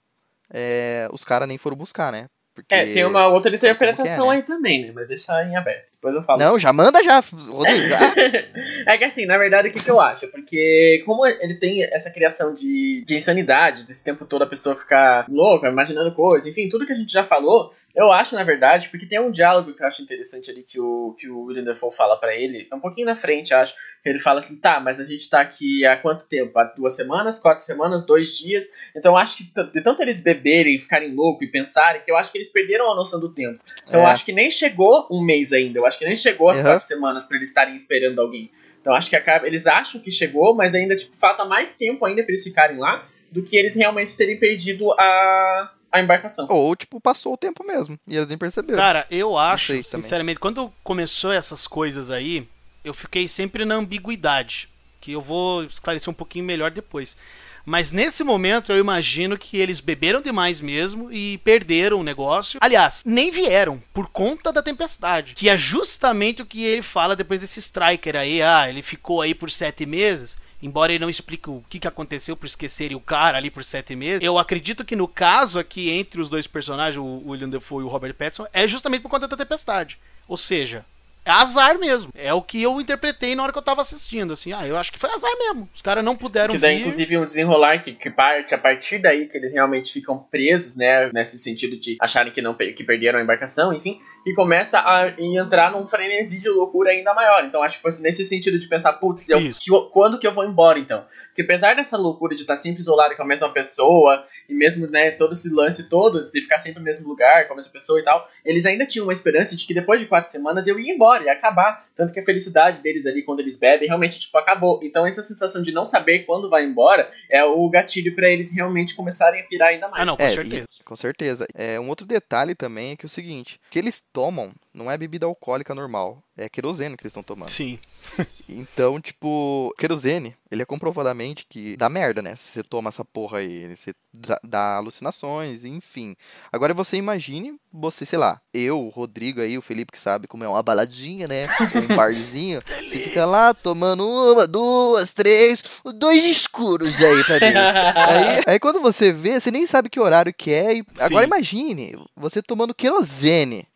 é, 0.51 1.09
os 1.13 1.25
caras 1.25 1.49
nem 1.49 1.57
foram 1.57 1.77
buscar, 1.77 2.13
né? 2.13 2.29
Porque... 2.55 2.73
É, 2.73 2.93
tem 2.93 3.05
uma 3.05 3.27
outra 3.27 3.55
interpretação 3.55 4.27
é, 4.27 4.37
né? 4.37 4.41
aí 4.41 4.43
também, 4.45 4.87
né? 4.87 4.93
Mas 4.95 5.09
deixa 5.09 5.43
em 5.43 5.57
aberto. 5.57 5.91
Depois 5.93 6.15
eu 6.15 6.23
falo. 6.23 6.39
Não, 6.39 6.59
já 6.59 6.73
manda 6.73 7.03
já, 7.03 7.19
Rodrigo, 7.19 7.95
é 8.87 8.97
que 8.97 9.05
assim, 9.05 9.27
na 9.27 9.37
verdade, 9.37 9.69
o 9.69 9.73
que, 9.73 9.83
que 9.83 9.91
eu 9.91 10.01
acho? 10.01 10.29
Porque 10.29 11.03
como 11.05 11.27
ele 11.27 11.55
tem 11.55 11.83
essa 11.83 12.11
criação 12.11 12.55
de, 12.55 13.03
de 13.05 13.17
insanidade, 13.17 13.85
desse 13.85 14.05
tempo 14.05 14.25
todo 14.25 14.43
a 14.43 14.47
pessoa 14.47 14.77
ficar 14.77 15.27
louca, 15.29 15.69
imaginando 15.69 16.15
coisas, 16.15 16.47
enfim, 16.47 16.69
tudo 16.69 16.87
que 16.87 16.93
a 16.93 16.97
gente 16.97 17.13
já 17.13 17.25
falou, 17.25 17.73
eu 17.95 18.13
acho, 18.13 18.35
na 18.37 18.45
verdade, 18.45 18.89
porque 18.89 19.07
tem 19.07 19.19
um 19.19 19.31
diálogo 19.31 19.75
que 19.75 19.83
eu 19.83 19.87
acho 19.87 20.03
interessante 20.03 20.51
ali 20.51 20.63
que 20.63 20.79
o, 20.79 21.17
que 21.19 21.29
o 21.29 21.47
William 21.47 21.65
Dafoe 21.65 21.93
fala 21.93 22.17
pra 22.17 22.37
ele, 22.37 22.69
é 22.71 22.75
um 22.75 22.81
pouquinho 22.81 23.07
na 23.07 23.17
frente, 23.17 23.53
acho, 23.53 23.75
que 24.03 24.09
ele 24.09 24.19
fala 24.19 24.39
assim, 24.39 24.57
tá, 24.57 24.79
mas 24.79 25.01
a 25.01 25.05
gente 25.05 25.29
tá 25.29 25.41
aqui 25.41 25.85
há 25.87 25.97
quanto 25.97 26.29
tempo? 26.29 26.57
Há 26.59 26.65
duas 26.65 26.95
semanas, 26.95 27.39
quatro 27.39 27.65
semanas, 27.65 28.07
dois 28.07 28.37
dias, 28.37 28.65
então 28.95 29.13
eu 29.13 29.17
acho 29.17 29.39
que 29.39 29.45
de 29.73 29.83
tanto 29.83 30.03
eles 30.03 30.21
beberem, 30.21 30.79
ficarem 30.79 31.15
loucos 31.15 31.49
e 31.49 31.51
pensarem, 31.51 32.03
que 32.03 32.11
eu 32.11 32.17
acho 32.17 32.31
que 32.31 32.39
eles 32.39 32.43
perderam 32.51 32.90
a 32.90 32.95
noção 32.95 33.18
do 33.20 33.28
tempo. 33.28 33.61
Então 33.86 34.01
eu 34.01 34.07
É. 34.07 34.11
acho 34.11 34.24
que 34.24 34.32
nem 34.32 34.51
chegou 34.51 35.07
um 35.11 35.22
mês 35.24 35.53
ainda, 35.53 35.78
eu 35.78 35.86
acho 35.86 35.99
que 35.99 36.05
nem 36.05 36.16
chegou 36.16 36.49
as 36.51 36.59
Uhum. 36.59 36.64
quatro 36.64 36.86
semanas 36.86 37.24
pra 37.26 37.36
eles 37.36 37.49
estarem 37.51 37.74
esperando 37.76 38.20
alguém. 38.20 38.51
Então 38.80 38.95
acho 38.95 39.09
que 39.09 39.16
acaba, 39.16 39.47
eles 39.47 39.66
acham 39.66 40.01
que 40.01 40.11
chegou, 40.11 40.55
mas 40.55 40.74
ainda 40.74 40.95
tipo, 40.97 41.16
falta 41.16 41.45
mais 41.45 41.72
tempo 41.72 42.05
ainda 42.05 42.22
pra 42.22 42.30
eles 42.32 42.45
ficarem 42.45 42.78
lá 42.78 43.07
do 43.30 43.42
que 43.42 43.57
eles 43.57 43.74
realmente 43.74 44.16
terem 44.16 44.38
perdido 44.38 44.92
a, 44.92 45.72
a 45.90 46.01
embarcação. 46.01 46.47
Ou, 46.51 46.76
tipo, 46.76 47.01
passou 47.01 47.32
o 47.34 47.36
tempo 47.36 47.64
mesmo. 47.66 47.99
E 48.07 48.16
eles 48.16 48.28
nem 48.28 48.38
perceberam. 48.38 48.78
Cara, 48.78 49.07
eu 49.11 49.36
acho, 49.38 49.72
sei 49.72 49.82
também. 49.82 50.03
sinceramente, 50.03 50.38
quando 50.38 50.72
começou 50.84 51.32
essas 51.32 51.66
coisas 51.66 52.11
aí, 52.11 52.47
eu 52.84 52.95
fiquei 52.95 53.26
sempre 53.26 53.64
na 53.64 53.74
ambiguidade. 53.76 54.68
Que 55.01 55.12
eu 55.12 55.20
vou 55.20 55.64
esclarecer 55.64 56.09
um 56.11 56.14
pouquinho 56.14 56.45
melhor 56.45 56.70
depois. 56.70 57.16
Mas 57.65 57.91
nesse 57.93 58.23
momento 58.23 58.71
eu 58.71 58.79
imagino 58.79 59.39
que 59.39 59.57
eles 59.57 59.81
beberam 59.81 60.21
demais 60.21 60.61
mesmo 60.61 61.11
e 61.12 61.39
perderam 61.39 62.01
o 62.01 62.05
negócio. 62.05 62.59
Aliás, 62.61 63.03
nem 63.07 63.31
vieram 63.31 63.83
por 63.93 64.09
conta 64.09 64.53
da 64.53 64.62
tempestade. 64.62 65.35
Que 65.35 65.49
é 65.49 65.57
justamente 65.57 66.43
o 66.43 66.47
que 66.47 66.62
ele 66.62 66.83
fala 66.83 67.17
depois 67.17 67.41
desse 67.41 67.59
striker 67.59 68.17
aí. 68.17 68.43
Ah, 68.43 68.69
ele 68.69 68.83
ficou 68.83 69.23
aí 69.23 69.35
por 69.35 69.51
sete 69.51 69.87
meses. 69.87 70.37
embora 70.62 70.93
ele 70.93 71.03
não 71.03 71.11
explique 71.11 71.51
o 71.51 71.65
que, 71.69 71.79
que 71.79 71.89
aconteceu 71.89 72.37
por 72.37 72.47
esquecerem 72.47 72.97
o 72.97 73.01
cara 73.01 73.37
ali 73.37 73.51
por 73.51 73.62
sete 73.65 73.95
meses, 73.95 74.23
eu 74.23 74.39
acredito 74.39 74.85
que 74.85 74.97
no 74.97 75.07
caso 75.07 75.59
aqui 75.59 75.91
entre 75.91 76.21
os 76.21 76.29
dois 76.29 76.47
personagens, 76.47 76.97
o 76.97 77.23
William 77.29 77.51
Defoe 77.51 77.83
e 77.83 77.87
o 77.87 77.89
Robert 77.89 78.15
Pattinson, 78.15 78.47
é 78.53 78.67
justamente 78.67 79.03
por 79.03 79.11
conta 79.11 79.29
da 79.29 79.37
tempestade. 79.37 79.99
Ou 80.27 80.39
seja, 80.39 80.85
é 81.25 81.31
azar 81.31 81.79
mesmo. 81.79 82.11
É 82.14 82.33
o 82.33 82.43
que 82.43 82.62
eu 82.62 82.81
interpretei 82.81 83.35
na 83.35 83.43
hora 83.43 83.53
que 83.53 83.59
eu 83.59 83.62
tava 83.62 83.81
assistindo, 83.81 84.33
assim. 84.33 84.53
Ah, 84.53 84.66
eu 84.66 84.77
acho 84.77 84.93
que 84.93 84.99
foi 84.99 85.11
azar 85.11 85.31
mesmo. 85.39 85.68
Os 85.75 85.83
caras 85.83 86.05
não 86.05 86.16
puderam 86.16 86.53
Que 86.53 86.59
dá, 86.59 86.68
vir. 86.68 86.81
inclusive, 86.81 87.16
um 87.18 87.25
desenrolar 87.25 87.83
que, 87.83 87.93
que 87.93 88.11
parte 88.11 88.55
a 88.55 88.59
partir 88.59 88.99
daí 88.99 89.27
que 89.27 89.37
eles 89.37 89.53
realmente 89.53 89.93
ficam 89.93 90.18
presos, 90.18 90.77
né? 90.77 91.11
Nesse 91.12 91.39
sentido 91.39 91.77
de 91.79 91.97
acharem 92.01 92.33
que, 92.33 92.43
não, 92.43 92.55
que 92.55 92.85
perderam 92.85 93.18
a 93.18 93.22
embarcação, 93.22 93.72
enfim. 93.72 93.99
E 94.27 94.35
começa 94.35 94.79
a 94.81 95.14
entrar 95.18 95.70
num 95.72 95.87
frenesi 95.87 96.39
de 96.41 96.49
loucura 96.49 96.91
ainda 96.91 97.14
maior. 97.14 97.45
Então, 97.45 97.62
acho 97.62 97.81
que 97.81 97.89
nesse 98.03 98.25
sentido 98.25 98.59
de 98.59 98.66
pensar, 98.68 98.93
putz, 98.95 99.29
eu- 99.29 99.41
que 99.41 99.70
quando 99.93 100.18
que 100.18 100.27
eu 100.27 100.33
vou 100.33 100.45
embora, 100.45 100.79
então? 100.79 101.05
Porque 101.29 101.43
apesar 101.43 101.75
dessa 101.75 101.97
loucura 101.97 102.35
de 102.35 102.43
estar 102.43 102.57
sempre 102.57 102.81
isolado 102.83 103.14
com 103.16 103.22
a 103.22 103.27
mesma 103.27 103.49
pessoa, 103.51 104.25
e 104.49 104.55
mesmo, 104.55 104.87
né, 104.91 105.11
todo 105.12 105.33
esse 105.33 105.49
lance 105.53 105.89
todo, 105.89 106.31
de 106.31 106.43
ficar 106.43 106.59
sempre 106.59 106.79
no 106.81 106.85
mesmo 106.85 107.09
lugar, 107.09 107.47
com 107.47 107.53
a 107.55 107.57
mesma 107.57 107.72
pessoa 107.72 107.99
e 107.99 108.03
tal, 108.03 108.27
eles 108.45 108.66
ainda 108.66 108.85
tinham 108.87 109.07
uma 109.07 109.12
esperança 109.12 109.55
de 109.57 109.66
que 109.66 109.72
depois 109.75 110.01
de 110.01 110.07
quatro 110.07 110.31
semanas 110.31 110.66
eu 110.66 110.79
ia 110.79 110.93
embora, 110.95 111.14
ia 111.23 111.33
acabar. 111.33 111.87
Tanto 111.95 112.12
que 112.12 112.21
a 112.21 112.25
felicidade 112.25 112.83
deles 112.83 113.07
ali 113.07 113.23
quando 113.23 113.41
eles 113.41 113.57
bebem 113.59 113.87
realmente, 113.87 114.19
tipo, 114.19 114.37
acabou. 114.39 114.81
Então 114.83 115.07
essa 115.07 115.23
sensação 115.23 115.62
de 115.62 115.71
não 115.73 115.85
saber 115.85 116.21
quando 116.21 116.49
vai 116.51 116.65
embora 116.65 117.11
é 117.31 117.45
o 117.45 117.69
gatilho 117.69 118.15
pra 118.15 118.29
eles 118.29 118.51
realmente 118.51 118.95
começarem 118.97 119.41
a 119.41 119.45
pirar 119.45 119.69
ainda 119.69 119.89
mais. 119.89 120.03
Ah, 120.03 120.05
não, 120.05 120.17
com 120.17 120.23
É, 120.23 120.33
certeza. 120.33 120.67
e- 120.81 120.83
com 120.83 120.97
certeza. 120.97 121.47
É, 121.55 121.79
um 121.79 121.89
outro 121.89 122.07
detalhe 122.07 122.55
também 122.55 122.93
é 122.93 122.97
que 122.97 123.05
é 123.05 123.09
o 123.09 123.11
seguinte: 123.11 123.61
o 123.67 123.71
que 123.71 123.79
eles 123.79 124.03
tomam 124.12 124.53
não 124.73 124.91
é 124.91 124.97
bebida 124.99 125.27
alcoólica 125.27 125.75
normal, 125.75 126.23
é 126.37 126.49
querosene 126.49 126.97
que 126.97 127.03
eles 127.03 127.12
estão 127.12 127.23
tomando. 127.23 127.49
Sim. 127.51 127.79
Então, 128.49 129.01
tipo, 129.01 129.75
querosene, 129.79 130.37
ele 130.51 130.63
é 130.63 130.67
comprovadamente 130.67 131.47
que 131.49 131.77
dá 131.77 131.89
merda, 131.89 132.23
né? 132.23 132.37
Se 132.37 132.53
você 132.53 132.63
toma 132.63 132.89
essa 132.89 133.05
porra 133.05 133.39
aí, 133.39 133.75
você 133.75 133.93
dá, 134.13 134.41
dá 134.45 134.77
alucinações, 134.77 135.65
enfim. 135.65 136.15
Agora 136.53 136.73
você 136.75 136.97
imagine 136.97 137.57
você, 137.73 138.07
sei 138.07 138.19
lá, 138.19 138.41
eu, 138.53 138.81
o 138.81 138.89
Rodrigo 138.89 139.41
aí, 139.41 139.59
o 139.59 139.63
Felipe 139.63 139.93
que 139.93 139.99
sabe 139.99 140.29
como 140.29 140.45
é 140.45 140.49
uma 140.49 140.63
baladinha, 140.63 141.27
né? 141.27 141.49
Um 141.91 141.97
barzinho. 141.97 142.63
você 142.87 143.01
fica 143.01 143.27
lá 143.27 143.53
tomando 143.53 144.07
uma, 144.07 144.47
duas, 144.47 145.13
três, 145.13 145.83
dois 145.97 146.25
escuros 146.25 147.01
aí 147.01 147.25
pra 147.25 147.39
dentro. 147.39 147.59
Aí, 147.61 148.43
aí 148.55 148.61
quando 148.61 148.81
você 148.81 149.13
vê, 149.13 149.41
você 149.41 149.51
nem 149.51 149.67
sabe 149.67 149.89
que 149.89 149.99
horário 149.99 150.33
que 150.33 150.53
é. 150.53 150.77
E 150.77 150.85
agora 151.01 151.27
imagine 151.27 151.97
você 152.17 152.43
tomando 152.43 152.75
querosene. 152.75 153.67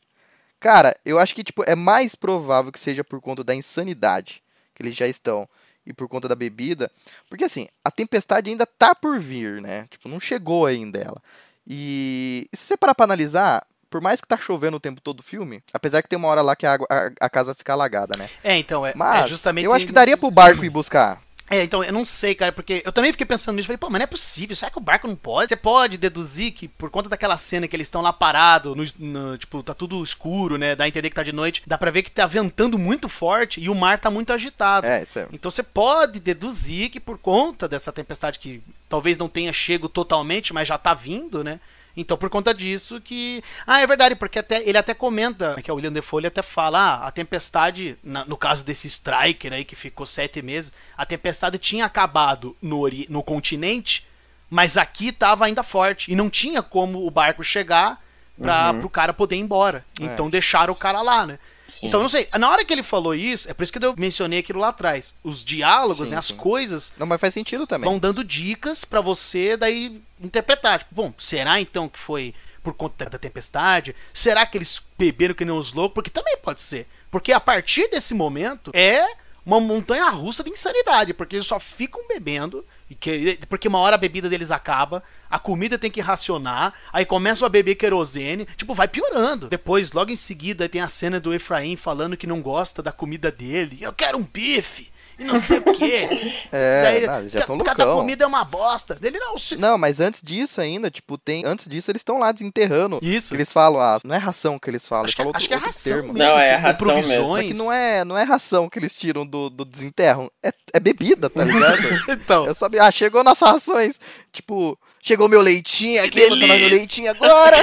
Cara, 0.61 0.97
eu 1.05 1.19
acho 1.19 1.35
que 1.35 1.45
tipo 1.45 1.63
é 1.67 1.75
mais 1.75 2.15
provável 2.15 2.73
que 2.73 2.81
seja 2.81 3.05
por 3.05 3.21
conta 3.21 3.45
da 3.45 3.55
insanidade 3.55 4.43
que 4.75 4.83
eles 4.83 4.97
já 4.97 5.07
estão 5.07 5.49
e 5.87 5.93
por 5.93 6.09
conta 6.09 6.29
da 6.29 6.35
bebida, 6.35 6.91
porque 7.31 7.45
assim, 7.45 7.67
a 7.85 7.91
tempestade 7.91 8.51
ainda 8.51 8.67
tá 8.67 8.95
por 8.95 9.19
vir, 9.19 9.61
né? 9.61 9.87
Tipo, 9.91 10.09
não 10.09 10.21
chegou 10.21 10.67
ainda 10.67 10.99
ela. 10.99 11.23
E, 11.67 12.49
e 12.53 12.57
se 12.57 12.67
você 12.67 12.77
parar 12.77 12.95
pra 12.95 13.05
analisar, 13.05 13.65
por 13.89 14.01
mais 14.01 14.21
que 14.21 14.29
tá 14.29 14.37
chovendo 14.37 14.77
o 14.77 14.81
tempo 14.81 15.01
todo 15.01 15.21
o 15.21 15.23
filme, 15.23 15.63
apesar 15.73 16.03
que 16.03 16.09
tem 16.09 16.19
uma 16.19 16.29
hora 16.29 16.43
lá 16.43 16.55
que 16.55 16.67
a, 16.67 16.73
água, 16.73 16.87
a, 16.91 17.11
a 17.27 17.31
casa 17.31 17.55
fica 17.55 17.73
alagada, 17.73 18.17
né? 18.17 18.29
É, 18.45 18.57
então, 18.57 18.85
é, 18.85 18.93
Mas 18.95 19.27
é 19.27 19.29
justamente. 19.29 19.65
eu 19.65 19.73
acho 19.73 19.87
que 19.87 19.93
daria 19.93 20.17
pro 20.17 20.31
barco 20.31 20.63
ir 20.65 20.71
buscar. 20.71 21.23
É, 21.51 21.63
então, 21.63 21.83
eu 21.83 21.93
não 21.93 22.05
sei, 22.05 22.35
cara, 22.35 22.53
porque 22.53 22.83
eu 22.85 22.93
também 22.93 23.13
fiquei 23.13 23.27
pensando 23.27 23.57
nisso. 23.57 23.67
Falei, 23.67 23.79
pô, 23.79 23.89
mas 23.89 24.01
não 24.01 24.05
é 24.05 24.07
possível. 24.07 24.55
Será 24.55 24.71
que 24.71 24.79
o 24.79 24.83
barco 24.83 25.09
não 25.09 25.17
pode? 25.17 25.49
Você 25.49 25.57
pode 25.57 25.97
deduzir 25.97 26.53
que 26.53 26.69
por 26.69 26.91
conta 26.91 27.09
daquela 27.09 27.37
cena 27.39 27.67
que 27.67 27.75
eles 27.75 27.87
estão 27.87 28.03
lá 28.03 28.13
parados, 28.13 28.95
tipo, 29.39 29.63
tá 29.63 29.75
tudo 29.75 30.03
escuro, 30.03 30.57
né? 30.59 30.77
Dá 30.77 30.85
a 30.85 30.89
entender 30.89 31.09
que 31.09 31.17
tá 31.17 31.23
de 31.23 31.33
noite. 31.33 31.63
Dá 31.67 31.79
pra 31.79 31.91
ver 31.91 32.03
que 32.03 32.11
tá 32.11 32.27
ventando 32.27 32.79
muito 32.79 33.09
forte 33.09 33.61
e 33.61 33.69
o 33.69 33.75
mar 33.75 33.99
tá 33.99 34.11
muito 34.11 34.33
agitado. 34.33 34.87
É, 34.87 35.03
isso 35.03 35.19
é. 35.19 35.29
Então 35.33 35.51
você 35.51 35.63
pode 35.63 36.21
deduzir 36.21 36.91
que 36.91 37.01
por 37.01 37.19
conta 37.19 37.69
dessa 37.69 37.93
tempestade 37.93 38.39
que 38.39 38.63
talvez 38.89 39.17
não 39.17 39.29
tenha 39.29 39.53
chego 39.53 39.89
totalmente, 39.89 40.53
mas 40.53 40.69
já 40.69 40.77
tá 40.77 40.93
vindo, 40.95 41.43
né? 41.43 41.61
Então 42.01 42.17
por 42.17 42.31
conta 42.31 42.55
disso 42.55 43.01
que. 43.01 43.43
Ah, 43.67 43.81
é 43.81 43.87
verdade, 43.87 44.15
porque 44.15 44.39
até 44.39 44.67
ele 44.69 44.79
até 44.79 44.95
comenta, 44.95 45.61
que 45.63 45.69
é 45.71 45.73
o 45.73 45.77
William 45.77 45.93
Defoe, 45.93 46.25
até 46.27 46.43
fala, 46.43 46.79
ah, 46.79 47.07
a 47.09 47.11
tempestade, 47.11 47.97
na- 48.05 48.25
no 48.25 48.37
caso 48.37 48.65
desse 48.65 48.87
Striker 48.87 49.53
aí 49.53 49.65
que 49.65 49.75
ficou 49.75 50.07
sete 50.07 50.41
meses, 50.41 50.73
a 50.97 51.05
tempestade 51.05 51.59
tinha 51.59 51.85
acabado 51.85 52.57
no, 52.63 52.79
ori- 52.79 53.07
no 53.11 53.23
continente, 53.23 54.07
mas 54.49 54.77
aqui 54.77 55.11
tava 55.13 55.45
ainda 55.45 55.63
forte. 55.63 56.11
E 56.13 56.15
não 56.15 56.31
tinha 56.31 56.63
como 56.63 57.05
o 57.07 57.11
barco 57.11 57.43
chegar 57.43 58.01
para 58.41 58.71
Uhum. 58.73 58.79
pro 58.81 58.89
cara 58.89 59.13
poder 59.13 59.35
ir 59.35 59.41
embora. 59.41 59.85
É. 60.01 60.05
Então 60.05 60.31
deixaram 60.31 60.73
o 60.73 60.77
cara 60.77 61.03
lá, 61.03 61.27
né? 61.27 61.39
Então, 61.83 62.01
não 62.01 62.09
sei, 62.09 62.29
na 62.39 62.51
hora 62.51 62.65
que 62.65 62.73
ele 62.73 62.83
falou 62.83 63.15
isso, 63.15 63.51
é 63.51 63.55
por 63.55 63.63
isso 63.63 63.73
que 63.73 63.85
eu 63.85 63.95
mencionei 63.97 64.39
aquilo 64.41 64.59
lá 64.59 64.69
atrás. 64.69 65.15
Os 65.23 65.45
diálogos, 65.45 65.99
Sim, 66.07 66.11
né, 66.13 66.17
as 66.17 66.27
sim. 66.27 66.37
coisas 66.37 66.93
Não, 66.97 67.07
mas 67.07 67.21
faz 67.21 67.35
sentido 67.35 67.67
também. 67.67 67.89
vão 67.89 67.99
dando 67.99 68.25
dicas 68.25 68.85
pra 68.85 69.01
você 69.01 69.57
daí 69.57 70.01
interpretar. 70.21 70.81
Tipo, 70.81 70.95
bom, 70.95 71.13
será 71.19 71.61
então 71.61 71.89
que 71.89 71.99
foi 71.99 72.35
por 72.63 72.75
conta 72.75 73.07
da 73.07 73.19
tempestade? 73.19 73.95
Será 74.13 74.45
que 74.47 74.59
eles 74.59 74.81
beberam 74.99 75.35
que 75.35 75.45
nem 75.45 75.55
os 75.55 75.73
loucos? 75.73 75.95
Porque 75.95 76.11
também 76.11 76.37
pode 76.39 76.61
ser. 76.61 76.87
Porque 77.11 77.33
a 77.33 77.41
partir 77.41 77.89
desse 77.91 78.15
momento 78.15 78.71
é 78.75 79.07
uma 79.45 79.61
montanha 79.61 80.11
russa 80.11 80.45
de 80.45 80.51
insanidade, 80.51 81.15
porque 81.15 81.37
eles 81.37 81.47
só 81.47 81.59
ficam 81.59 82.07
bebendo 82.07 82.65
e 82.91 82.95
que, 82.95 83.39
porque 83.49 83.69
uma 83.69 83.79
hora 83.79 83.95
a 83.95 83.99
bebida 83.99 84.29
deles 84.29 84.51
acaba, 84.51 85.03
a 85.31 85.39
comida 85.39 85.79
tem 85.79 85.91
que 85.91 86.01
racionar, 86.01 86.73
aí 86.93 87.05
começam 87.05 87.47
a 87.47 87.49
beber 87.49 87.75
querosene, 87.75 88.47
tipo, 88.57 88.75
vai 88.75 88.89
piorando. 88.89 89.49
Depois, 89.49 89.93
logo 89.93 90.11
em 90.11 90.17
seguida, 90.17 90.69
tem 90.69 90.81
a 90.81 90.89
cena 90.89 91.19
do 91.21 91.33
Efraim 91.35 91.77
falando 91.77 92.17
que 92.17 92.27
não 92.27 92.41
gosta 92.41 92.83
da 92.83 92.93
comida 92.93 93.31
dele. 93.31 93.79
Eu 93.81 93.93
quero 93.93 94.19
um 94.19 94.23
bife. 94.25 94.91
E 95.21 95.25
não 95.25 95.41
sei 95.41 95.59
o 95.59 95.75
quê. 95.75 96.09
É, 96.53 96.83
Daí, 96.83 97.07
não, 97.07 97.19
eles 97.19 97.33
já 97.33 97.41
estão 97.41 97.59
Cada 97.59 97.85
loucão. 97.85 98.01
comida 98.01 98.23
é 98.25 98.27
uma 98.27 98.45
bosta. 98.45 98.97
Ele 99.03 99.19
não 99.19 99.37
se. 99.37 99.57
Não, 99.57 99.77
mas 99.77 99.99
antes 100.01 100.23
disso 100.23 100.61
ainda, 100.61 100.91
tipo, 100.93 101.19
tem. 101.19 101.45
Antes 101.45 101.67
disso, 101.69 101.91
eles 101.91 102.01
estão 102.01 102.19
lá 102.19 102.31
desenterrando. 102.31 103.01
Isso. 103.03 103.35
Eles 103.35 103.53
falam, 103.53 103.81
ah, 103.81 103.99
não 104.05 104.15
é 104.15 104.19
ração 104.19 104.59
que 104.61 104.71
eles 104.71 104.87
falam, 104.87 105.07
Acho 105.07 105.11
eles 105.11 105.17
que, 105.17 105.23
falam 105.25 105.37
acho 105.37 105.49
que 105.49 105.55
é 105.55 105.57
ração 105.57 105.93
termo. 105.93 106.13
mesmo. 106.13 106.19
Não, 106.19 106.39
é 106.39 106.55
assim, 106.55 106.63
ração 106.63 106.87
com 106.87 106.95
mesmo. 106.95 107.03
provisões. 107.09 107.29
Só 107.29 107.53
que 107.53 107.59
não 107.59 107.73
é, 107.73 108.05
não 108.05 108.17
é 108.17 108.23
ração 108.23 108.69
que 108.69 108.79
eles 108.79 108.95
tiram 108.95 109.27
do, 109.27 109.51
do 109.51 109.65
desenterro, 109.65 110.31
é, 110.43 110.53
é 110.73 110.79
bebida, 110.81 111.29
tá 111.29 111.43
ligado? 111.45 111.83
Então, 112.11 112.47
Eu 112.47 112.55
só, 112.55 112.69
ah, 112.81 112.91
chegou 112.93 113.25
nossas 113.25 113.51
rações. 113.51 114.01
Tipo, 114.33 114.79
chegou 115.09 115.29
meu 115.29 115.41
leitinho 115.41 116.05
aqui, 116.05 116.29
vou 116.29 116.39
tomar 116.39 116.59
meu 116.59 116.69
leitinho 116.69 117.11
agora. 117.11 117.57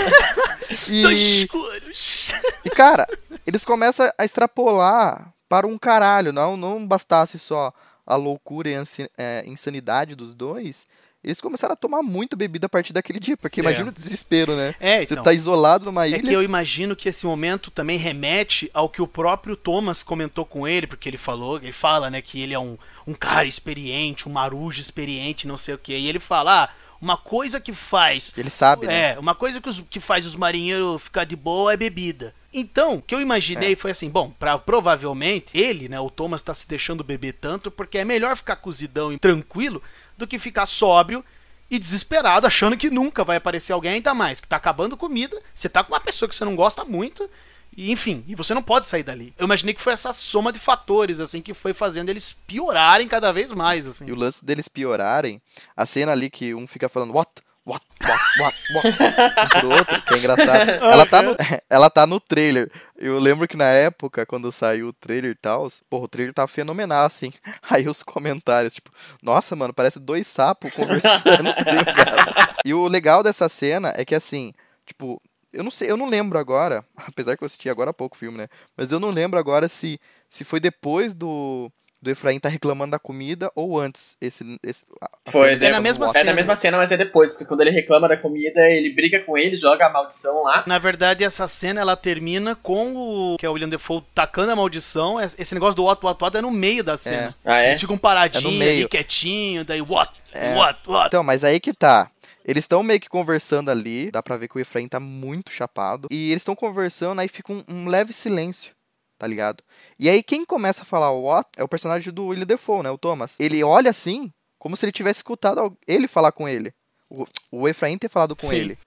dois 0.90 0.90
e, 1.22 1.42
escuros. 1.44 2.32
e, 2.66 2.70
cara, 2.72 3.08
eles 3.46 3.64
começam 3.64 4.10
a 4.18 4.26
extrapolar 4.26 5.32
para 5.48 5.68
um 5.68 5.78
caralho. 5.78 6.34
Não, 6.34 6.58
não 6.58 6.86
bastasse 6.86 7.38
só 7.38 7.72
a 8.06 8.16
loucura 8.16 8.70
e 8.70 8.76
a 8.76 8.84
é, 9.18 9.44
insanidade 9.46 10.16
dos 10.16 10.34
dois. 10.34 10.88
Eles 11.24 11.42
começaram 11.42 11.74
a 11.74 11.76
tomar 11.76 12.04
muito 12.04 12.38
bebida 12.38 12.68
a 12.68 12.70
partir 12.70 12.94
daquele 12.94 13.20
dia, 13.20 13.36
porque 13.36 13.60
É. 13.60 13.64
imagina 13.64 13.90
o 13.90 13.92
desespero, 13.92 14.56
né? 14.56 14.76
É, 14.80 14.98
Você 15.06 15.14
então. 15.14 15.24
tá 15.24 15.34
isolado 15.34 15.86
numa 15.86 16.06
É 16.06 16.10
ilha. 16.10 16.22
que 16.22 16.32
eu 16.32 16.44
imagino 16.44 16.96
que 16.96 17.10
esse 17.10 17.26
momento 17.26 17.72
também 17.72 17.98
remete 17.98 18.70
ao 18.76 18.88
que 18.88 19.02
o 19.02 19.08
próprio 19.08 19.56
Thomas 19.56 20.04
comentou 20.04 20.46
com 20.46 20.68
ele, 20.68 20.86
porque 20.86 21.10
ele 21.10 21.18
falou, 21.18 21.58
ele 21.58 21.72
fala, 21.72 22.12
né, 22.12 22.22
que 22.22 22.40
ele 22.40 22.54
é 22.54 22.60
um, 22.60 22.78
um 23.08 23.14
cara 23.16 23.48
experiente, 23.48 24.30
um 24.30 24.32
marujo 24.32 24.80
experiente, 24.80 25.48
não 25.48 25.58
sei 25.58 25.74
o 25.74 25.80
que. 25.80 25.96
E 25.98 26.08
ele 26.08 26.20
fala, 26.20 26.66
ah, 26.66 26.70
uma 27.06 27.18
coisa 27.18 27.60
que 27.62 27.72
faz 27.72 28.34
Ele 28.36 28.50
sabe, 28.50 28.88
né? 28.88 29.12
É, 29.14 29.20
uma 29.20 29.36
coisa 29.36 29.62
que, 29.62 29.70
os- 29.70 29.82
que 29.90 30.00
faz 30.00 30.26
os 30.26 30.36
marinheiros 30.36 31.02
ficar 31.04 31.24
de 31.24 31.36
boa 31.36 31.72
é 31.74 31.78
bebida. 31.78 32.34
Então, 32.52 32.96
o 32.96 33.02
que 33.02 33.14
eu 33.14 33.22
imaginei 33.22 33.74
É. 33.74 33.76
foi 33.76 33.92
assim, 33.92 34.10
bom, 34.10 34.32
pra, 34.32 34.58
provavelmente 34.58 35.56
ele, 35.58 35.88
né, 35.88 36.00
o 36.00 36.10
Thomas 36.10 36.42
tá 36.42 36.54
se 36.54 36.68
deixando 36.68 37.04
beber 37.04 37.34
tanto 37.34 37.70
porque 37.70 37.98
é 38.00 38.06
melhor 38.06 38.36
ficar 38.36 38.56
cozidão 38.56 39.14
e 39.14 39.20
tranquilo 39.20 39.84
do 40.18 40.26
que 40.26 40.40
ficar 40.40 40.66
sóbrio 40.66 41.24
e 41.70 41.78
desesperado, 41.78 42.48
achando 42.48 42.78
que 42.78 42.90
nunca 42.90 43.24
vai 43.24 43.38
aparecer 43.38 43.74
alguém, 43.74 43.94
ainda 43.94 44.14
mais 44.14 44.40
que 44.40 44.48
tá 44.48 44.56
acabando 44.56 44.96
comida, 44.98 45.40
você 45.54 45.68
tá 45.70 45.84
com 45.84 45.94
uma 45.94 46.00
pessoa 46.00 46.28
que 46.30 46.36
você 46.36 46.46
não 46.46 46.56
gosta 46.56 46.84
muito, 46.86 47.30
e 47.76 47.92
enfim, 47.92 48.24
e 48.28 48.36
você 48.36 48.54
não 48.54 48.64
pode 48.64 48.88
sair 48.88 49.04
dali. 49.04 49.34
Eu 49.38 49.46
imaginei 49.46 49.74
que 49.74 49.82
foi 49.82 49.94
essa 49.94 50.14
soma 50.14 50.52
de 50.52 50.60
fatores, 50.60 51.20
assim, 51.20 51.42
que 51.42 51.54
foi 51.54 51.74
fazendo 51.74 52.10
eles 52.10 52.34
piorarem 52.48 53.08
cada 53.08 53.32
vez 53.32 53.52
mais, 53.52 53.86
assim. 53.88 54.08
E 54.08 54.12
o 54.12 54.16
lance 54.16 54.46
deles 54.46 54.68
piorarem, 54.68 55.42
a 55.76 55.86
cena 55.86 56.12
ali 56.12 56.30
que 56.30 56.54
um 56.54 56.66
fica 56.66 56.88
falando 56.88 57.14
what, 57.14 57.32
what, 57.66 57.84
what, 58.08 58.24
what, 58.40 58.58
what, 58.74 59.60
pro 59.60 59.72
outro, 59.72 60.02
que 60.04 60.14
é 60.14 60.18
engraçado. 60.18 60.70
Ela 60.82 61.06
tá, 61.06 61.22
no, 61.22 61.36
ela 61.70 61.90
tá 61.90 62.08
no 62.08 62.20
trailer. 62.20 62.72
Eu 62.96 63.20
lembro 63.20 63.48
que 63.48 63.58
na 63.58 63.70
época, 63.70 64.26
quando 64.26 64.52
saiu 64.52 64.90
o 64.90 64.94
trailer 64.94 65.32
e 65.32 65.36
tal, 65.36 65.68
porra, 65.90 66.06
o 66.06 66.08
trailer 66.08 66.34
tava 66.34 66.48
fenomenal, 66.48 67.06
assim. 67.06 67.34
Aí 67.70 67.88
os 67.90 68.04
comentários, 68.04 68.76
tipo, 68.76 68.92
nossa, 69.22 69.56
mano, 69.56 69.74
parece 69.74 70.00
dois 70.00 70.28
sapos 70.28 70.72
conversando, 70.72 71.54
tá 71.54 71.72
ligado? 71.72 72.56
E 72.64 72.74
o 72.74 72.88
legal 72.88 73.24
dessa 73.24 73.50
cena 73.50 73.94
é 73.98 74.06
que, 74.06 74.16
assim, 74.16 74.54
tipo, 74.86 75.22
eu 75.56 75.64
não 75.64 75.72
sei, 75.72 75.90
eu 75.90 75.98
não 75.98 76.10
lembro 76.10 76.38
agora, 76.38 76.86
apesar 77.08 77.36
que 77.38 77.44
eu 77.44 77.46
assisti 77.46 77.70
agora 77.70 77.90
há 77.92 77.94
pouco 77.94 78.16
o 78.16 78.20
filme, 78.20 78.38
né? 78.38 78.48
Mas 78.78 78.92
eu 78.92 79.00
não 79.00 79.10
lembro 79.10 79.40
agora 79.40 79.68
se, 79.68 80.00
se 80.30 80.44
foi 80.44 80.60
depois 80.60 81.14
do, 81.14 81.72
do 82.02 82.12
Efraim 82.12 82.40
tá 82.40 82.48
reclamando 82.50 82.92
da 82.92 83.00
comida 83.00 83.52
ou 83.56 83.80
antes? 83.80 84.16
Esse, 84.22 84.44
esse 84.64 84.86
Foi, 85.30 85.54
cena 85.54 85.66
é 85.66 85.72
na 85.72 85.82
mesma 85.82 86.06
Watch? 86.06 86.18
É 86.20 86.24
na 86.24 86.34
mesma 86.34 86.56
cena, 86.56 86.78
mas 86.78 86.92
é 86.92 86.98
depois, 86.98 87.32
porque 87.32 87.46
quando 87.46 87.62
ele 87.62 87.72
reclama 87.72 88.08
da 88.08 88.16
comida, 88.16 88.70
ele 88.70 88.92
briga 88.94 89.20
com 89.22 89.36
ele, 89.38 89.56
joga 89.56 89.88
a 89.88 89.90
maldição 89.90 90.44
lá. 90.44 90.64
Na 90.68 90.78
verdade, 90.78 91.24
essa 91.24 91.48
cena 91.48 91.82
ela 91.82 91.96
termina 91.96 92.56
com 92.56 92.94
o 92.96 93.38
que 93.40 93.46
é 93.46 93.50
o 93.50 93.54
William 93.54 93.70
Defoe 93.70 94.04
tacando 94.14 94.52
a 94.52 94.56
maldição. 94.56 95.20
Esse 95.20 95.54
negócio 95.56 95.76
do 95.76 95.86
what, 95.86 96.06
what, 96.06 96.22
what 96.24 96.38
é 96.38 96.42
no 96.42 96.52
meio 96.52 96.84
da 96.84 96.96
cena. 96.98 97.36
Ah, 97.44 97.60
é? 97.62 97.70
Eles 97.70 97.80
ficam 97.80 97.98
paradinhos 97.98 98.62
É 98.62 98.72
ali, 98.72 98.88
quietinho, 98.88 99.66
daí 99.66 99.82
what, 99.82 100.14
É. 100.32 100.54
what, 100.56 100.80
what. 100.86 101.08
Então, 101.08 101.24
mas 101.24 101.44
aí 101.44 101.60
que 101.60 101.74
tá. 101.74 102.12
Eles 102.48 102.66
estão 102.66 102.84
meio 102.84 103.00
que 103.00 103.10
conversando 103.10 103.72
ali, 103.72 104.12
dá 104.12 104.22
pra 104.22 104.38
ver 104.38 104.48
que 104.48 104.56
o 104.56 104.60
Efraim 104.60 104.88
tá 104.88 105.00
muito 105.00 105.52
chapado. 105.52 106.08
E 106.12 106.30
eles 106.30 106.42
estão 106.42 106.56
conversando, 106.56 107.20
aí 107.20 107.28
fica 107.28 107.52
um, 107.52 107.64
um 107.68 107.88
leve 107.88 108.14
silêncio, 108.14 108.76
tá 109.18 109.26
ligado? 109.26 109.64
E 109.98 110.08
aí 110.08 110.22
quem 110.22 110.46
começa 110.46 110.84
a 110.84 110.86
falar 110.86 111.12
what 111.12 111.50
é 111.58 111.64
o 111.64 111.68
personagem 111.68 112.14
do 112.14 112.28
William 112.28 112.46
Defoe, 112.46 112.84
né? 112.84 112.92
O 112.92 113.00
Thomas. 113.00 113.36
Ele 113.40 113.64
olha 113.64 113.90
assim, 113.90 114.32
como 114.60 114.78
se 114.78 114.86
ele 114.86 114.92
tivesse 114.92 115.20
escutado 115.20 115.76
ele 115.88 116.08
falar 116.08 116.32
com 116.32 116.48
ele. 116.48 116.72
O, 117.10 117.26
o 117.52 117.68
Efraim 117.68 117.98
ter 117.98 118.10
falado 118.10 118.36
com 118.36 118.48
Sim. 118.48 118.56
ele. 118.56 118.78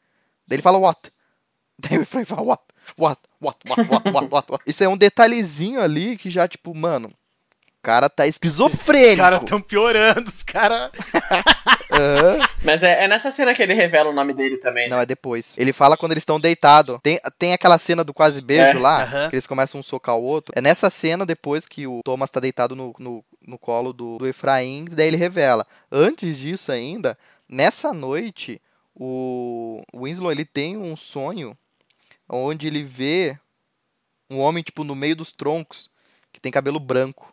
Daí 0.47 0.55
ele 0.57 0.63
fala 0.63 0.79
what? 0.79 1.11
Daí 1.79 1.99
o 1.99 2.03
Efraim 2.03 2.25
fala 2.25 2.43
what? 2.43 2.63
What? 2.97 3.21
What? 3.41 3.59
What? 3.69 3.91
What? 3.91 4.09
What? 4.09 4.29
What? 4.33 4.53
what? 4.53 4.65
Isso 4.67 4.85
é 4.85 4.89
um 4.89 4.97
detalhezinho 4.97 5.81
ali 5.81 6.17
que 6.17 6.31
já, 6.31 6.47
tipo, 6.47 6.73
mano. 6.77 7.13
O 7.89 7.91
cara 7.91 8.11
tá 8.11 8.25
Os 8.25 8.29
esquizofrênico. 8.29 9.17
caras 9.17 9.41
tão 9.45 9.63
piorando, 9.63 10.29
os 10.29 10.43
caras. 10.43 10.91
Aham. 11.91 12.47
Mas 12.63 12.83
é, 12.83 13.05
é 13.05 13.09
nessa 13.09 13.31
cena 13.31 13.55
que 13.55 13.63
ele 13.63 13.73
revela 13.73 14.11
o 14.11 14.13
nome 14.13 14.35
dele 14.35 14.59
também. 14.59 14.91
Não, 14.91 15.01
é 15.01 15.07
depois. 15.07 15.57
Ele 15.57 15.73
fala 15.73 15.97
quando 15.97 16.13
eles 16.13 16.21
estão 16.21 16.39
deitados. 16.39 16.99
Tem, 17.03 17.19
tem 17.39 17.55
aquela 17.55 17.79
cena 17.79 18.05
do 18.05 18.13
quase 18.13 18.43
beijo 18.43 18.77
É, 18.77 18.79
lá, 18.81 19.05
aham. 19.05 19.31
que 19.31 19.37
eles 19.37 19.47
começam 19.47 19.81
um 19.81 19.83
socar 19.83 20.17
o 20.19 20.23
outro. 20.23 20.53
É 20.55 20.61
nessa 20.61 20.91
cena, 20.91 21.25
depois 21.25 21.67
que 21.67 21.87
o 21.87 22.03
Thomas 22.05 22.31
tá 22.31 22.41
deitado 22.41 22.77
no, 22.77 22.93
no, 22.99 23.25
no 23.47 23.59
colo 23.59 23.95
do, 23.95 24.19
do 24.19 24.27
Efraim, 24.27 24.85
daí 24.91 25.07
ele 25.09 25.17
revela. 25.17 25.67
Antes 25.91 26.37
disso 26.37 26.71
ainda, 26.71 27.17
nessa 27.49 27.95
noite, 27.95 28.61
o 28.95 29.81
Winslow 29.97 30.31
ele 30.31 30.45
tem 30.45 30.77
um 30.77 30.95
sonho 30.95 31.57
onde 32.29 32.67
ele 32.67 32.83
vê 32.85 33.39
um 34.31 34.41
homem, 34.41 34.63
tipo, 34.63 34.85
no 34.85 34.95
meio 34.95 35.17
dos 35.17 35.33
troncos, 35.33 35.91
que 36.31 36.39
tem 36.39 36.53
cabelo 36.53 36.79
branco. 36.79 37.33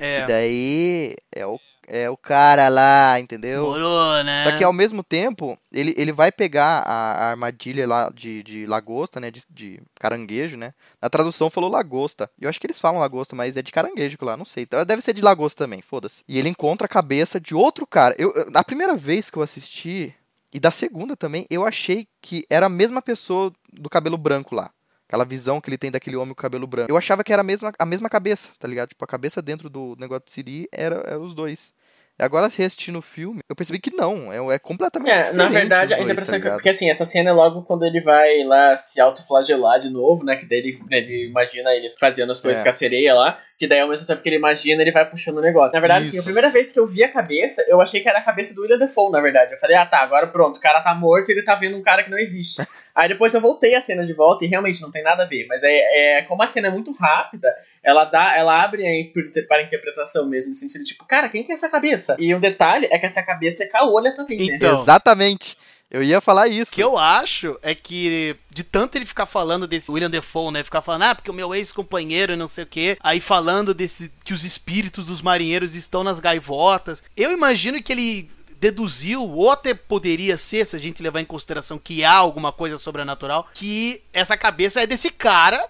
E 0.00 0.04
É. 0.04 0.26
daí 0.26 1.16
é 1.30 1.46
o, 1.46 1.58
é 1.86 2.08
o 2.08 2.16
cara 2.16 2.68
lá, 2.68 3.20
entendeu? 3.20 3.64
Morou, 3.66 4.24
né? 4.24 4.42
Só 4.44 4.56
que 4.56 4.64
ao 4.64 4.72
mesmo 4.72 5.02
tempo, 5.04 5.58
ele, 5.72 5.94
ele 5.96 6.10
vai 6.12 6.32
pegar 6.32 6.78
a, 6.86 7.12
a 7.12 7.30
armadilha 7.30 7.86
lá 7.86 8.10
de, 8.14 8.42
de 8.42 8.66
lagosta, 8.66 9.20
né? 9.20 9.30
De, 9.30 9.42
de 9.50 9.80
caranguejo, 9.98 10.56
né? 10.56 10.72
Na 11.02 11.10
tradução 11.10 11.50
falou 11.50 11.68
lagosta. 11.70 12.30
Eu 12.40 12.48
acho 12.48 12.58
que 12.60 12.66
eles 12.66 12.80
falam 12.80 13.00
lagosta, 13.00 13.36
mas 13.36 13.56
é 13.56 13.62
de 13.62 13.72
caranguejo 13.72 14.16
lá, 14.22 14.36
não 14.36 14.44
sei. 14.44 14.62
Então, 14.62 14.84
Deve 14.84 15.02
ser 15.02 15.12
de 15.12 15.22
lagosta 15.22 15.64
também, 15.64 15.82
foda-se. 15.82 16.22
E 16.28 16.38
ele 16.38 16.48
encontra 16.48 16.86
a 16.86 16.88
cabeça 16.88 17.38
de 17.40 17.54
outro 17.54 17.86
cara. 17.86 18.14
Eu, 18.18 18.32
eu- 18.34 18.50
a 18.54 18.64
primeira 18.64 18.96
vez 18.96 19.28
que 19.30 19.36
eu 19.36 19.42
assisti, 19.42 20.14
e 20.52 20.58
da 20.58 20.70
segunda 20.70 21.16
também, 21.16 21.46
eu 21.50 21.64
achei 21.66 22.08
que 22.22 22.44
era 22.48 22.66
a 22.66 22.70
mesma 22.70 23.00
pessoa 23.02 23.52
do 23.72 23.88
cabelo 23.90 24.16
branco 24.18 24.54
lá. 24.54 24.70
Aquela 25.10 25.24
visão 25.24 25.60
que 25.60 25.68
ele 25.68 25.76
tem 25.76 25.90
daquele 25.90 26.14
homem 26.14 26.32
com 26.32 26.40
cabelo 26.40 26.68
branco. 26.68 26.88
Eu 26.88 26.96
achava 26.96 27.24
que 27.24 27.32
era 27.32 27.42
a 27.42 27.44
mesma, 27.44 27.72
a 27.76 27.84
mesma 27.84 28.08
cabeça, 28.08 28.50
tá 28.60 28.68
ligado? 28.68 28.90
Tipo, 28.90 29.04
a 29.04 29.08
cabeça 29.08 29.42
dentro 29.42 29.68
do 29.68 29.96
negócio 29.98 30.22
de 30.24 30.30
Siri 30.30 30.68
era, 30.72 31.02
era 31.04 31.18
os 31.18 31.34
dois. 31.34 31.72
E 32.16 32.22
agora, 32.22 32.48
reassistindo 32.54 32.98
o 32.98 33.02
filme, 33.02 33.40
eu 33.48 33.56
percebi 33.56 33.78
que 33.80 33.90
não. 33.90 34.30
É, 34.30 34.54
é 34.54 34.58
completamente 34.58 35.10
É, 35.10 35.22
diferente. 35.22 35.36
na 35.38 35.48
verdade, 35.48 35.86
os 35.86 35.92
a 35.92 35.96
dois, 35.96 36.10
interpretação 36.10 36.38
tá 36.40 36.48
que. 36.50 36.54
Porque 36.56 36.68
assim, 36.68 36.90
essa 36.90 37.06
cena 37.06 37.30
é 37.30 37.32
logo 37.32 37.62
quando 37.62 37.82
ele 37.84 37.98
vai 38.02 38.44
lá 38.44 38.76
se 38.76 39.00
autoflagelar 39.00 39.78
de 39.80 39.88
novo, 39.88 40.22
né? 40.22 40.36
Que 40.36 40.44
daí 40.46 40.58
ele, 40.58 40.78
ele 40.90 41.26
imagina 41.28 41.70
ele 41.70 41.88
fazendo 41.98 42.30
as 42.30 42.38
coisas 42.38 42.60
É. 42.60 42.62
com 42.62 42.68
a 42.68 42.72
sereia 42.72 43.14
lá. 43.14 43.38
Que 43.58 43.66
daí 43.66 43.80
ao 43.80 43.88
mesmo 43.88 44.06
tempo 44.06 44.20
que 44.22 44.28
ele 44.28 44.36
imagina, 44.36 44.82
ele 44.82 44.92
vai 44.92 45.08
puxando 45.08 45.38
o 45.38 45.40
negócio. 45.40 45.72
Na 45.74 45.80
verdade, 45.80 46.08
assim, 46.08 46.18
a 46.18 46.22
primeira 46.22 46.50
vez 46.50 46.70
que 46.70 46.78
eu 46.78 46.86
vi 46.86 47.02
a 47.02 47.10
cabeça, 47.10 47.64
eu 47.66 47.80
achei 47.80 48.00
que 48.02 48.08
era 48.08 48.18
a 48.18 48.22
cabeça 48.22 48.54
do 48.54 48.60
William 48.62 48.78
Defoe, 48.78 49.10
na 49.10 49.20
verdade. 49.20 49.54
Eu 49.54 49.58
falei, 49.58 49.76
ah 49.76 49.86
tá, 49.86 50.00
agora 50.00 50.26
pronto, 50.26 50.58
o 50.58 50.60
cara 50.60 50.80
tá 50.82 50.94
morto 50.94 51.30
e 51.30 51.32
ele 51.32 51.42
tá 51.42 51.54
vendo 51.54 51.76
um 51.78 51.82
cara 51.82 52.02
que 52.04 52.10
não 52.10 52.18
existe. 52.18 52.60
Aí 52.94 53.08
depois 53.08 53.34
eu 53.34 53.40
voltei 53.40 53.74
a 53.74 53.80
cena 53.80 54.04
de 54.04 54.12
volta 54.12 54.44
e 54.44 54.48
realmente 54.48 54.80
não 54.82 54.90
tem 54.90 55.02
nada 55.02 55.24
a 55.24 55.26
ver. 55.26 55.46
Mas 55.46 55.62
é, 55.62 56.18
é 56.18 56.22
como 56.22 56.42
a 56.42 56.46
cena 56.46 56.68
é 56.68 56.70
muito 56.70 56.92
rápida, 56.92 57.48
ela 57.82 58.04
dá, 58.04 58.36
ela 58.36 58.62
abre 58.62 59.12
para 59.48 59.58
a 59.58 59.62
interpretação 59.62 60.26
mesmo, 60.26 60.50
no 60.50 60.54
sentido 60.54 60.84
tipo, 60.84 61.04
cara, 61.04 61.28
quem 61.28 61.42
que 61.42 61.52
é 61.52 61.54
essa 61.54 61.68
cabeça? 61.68 62.16
E 62.18 62.34
um 62.34 62.40
detalhe 62.40 62.88
é 62.90 62.98
que 62.98 63.06
essa 63.06 63.22
cabeça 63.22 63.64
é 63.64 63.66
caolha 63.66 64.14
também, 64.14 64.46
né? 64.46 64.56
Então. 64.56 64.80
Exatamente. 64.80 65.56
Eu 65.90 66.04
ia 66.04 66.20
falar 66.20 66.46
isso. 66.46 66.70
O 66.70 66.74
que 66.76 66.82
eu 66.82 66.96
acho 66.96 67.58
é 67.62 67.74
que, 67.74 68.36
de 68.48 68.62
tanto 68.62 68.96
ele 68.96 69.04
ficar 69.04 69.26
falando 69.26 69.66
desse 69.66 69.90
William 69.90 70.08
Defoe, 70.08 70.52
né? 70.52 70.62
Ficar 70.62 70.82
falando, 70.82 71.02
ah, 71.02 71.14
porque 71.16 71.30
o 71.30 71.34
meu 71.34 71.52
ex-companheiro 71.52 72.32
e 72.32 72.36
não 72.36 72.46
sei 72.46 72.62
o 72.62 72.66
quê. 72.66 72.96
Aí 73.00 73.20
falando 73.20 73.74
desse 73.74 74.10
que 74.24 74.32
os 74.32 74.44
espíritos 74.44 75.04
dos 75.04 75.20
marinheiros 75.20 75.74
estão 75.74 76.04
nas 76.04 76.20
gaivotas. 76.20 77.02
Eu 77.16 77.32
imagino 77.32 77.82
que 77.82 77.92
ele 77.92 78.30
deduziu, 78.60 79.22
ou 79.22 79.50
até 79.50 79.72
poderia 79.72 80.36
ser, 80.36 80.66
se 80.66 80.76
a 80.76 80.78
gente 80.78 81.02
levar 81.02 81.20
em 81.20 81.24
consideração 81.24 81.78
que 81.78 82.04
há 82.04 82.14
alguma 82.14 82.52
coisa 82.52 82.76
sobrenatural, 82.76 83.48
que 83.54 84.02
essa 84.12 84.36
cabeça 84.36 84.82
é 84.82 84.86
desse 84.86 85.10
cara 85.10 85.66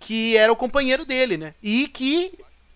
que 0.00 0.34
era 0.34 0.50
o 0.50 0.56
companheiro 0.56 1.04
dele, 1.04 1.36
né? 1.36 1.52
E 1.62 1.86
que 1.86 2.32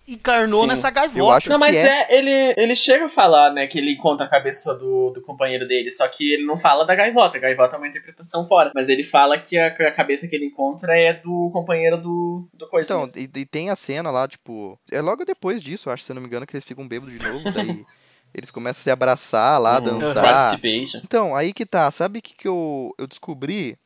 encarnou 0.07 0.61
Sim. 0.61 0.67
nessa 0.67 0.89
gaivota. 0.91 1.19
Eu 1.19 1.31
acho 1.31 1.49
Não, 1.49 1.57
mas 1.57 1.75
que 1.75 1.81
é, 1.81 2.15
ele, 2.15 2.53
ele 2.55 2.75
chega 2.75 3.05
a 3.05 3.09
falar, 3.09 3.51
né, 3.51 3.65
que 3.65 3.79
ele 3.79 3.93
encontra 3.93 4.25
a 4.25 4.29
cabeça 4.29 4.75
do, 4.75 5.09
do 5.09 5.21
companheiro 5.21 5.67
dele, 5.67 5.89
só 5.89 6.07
que 6.07 6.31
ele 6.31 6.45
não 6.45 6.55
fala 6.55 6.85
da 6.85 6.93
gaivota. 6.93 7.37
A 7.37 7.41
gaivota 7.41 7.75
é 7.75 7.79
uma 7.79 7.87
interpretação 7.87 8.47
fora. 8.47 8.71
Mas 8.75 8.87
ele 8.87 9.03
fala 9.03 9.39
que 9.39 9.57
a, 9.57 9.67
a 9.67 9.91
cabeça 9.91 10.27
que 10.27 10.35
ele 10.35 10.45
encontra 10.45 10.95
é 10.95 11.13
do 11.13 11.49
companheiro 11.51 11.97
do, 11.97 12.47
do 12.53 12.67
coisa. 12.67 12.85
Então, 12.85 13.07
e, 13.19 13.23
e 13.23 13.45
tem 13.45 13.69
a 13.69 13.75
cena 13.75 14.11
lá, 14.11 14.27
tipo. 14.27 14.79
É 14.91 15.01
logo 15.01 15.25
depois 15.25 15.61
disso, 15.61 15.89
eu 15.89 15.93
acho, 15.93 16.03
se 16.03 16.11
eu 16.11 16.13
não 16.13 16.21
me 16.21 16.27
engano, 16.27 16.45
que 16.45 16.55
eles 16.55 16.65
ficam 16.65 16.87
bêbados 16.87 17.17
de 17.17 17.27
novo. 17.27 17.51
daí 17.51 17.83
eles 18.35 18.51
começam 18.51 18.81
a 18.81 18.83
se 18.83 18.91
abraçar 18.91 19.61
lá, 19.61 19.79
Hum, 19.79 19.81
dançar. 19.81 20.59
Então, 21.03 21.33
aí 21.33 21.53
que 21.53 21.65
tá. 21.65 21.89
Sabe 21.89 22.19
o 22.19 22.21
que, 22.21 22.35
que 22.35 22.47
eu, 22.47 22.93
eu 22.97 23.07
descobri? 23.07 23.77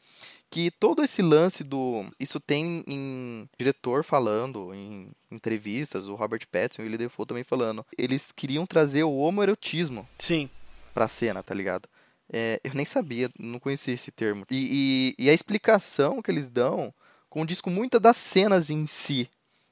Que 0.50 0.72
todo 0.72 1.04
esse 1.04 1.22
lance 1.22 1.64
do. 1.64 2.04
Isso 2.20 2.40
tem 2.40 2.84
em 2.88 3.48
diretor 3.60 4.04
falando, 4.04 4.74
em 4.74 5.12
entrevistas, 5.30 6.08
o 6.08 6.16
Robert 6.16 6.42
Pattinson 6.52 6.82
e 6.82 6.86
o 6.86 6.86
William 6.86 6.98
Defoe 6.98 7.28
também 7.28 7.44
falando. 7.44 7.86
Eles 7.96 8.32
queriam 8.32 8.66
trazer 8.66 9.04
o 9.04 9.18
homoerotismo 9.18 10.10
Sim. 10.18 10.50
pra 10.96 11.08
cena, 11.08 11.44
tá 11.44 11.54
ligado? 11.54 11.88
É, 12.34 12.60
eu 12.64 12.74
nem 12.74 12.86
sabia, 12.86 13.30
não 13.40 13.60
conhecia 13.60 13.94
esse 13.94 14.12
termo. 14.12 14.44
E, 14.50 15.16
e, 15.20 15.26
e 15.26 15.30
a 15.30 15.34
explicação 15.34 16.24
que 16.24 16.32
eles 16.32 16.50
dão 16.50 16.92
condiz 17.30 17.62
com 17.62 17.70
muitas 17.70 18.02
das 18.02 18.18
cenas 18.18 18.72
em 18.72 18.88
si 18.88 19.30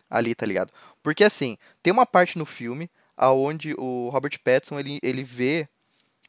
ali, 0.08 0.36
tá 0.36 0.46
ligado? 0.46 0.72
Porque 1.02 1.24
assim, 1.24 1.58
tem 1.82 1.92
uma 1.92 2.06
parte 2.06 2.38
no 2.38 2.46
filme 2.46 2.88
aonde 3.18 3.74
o 3.78 4.10
Robert 4.10 4.38
Pattinson 4.44 4.80
ele, 4.80 5.00
ele 5.02 5.24
vê 5.24 5.68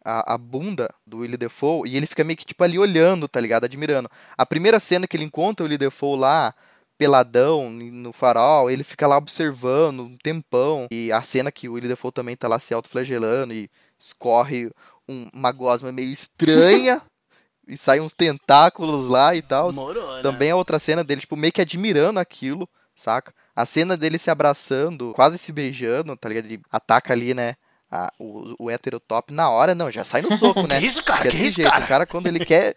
a, 0.04 0.34
a 0.34 0.38
bunda 0.38 0.88
do 1.06 1.18
Willie 1.18 1.36
Defoe 1.36 1.88
e 1.88 1.96
ele 1.96 2.06
fica 2.06 2.24
meio 2.24 2.36
que 2.36 2.46
tipo 2.46 2.64
ali 2.64 2.78
olhando, 2.78 3.28
tá 3.28 3.40
ligado? 3.40 3.64
Admirando. 3.64 4.08
A 4.36 4.46
primeira 4.46 4.80
cena 4.80 5.06
que 5.06 5.16
ele 5.16 5.24
encontra 5.24 5.62
o 5.62 5.66
Willie 5.66 5.76
Defoe 5.78 6.18
lá, 6.18 6.54
peladão 6.96 7.70
no 7.70 8.12
farol, 8.12 8.70
ele 8.70 8.82
fica 8.82 9.06
lá 9.06 9.16
observando 9.16 10.00
um 10.00 10.16
tempão. 10.16 10.86
E 10.90 11.12
a 11.12 11.22
cena 11.22 11.52
que 11.52 11.68
o 11.68 11.74
Willie 11.74 11.88
Defoe 11.88 12.10
também 12.12 12.36
tá 12.36 12.48
lá 12.48 12.58
se 12.58 12.72
autoflagelando 12.74 13.52
e 13.54 13.70
escorre 13.98 14.70
um- 15.08 15.26
uma 15.34 15.52
gosma 15.52 15.92
meio 15.92 16.10
estranha 16.10 17.00
e 17.68 17.76
sai 17.76 18.00
uns 18.00 18.14
tentáculos 18.14 19.08
lá 19.08 19.34
e 19.34 19.42
tal. 19.42 19.72
Morou, 19.72 20.16
né? 20.16 20.22
Também 20.22 20.50
a 20.50 20.56
outra 20.56 20.78
cena 20.78 21.04
dele, 21.04 21.20
tipo, 21.20 21.36
meio 21.36 21.52
que 21.52 21.60
admirando 21.60 22.18
aquilo, 22.18 22.68
saca? 22.96 23.32
A 23.60 23.66
cena 23.66 23.96
dele 23.96 24.18
se 24.18 24.30
abraçando, 24.30 25.12
quase 25.14 25.36
se 25.38 25.50
beijando, 25.52 26.16
tá 26.16 26.28
ligado? 26.28 26.44
Ele 26.46 26.60
ataca 26.70 27.12
ali, 27.12 27.34
né? 27.34 27.54
a- 27.90 28.12
o, 28.18 28.66
o 28.66 28.70
heterotop 28.70 29.32
na 29.32 29.48
hora, 29.48 29.74
não, 29.74 29.90
já 29.90 30.04
sai 30.04 30.20
no 30.20 30.36
soco, 30.36 30.64
né? 30.68 30.78
Que 30.78 30.86
isso, 30.86 31.02
cara? 31.02 31.22
Porque 31.22 31.28
é 31.28 31.30
Que 31.30 31.36
desse 31.38 31.46
isso, 31.48 31.56
jeito. 31.56 31.70
cara? 31.70 31.84
O 31.84 31.88
cara, 31.88 32.06
quando 32.06 32.26
ele 32.26 32.44
quer. 32.44 32.74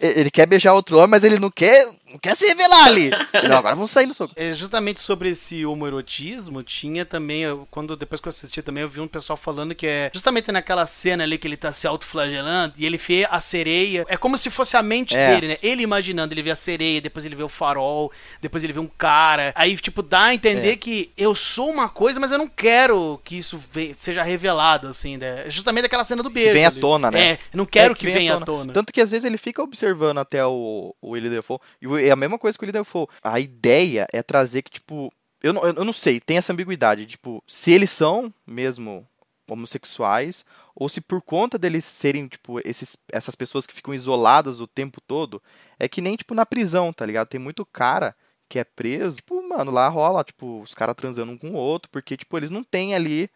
Ele 0.00 0.30
quer 0.30 0.46
beijar 0.46 0.72
outro 0.74 0.96
homem, 0.96 1.10
mas 1.10 1.24
ele 1.24 1.40
não 1.40 1.50
quer. 1.50 1.84
Não 2.14 2.20
quer 2.20 2.36
se 2.36 2.46
revelar 2.46 2.86
ali. 2.86 3.10
Não, 3.48 3.56
agora 3.58 3.74
vamos 3.74 3.90
sair 3.90 4.06
no 4.06 4.14
soco. 4.14 4.32
É, 4.36 4.52
justamente 4.52 5.00
sobre 5.00 5.30
esse 5.30 5.66
homoerotismo, 5.66 6.62
tinha 6.62 7.04
também, 7.04 7.42
eu- 7.42 7.66
quando 7.70 7.96
depois 7.96 8.20
que 8.20 8.28
eu 8.28 8.30
assisti 8.30 8.62
também, 8.62 8.82
eu 8.82 8.88
vi 8.88 9.00
um 9.00 9.08
pessoal 9.08 9.36
falando 9.36 9.74
que 9.74 9.84
é 9.86 10.10
justamente 10.14 10.52
naquela 10.52 10.86
cena 10.86 11.24
ali 11.24 11.36
que 11.36 11.48
ele 11.48 11.56
tá 11.56 11.72
se 11.72 11.86
autoflagelando 11.88 12.74
e 12.76 12.86
ele 12.86 12.96
vê 12.96 13.26
a 13.28 13.40
sereia. 13.40 14.04
É 14.08 14.16
como 14.16 14.38
se 14.38 14.48
fosse 14.48 14.76
a 14.76 14.82
mente 14.82 15.16
É. 15.16 15.34
dele, 15.34 15.48
né? 15.48 15.58
Ele 15.60 15.82
imaginando, 15.82 16.32
ele 16.32 16.42
vê 16.42 16.52
a 16.52 16.56
sereia, 16.56 17.00
depois 17.00 17.24
ele 17.24 17.34
vê 17.34 17.42
o 17.42 17.48
farol, 17.48 18.12
depois 18.40 18.62
ele 18.62 18.72
vê 18.72 18.78
um 18.80 18.86
cara. 18.86 19.52
Aí, 19.56 19.76
tipo, 19.76 20.00
dá 20.02 20.24
a 20.26 20.34
entender 20.34 20.70
É. 20.72 20.76
que 20.76 21.10
eu 21.18 21.34
sou 21.34 21.68
uma 21.68 21.88
coisa, 21.88 22.20
mas 22.20 22.30
eu 22.30 22.38
não 22.38 22.48
quero 22.48 23.20
que 23.24 23.36
isso 23.36 23.60
seja 23.96 24.22
revelado, 24.22 24.86
assim, 24.88 25.16
né? 25.16 25.46
É 25.46 25.50
Justamente 25.50 25.86
aquela 25.86 26.04
cena 26.04 26.22
do 26.22 26.30
beijo. 26.30 26.52
venha 26.52 26.68
à 26.68 26.70
ali. 26.70 26.80
tona, 26.80 27.10
né? 27.10 27.24
É, 27.24 27.32
eu 27.52 27.56
não 27.58 27.66
quero 27.66 27.92
É, 27.92 27.96
que, 27.96 28.06
venha 28.06 28.36
à 28.36 28.40
tona. 28.40 28.72
Tanto 28.72 28.92
que 28.92 29.00
às 29.00 29.10
vezes 29.10 29.24
ele 29.24 29.36
fica 29.38 29.62
observando 29.62 30.18
até 30.18 30.44
o, 30.46 30.94
o 31.00 31.10
Willie 31.10 31.30
Defoe. 31.30 31.58
E 31.82 31.86
o- 31.86 32.03
é 32.08 32.10
a 32.10 32.16
mesma 32.16 32.38
coisa 32.38 32.58
que 32.58 32.64
o 32.64 32.72
Defoe. 32.72 33.06
A 33.22 33.40
ideia 33.40 34.06
é 34.12 34.22
trazer 34.22 34.62
que, 34.62 34.70
tipo. 34.70 35.12
Eu 35.42 35.52
não, 35.52 35.62
eu 35.62 35.84
não 35.84 35.92
sei, 35.92 36.20
tem 36.20 36.38
essa 36.38 36.52
ambiguidade. 36.52 37.04
Tipo, 37.04 37.42
se 37.46 37.70
eles 37.70 37.90
são 37.90 38.32
mesmo 38.46 39.06
homossexuais, 39.48 40.44
ou 40.74 40.88
se 40.88 41.00
por 41.00 41.20
conta 41.20 41.58
deles 41.58 41.84
serem, 41.84 42.26
tipo, 42.26 42.58
esses, 42.66 42.96
essas 43.12 43.34
pessoas 43.34 43.66
que 43.66 43.74
ficam 43.74 43.94
isoladas 43.94 44.60
o 44.60 44.66
tempo 44.66 45.00
todo, 45.00 45.42
é 45.78 45.86
que 45.86 46.00
nem, 46.00 46.16
tipo, 46.16 46.34
na 46.34 46.46
prisão, 46.46 46.92
tá 46.92 47.04
ligado? 47.04 47.28
Tem 47.28 47.38
muito 47.38 47.64
cara 47.66 48.16
que 48.48 48.58
é 48.58 48.64
preso, 48.64 49.16
tipo, 49.16 49.46
mano, 49.48 49.70
lá 49.70 49.88
rola, 49.88 50.24
tipo, 50.24 50.62
os 50.62 50.74
caras 50.74 50.94
transando 50.96 51.32
um 51.32 51.38
com 51.38 51.50
o 51.50 51.56
outro, 51.56 51.90
porque, 51.90 52.16
tipo, 52.16 52.36
eles 52.36 52.50
não 52.50 52.62
têm 52.62 52.94
ali, 52.94 53.30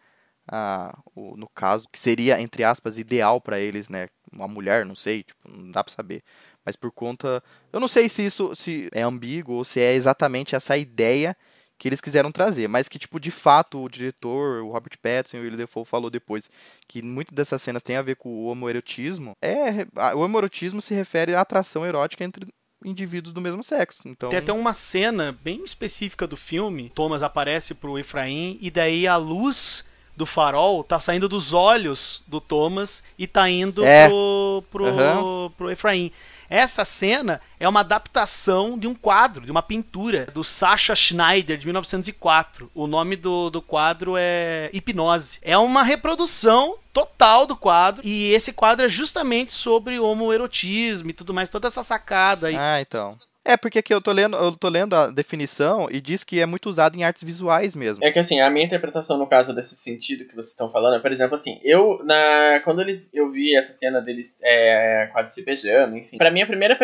o, 1.15 1.37
no 1.37 1.47
caso, 1.47 1.87
que 1.91 1.99
seria, 1.99 2.39
entre 2.41 2.63
aspas, 2.63 2.97
ideal 2.97 3.39
pra 3.39 3.59
eles, 3.59 3.89
né? 3.89 4.07
Uma 4.31 4.47
mulher, 4.47 4.85
não 4.85 4.95
sei, 4.95 5.23
tipo, 5.23 5.39
não 5.49 5.71
dá 5.71 5.83
pra 5.83 5.93
saber. 5.93 6.23
Mas 6.65 6.75
por 6.75 6.91
conta. 6.91 7.43
Eu 7.71 7.79
não 7.79 7.87
sei 7.87 8.09
se 8.09 8.25
isso 8.25 8.55
se 8.55 8.89
é 8.91 9.01
ambíguo 9.01 9.55
ou 9.55 9.63
se 9.63 9.79
é 9.79 9.93
exatamente 9.93 10.55
essa 10.55 10.77
ideia 10.77 11.35
que 11.79 11.87
eles 11.87 12.01
quiseram 12.01 12.29
trazer, 12.29 12.67
mas 12.67 12.89
que, 12.89 12.99
tipo, 12.99 13.19
de 13.19 13.31
fato, 13.31 13.81
o 13.81 13.89
diretor, 13.89 14.61
o 14.61 14.69
Robert 14.69 14.97
Pattinson 15.01 15.37
e 15.37 15.39
o 15.39 15.43
William 15.43 15.57
Defoe 15.57 15.85
falou 15.85 16.09
depois 16.09 16.49
que 16.85 17.01
muitas 17.01 17.33
dessas 17.33 17.61
cenas 17.61 17.81
têm 17.81 17.95
a 17.95 18.01
ver 18.01 18.17
com 18.17 18.29
o 18.29 18.47
homoerotismo. 18.47 19.31
É, 19.41 19.87
o 20.13 20.19
homoerotismo 20.19 20.81
se 20.81 20.93
refere 20.93 21.33
à 21.33 21.39
atração 21.39 21.85
erótica 21.85 22.25
entre 22.25 22.45
indivíduos 22.83 23.33
do 23.33 23.39
mesmo 23.39 23.63
sexo. 23.63 24.01
Então, 24.05 24.29
Tem 24.29 24.39
até 24.39 24.51
uma 24.51 24.73
cena 24.73 25.37
bem 25.41 25.63
específica 25.63 26.27
do 26.27 26.35
filme. 26.35 26.91
Thomas 26.93 27.23
aparece 27.23 27.73
pro 27.73 27.97
Efraim 27.97 28.57
e 28.61 28.69
daí 28.69 29.07
a 29.07 29.15
luz 29.15 29.85
do 30.19 30.25
farol 30.25 30.83
tá 30.83 30.99
saindo 30.99 31.29
dos 31.29 31.53
olhos 31.53 32.21
do 32.27 32.41
Thomas 32.41 33.01
e 33.17 33.25
tá 33.25 33.49
indo 33.49 33.85
É. 33.85 34.05
pro, 34.09 34.63
pro, 34.69 34.85
Aham. 34.85 35.49
pro 35.57 35.71
Efraim. 35.71 36.11
Essa 36.49 36.83
cena 36.83 37.39
é 37.59 37.69
uma 37.69 37.79
adaptação 37.79 38.77
de 38.77 38.85
um 38.87 38.93
quadro, 38.95 39.45
de 39.45 39.51
uma 39.51 39.61
pintura 39.61 40.25
do 40.33 40.43
Sacha 40.43 40.93
Schneider 40.95 41.57
de 41.57 41.65
1904. 41.67 42.69
O 42.75 42.85
nome 42.85 43.15
do, 43.15 43.49
do 43.49 43.61
quadro 43.61 44.15
é 44.17 44.69
Hipnose. 44.73 45.37
É 45.41 45.57
uma 45.57 45.83
reprodução 45.83 46.75
total 46.91 47.45
do 47.45 47.55
quadro 47.55 48.05
e 48.05 48.33
esse 48.33 48.51
quadro 48.51 48.85
é 48.85 48.89
justamente 48.89 49.53
sobre 49.53 49.99
homoerotismo 49.99 51.11
e 51.11 51.13
tudo 51.13 51.33
mais, 51.33 51.47
toda 51.47 51.67
essa 51.69 51.83
sacada 51.83 52.47
aí. 52.47 52.57
Ah, 52.57 52.81
então. 52.81 53.17
É, 53.45 53.55
porque 53.57 53.79
aqui 53.79 53.93
eu 53.93 54.01
tô 54.01 54.11
lendo, 54.11 54.35
eu 54.37 54.51
tô 54.55 54.69
lendo 54.69 54.95
a 54.95 55.07
definição 55.07 55.87
e 55.89 55.99
diz 56.01 56.23
que 56.23 56.39
é 56.39 56.45
muito 56.45 56.69
usado 56.69 56.97
em 56.97 57.03
artes 57.03 57.23
visuais 57.23 57.73
mesmo. 57.73 58.03
É 58.03 58.11
que 58.11 58.19
assim, 58.19 58.39
a 58.39 58.49
minha 58.49 58.65
interpretação 58.65 59.17
no 59.17 59.27
caso 59.27 59.53
desse 59.53 59.75
sentido 59.75 60.25
que 60.25 60.35
vocês 60.35 60.51
estão 60.51 60.69
falando, 60.69 60.97
é, 60.97 60.99
por 60.99 61.11
exemplo, 61.11 61.35
assim, 61.35 61.59
eu 61.63 62.03
na 62.03 62.61
quando 62.63 62.81
eles 62.81 63.11
eu 63.13 63.29
vi 63.29 63.55
essa 63.55 63.73
cena 63.73 64.01
deles 64.01 64.37
é, 64.43 65.09
quase 65.11 65.33
se 65.33 65.43
beijando, 65.43 65.97
enfim. 65.97 66.17
Pra 66.17 66.29
mim 66.31 66.41
a 66.41 66.47
primeira 66.47 66.77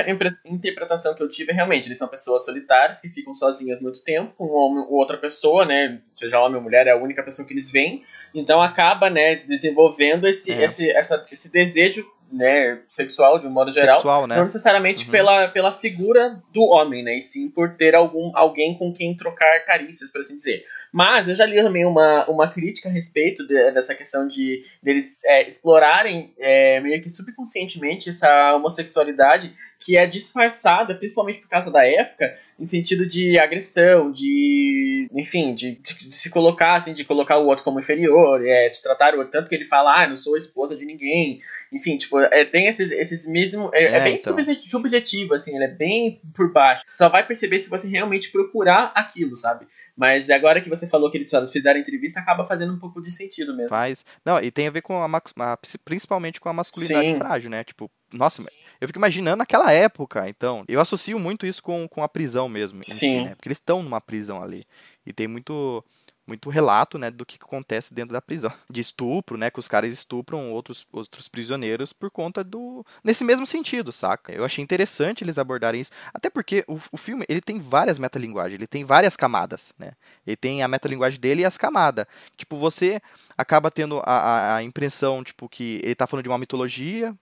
interpretação 0.45 1.13
que 1.13 1.21
eu 1.21 1.29
tive 1.29 1.51
é 1.51 1.55
realmente, 1.55 1.87
eles 1.87 1.97
são 1.97 2.07
pessoas 2.07 2.45
solitárias 2.45 2.99
que 3.01 3.09
ficam 3.09 3.33
sozinhas 3.35 3.79
muito 3.81 4.03
tempo 4.03 4.33
com 4.37 4.45
um 4.45 4.55
homem 4.55 4.85
ou 4.89 4.93
outra 4.95 5.17
pessoa, 5.17 5.65
né, 5.65 5.99
seja 6.13 6.39
homem 6.39 6.57
ou 6.57 6.63
mulher, 6.63 6.87
é 6.87 6.91
a 6.91 6.97
única 6.97 7.21
pessoa 7.21 7.45
que 7.47 7.53
eles 7.53 7.69
veem. 7.69 8.01
Então 8.33 8.61
acaba, 8.61 9.09
né, 9.09 9.35
desenvolvendo 9.35 10.27
esse 10.27 10.51
É. 10.51 10.63
esse 10.63 10.89
essa, 10.89 11.25
esse 11.31 11.51
desejo, 11.51 12.05
né, 12.31 12.79
sexual 12.89 13.39
de 13.39 13.47
um 13.47 13.49
modo 13.49 13.71
geral. 13.71 13.95
Sexual, 13.95 14.27
né? 14.27 14.35
Não 14.35 14.43
necessariamente 14.43 15.05
Uhum. 15.05 15.11
pela, 15.11 15.47
pela 15.49 15.71
figura 15.73 16.41
do 16.53 16.63
homem, 16.63 17.03
né? 17.03 17.17
E 17.17 17.21
sim 17.21 17.49
por 17.49 17.75
ter 17.75 17.95
algum, 17.95 18.31
alguém 18.35 18.77
com 18.77 18.91
quem 18.93 19.15
trocar 19.15 19.59
carícias, 19.65 20.11
por 20.11 20.19
assim 20.19 20.35
dizer. 20.35 20.63
Mas 20.91 21.27
eu 21.29 21.35
já 21.35 21.45
li 21.45 21.55
também 21.61 21.85
uma, 21.85 22.25
uma 22.29 22.47
crítica 22.51 22.89
a 22.89 22.91
respeito 22.91 23.45
de- 23.47 23.71
dessa 23.71 23.93
questão 23.95 24.27
de 24.27 24.61
deles 24.83 25.23
é, 25.25 25.47
explorarem 25.47 26.33
é, 26.39 26.79
meio 26.81 27.01
que 27.01 27.09
subconscientemente 27.09 28.09
essa 28.09 28.55
homossexualidade 28.55 29.53
que 29.85 29.95
é 29.97 30.07
disfarçada, 30.07 30.95
principalmente 30.95 31.39
por 31.39 31.47
causa 31.47 31.69
da 31.71 31.85
época, 31.85 32.33
em 32.59 32.65
sentido 32.65 33.05
de 33.05 33.37
agressão, 33.37 34.11
de. 34.11 35.07
enfim, 35.13 35.53
de, 35.53 35.75
de- 35.75 36.07
de 36.07 36.13
se 36.13 36.29
colocar, 36.29 36.75
assim, 36.75 36.93
de 36.93 37.03
colocar 37.05 37.37
o 37.37 37.45
outro 37.45 37.63
como 37.63 37.79
inferior, 37.79 38.43
é, 38.45 38.69
de 38.69 38.81
tratar 38.81 39.13
o 39.13 39.17
outro. 39.19 39.31
Tanto 39.31 39.47
que 39.49 39.55
ele 39.55 39.65
fala, 39.65 40.01
ah, 40.03 40.07
não 40.07 40.15
sou 40.15 40.35
esposa 40.35 40.75
de 40.75 40.85
ninguém. 40.85 41.39
Enfim, 41.71 41.97
tipo, 41.97 42.19
é, 42.19 42.43
tem 42.45 42.67
esses, 42.67 42.89
esses 42.91 43.27
mesmos. 43.27 43.69
É, 43.73 43.83
é 43.83 43.87
É, 43.97 43.99
bem 44.03 44.15
então. 44.15 44.33
subje- 44.33 44.59
subjetivo, 44.69 45.33
assim, 45.35 45.55
ele 45.55 45.65
é 45.65 45.67
bem 45.69 46.19
por 46.33 46.51
baixo. 46.51 46.81
Você 46.85 46.97
só 46.97 47.07
vai 47.09 47.25
perceber 47.25 47.59
se 47.59 47.69
você 47.69 47.87
realmente 47.87 48.31
procurar 48.31 48.91
aquilo, 48.95 49.35
sabe? 49.35 49.67
Mas 49.95 50.29
agora 50.29 50.59
que 50.61 50.69
você 50.69 50.87
falou 50.87 51.09
que 51.11 51.17
eles 51.17 51.31
fizeram 51.51 51.79
entrevista, 51.79 52.19
acaba 52.19 52.43
fazendo 52.43 52.73
um 52.73 52.79
pouco 52.79 52.99
de 53.01 53.11
sentido 53.11 53.55
mesmo. 53.55 53.69
Faz. 53.69 54.03
Não, 54.25 54.39
e 54.41 54.49
tem 54.49 54.67
a 54.67 54.71
ver 54.71 54.81
com 54.81 54.95
a, 55.01 55.05
a- 55.05 55.57
principalmente 55.83 56.39
com 56.41 56.49
a 56.49 56.53
masculinidade 56.53 57.09
Sim. 57.11 57.15
frágil, 57.17 57.49
né? 57.49 57.63
Tipo, 57.63 57.89
nossa, 58.11 58.43
eu 58.79 58.87
fico 58.87 58.99
imaginando 58.99 59.37
naquela 59.37 59.71
época, 59.71 60.27
então. 60.27 60.63
Eu 60.67 60.79
associo 60.79 61.19
muito 61.19 61.45
isso 61.45 61.61
com, 61.61 61.87
com 61.87 62.03
a 62.03 62.09
prisão 62.09 62.49
mesmo. 62.49 62.83
Si, 62.83 62.95
Sim. 62.95 63.23
né? 63.23 63.35
Porque 63.35 63.47
eles 63.47 63.57
estão 63.57 63.81
numa 63.81 64.01
prisão 64.01 64.41
ali. 64.41 64.65
E 65.05 65.13
tem 65.13 65.27
muito. 65.27 65.83
Muito 66.27 66.49
relato, 66.49 66.97
né, 66.97 67.11
do 67.11 67.23
que 67.23 67.37
acontece 67.39 67.93
dentro 67.93 68.11
da 68.11 68.19
prisão. 68.19 68.51
De 68.67 68.81
estupro, 68.81 69.37
né, 69.37 69.51
que 69.51 69.59
os 69.59 69.67
caras 69.67 69.93
estupram 69.93 70.51
outros, 70.53 70.87
outros 70.91 71.27
prisioneiros 71.27 71.93
por 71.93 72.09
conta 72.09 72.43
do... 72.43 72.83
Nesse 73.03 73.23
mesmo 73.23 73.45
sentido, 73.45 73.91
saca? 73.91 74.33
Eu 74.33 74.43
achei 74.43 74.63
interessante 74.63 75.23
eles 75.23 75.37
abordarem 75.37 75.81
isso. 75.81 75.91
Até 76.11 76.31
porque 76.31 76.65
o, 76.67 76.79
o 76.91 76.97
filme, 76.97 77.25
ele 77.29 77.41
tem 77.41 77.59
várias 77.59 77.99
metalinguagens, 77.99 78.55
ele 78.55 78.65
tem 78.65 78.83
várias 78.83 79.15
camadas, 79.15 79.71
né? 79.77 79.91
Ele 80.25 80.35
tem 80.35 80.63
a 80.63 80.67
metalinguagem 80.67 81.19
dele 81.19 81.43
e 81.43 81.45
as 81.45 81.59
camadas. 81.59 82.07
Tipo, 82.35 82.57
você 82.57 82.99
acaba 83.37 83.69
tendo 83.69 83.99
a, 83.99 84.17
a, 84.17 84.55
a 84.55 84.63
impressão, 84.63 85.23
tipo, 85.23 85.47
que 85.47 85.79
ele 85.83 85.93
tá 85.93 86.07
falando 86.07 86.23
de 86.23 86.29
uma 86.29 86.39
mitologia, 86.39 87.15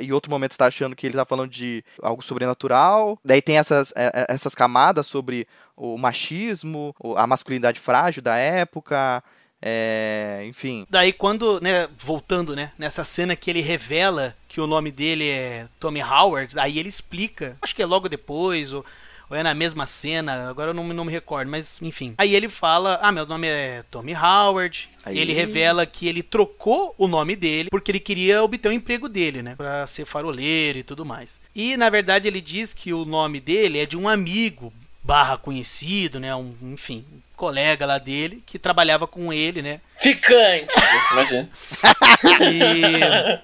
em 0.00 0.12
outro 0.12 0.30
momento 0.30 0.52
você 0.52 0.58
tá 0.58 0.66
achando 0.66 0.96
que 0.96 1.06
ele 1.06 1.16
tá 1.16 1.24
falando 1.24 1.50
de 1.50 1.84
algo 2.02 2.22
sobrenatural. 2.22 3.18
Daí 3.24 3.40
tem 3.40 3.58
essas, 3.58 3.92
é, 3.96 4.06
é, 4.14 4.26
essas 4.28 4.54
camadas 4.54 5.06
sobre 5.06 5.46
o 5.76 5.96
machismo, 5.96 6.94
a 7.16 7.26
masculinidade 7.26 7.78
frágil 7.78 8.22
da 8.22 8.36
época, 8.36 9.22
é, 9.60 10.44
enfim. 10.46 10.86
Daí 10.88 11.12
quando, 11.12 11.60
né, 11.60 11.88
voltando, 11.98 12.54
né, 12.54 12.72
nessa 12.78 13.04
cena 13.04 13.36
que 13.36 13.50
ele 13.50 13.60
revela 13.60 14.36
que 14.48 14.60
o 14.60 14.66
nome 14.66 14.90
dele 14.90 15.28
é 15.28 15.68
Tommy 15.78 16.02
Howard, 16.02 16.58
aí 16.58 16.78
ele 16.78 16.88
explica, 16.88 17.56
acho 17.60 17.74
que 17.74 17.82
é 17.82 17.86
logo 17.86 18.08
depois, 18.08 18.72
ou, 18.72 18.84
ou 19.30 19.36
é 19.36 19.42
na 19.42 19.54
mesma 19.54 19.84
cena, 19.86 20.48
agora 20.48 20.70
eu 20.70 20.74
não, 20.74 20.84
me- 20.84 20.94
não 20.94 21.04
me 21.04 21.12
recordo, 21.12 21.50
mas 21.50 21.80
enfim. 21.82 22.14
Aí 22.18 22.34
ele 22.34 22.48
fala, 22.48 22.98
ah, 23.02 23.12
meu 23.12 23.26
nome 23.26 23.46
é 23.46 23.82
Tommy 23.90 24.14
Howard, 24.14 24.88
Aí- 25.04 25.18
ele 25.18 25.32
revela 25.32 25.84
que 25.86 26.06
ele 26.08 26.22
trocou 26.22 26.94
o 26.96 27.06
nome 27.06 27.36
dele 27.36 27.68
porque 27.70 27.90
ele 27.90 28.00
queria 28.00 28.42
obter 28.42 28.68
o 28.68 28.72
emprego 28.72 29.08
dele, 29.08 29.42
né, 29.42 29.54
pra 29.56 29.86
ser 29.86 30.04
faroleiro 30.04 30.78
e 30.78 30.82
tudo 30.82 31.04
mais. 31.04 31.40
E 31.54 31.76
na 31.76 31.90
verdade 31.90 32.26
ele 32.28 32.40
diz 32.40 32.72
que 32.74 32.92
o 32.92 33.04
nome 33.04 33.40
dele 33.40 33.78
é 33.78 33.86
de 33.86 33.96
um 33.96 34.08
amigo 34.08 34.72
barra 35.02 35.38
conhecido, 35.38 36.20
né, 36.20 36.34
um, 36.36 36.54
enfim, 36.62 37.04
um 37.12 37.20
colega 37.36 37.86
lá 37.86 37.96
dele 37.98 38.42
que 38.44 38.58
trabalhava 38.58 39.06
com 39.06 39.32
ele, 39.32 39.62
né, 39.62 39.80
Ficante! 39.96 40.74
Imagina. 41.12 41.48
E, 42.42 43.38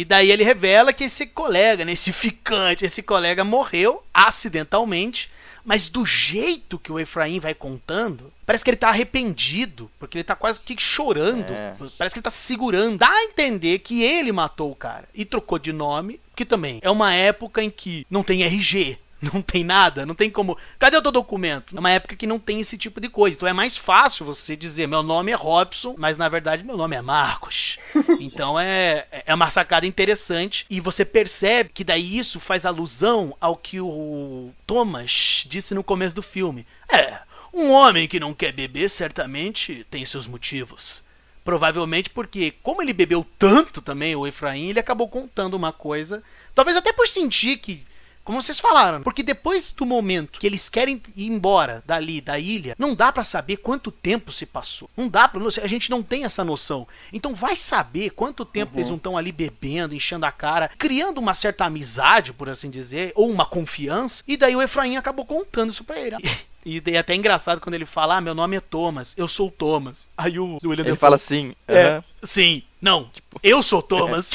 e 0.00 0.04
daí 0.04 0.30
ele 0.30 0.44
revela 0.44 0.92
que 0.92 1.04
esse 1.04 1.26
colega, 1.26 1.84
né, 1.84 1.92
esse 1.92 2.12
ficante, 2.12 2.84
esse 2.84 3.02
colega 3.02 3.42
morreu 3.42 4.02
acidentalmente, 4.14 5.30
mas 5.64 5.88
do 5.88 6.06
jeito 6.06 6.78
que 6.78 6.90
o 6.90 6.98
Efraim 6.98 7.40
vai 7.40 7.52
contando, 7.54 8.32
parece 8.46 8.64
que 8.64 8.70
ele 8.70 8.76
tá 8.76 8.88
arrependido, 8.88 9.90
porque 9.98 10.16
ele 10.16 10.24
tá 10.24 10.34
quase 10.34 10.60
que 10.60 10.74
chorando, 10.80 11.52
É. 11.52 11.74
parece 11.98 12.14
que 12.14 12.18
ele 12.20 12.24
tá 12.24 12.30
se 12.30 12.38
segurando. 12.46 12.96
Dá 12.98 13.10
a 13.10 13.24
entender 13.24 13.80
que 13.80 14.02
ele 14.02 14.32
matou 14.32 14.70
o 14.70 14.76
cara 14.76 15.08
e 15.14 15.24
trocou 15.24 15.58
de 15.58 15.72
nome, 15.72 16.20
que 16.34 16.44
também 16.44 16.78
é 16.80 16.88
uma 16.90 17.12
época 17.12 17.62
em 17.62 17.70
que 17.70 18.06
não 18.10 18.22
tem 18.22 18.42
RG. 18.44 18.98
Não 19.32 19.42
tem 19.42 19.64
nada, 19.64 20.06
não 20.06 20.14
tem 20.14 20.30
como. 20.30 20.56
Cadê 20.78 20.96
o 20.96 21.02
teu 21.02 21.10
documento? 21.10 21.76
É 21.76 21.80
uma 21.80 21.90
época 21.90 22.14
que 22.14 22.26
não 22.26 22.38
tem 22.38 22.60
esse 22.60 22.78
tipo 22.78 23.00
de 23.00 23.08
coisa. 23.08 23.36
Então 23.36 23.48
é 23.48 23.52
mais 23.52 23.76
fácil 23.76 24.24
você 24.24 24.54
dizer: 24.54 24.86
meu 24.86 25.02
nome 25.02 25.32
é 25.32 25.34
Robson, 25.34 25.96
mas 25.98 26.16
na 26.16 26.28
verdade 26.28 26.62
meu 26.62 26.76
nome 26.76 26.94
é 26.94 27.02
Marcos. 27.02 27.76
Então 28.20 28.58
é, 28.58 29.06
é 29.26 29.34
uma 29.34 29.50
sacada 29.50 29.86
interessante. 29.86 30.66
E 30.70 30.80
você 30.80 31.04
percebe 31.04 31.70
que 31.74 31.82
daí 31.82 32.16
isso 32.16 32.38
faz 32.38 32.64
alusão 32.64 33.36
ao 33.40 33.56
que 33.56 33.80
o 33.80 34.52
Thomas 34.66 35.44
disse 35.48 35.74
no 35.74 35.82
começo 35.82 36.14
do 36.14 36.22
filme. 36.22 36.66
É, 36.88 37.18
um 37.52 37.70
homem 37.70 38.06
que 38.06 38.20
não 38.20 38.34
quer 38.34 38.52
beber 38.52 38.88
certamente 38.88 39.86
tem 39.90 40.04
seus 40.06 40.26
motivos. 40.26 41.02
Provavelmente 41.44 42.10
porque, 42.10 42.52
como 42.62 42.82
ele 42.82 42.92
bebeu 42.92 43.26
tanto 43.38 43.80
também, 43.80 44.14
o 44.14 44.26
Efraim, 44.26 44.68
ele 44.68 44.80
acabou 44.80 45.08
contando 45.08 45.54
uma 45.54 45.72
coisa. 45.72 46.22
Talvez 46.54 46.76
até 46.76 46.92
por 46.92 47.08
sentir 47.08 47.56
que. 47.56 47.86
Como 48.28 48.42
vocês 48.42 48.60
falaram, 48.60 49.02
porque 49.02 49.22
depois 49.22 49.72
do 49.72 49.86
momento 49.86 50.38
que 50.38 50.46
eles 50.46 50.68
querem 50.68 51.00
ir 51.16 51.28
embora 51.28 51.82
dali, 51.86 52.20
da 52.20 52.38
ilha, 52.38 52.76
não 52.78 52.94
dá 52.94 53.10
pra 53.10 53.24
saber 53.24 53.56
quanto 53.56 53.90
tempo 53.90 54.30
se 54.30 54.44
passou. 54.44 54.90
Não 54.94 55.08
dá 55.08 55.26
pra. 55.26 55.40
A 55.62 55.66
gente 55.66 55.88
não 55.88 56.02
tem 56.02 56.26
essa 56.26 56.44
noção. 56.44 56.86
Então 57.10 57.34
vai 57.34 57.56
saber 57.56 58.10
quanto 58.10 58.44
tempo 58.44 58.76
eles 58.76 58.90
não 58.90 58.96
estão 58.96 59.16
ali 59.16 59.32
bebendo, 59.32 59.94
enchendo 59.94 60.26
a 60.26 60.30
cara, 60.30 60.70
criando 60.76 61.16
uma 61.16 61.32
certa 61.32 61.64
amizade, 61.64 62.34
por 62.34 62.50
assim 62.50 62.68
dizer, 62.68 63.12
ou 63.14 63.30
uma 63.30 63.46
confiança. 63.46 64.22
E 64.28 64.36
daí 64.36 64.54
o 64.54 64.60
Efraim 64.60 64.98
acabou 64.98 65.24
contando 65.24 65.70
isso 65.70 65.82
pra 65.82 65.98
ele. 65.98 66.16
E, 66.66 66.82
e 66.84 66.94
é 66.94 66.98
até 66.98 67.14
engraçado 67.14 67.60
quando 67.60 67.74
ele 67.74 67.86
fala: 67.86 68.16
Ah, 68.16 68.20
meu 68.20 68.34
nome 68.34 68.56
é 68.56 68.60
Thomas, 68.60 69.14
eu 69.16 69.26
sou 69.26 69.48
o 69.48 69.50
Thomas. 69.50 70.06
Aí 70.18 70.38
o 70.38 70.58
William 70.62 70.82
Ele 70.82 70.90
Dafoe, 70.90 70.98
fala 70.98 71.16
assim, 71.16 71.54
é, 71.66 71.82
aham, 71.82 72.04
sim, 72.22 72.62
não, 72.80 73.10
eu 73.42 73.62
sou 73.62 73.82
Thomas. 73.82 74.28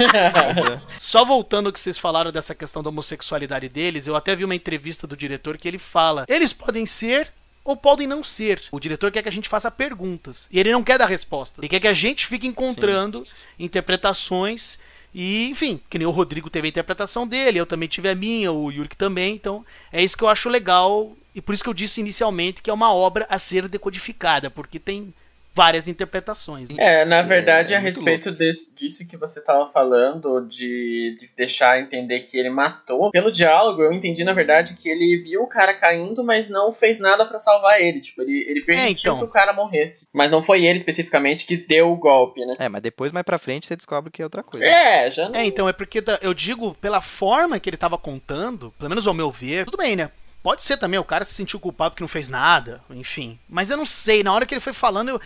Aham. 0.00 0.82
Só 0.98 1.24
voltando 1.24 1.66
ao 1.66 1.72
que 1.72 1.78
vocês 1.78 1.98
falaram 1.98 2.32
dessa 2.32 2.54
questão 2.54 2.82
da 2.82 2.88
homossexualidade 2.88 3.68
deles, 3.68 4.06
eu 4.06 4.16
até 4.16 4.34
vi 4.34 4.44
uma 4.44 4.54
entrevista 4.54 5.06
do 5.06 5.16
diretor 5.16 5.56
que 5.56 5.68
ele 5.68 5.78
fala: 5.78 6.24
eles 6.28 6.52
podem 6.52 6.84
ser 6.86 7.32
ou 7.64 7.76
podem 7.76 8.06
não 8.06 8.22
ser. 8.22 8.62
O 8.70 8.80
diretor 8.80 9.10
quer 9.10 9.22
que 9.22 9.28
a 9.28 9.32
gente 9.32 9.48
faça 9.48 9.70
perguntas 9.70 10.46
e 10.50 10.58
ele 10.58 10.72
não 10.72 10.82
quer 10.82 10.98
dar 10.98 11.06
resposta. 11.06 11.60
Ele 11.60 11.68
quer 11.68 11.80
que 11.80 11.88
a 11.88 11.94
gente 11.94 12.26
fique 12.26 12.46
encontrando 12.46 13.26
interpretações 13.58 14.78
E, 15.14 15.48
enfim, 15.48 15.80
que 15.88 15.96
nem 15.96 16.06
o 16.06 16.10
Rodrigo 16.10 16.50
teve 16.50 16.66
a 16.66 16.70
interpretação 16.70 17.24
dele, 17.26 17.60
eu 17.60 17.66
também 17.66 17.88
tive 17.88 18.08
a 18.08 18.14
minha, 18.16 18.50
o 18.50 18.70
Yurik 18.70 18.96
também. 18.96 19.34
Então, 19.34 19.64
é 19.92 20.02
isso 20.02 20.16
que 20.16 20.24
eu 20.24 20.28
acho 20.28 20.48
legal. 20.48 21.16
E 21.34 21.40
por 21.40 21.54
isso 21.54 21.62
que 21.62 21.68
eu 21.68 21.74
disse 21.74 22.00
inicialmente 22.00 22.60
que 22.60 22.70
é 22.70 22.72
uma 22.72 22.92
obra 22.92 23.26
a 23.30 23.38
ser 23.38 23.68
decodificada, 23.68 24.50
porque 24.50 24.78
tem 24.78 25.14
várias 25.54 25.86
interpretações. 25.86 26.68
né? 26.68 26.76
É, 26.78 27.04
na 27.04 27.22
verdade, 27.22 27.72
é 27.72 27.76
a 27.76 27.80
respeito 27.80 28.32
desse- 28.32 28.74
disso 28.74 29.06
que 29.06 29.16
você 29.16 29.40
tava 29.40 29.66
falando, 29.66 30.40
de, 30.40 31.16
de 31.18 31.28
deixar 31.36 31.80
entender 31.80 32.20
que 32.20 32.36
ele 32.36 32.50
matou, 32.50 33.10
pelo 33.12 33.30
diálogo, 33.30 33.80
eu 33.80 33.92
entendi, 33.92 34.24
na 34.24 34.32
verdade, 34.32 34.74
que 34.74 34.88
ele 34.88 35.16
viu 35.16 35.42
o 35.42 35.46
cara 35.46 35.72
caindo, 35.74 36.24
mas 36.24 36.48
não 36.48 36.72
fez 36.72 36.98
nada 36.98 37.24
pra 37.24 37.38
salvar 37.38 37.80
ele. 37.80 38.00
Tipo, 38.00 38.22
ele, 38.22 38.44
ele 38.48 38.64
permitiu 38.64 39.12
então. 39.12 39.18
que 39.18 39.24
o 39.24 39.32
cara 39.32 39.52
morresse. 39.52 40.08
Mas 40.12 40.30
não 40.30 40.42
foi 40.42 40.64
ele 40.64 40.76
especificamente 40.76 41.46
que 41.46 41.56
deu 41.56 41.92
o 41.92 41.96
golpe, 41.96 42.44
né? 42.44 42.56
É, 42.58 42.68
mas 42.68 42.82
depois, 42.82 43.12
mais 43.12 43.24
pra 43.24 43.38
frente, 43.38 43.66
você 43.66 43.76
descobre 43.76 44.10
que 44.10 44.20
é 44.20 44.24
outra 44.24 44.42
coisa. 44.42 44.66
É, 44.66 45.08
já 45.10 45.28
não. 45.28 45.36
É, 45.38 45.44
então, 45.44 45.68
é 45.68 45.72
porque 45.72 46.02
eu 46.20 46.34
digo, 46.34 46.74
pela 46.80 47.00
forma 47.00 47.60
que 47.60 47.70
ele 47.70 47.76
tava 47.76 47.96
contando, 47.96 48.74
pelo 48.76 48.88
menos 48.88 49.06
ao 49.06 49.14
meu 49.14 49.30
ver, 49.30 49.66
tudo 49.66 49.78
bem, 49.78 49.94
né? 49.94 50.10
Pode 50.42 50.62
ser 50.62 50.76
também, 50.76 51.00
o 51.00 51.04
cara 51.04 51.24
se 51.24 51.32
sentiu 51.32 51.58
culpado 51.58 51.92
porque 51.92 52.02
não 52.02 52.08
fez 52.08 52.28
nada, 52.28 52.82
enfim. 52.90 53.38
Mas 53.48 53.70
eu 53.70 53.78
não 53.78 53.86
sei, 53.86 54.22
na 54.22 54.30
hora 54.34 54.44
que 54.44 54.52
ele 54.52 54.60
foi 54.60 54.74
falando, 54.74 55.08
eu, 55.08 55.20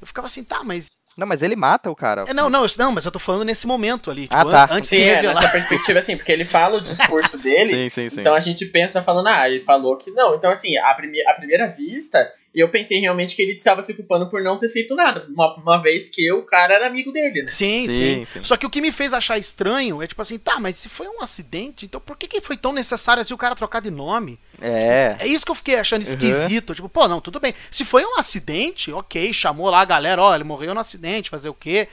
eu 0.00 0.06
ficava 0.06 0.26
assim, 0.26 0.44
tá, 0.44 0.62
mas. 0.64 0.90
Não, 1.16 1.26
mas 1.26 1.42
ele 1.42 1.56
mata 1.56 1.90
o 1.90 1.96
cara. 1.96 2.26
É, 2.28 2.32
não, 2.32 2.48
não, 2.48 2.62
eu- 2.64 2.70
não, 2.78 2.92
mas 2.92 3.04
eu 3.04 3.10
tô 3.10 3.18
falando 3.18 3.44
nesse 3.44 3.66
momento 3.66 4.08
ali. 4.08 4.28
Ah, 4.30 4.38
tipo, 4.38 4.50
tá. 4.52 4.64
an- 4.66 4.76
Antes 4.76 4.88
Sim, 4.88 4.98
de 4.98 5.08
é, 5.08 5.14
revelar. 5.16 5.34
nessa 5.34 5.48
perspectiva, 5.48 5.98
assim, 5.98 6.16
porque 6.16 6.30
ele 6.30 6.44
fala 6.44 6.76
o 6.76 6.80
discurso 6.80 7.36
dele, 7.42 7.70
Sim, 7.70 7.88
sim, 7.88 8.08
sim. 8.08 8.20
Então 8.20 8.36
a 8.36 8.38
gente 8.40 8.64
pensa 8.66 9.02
falando, 9.02 9.26
ah, 9.26 9.48
ele 9.48 9.58
falou 9.58 9.96
que 9.96 10.12
não. 10.12 10.36
Então, 10.36 10.48
assim, 10.52 10.76
à, 10.76 10.94
prime 10.94 11.20
à 11.26 11.34
primeira 11.34 11.66
vista, 11.66 12.30
eu 12.54 12.68
pensei 12.68 12.98
realmente 12.98 13.36
que 13.36 13.42
ele 13.42 13.52
estava 13.52 13.82
se 13.82 13.94
culpando 13.94 14.28
por 14.28 14.42
não 14.42 14.58
ter 14.58 14.68
feito 14.68 14.94
nada. 14.94 15.26
Uma, 15.28 15.56
uma 15.56 15.82
vez 15.82 16.08
que 16.08 16.30
o 16.32 16.42
cara 16.42 16.74
era 16.74 16.86
amigo 16.86 17.12
dele, 17.12 17.42
né? 17.42 17.48
Sim, 17.48 17.88
Sim, 17.88 17.88
sim, 17.88 18.24
sim. 18.26 18.44
Só 18.44 18.56
que 18.56 18.66
o 18.66 18.70
que 18.70 18.80
me 18.80 18.92
fez 18.92 19.12
achar 19.12 19.38
estranho 19.38 20.02
é 20.02 20.06
tipo 20.06 20.20
assim, 20.22 20.38
tá, 20.38 20.58
mas 20.58 20.76
se 20.76 20.88
foi 20.88 21.06
um 21.08 21.22
acidente, 21.22 21.86
então 21.86 22.00
por 22.00 22.16
que, 22.16 22.26
que 22.26 22.40
foi 22.40 22.56
tão 22.56 22.72
necessário 22.72 23.20
assim 23.20 23.34
o 23.34 23.38
cara 23.38 23.54
trocar 23.54 23.80
de 23.80 23.90
nome? 23.90 24.38
É. 24.60 25.16
É 25.18 25.26
isso 25.26 25.44
que 25.44 25.50
eu 25.50 25.54
fiquei 25.56 25.76
achando 25.76 26.02
esquisito. 26.02 26.74
Tipo, 26.74 26.88
pô, 26.88 27.06
não, 27.06 27.20
tudo 27.20 27.40
bem. 27.40 27.54
Se 27.70 27.84
foi 27.84 28.04
um 28.04 28.18
acidente, 28.18 28.92
ok, 28.92 29.32
chamou 29.32 29.70
lá 29.70 29.80
a 29.80 29.84
galera, 29.84 30.22
ó, 30.22 30.34
ele 30.34 30.44
morreu 30.44 30.74
no 30.74 30.80
acidente, 30.80 31.30
fazer 31.30 31.48
o 31.48 31.54
quê? 31.54 31.88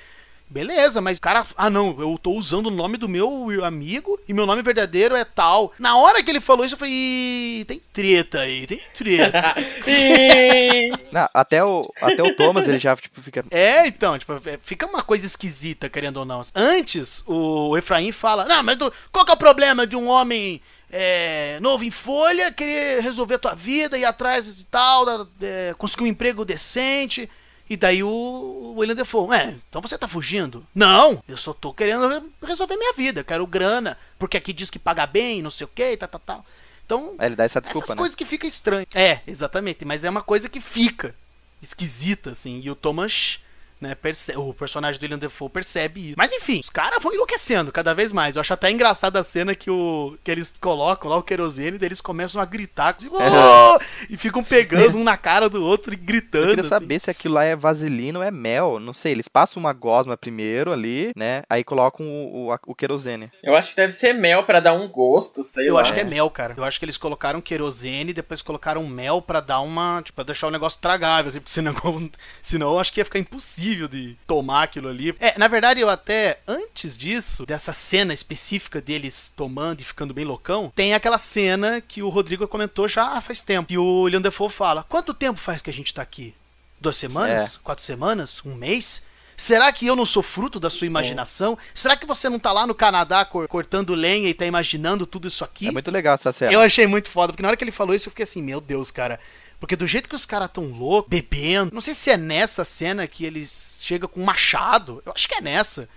Beleza, 0.47 1.01
mas 1.01 1.17
o 1.17 1.21
cara. 1.21 1.45
Ah, 1.57 1.69
não, 1.69 1.99
eu 1.99 2.17
tô 2.21 2.31
usando 2.31 2.67
o 2.67 2.71
nome 2.71 2.97
do 2.97 3.09
meu 3.09 3.63
amigo 3.65 4.19
e 4.27 4.33
meu 4.33 4.45
nome 4.45 4.61
verdadeiro 4.61 5.15
é 5.15 5.25
tal. 5.25 5.73
Na 5.79 5.97
hora 5.97 6.23
que 6.23 6.29
ele 6.29 6.39
falou 6.39 6.63
isso, 6.65 6.75
eu 6.75 6.79
falei, 6.79 6.93
"Ih, 6.93 7.65
tem 7.67 7.81
treta 7.91 8.39
aí, 8.41 8.67
tem 8.67 8.79
treta. 8.95 9.55
Não, 11.11 11.27
até, 11.33 11.63
o, 11.63 11.89
até 12.01 12.21
o 12.21 12.35
Thomas, 12.35 12.67
ele 12.67 12.77
já, 12.77 12.95
tipo, 12.95 13.21
fica... 13.21 13.43
É, 13.49 13.87
então, 13.87 14.17
tipo, 14.19 14.33
é, 14.33 14.59
fica 14.61 14.85
uma 14.85 15.01
coisa 15.01 15.25
esquisita, 15.25 15.89
querendo 15.89 16.17
ou 16.17 16.25
não. 16.25 16.41
Antes, 16.53 17.23
o 17.25 17.75
Efraim 17.77 18.11
fala, 18.11 18.45
não, 18.45 18.61
mas 18.61 18.77
do- 18.77 18.91
qual 19.11 19.23
que 19.25 19.31
é 19.31 19.33
o 19.33 19.37
problema 19.37 19.87
de 19.87 19.95
um 19.95 20.07
homem 20.07 20.61
é, 20.91 21.57
novo 21.61 21.83
em 21.83 21.91
folha 21.91 22.51
querer 22.51 23.01
resolver 23.01 23.35
a 23.35 23.39
tua 23.39 23.53
vida, 23.55 23.97
ir 23.97 24.05
atrás 24.05 24.59
e 24.59 24.65
tal, 24.65 25.05
é, 25.41 25.73
conseguir 25.77 26.03
um 26.03 26.07
emprego 26.07 26.43
decente? 26.45 27.29
E 27.69 27.75
daí 27.75 28.03
o, 28.03 28.75
William 28.77 28.95
Defoe, 28.95 29.35
é, 29.35 29.55
então 29.69 29.81
você 29.81 29.97
tá 29.97 30.07
fugindo? 30.07 30.65
Não, 30.73 31.23
eu 31.27 31.35
só 31.35 31.51
tô 31.53 31.73
querendo 31.73 32.07
re- 32.07 32.21
resolver 32.43 32.77
minha 32.77 32.93
vida, 32.93 33.21
eu 33.21 33.25
quero 33.25 33.47
grana, 33.47 33.97
porque 34.19 34.37
aqui 34.37 34.53
diz 34.53 34.69
que 34.69 34.77
paga 34.77 35.07
bem, 35.07 35.41
não 35.41 35.49
sei 35.49 35.65
o 35.65 35.69
que, 35.73 35.97
tal, 35.97 36.07
tal, 36.09 36.21
tal. 36.23 36.45
Então, 36.85 37.15
Aí 37.17 37.27
ele 37.27 37.35
dá 37.35 37.43
essa 37.43 37.59
desculpa, 37.59 37.85
essas 37.85 37.95
né? 37.95 37.99
coisas 37.99 38.15
que 38.15 38.25
fica 38.25 38.45
estranho. 38.45 38.85
É, 38.93 39.21
exatamente, 39.25 39.83
mas 39.83 40.03
é 40.03 40.09
uma 40.09 40.21
coisa 40.21 40.47
que 40.47 40.61
fica 40.61 41.15
esquisita, 41.59 42.31
assim. 42.31 42.61
E 42.63 42.69
o 42.69 42.75
Thomas, 42.75 43.39
né, 43.79 43.93
perce- 43.95 44.35
o 44.37 44.53
personagem 44.53 44.99
do 44.99 45.03
William 45.03 45.17
Defoe 45.19 45.49
percebe 45.49 46.07
isso. 46.09 46.15
Mas 46.17 46.31
enfim, 46.31 46.59
os 46.59 46.69
caras 46.69 47.01
vão 47.03 47.13
enlouquecendo 47.13 47.71
cada 47.71 47.93
vez 47.93 48.11
mais. 48.11 48.35
Eu 48.35 48.39
acho 48.41 48.53
até 48.53 48.71
engraçada 48.71 49.19
a 49.19 49.23
cena 49.23 49.53
que, 49.55 49.69
o, 49.69 50.17
que 50.23 50.31
eles 50.31 50.53
colocam 50.59 51.09
lá 51.09 51.17
o 51.17 51.23
querosene 51.23 51.75
e 51.75 51.79
daí 51.79 51.87
eles 51.89 52.01
começam 52.01 52.41
a 52.41 52.45
gritar 52.45 52.95
assim, 52.95 53.09
"Oh!" 53.11 53.79
e 54.09 54.17
ficam 54.17 54.43
pegando 54.43 54.97
um 54.97 55.03
na 55.03 55.17
cara 55.17 55.49
do 55.49 55.63
outro 55.63 55.93
e 55.93 55.97
Eu 55.97 56.03
gritando. 56.03 56.47
queria 56.47 56.59
assim. 56.61 56.69
saber 56.69 56.99
se 56.99 57.09
aquilo 57.11 57.33
lá 57.35 57.43
é 57.43 57.55
vaselina 57.55 58.19
ou 58.19 58.23
é 58.25 58.31
mel. 58.31 58.79
Não 58.79 58.93
sei, 58.93 59.11
eles 59.11 59.27
passam 59.27 59.59
uma 59.59 59.73
gosma 59.73 60.15
primeiro 60.17 60.71
ali, 60.71 61.11
né? 61.15 61.43
Aí 61.49 61.63
colocam 61.63 62.05
o, 62.05 62.49
o, 62.51 62.57
o 62.67 62.75
querosene. 62.75 63.29
Eu 63.43 63.55
acho 63.55 63.71
que 63.71 63.75
deve 63.75 63.91
ser 63.91 64.13
mel 64.13 64.43
pra 64.45 64.59
dar 64.59 64.73
um 64.73 64.87
gosto, 64.87 65.43
sei 65.43 65.69
Eu 65.69 65.75
lá. 65.75 65.81
acho 65.81 65.93
que 65.93 65.99
é 65.99 66.03
mel, 66.03 66.29
cara. 66.29 66.53
Eu 66.57 66.63
acho 66.63 66.79
que 66.79 66.85
eles 66.85 66.97
colocaram 66.97 67.41
querosene 67.41 68.11
e 68.11 68.13
depois 68.13 68.41
colocaram 68.41 68.85
mel 68.87 69.21
pra 69.21 69.41
dar 69.41 69.59
uma. 69.61 70.01
Tipo, 70.01 70.15
pra 70.15 70.23
deixar 70.25 70.47
o 70.47 70.51
negócio 70.51 70.79
tragável, 70.79 71.29
assim, 71.29 71.39
porque 71.39 71.51
senão, 71.53 71.73
senão 72.41 72.71
eu 72.73 72.79
acho 72.79 72.93
que 72.93 72.99
ia 73.01 73.05
ficar 73.05 73.19
impossível 73.19 73.64
de 73.73 74.15
tomar 74.27 74.63
aquilo 74.63 74.89
ali. 74.89 75.15
É, 75.19 75.37
na 75.39 75.47
verdade, 75.47 75.79
eu 75.79 75.89
até, 75.89 76.39
antes 76.47 76.97
disso, 76.97 77.45
dessa 77.45 77.71
cena 77.73 78.13
específica 78.13 78.81
deles 78.81 79.33
tomando 79.35 79.81
e 79.81 79.83
ficando 79.85 80.13
bem 80.13 80.25
loucão, 80.25 80.71
tem 80.75 80.93
aquela 80.93 81.17
cena 81.17 81.81
que 81.81 82.03
o 82.03 82.09
Rodrigo 82.09 82.47
comentou 82.47 82.87
já 82.87 83.19
faz 83.21 83.41
tempo. 83.41 83.71
E 83.71 83.77
o 83.77 84.01
William 84.03 84.21
Defoe 84.21 84.49
fala: 84.49 84.85
Quanto 84.87 85.13
tempo 85.13 85.39
faz 85.39 85.61
que 85.61 85.69
a 85.69 85.73
gente 85.73 85.93
tá 85.93 86.01
aqui? 86.01 86.33
Duas 86.79 86.97
semanas? 86.97 87.55
É. 87.55 87.57
Quatro 87.63 87.83
semanas? 87.83 88.41
Um 88.45 88.53
mês? 88.53 89.01
Será 89.37 89.69
que 89.73 89.85
eu 89.85 89.97
não 89.97 90.05
sou 90.05 90.23
fruto 90.23 90.61
da 90.61 90.69
sua 90.69 90.81
Sim. 90.81 90.91
imaginação? 90.91 91.57
Será 91.73 91.97
que 91.97 92.05
você 92.05 92.29
não 92.29 92.39
tá 92.39 92.53
lá 92.53 92.65
no 92.65 92.73
Canadá 92.73 93.25
cor- 93.25 93.47
cortando 93.49 93.93
lenha 93.93 94.29
e 94.29 94.33
tá 94.33 94.45
imaginando 94.45 95.05
tudo 95.05 95.27
isso 95.27 95.43
aqui? 95.43 95.67
É 95.67 95.71
muito 95.71 95.91
legal 95.91 96.15
essa 96.15 96.31
cena. 96.31 96.53
Eu 96.53 96.61
achei 96.61 96.87
muito 96.87 97.09
foda, 97.09 97.33
porque 97.33 97.41
na 97.43 97.49
hora 97.49 97.57
que 97.57 97.63
ele 97.63 97.71
falou 97.71 97.93
isso, 97.93 98.07
eu 98.07 98.11
fiquei 98.11 98.23
assim, 98.23 98.41
meu 98.41 98.61
Deus, 98.61 98.91
cara. 98.91 99.19
Porque 99.65 99.75
do 99.75 99.87
jeito 99.87 100.07
que 100.07 100.13
os 100.13 100.27
caras 100.27 100.51
tão 100.53 100.65
loucos, 100.65 101.09
bebendo, 101.09 101.73
não 101.73 101.81
sei 101.81 101.95
se 101.95 102.11
é 102.11 102.17
nessa 102.17 102.63
cena 102.63 103.07
que 103.07 103.25
eles 103.25 103.79
chegam 103.81 104.07
com 104.07 104.21
um 104.21 104.23
machado. 104.23 105.01
Eu 105.03 105.11
acho 105.11 105.27
que 105.27 105.33
é 105.33 105.41
nessa. 105.41 105.89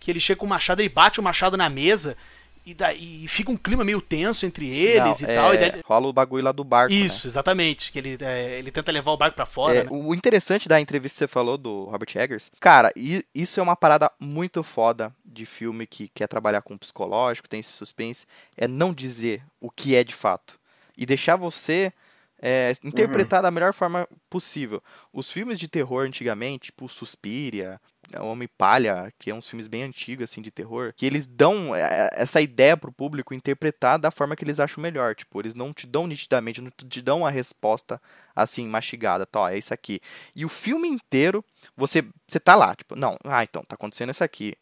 Que 0.00 0.10
ele 0.10 0.18
chega 0.18 0.40
com 0.40 0.46
o 0.46 0.48
machado 0.48 0.82
e 0.82 0.88
bate 0.88 1.20
o 1.20 1.22
machado 1.22 1.56
na 1.56 1.68
mesa. 1.68 2.16
E, 2.66 2.74
daí, 2.74 3.22
e 3.22 3.28
fica 3.28 3.52
um 3.52 3.56
clima 3.56 3.84
meio 3.84 4.00
tenso 4.00 4.44
entre 4.44 4.68
eles 4.68 5.20
Não, 5.20 5.30
e 5.30 5.34
tal. 5.36 5.54
E 5.54 5.56
é, 5.56 5.70
daí- 5.70 5.82
Rola 5.84 6.08
o 6.08 6.12
bagulho 6.12 6.42
lá 6.42 6.50
do 6.50 6.64
barco, 6.64 6.92
né? 6.92 6.98
Isso, 6.98 7.28
exatamente. 7.28 7.92
Que 7.92 8.00
ele, 8.00 8.18
é, 8.20 8.58
ele 8.58 8.72
tenta 8.72 8.90
levar 8.90 9.12
o 9.12 9.16
barco 9.16 9.36
pra 9.36 9.46
fora, 9.46 9.76
É, 9.76 9.84
né? 9.84 9.88
O 9.92 10.12
interessante 10.12 10.68
da 10.68 10.80
entrevista 10.80 11.14
que 11.14 11.18
você 11.20 11.28
falou 11.28 11.56
do 11.56 11.84
Robert 11.84 12.10
Eggers, 12.16 12.50
cara, 12.58 12.92
isso 13.32 13.60
é 13.60 13.62
uma 13.62 13.76
parada 13.76 14.10
muito 14.18 14.64
foda 14.64 15.14
de 15.24 15.46
filme 15.46 15.86
que 15.86 16.08
quer 16.08 16.26
trabalhar 16.26 16.62
com 16.62 16.76
psicológico, 16.76 17.48
tem 17.48 17.60
esse 17.60 17.70
suspense, 17.70 18.26
é 18.56 18.66
não 18.66 18.92
dizer 18.92 19.44
o 19.60 19.70
que 19.70 19.94
é 19.94 20.02
de 20.02 20.12
fato. 20.12 20.58
E 20.98 21.06
deixar 21.06 21.36
você 21.36 21.92
é, 22.42 22.72
interpretar 22.82 23.40
da 23.40 23.52
melhor 23.52 23.72
forma 23.72 24.06
possível. 24.28 24.82
Os 25.12 25.30
filmes 25.30 25.58
de 25.58 25.68
terror 25.68 26.04
antigamente, 26.04 26.66
tipo 26.66 26.88
Suspiria, 26.88 27.80
Homem 28.20 28.48
Palha, 28.58 29.12
que 29.16 29.30
é 29.30 29.34
uns 29.34 29.48
filmes 29.48 29.68
bem 29.68 29.84
antigos 29.84 30.24
assim 30.24 30.42
de 30.42 30.50
terror, 30.50 30.92
que 30.96 31.06
eles 31.06 31.24
dão 31.24 31.74
é, 31.74 32.10
essa 32.14 32.40
ideia 32.40 32.76
pro 32.76 32.92
público 32.92 33.32
interpretar 33.32 33.96
da 33.96 34.10
forma 34.10 34.34
que 34.34 34.42
eles 34.44 34.58
acham 34.58 34.82
melhor. 34.82 35.14
Tipo, 35.14 35.40
eles 35.40 35.54
não 35.54 35.72
te 35.72 35.86
dão 35.86 36.08
nitidamente, 36.08 36.60
não 36.60 36.70
te 36.70 37.00
dão 37.00 37.24
a 37.24 37.30
resposta 37.30 38.02
assim 38.34 38.66
mastigada, 38.66 39.24
tá, 39.24 39.42
ó, 39.42 39.48
é 39.48 39.56
isso 39.56 39.72
aqui. 39.72 40.00
E 40.34 40.44
o 40.44 40.48
filme 40.48 40.88
inteiro, 40.88 41.44
você 41.76 42.04
você 42.26 42.40
tá 42.40 42.56
lá, 42.56 42.74
tipo, 42.74 42.96
não, 42.96 43.16
ah, 43.24 43.44
então 43.44 43.62
tá 43.62 43.74
acontecendo 43.74 44.10
isso 44.10 44.24
aqui. 44.24 44.56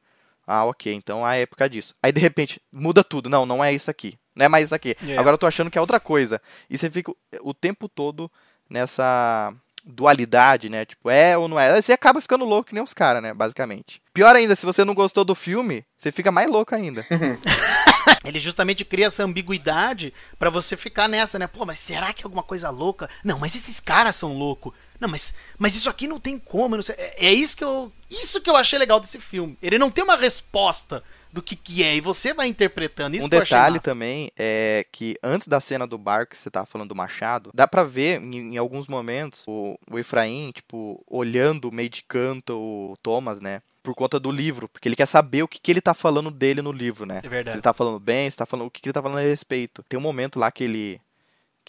Ah, 0.47 0.65
OK, 0.65 0.93
então 0.93 1.24
a 1.24 1.36
época 1.36 1.70
disso. 1.70 1.94
Aí 2.02 2.12
de 2.12 2.20
repente 2.20 2.61
muda 2.73 3.05
tudo. 3.05 3.28
Não, 3.31 3.47
não 3.47 3.65
é 3.65 3.73
isso 3.73 3.90
aqui. 3.90 4.19
Não 4.40 4.46
é 4.46 4.48
mais 4.48 4.64
isso 4.64 4.74
aqui. 4.74 4.96
É. 5.06 5.18
Agora 5.18 5.34
eu 5.34 5.38
tô 5.38 5.46
achando 5.46 5.70
que 5.70 5.76
é 5.76 5.80
outra 5.80 6.00
coisa. 6.00 6.40
E 6.70 6.78
você 6.78 6.88
fica 6.88 7.12
o 7.42 7.52
tempo 7.52 7.90
todo 7.90 8.30
nessa 8.70 9.52
dualidade, 9.84 10.70
né? 10.70 10.86
Tipo, 10.86 11.10
é 11.10 11.36
ou 11.36 11.46
não 11.46 11.60
é? 11.60 11.80
Você 11.80 11.92
acaba 11.92 12.22
ficando 12.22 12.46
louco 12.46 12.68
que 12.68 12.74
nem 12.74 12.82
os 12.82 12.94
caras, 12.94 13.22
né? 13.22 13.34
Basicamente. 13.34 14.00
Pior 14.14 14.34
ainda, 14.34 14.56
se 14.56 14.64
você 14.64 14.82
não 14.82 14.94
gostou 14.94 15.26
do 15.26 15.34
filme, 15.34 15.84
você 15.94 16.10
fica 16.10 16.32
mais 16.32 16.50
louco 16.50 16.74
ainda. 16.74 17.04
Ele 18.24 18.38
justamente 18.38 18.82
cria 18.82 19.08
essa 19.08 19.24
ambiguidade 19.24 20.14
pra 20.38 20.48
você 20.48 20.74
ficar 20.74 21.06
nessa, 21.06 21.38
né? 21.38 21.46
Pô, 21.46 21.66
mas 21.66 21.78
será 21.78 22.12
que 22.14 22.22
é 22.22 22.24
alguma 22.24 22.42
coisa 22.42 22.70
louca? 22.70 23.10
Não, 23.22 23.38
mas 23.38 23.54
esses 23.54 23.78
caras 23.78 24.16
são 24.16 24.32
loucos. 24.32 24.72
Não, 24.98 25.08
mas, 25.08 25.34
mas 25.58 25.76
isso 25.76 25.90
aqui 25.90 26.06
não 26.06 26.18
tem 26.18 26.38
como. 26.38 26.76
não 26.76 26.82
sei. 26.82 26.94
É, 26.96 27.26
é 27.26 27.32
isso 27.32 27.56
que 27.56 27.64
eu. 27.64 27.92
Isso 28.10 28.40
que 28.40 28.48
eu 28.48 28.56
achei 28.56 28.78
legal 28.78 29.00
desse 29.00 29.18
filme. 29.18 29.58
Ele 29.62 29.78
não 29.78 29.90
tem 29.90 30.02
uma 30.02 30.16
resposta 30.16 31.04
do 31.32 31.43
que, 31.43 31.57
que 31.57 31.82
é, 31.82 31.97
e 31.97 32.01
você 32.01 32.35
vai 32.35 32.48
interpretando. 32.48 33.16
Isso 33.16 33.27
um 33.27 33.28
detalhe 33.28 33.78
também 33.78 34.31
é 34.36 34.86
que 34.90 35.16
antes 35.23 35.48
da 35.48 35.61
cena 35.61 35.86
do 35.86 35.98
barco 35.98 36.32
que 36.32 36.39
você 36.39 36.51
tava 36.51 36.66
falando 36.66 36.89
do 36.89 36.94
machado, 36.94 37.51
dá 37.55 37.66
pra 37.66 37.85
ver 37.85 38.20
em, 38.20 38.55
em 38.55 38.57
alguns 38.57 38.89
momentos 38.89 39.44
o, 39.47 39.78
o 39.90 39.98
Efraim, 39.98 40.51
tipo, 40.52 41.02
olhando 41.07 41.73
meio 41.73 41.89
de 41.89 42.02
canto 42.02 42.55
o 42.59 42.97
Thomas, 43.02 43.40
né? 43.40 43.62
Por 43.82 43.94
conta 43.94 44.20
do 44.20 44.31
livro, 44.31 44.69
porque 44.69 44.89
ele 44.89 44.97
quer 44.97 45.07
saber 45.07 45.43
o 45.43 45.48
que, 45.48 45.59
que 45.59 45.70
ele 45.70 45.81
tá 45.81 45.94
falando 45.94 46.31
dele 46.31 46.61
no 46.61 46.70
livro, 46.70 47.07
né? 47.07 47.20
É 47.23 47.28
verdade. 47.28 47.52
Se 47.52 47.57
ele 47.57 47.62
tá 47.62 47.73
falando 47.73 47.98
bem, 47.98 48.31
se 48.31 48.36
tá 48.36 48.44
falando 48.44 48.66
o 48.66 48.70
que, 48.70 48.82
que 48.82 48.89
ele 48.89 48.93
tá 48.93 49.01
falando 49.01 49.19
a 49.19 49.23
respeito. 49.23 49.82
Tem 49.89 49.98
um 49.98 50.02
momento 50.02 50.39
lá 50.39 50.51
que 50.51 50.65
ele 50.65 51.01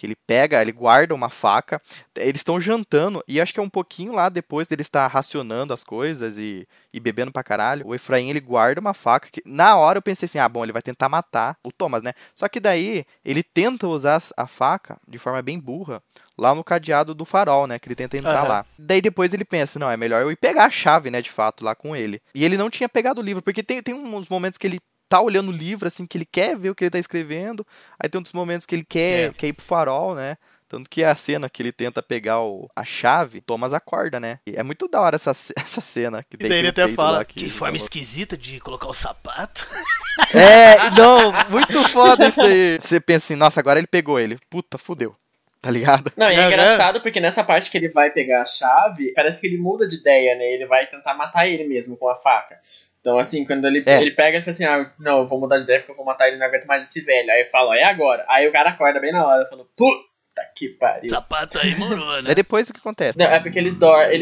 que 0.02 0.08
ele 0.08 0.16
pega, 0.16 0.60
ele 0.60 0.72
guarda 0.72 1.14
uma 1.14 1.30
faca. 1.30 1.80
Eles 2.16 2.40
estão 2.40 2.60
jantando 2.60 3.24
e 3.28 3.40
acho 3.40 3.54
que 3.54 3.60
é 3.60 3.64
um 3.64 3.70
pouquinho 3.70 4.14
lá 4.14 4.30
depois 4.30 4.68
dele 4.68 4.82
estar 4.82 5.06
racionando 5.06 5.76
as 5.76 5.84
coisas 5.84 6.40
e, 6.40 6.68
e 6.92 7.00
bebendo 7.00 7.32
pra 7.32 7.44
caralho. 7.44 7.86
O 7.86 7.94
Efraim 7.94 8.28
ele 8.32 8.40
guarda 8.40 8.82
uma 8.82 8.96
faca 8.96 9.30
que 9.32 9.44
na 9.46 9.78
hora 9.78 10.00
eu 10.00 10.02
pensei 10.02 10.26
assim: 10.26 10.40
"Ah, 10.40 10.50
bom, 10.50 10.66
ele 10.66 10.72
vai 10.72 10.82
tentar 10.82 11.08
matar 11.08 11.56
o 11.64 11.72
Thomas, 11.72 12.02
né?". 12.02 12.14
Só 12.34 12.48
que 12.48 12.60
daí 12.60 13.06
ele 13.24 13.44
tenta 13.44 13.88
usar 13.88 14.20
a 14.36 14.48
faca 14.48 14.98
de 15.08 15.20
forma 15.20 15.40
bem 15.44 15.60
burra 15.60 16.02
lá 16.36 16.56
no 16.56 16.64
cadeado 16.64 17.14
do 17.14 17.24
farol, 17.24 17.68
né? 17.68 17.78
Que 17.78 17.88
ele 17.88 17.96
tenta 17.96 18.18
entrar 18.18 18.40
Aham. 18.40 18.48
lá. 18.48 18.66
Daí 18.80 19.02
depois 19.02 19.32
ele 19.36 19.46
pensa, 19.46 19.78
não, 19.78 19.92
é 19.92 19.96
melhor 19.96 20.24
eu 20.24 20.32
ir 20.32 20.36
pegar 20.36 20.66
a 20.66 20.72
chave, 20.72 21.12
né, 21.12 21.22
de 21.22 21.30
fato, 21.30 21.64
lá 21.64 21.76
com 21.76 21.96
ele. 21.96 22.20
E 22.34 22.44
ele 22.44 22.58
não 22.58 22.72
tinha 22.72 22.90
pegado 22.90 23.22
o 23.22 23.24
livro, 23.24 23.44
porque 23.44 23.62
tem, 23.62 23.84
tem 23.84 23.94
uns 23.94 24.28
momentos 24.28 24.58
que 24.58 24.66
ele 24.66 24.80
tá 25.12 25.22
olhando 25.22 25.50
o 25.50 25.52
livro, 25.52 25.88
assim, 25.88 26.08
que 26.08 26.18
ele 26.18 26.26
quer 26.26 26.58
ver 26.58 26.70
o 26.70 26.76
que 26.76 26.86
ele 26.86 26.92
tá 26.92 26.98
escrevendo. 27.00 27.68
Aí 28.02 28.08
tem 28.10 28.18
outros 28.18 28.34
momentos 28.34 28.66
que 28.66 28.74
ele 28.74 28.86
quer, 28.86 29.30
É. 29.30 29.34
quer 29.34 29.48
ir 29.48 29.54
pro 29.54 29.66
farol, 29.66 30.16
né? 30.16 30.38
Tanto 30.70 30.90
que 30.90 31.04
a 31.04 31.14
cena 31.14 31.50
que 31.50 31.62
ele 31.62 31.74
tenta 31.74 32.02
pegar 32.02 32.40
o- 32.40 32.70
a 32.74 32.86
chave, 32.86 33.42
Thomas 33.42 33.74
acorda, 33.74 34.22
né? 34.22 34.40
E 34.48 34.56
é 34.56 34.64
muito 34.64 34.88
da 34.88 35.02
hora 35.02 35.18
essa, 35.18 35.32
essa 35.58 35.82
cena. 35.82 36.24
Que 36.24 36.38
E 36.40 36.48
daí 36.48 36.60
ele 36.60 36.70
até 36.70 36.88
fala, 36.88 37.26
que 37.26 37.50
forma 37.50 37.74
uma- 37.74 37.78
esquisita 37.78 38.38
de 38.38 38.58
colocar 38.62 38.88
o 38.88 38.94
sapato. 38.94 39.68
É, 40.34 40.90
não, 40.92 41.32
muito 41.50 41.80
foda 41.90 42.28
isso 42.28 42.42
daí. 42.42 42.78
Você 42.80 43.00
pensa 43.02 43.26
assim, 43.26 43.36
nossa, 43.36 43.60
agora 43.60 43.80
ele 43.80 43.88
pegou 43.88 44.20
ele. 44.20 44.38
Puta, 44.50 44.78
fudeu. 44.78 45.16
Tá 45.62 45.70
ligado? 45.70 46.12
Não, 46.18 46.30
e 46.32 46.36
é 46.36 46.40
É, 46.40 46.48
engraçado 46.48 47.02
porque 47.02 47.20
nessa 47.20 47.44
parte 47.44 47.70
que 47.70 47.78
ele 47.78 47.88
vai 47.90 48.10
pegar 48.10 48.42
a 48.42 48.46
chave, 48.46 49.14
parece 49.14 49.40
que 49.40 49.48
ele 49.48 49.58
muda 49.58 49.88
de 49.88 49.98
ideia, 49.98 50.36
né? 50.36 50.44
Ele 50.54 50.66
vai 50.66 50.88
tentar 50.88 51.14
matar 51.14 51.48
ele 51.48 51.66
mesmo 51.66 51.96
com 51.98 52.08
a 52.10 52.16
faca. 52.16 52.58
Então, 53.02 53.18
assim, 53.20 53.44
quando 53.46 53.66
ele, 53.68 53.84
É. 53.86 54.00
ele 54.00 54.12
pega, 54.12 54.38
ele 54.38 54.42
fala 54.46 54.52
assim: 54.54 54.64
ah, 54.64 54.92
não, 55.00 55.20
eu 55.20 55.26
vou 55.26 55.40
mudar 55.40 55.58
de 55.58 55.64
ideia 55.64 55.80
porque 55.80 55.92
eu 55.92 55.96
vou 55.96 56.06
matar 56.06 56.28
ele, 56.28 56.38
não 56.38 56.46
aguento 56.46 56.66
mais 56.68 56.84
esse 56.84 57.02
velho. 57.02 57.32
Aí 57.32 57.42
eu 57.42 57.50
falo, 57.50 57.74
é 57.74 57.84
agora. 57.84 58.24
Aí 58.30 58.48
o 58.48 58.52
cara 58.52 58.70
acorda 58.70 59.00
bem 59.00 59.12
na 59.12 59.26
hora, 59.26 59.46
falando, 59.48 59.68
puta 59.76 60.11
que 60.56 60.70
pariu. 60.70 61.10
sapato 61.10 61.60
aí 61.60 61.76
morou, 61.76 62.16
né? 62.18 62.22
Daí 62.24 62.36
depois 62.36 62.70
o 62.70 62.74
que 62.74 62.80
acontece? 62.80 63.18
Não, 63.18 63.26
é 63.26 63.40
porque 63.40 63.60
eles 63.60 63.78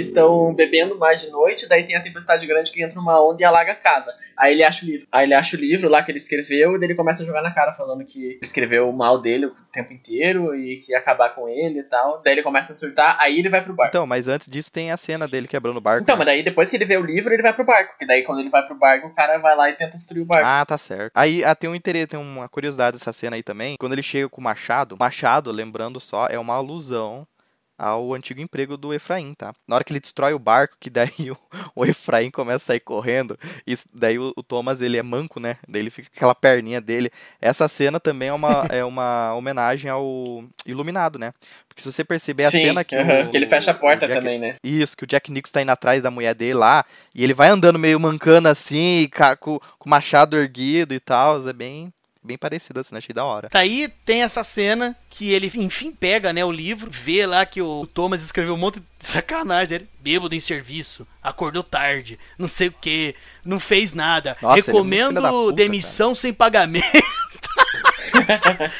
estão 0.05 0.53
bebendo 0.53 0.97
mais 0.97 1.21
de 1.21 1.29
noite, 1.29 1.67
daí 1.67 1.83
tem 1.83 1.95
a 1.95 2.01
tempestade 2.01 2.45
grande 2.45 2.71
que 2.71 2.83
entra 2.83 2.95
numa 2.95 3.21
onda 3.21 3.41
e 3.41 3.45
alaga 3.45 3.73
a 3.73 3.75
casa. 3.75 4.13
Aí 4.37 4.53
ele 4.53 4.63
acha 4.63 4.85
o 4.85 4.87
livro. 4.87 5.07
Aí 5.11 5.25
ele 5.25 5.33
acha 5.33 5.57
o 5.57 5.59
livro 5.59 5.89
lá 5.89 6.03
que 6.03 6.11
ele 6.11 6.17
escreveu 6.17 6.75
e 6.75 6.79
daí 6.79 6.87
ele 6.87 6.95
começa 6.95 7.23
a 7.23 7.25
jogar 7.25 7.41
na 7.41 7.51
cara 7.51 7.73
falando 7.73 8.05
que 8.05 8.39
escreveu 8.41 8.89
o 8.89 8.93
mal 8.93 9.21
dele 9.21 9.47
o 9.47 9.55
tempo 9.71 9.93
inteiro 9.93 10.55
e 10.55 10.77
que 10.77 10.91
ia 10.91 10.97
acabar 10.97 11.29
com 11.35 11.47
ele 11.47 11.79
e 11.79 11.83
tal. 11.83 12.21
Daí 12.23 12.33
ele 12.33 12.43
começa 12.43 12.73
a 12.73 12.75
surtar, 12.75 13.17
aí 13.19 13.39
ele 13.39 13.49
vai 13.49 13.63
pro 13.63 13.73
barco. 13.73 13.91
Então, 13.91 14.07
mas 14.07 14.27
antes 14.27 14.49
disso 14.49 14.71
tem 14.71 14.91
a 14.91 14.97
cena 14.97 15.27
dele 15.27 15.47
quebrando 15.47 15.77
o 15.77 15.81
barco. 15.81 16.03
Então, 16.03 16.15
né? 16.15 16.19
mas 16.19 16.27
daí 16.27 16.43
depois 16.43 16.69
que 16.69 16.77
ele 16.77 16.85
vê 16.85 16.97
o 16.97 17.05
livro, 17.05 17.33
ele 17.33 17.43
vai 17.43 17.53
pro 17.53 17.65
barco. 17.65 17.91
Porque 17.91 18.05
daí 18.05 18.23
quando 18.23 18.39
ele 18.39 18.49
vai 18.49 18.65
pro 18.65 18.75
barco, 18.75 19.07
o 19.07 19.13
cara 19.13 19.37
vai 19.37 19.55
lá 19.55 19.69
e 19.69 19.73
tenta 19.73 19.97
destruir 19.97 20.23
o 20.23 20.25
barco. 20.25 20.45
Ah, 20.45 20.65
tá 20.65 20.77
certo. 20.77 21.11
Aí 21.15 21.43
ah, 21.43 21.55
tem 21.55 21.69
um 21.69 21.75
interesse, 21.75 22.07
tem 22.07 22.19
uma 22.19 22.47
curiosidade 22.47 22.97
dessa 22.97 23.11
cena 23.11 23.35
aí 23.35 23.43
também. 23.43 23.75
Quando 23.79 23.93
ele 23.93 24.03
chega 24.03 24.29
com 24.29 24.41
o 24.41 24.43
machado, 24.43 24.95
machado, 24.97 25.51
lembrando 25.51 25.99
só, 26.09 26.27
é 26.27 26.39
uma 26.39 26.55
alusão 26.55 27.27
ao 27.77 28.13
antigo 28.13 28.41
emprego 28.41 28.75
do 28.75 28.93
Efraim, 28.93 29.33
tá? 29.33 29.53
Na 29.65 29.75
hora 29.75 29.85
que 29.85 29.93
ele 29.93 30.01
destrói 30.01 30.33
o 30.33 30.39
barco, 30.39 30.75
que 30.79 30.89
daí 30.91 31.31
o, 31.31 31.37
o 31.75 31.85
Efraim 31.85 32.29
começa 32.29 32.57
a 32.65 32.67
sair 32.67 32.81
correndo, 32.81 33.37
e 33.65 33.77
daí 33.93 34.19
o, 34.19 34.33
o 34.35 34.43
Thomas, 34.43 34.81
ele 34.81 34.97
é 34.97 35.03
manco, 35.03 35.39
né? 35.39 35.57
Daí 35.67 35.81
ele 35.81 35.89
fica 35.89 36.09
com 36.09 36.15
aquela 36.17 36.35
perninha 36.35 36.81
dele. 36.81 37.09
Essa 37.39 37.69
cena 37.69 37.99
também 37.99 38.27
é 38.29 38.33
uma, 38.33 38.65
é 38.69 38.83
uma 38.83 39.33
homenagem 39.33 39.89
ao 39.89 40.43
Iluminado, 40.65 41.17
né? 41.17 41.31
Porque 41.69 41.81
se 41.81 41.91
você 41.91 42.03
perceber 42.03 42.43
a 42.45 42.51
Sim, 42.51 42.61
cena 42.61 42.83
que 42.83 42.97
aham, 42.97 43.29
o, 43.29 43.31
que 43.31 43.37
ele 43.37 43.45
fecha 43.45 43.71
a 43.71 43.73
porta 43.73 44.07
Jack- 44.07 44.19
também, 44.19 44.39
né? 44.39 44.55
Isso, 44.61 44.97
que 44.97 45.05
o 45.05 45.07
Jack 45.07 45.31
Nicholson 45.31 45.53
tá 45.53 45.61
indo 45.61 45.71
atrás 45.71 46.03
da 46.03 46.11
mulher 46.11 46.35
dele 46.35 46.55
lá, 46.55 46.83
e 47.15 47.23
ele 47.23 47.33
vai 47.33 47.47
andando 47.47 47.79
meio 47.79 47.97
mancando 47.99 48.49
assim, 48.49 49.09
com 49.39 49.55
o 49.55 49.89
machado 49.89 50.35
erguido 50.37 50.93
e 50.93 50.99
tal, 50.99 51.47
é 51.47 51.53
bem, 51.53 51.93
bem 52.21 52.37
parecido 52.37 52.79
assim, 52.79 52.95
achei 52.95 53.13
da 53.13 53.23
hora. 53.23 53.49
Daí 53.51 53.87
tem 54.05 54.23
essa 54.23 54.43
cena 54.43 54.95
que 55.09 55.31
ele, 55.31 55.51
enfim, 55.55 55.91
pega, 55.91 56.33
né, 56.33 56.43
o 56.43 56.51
livro, 56.51 56.89
vê 56.91 57.25
lá 57.25 57.45
que 57.45 57.61
o 57.61 57.87
Thomas 57.87 58.21
escreveu 58.21 58.53
um 58.53 58.57
monte 58.57 58.79
de 58.79 58.85
sacanagem. 58.99 59.75
Ele, 59.75 59.89
bêbado 59.99 60.35
em 60.35 60.39
serviço, 60.39 61.07
acordou 61.23 61.63
tarde, 61.63 62.19
não 62.37 62.47
sei 62.47 62.67
o 62.67 62.73
que, 62.73 63.15
não 63.45 63.59
fez 63.59 63.93
nada. 63.93 64.37
Nossa, 64.41 64.59
é 64.59 64.61
Recomendo 64.61 65.21
da 65.21 65.29
puta, 65.29 65.55
demissão 65.55 66.13
sem 66.13 66.33
pagamento. 66.33 66.85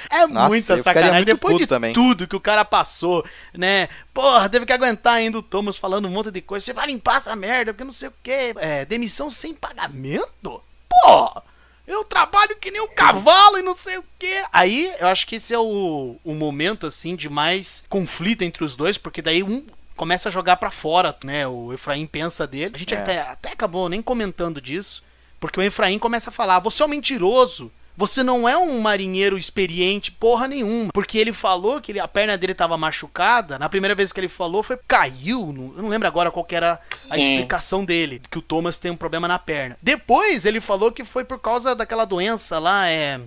é 0.10 0.28
Nossa, 0.28 0.48
muita 0.48 0.82
sacanagem. 0.82 1.16
muito 1.16 1.26
Depois 1.26 1.58
de 1.58 1.68
também. 1.68 1.94
tudo 1.94 2.28
que 2.28 2.36
o 2.36 2.40
cara 2.40 2.66
passou, 2.66 3.26
né? 3.54 3.88
Porra, 4.14 4.50
teve 4.50 4.66
que 4.66 4.74
aguentar 4.74 5.16
ainda 5.16 5.38
o 5.38 5.44
Thomas 5.44 5.78
falando 5.78 6.08
um 6.08 6.12
monte 6.12 6.32
de 6.32 6.42
coisa. 6.42 6.66
Você 6.66 6.74
vai 6.74 6.88
limpar 6.88 7.18
essa 7.18 7.36
merda, 7.36 7.74
porque 7.74 7.84
não 7.84 7.92
sei 7.92 8.10
o 8.10 8.14
que. 8.22 8.54
É, 8.58 8.86
demissão 8.86 9.32
sem 9.32 9.54
pagamento? 9.54 10.62
Porra! 10.90 11.44
Eu 11.90 12.04
trabalho 12.04 12.56
que 12.58 12.70
nem 12.70 12.80
um 12.80 12.88
cavalo 12.94 13.58
e 13.58 13.64
não 13.64 13.76
sei 13.76 13.98
o 13.98 14.04
quê. 14.20 14.44
Aí, 14.54 14.94
eu 15.00 15.08
acho 15.08 15.26
que 15.26 15.38
esse 15.38 15.54
é 15.54 15.58
o, 15.60 16.18
o 16.24 16.34
momento, 16.36 16.86
assim, 16.86 17.16
de 17.16 17.28
mais 17.28 17.84
conflito 17.90 18.44
entre 18.44 18.64
os 18.64 18.76
dois, 18.76 18.96
porque 18.96 19.24
daí 19.24 19.42
um 19.42 19.66
começa 19.96 20.30
a 20.30 20.32
jogar 20.32 20.58
pra 20.58 20.70
fora, 20.70 21.18
né? 21.24 21.48
O 21.48 21.74
Efraim 21.74 22.06
pensa 22.06 22.46
dele. 22.46 22.76
A 22.76 22.78
gente 22.78 22.94
É. 22.94 22.98
até, 23.00 23.20
até 23.22 23.52
acabou 23.54 23.90
nem 23.90 24.02
comentando 24.04 24.62
disso, 24.62 25.04
porque 25.40 25.60
o 25.60 25.64
Efraim 25.64 25.98
começa 25.98 26.30
a 26.30 26.34
falar: 26.34 26.60
você 26.60 26.84
é 26.84 26.86
um 26.86 26.90
mentiroso. 26.90 27.72
Você 28.00 28.24
não 28.24 28.48
é 28.48 28.58
um 28.58 28.80
marinheiro 28.80 29.38
experiente, 29.38 30.10
porra 30.10 30.48
nenhuma. 30.48 30.90
Porque 30.94 31.18
ele 31.18 31.34
falou 31.34 31.82
que 31.82 31.92
ele- 31.92 32.00
a 32.00 32.08
perna 32.08 32.38
dele 32.38 32.54
tava 32.54 32.78
machucada. 32.78 33.60
Na 33.60 33.68
primeira 33.68 33.94
vez 33.94 34.14
que 34.14 34.20
ele 34.22 34.30
falou, 34.30 34.64
foi 34.64 34.80
caiu. 34.88 35.52
não- 35.52 35.74
Eu 35.76 35.84
não 35.84 35.90
lembro 35.90 36.08
agora 36.08 36.32
qual 36.32 36.46
que 36.46 36.56
era 36.56 36.80
a 36.92 36.96
Sim. 36.96 37.20
explicação 37.34 37.84
dele, 37.84 38.22
que 38.32 38.38
o 38.38 38.42
Thomas 38.42 38.78
tem 38.78 38.90
um 38.90 38.96
problema 38.96 39.28
na 39.28 39.38
perna. 39.38 39.78
Depois 39.82 40.46
ele 40.46 40.62
falou 40.62 40.94
que 40.94 41.04
foi 41.04 41.26
por 41.26 41.40
causa 41.40 41.76
daquela 41.76 42.06
doença 42.06 42.58
lá, 42.58 42.88
é. 42.90 43.20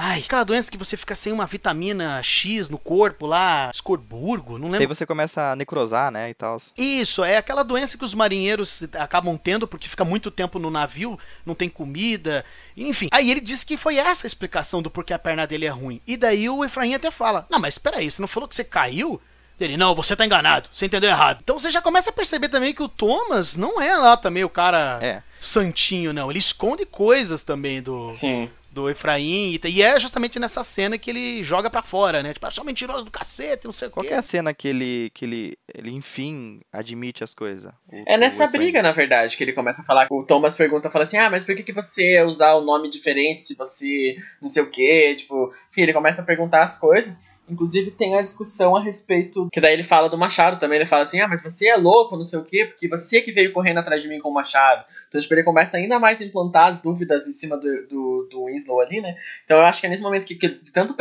Ai, 0.00 0.20
aquela 0.24 0.44
doença 0.44 0.70
que 0.70 0.76
você 0.78 0.96
fica 0.96 1.16
sem 1.16 1.32
uma 1.32 1.44
vitamina 1.44 2.22
X 2.22 2.68
no 2.68 2.78
corpo 2.78 3.26
lá, 3.26 3.68
escorburgo, 3.74 4.56
não 4.56 4.70
Daí 4.70 4.78
lembro. 4.80 4.94
você 4.94 5.04
começa 5.04 5.50
a 5.50 5.56
necrosar, 5.56 6.12
né, 6.12 6.30
e 6.30 6.34
tal. 6.34 6.56
Isso, 6.76 7.24
é 7.24 7.36
aquela 7.36 7.64
doença 7.64 7.98
que 7.98 8.04
os 8.04 8.14
marinheiros 8.14 8.84
acabam 8.94 9.36
tendo 9.36 9.66
porque 9.66 9.88
fica 9.88 10.04
muito 10.04 10.30
tempo 10.30 10.60
no 10.60 10.70
navio, 10.70 11.18
não 11.44 11.52
tem 11.52 11.68
comida, 11.68 12.44
enfim. 12.86 13.08
Aí 13.10 13.30
ele 13.30 13.40
disse 13.40 13.64
que 13.64 13.76
foi 13.76 13.96
essa 13.96 14.26
a 14.26 14.28
explicação 14.28 14.80
do 14.82 14.90
porquê 14.90 15.12
a 15.12 15.18
perna 15.18 15.46
dele 15.46 15.66
é 15.66 15.70
ruim. 15.70 16.00
E 16.06 16.16
daí 16.16 16.48
o 16.48 16.64
Efraim 16.64 16.94
até 16.94 17.10
fala: 17.10 17.46
Não, 17.50 17.58
mas 17.58 17.74
espera 17.74 17.98
aí, 17.98 18.10
você 18.10 18.20
não 18.20 18.28
falou 18.28 18.48
que 18.48 18.54
você 18.54 18.64
caiu? 18.64 19.20
Ele, 19.60 19.76
não, 19.76 19.92
você 19.92 20.14
tá 20.14 20.24
enganado, 20.24 20.68
você 20.72 20.86
entendeu 20.86 21.10
errado. 21.10 21.40
Então 21.42 21.58
você 21.58 21.68
já 21.70 21.82
começa 21.82 22.10
a 22.10 22.12
perceber 22.12 22.48
também 22.48 22.72
que 22.72 22.82
o 22.82 22.88
Thomas 22.88 23.56
não 23.56 23.80
é 23.80 23.96
lá 23.96 24.16
também 24.16 24.44
o 24.44 24.48
cara 24.48 25.00
É. 25.02 25.20
santinho, 25.40 26.12
não. 26.12 26.30
Ele 26.30 26.38
esconde 26.38 26.86
coisas 26.86 27.42
também 27.42 27.82
do, 27.82 28.08
Sim. 28.08 28.48
Do 28.70 28.88
Efraim. 28.90 29.58
E, 29.64 29.68
e 29.68 29.82
é 29.82 29.98
justamente 29.98 30.38
nessa 30.38 30.62
cena 30.62 30.98
que 30.98 31.10
ele 31.10 31.42
joga 31.42 31.68
pra 31.70 31.82
fora, 31.82 32.22
né? 32.22 32.32
Tipo, 32.34 32.46
ah, 32.46 32.50
sou 32.50 32.64
mentiroso 32.64 33.04
do 33.04 33.10
cacete, 33.10 33.64
não 33.64 33.72
sei 33.72 33.88
o 33.88 33.90
Qual 33.90 34.02
quê. 34.02 34.08
que 34.08 34.14
é 34.14 34.18
a 34.18 34.22
cena 34.22 34.52
que 34.54 34.68
ele, 34.68 35.10
que 35.14 35.24
ele, 35.24 35.58
ele 35.74 35.90
enfim, 35.90 36.60
admite 36.72 37.24
as 37.24 37.34
coisas? 37.34 37.72
O- 37.90 38.04
É 38.06 38.16
nessa 38.16 38.46
briga, 38.46 38.82
na 38.82 38.92
verdade, 38.92 39.36
que 39.36 39.42
ele 39.44 39.52
começa 39.52 39.82
a 39.82 39.84
falar. 39.84 40.06
O 40.10 40.22
Thomas 40.24 40.56
pergunta, 40.56 40.90
fala 40.90 41.04
assim: 41.04 41.16
Ah, 41.16 41.30
mas 41.30 41.44
por 41.44 41.54
que, 41.56 41.62
que 41.62 41.72
você 41.72 42.14
ia 42.14 42.26
usar 42.26 42.54
o 42.54 42.64
nome 42.64 42.90
diferente 42.90 43.42
se 43.42 43.54
você 43.56 44.16
não 44.40 44.48
sei 44.48 44.62
o 44.62 44.70
quê? 44.70 45.14
Tipo, 45.16 45.52
enfim, 45.70 45.82
ele 45.82 45.92
começa 45.92 46.22
a 46.22 46.24
perguntar 46.24 46.62
as 46.62 46.78
coisas. 46.78 47.18
Inclusive 47.48 47.90
tem 47.90 48.16
a 48.16 48.22
discussão 48.22 48.76
a 48.76 48.82
respeito. 48.82 49.48
Que 49.52 49.60
daí 49.60 49.72
ele 49.72 49.82
fala 49.82 50.08
do 50.08 50.18
Machado 50.18 50.58
também. 50.58 50.76
Ele 50.76 50.86
fala 50.86 51.02
assim: 51.02 51.20
Ah, 51.20 51.28
mas 51.28 51.42
você 51.42 51.68
é 51.68 51.76
louco, 51.76 52.16
não 52.16 52.24
sei 52.24 52.38
o 52.38 52.44
quê, 52.44 52.66
porque 52.66 52.88
você 52.88 53.20
que 53.20 53.32
veio 53.32 53.52
correndo 53.52 53.78
atrás 53.78 54.02
de 54.02 54.08
mim 54.08 54.18
com 54.18 54.28
o 54.28 54.34
Machado. 54.34 54.84
Então, 55.08 55.20
tipo, 55.20 55.34
ele 55.34 55.42
começa 55.42 55.76
ainda 55.76 55.98
mais 55.98 56.20
a 56.20 56.24
implantar 56.24 56.68
as 56.68 56.80
dúvidas 56.80 57.26
em 57.26 57.32
cima 57.32 57.56
do, 57.56 57.86
do, 57.86 58.28
do 58.30 58.44
Winslow 58.44 58.80
ali, 58.80 59.00
né? 59.00 59.16
Então 59.44 59.58
eu 59.58 59.64
acho 59.64 59.80
que 59.80 59.86
é 59.86 59.90
nesse 59.90 60.02
momento 60.02 60.26
que, 60.26 60.34
que 60.34 60.48
tanto 60.72 60.94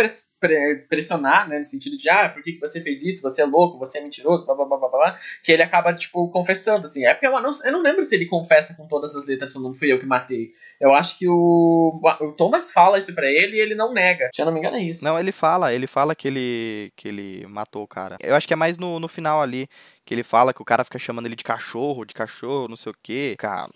pressionar, 0.88 1.47
né? 1.47 1.57
No 1.57 1.64
sentido 1.64 1.97
de, 1.97 2.09
ah, 2.09 2.30
por 2.30 2.43
que, 2.43 2.53
que 2.53 2.59
você 2.59 2.81
fez 2.81 3.03
isso? 3.03 3.22
Você 3.22 3.41
é 3.41 3.45
louco, 3.45 3.77
você 3.77 3.97
é 3.97 4.01
mentiroso, 4.01 4.45
blá 4.45 4.55
blá 4.55 4.65
blá 4.65 4.77
blá 4.77 4.89
blá, 4.89 5.19
que 5.43 5.51
ele 5.51 5.64
acaba, 5.64 5.93
tipo, 5.93 6.30
confessando, 6.30 6.81
assim. 6.81 7.05
É 7.05 7.14
porque 7.14 7.27
eu 7.27 7.41
não, 7.41 7.51
eu 7.65 7.72
não 7.72 7.81
lembro 7.81 8.03
se 8.03 8.15
ele 8.15 8.26
confessa 8.26 8.76
com 8.76 8.88
todas 8.88 9.15
as 9.15 9.26
letras, 9.26 9.51
se 9.51 9.59
não 9.59 9.73
fui 9.73 9.91
eu 9.91 9.99
que 9.99 10.05
matei. 10.05 10.51
Eu 10.80 10.93
acho 10.93 11.18
que 11.18 11.27
o, 11.27 11.99
o 12.22 12.31
Thomas 12.34 12.72
fala 12.72 12.99
isso 12.99 13.14
pra 13.15 13.27
ele 13.27 13.57
e 13.57 13.59
ele 13.59 13.73
não 13.73 13.93
nega. 13.93 14.30
Se 14.34 14.41
eu 14.41 14.45
não 14.45 14.53
me 14.53 14.59
engano, 14.59 14.77
é 14.77 14.84
isso. 14.84 15.03
Não, 15.03 15.19
ele 15.19 15.31
fala, 15.31 15.73
ele 15.73 15.88
fala 15.88 16.15
que 16.15 16.27
ele, 16.27 16.91
que 16.95 17.07
ele 17.07 17.45
matou 17.47 17.84
o 17.84 17.88
cara. 17.88 18.18
Eu 18.22 18.35
acho 18.35 18.47
que 18.47 18.53
é 18.53 18.57
mais 18.57 18.77
no, 18.77 18.99
no 18.99 19.07
final 19.07 19.41
ali, 19.41 19.68
que 20.07 20.13
ele 20.13 20.23
fala 20.23 20.53
que 20.53 20.61
o 20.61 20.65
cara 20.65 20.85
fica 20.85 20.97
chamando 20.97 21.25
ele 21.25 21.35
de 21.35 21.43
cachorro, 21.43 22.05
de 22.05 22.13
cachorro, 22.13 22.69
não 22.69 22.77
sei 22.77 22.93
o 22.93 22.95
quê. 23.03 23.35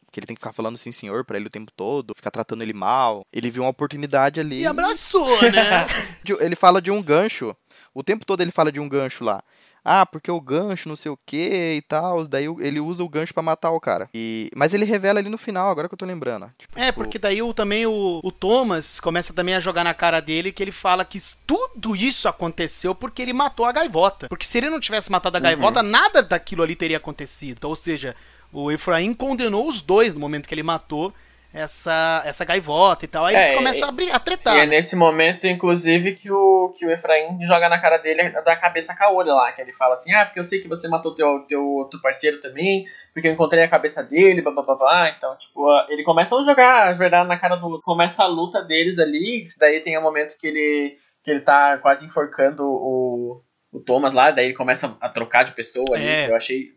Que 0.09 0.17
ele 0.17 0.25
tem 0.25 0.33
que 0.33 0.39
ficar 0.39 0.53
falando 0.53 0.77
sim 0.77 0.89
senhor 0.89 1.25
pra 1.25 1.35
ele 1.35 1.47
o 1.47 1.49
tempo 1.49 1.69
todo, 1.75 2.15
ficar 2.15 2.31
tratando 2.31 2.61
ele 2.61 2.71
mal. 2.71 3.27
Ele 3.33 3.49
viu 3.49 3.63
uma 3.63 3.69
oportunidade 3.69 4.39
ali. 4.39 4.61
E 4.61 4.65
abraçou, 4.65 5.41
né? 5.51 5.85
ele 6.39 6.55
fala 6.55 6.81
de 6.81 6.89
um 6.89 7.03
gancho. 7.03 7.53
O 7.93 8.01
tempo 8.01 8.25
todo 8.25 8.39
ele 8.39 8.49
fala 8.49 8.71
de 8.71 8.79
um 8.79 8.87
gancho 8.87 9.25
lá. 9.25 9.43
Ah, 9.83 10.05
porque 10.05 10.29
o 10.29 10.39
gancho, 10.39 10.87
não 10.87 10.95
sei 10.95 11.11
o 11.11 11.19
que 11.25 11.73
e 11.77 11.81
tal. 11.81 12.27
Daí 12.27 12.45
ele 12.59 12.79
usa 12.79 13.03
o 13.03 13.09
gancho 13.09 13.33
pra 13.33 13.41
matar 13.41 13.71
o 13.71 13.79
cara. 13.79 14.09
E, 14.13 14.49
mas 14.55 14.73
ele 14.73 14.85
revela 14.85 15.19
ali 15.19 15.29
no 15.29 15.37
final, 15.37 15.69
agora 15.69 15.87
que 15.87 15.93
eu 15.93 15.97
tô 15.97 16.05
lembrando. 16.05 16.51
Tipo, 16.57 16.79
É, 16.79 16.91
porque 16.91 17.17
daí 17.17 17.41
o, 17.41 17.53
também 17.53 17.85
o, 17.85 18.19
o 18.23 18.31
Thomas 18.31 18.99
começa 18.99 19.33
também 19.33 19.55
a 19.55 19.59
jogar 19.59 19.83
na 19.83 19.93
cara 19.93 20.19
dele 20.19 20.51
que 20.51 20.61
ele 20.61 20.71
fala 20.71 21.03
que 21.03 21.19
tudo 21.45 21.95
isso 21.95 22.27
aconteceu 22.27 22.93
porque 22.93 23.21
ele 23.21 23.33
matou 23.33 23.65
a 23.65 23.71
gaivota. 23.71 24.27
Porque 24.27 24.45
se 24.45 24.57
ele 24.57 24.69
não 24.69 24.79
tivesse 24.79 25.11
matado 25.11 25.37
a 25.37 25.39
gaivota, 25.39 25.81
nada 25.81 26.21
daquilo 26.21 26.63
ali 26.63 26.75
teria 26.75 26.97
acontecido. 26.97 27.57
Então, 27.57 27.69
ou 27.69 27.75
seja, 27.75 28.15
o 28.53 28.71
Efraim 28.71 29.13
condenou 29.13 29.67
os 29.67 29.81
dois 29.81 30.13
no 30.13 30.19
momento 30.19 30.47
que 30.47 30.53
ele 30.53 30.63
matou. 30.63 31.13
Essa, 31.53 32.21
essa 32.25 32.45
gaivota 32.45 33.05
e 33.05 33.07
tal. 33.07 33.25
Aí 33.25 33.35
eles 33.35 33.51
É, 33.51 33.55
começam 33.55 33.81
e- 33.81 33.83
a, 33.83 33.89
abrir, 33.89 34.11
a 34.11 34.19
tretar. 34.19 34.55
E 34.55 34.59
é 34.59 34.65
né? 34.65 34.77
nesse 34.77 34.95
momento, 34.95 35.45
inclusive, 35.47 36.13
que 36.13 36.31
o, 36.31 36.73
que 36.77 36.85
o 36.85 36.91
Efraim 36.91 37.37
joga 37.45 37.67
na 37.67 37.77
cara 37.79 37.97
dele 37.97 38.29
da 38.29 38.55
cabeça 38.55 38.95
caolha 38.95 39.33
lá. 39.33 39.51
Que 39.51 39.61
ele 39.61 39.73
fala 39.73 39.93
assim: 39.93 40.13
Ah, 40.13 40.25
porque 40.25 40.39
eu 40.39 40.43
sei 40.43 40.59
que 40.61 40.67
você 40.67 40.87
matou 40.87 41.13
teu, 41.13 41.39
teu 41.47 41.65
outro 41.65 42.01
parceiro 42.01 42.39
também, 42.39 42.85
porque 43.13 43.27
eu 43.27 43.33
encontrei 43.33 43.63
a 43.63 43.67
cabeça 43.67 44.01
dele, 44.03 44.41
blá 44.41 44.51
blá 44.51 44.63
blá 44.63 44.75
blá. 44.75 45.09
Então, 45.09 45.35
tipo, 45.37 45.69
ah, 45.69 45.87
ele 45.89 46.03
começa 46.03 46.35
a 46.35 46.43
jogar 46.43 46.87
as 46.89 46.97
verdades 46.97 47.27
na 47.27 47.37
cara 47.37 47.55
do. 47.55 47.81
Começa 47.81 48.23
a 48.23 48.27
luta 48.27 48.61
deles 48.63 48.97
ali. 48.99 49.43
Daí 49.59 49.81
tem 49.81 49.97
um 49.97 50.01
momento 50.01 50.37
que 50.39 50.47
ele, 50.47 50.95
que 51.23 51.31
ele 51.31 51.41
tá 51.41 51.77
quase 51.79 52.05
enforcando 52.05 52.63
o, 52.63 53.41
o 53.71 53.79
Thomas 53.79 54.13
lá. 54.13 54.31
Daí 54.31 54.45
ele 54.45 54.53
começa 54.53 54.95
a 55.01 55.09
trocar 55.09 55.43
de 55.43 55.51
pessoa 55.51 55.95
ali. 55.95 56.07
É. 56.07 56.25
Que 56.25 56.31
eu 56.31 56.35
achei 56.35 56.69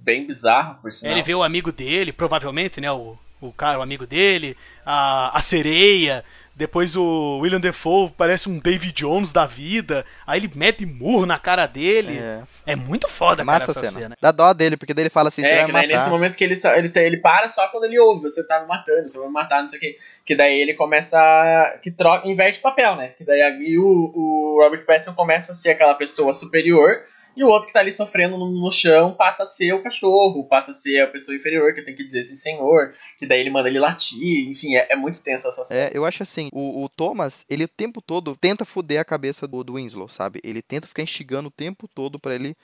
bem 0.00 0.26
bizarro, 0.26 0.80
por 0.80 0.92
sinal. 0.92 1.12
Ele 1.14 1.22
vê 1.22 1.34
o 1.34 1.42
amigo 1.42 1.70
dele, 1.72 2.12
provavelmente, 2.12 2.80
né? 2.80 2.90
O, 2.90 3.16
o 3.40 3.52
cara, 3.52 3.78
o 3.78 3.82
amigo 3.82 4.06
dele, 4.06 4.56
a, 4.84 5.36
a 5.36 5.40
sereia. 5.40 6.24
Depois 6.56 6.96
o 6.96 7.38
William 7.38 7.60
Defoe 7.60 8.10
parece 8.18 8.48
um 8.48 8.58
David 8.58 8.92
Jones 8.92 9.30
da 9.32 9.46
vida. 9.46 10.04
Aí 10.26 10.40
ele 10.40 10.50
mete 10.56 10.84
murro 10.84 11.24
na 11.24 11.38
cara 11.38 11.66
dele. 11.66 12.18
É. 12.18 12.42
É, 12.72 12.74
muito 12.74 13.08
foda, 13.08 13.44
Massa 13.44 13.72
cara, 13.72 13.78
essa 13.86 13.90
cena. 13.92 14.02
cena. 14.02 14.16
Dá 14.20 14.32
dó 14.32 14.52
dele, 14.52 14.76
porque 14.76 14.92
daí 14.92 15.04
ele 15.04 15.08
fala 15.10 15.28
assim, 15.28 15.42
você 15.42 15.48
É, 15.50 15.56
vai 15.58 15.66
que 15.66 15.72
daí 15.72 15.86
matar. 15.86 15.96
nesse 15.98 16.10
momento 16.10 16.36
que 16.36 16.42
ele, 16.42 16.56
só, 16.56 16.74
ele, 16.74 16.90
ele 16.96 17.16
para 17.18 17.46
só 17.46 17.68
quando 17.68 17.84
ele 17.84 17.96
ouve, 18.00 18.22
você 18.22 18.44
tá 18.44 18.60
me 18.60 18.66
matando, 18.66 19.08
você 19.08 19.18
vai 19.18 19.28
me 19.28 19.32
matar, 19.32 19.60
não 19.60 19.68
sei 19.68 19.78
o 19.78 19.80
que. 19.80 19.98
Que 20.26 20.34
daí 20.34 20.60
ele 20.60 20.74
começa. 20.74 21.16
a- 21.16 21.78
Que 21.80 21.92
troca, 21.92 22.26
inverte 22.26 22.58
papel, 22.58 22.96
né? 22.96 23.10
Que 23.16 23.22
daí 23.22 23.40
aí 23.40 23.78
o, 23.78 23.84
o 23.86 24.60
Robert 24.60 24.84
Pattinson 24.84 25.14
começa 25.14 25.52
a 25.52 25.54
ser 25.54 25.70
aquela 25.70 25.94
pessoa 25.94 26.32
superior. 26.32 26.90
E 27.38 27.44
o 27.44 27.46
outro 27.46 27.68
que 27.68 27.72
tá 27.72 27.78
ali 27.78 27.92
sofrendo 27.92 28.36
no, 28.36 28.50
no 28.50 28.68
chão 28.72 29.14
passa 29.14 29.44
a 29.44 29.46
ser 29.46 29.72
o 29.72 29.80
cachorro, 29.80 30.42
passa 30.48 30.72
a 30.72 30.74
ser 30.74 31.02
a 31.02 31.06
pessoa 31.06 31.36
inferior, 31.36 31.72
que 31.72 31.82
tem 31.82 31.94
que 31.94 32.04
dizer 32.04 32.24
sim, 32.24 32.34
senhor. 32.34 32.94
Que 33.16 33.28
daí 33.28 33.38
ele 33.38 33.48
manda 33.48 33.68
ele 33.68 33.78
latir, 33.78 34.48
enfim, 34.50 34.74
é, 34.74 34.88
é 34.90 34.96
muito 34.96 35.22
tensa 35.22 35.48
essa 35.48 35.64
cena. 35.64 35.80
É, 35.80 35.90
eu 35.94 36.04
acho 36.04 36.24
assim, 36.24 36.48
o, 36.52 36.82
o 36.82 36.88
Thomas, 36.88 37.46
ele 37.48 37.62
o 37.62 37.68
tempo 37.68 38.02
todo 38.02 38.34
tenta 38.34 38.64
foder 38.64 39.00
a 39.00 39.04
cabeça 39.04 39.46
do, 39.46 39.62
do 39.62 39.74
Winslow, 39.74 40.08
sabe? 40.08 40.40
Ele 40.42 40.60
tenta 40.60 40.88
ficar 40.88 41.04
instigando 41.04 41.46
o 41.46 41.52
tempo 41.52 41.86
todo 41.86 42.18
pra 42.18 42.34
ele 42.34 42.56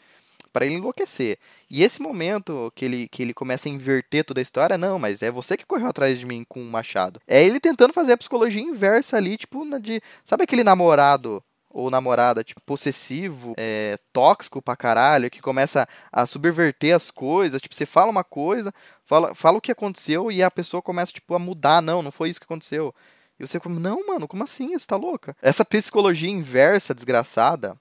para 0.52 0.66
ele 0.66 0.74
enlouquecer. 0.74 1.38
E 1.70 1.82
esse 1.82 2.02
momento 2.02 2.72
que 2.74 2.84
ele, 2.84 3.08
que 3.08 3.22
ele 3.22 3.34
começa 3.34 3.68
a 3.68 3.72
inverter 3.72 4.24
toda 4.24 4.40
a 4.40 4.42
história, 4.42 4.78
não, 4.78 4.98
mas 4.98 5.22
é 5.22 5.30
você 5.30 5.56
que 5.56 5.66
correu 5.66 5.88
atrás 5.88 6.18
de 6.18 6.26
mim 6.26 6.44
com 6.48 6.60
o 6.60 6.64
machado. 6.64 7.20
É 7.28 7.44
ele 7.44 7.60
tentando 7.60 7.92
fazer 7.92 8.12
a 8.12 8.16
psicologia 8.16 8.62
inversa 8.62 9.16
ali, 9.16 9.36
tipo, 9.36 9.64
de. 9.80 10.00
Sabe 10.24 10.44
aquele 10.44 10.64
namorado 10.64 11.42
ou 11.74 11.90
namorada, 11.90 12.44
tipo, 12.44 12.60
possessivo, 12.62 13.52
é, 13.58 13.98
tóxico 14.12 14.62
pra 14.62 14.76
caralho, 14.76 15.28
que 15.28 15.42
começa 15.42 15.88
a 16.12 16.24
subverter 16.24 16.94
as 16.94 17.10
coisas, 17.10 17.60
tipo, 17.60 17.74
você 17.74 17.84
fala 17.84 18.12
uma 18.12 18.22
coisa, 18.22 18.72
fala, 19.04 19.34
fala 19.34 19.58
o 19.58 19.60
que 19.60 19.72
aconteceu 19.72 20.30
e 20.30 20.40
a 20.40 20.50
pessoa 20.50 20.80
começa, 20.80 21.12
tipo, 21.12 21.34
a 21.34 21.38
mudar, 21.38 21.82
não, 21.82 22.00
não 22.00 22.12
foi 22.12 22.30
isso 22.30 22.38
que 22.38 22.44
aconteceu. 22.44 22.94
E 23.38 23.44
você 23.44 23.58
como, 23.58 23.80
não, 23.80 24.06
mano, 24.06 24.28
como 24.28 24.44
assim? 24.44 24.78
Você 24.78 24.86
tá 24.86 24.94
louca? 24.94 25.36
Essa 25.42 25.64
psicologia 25.64 26.30
inversa, 26.30 26.94
desgraçada, 26.94 27.76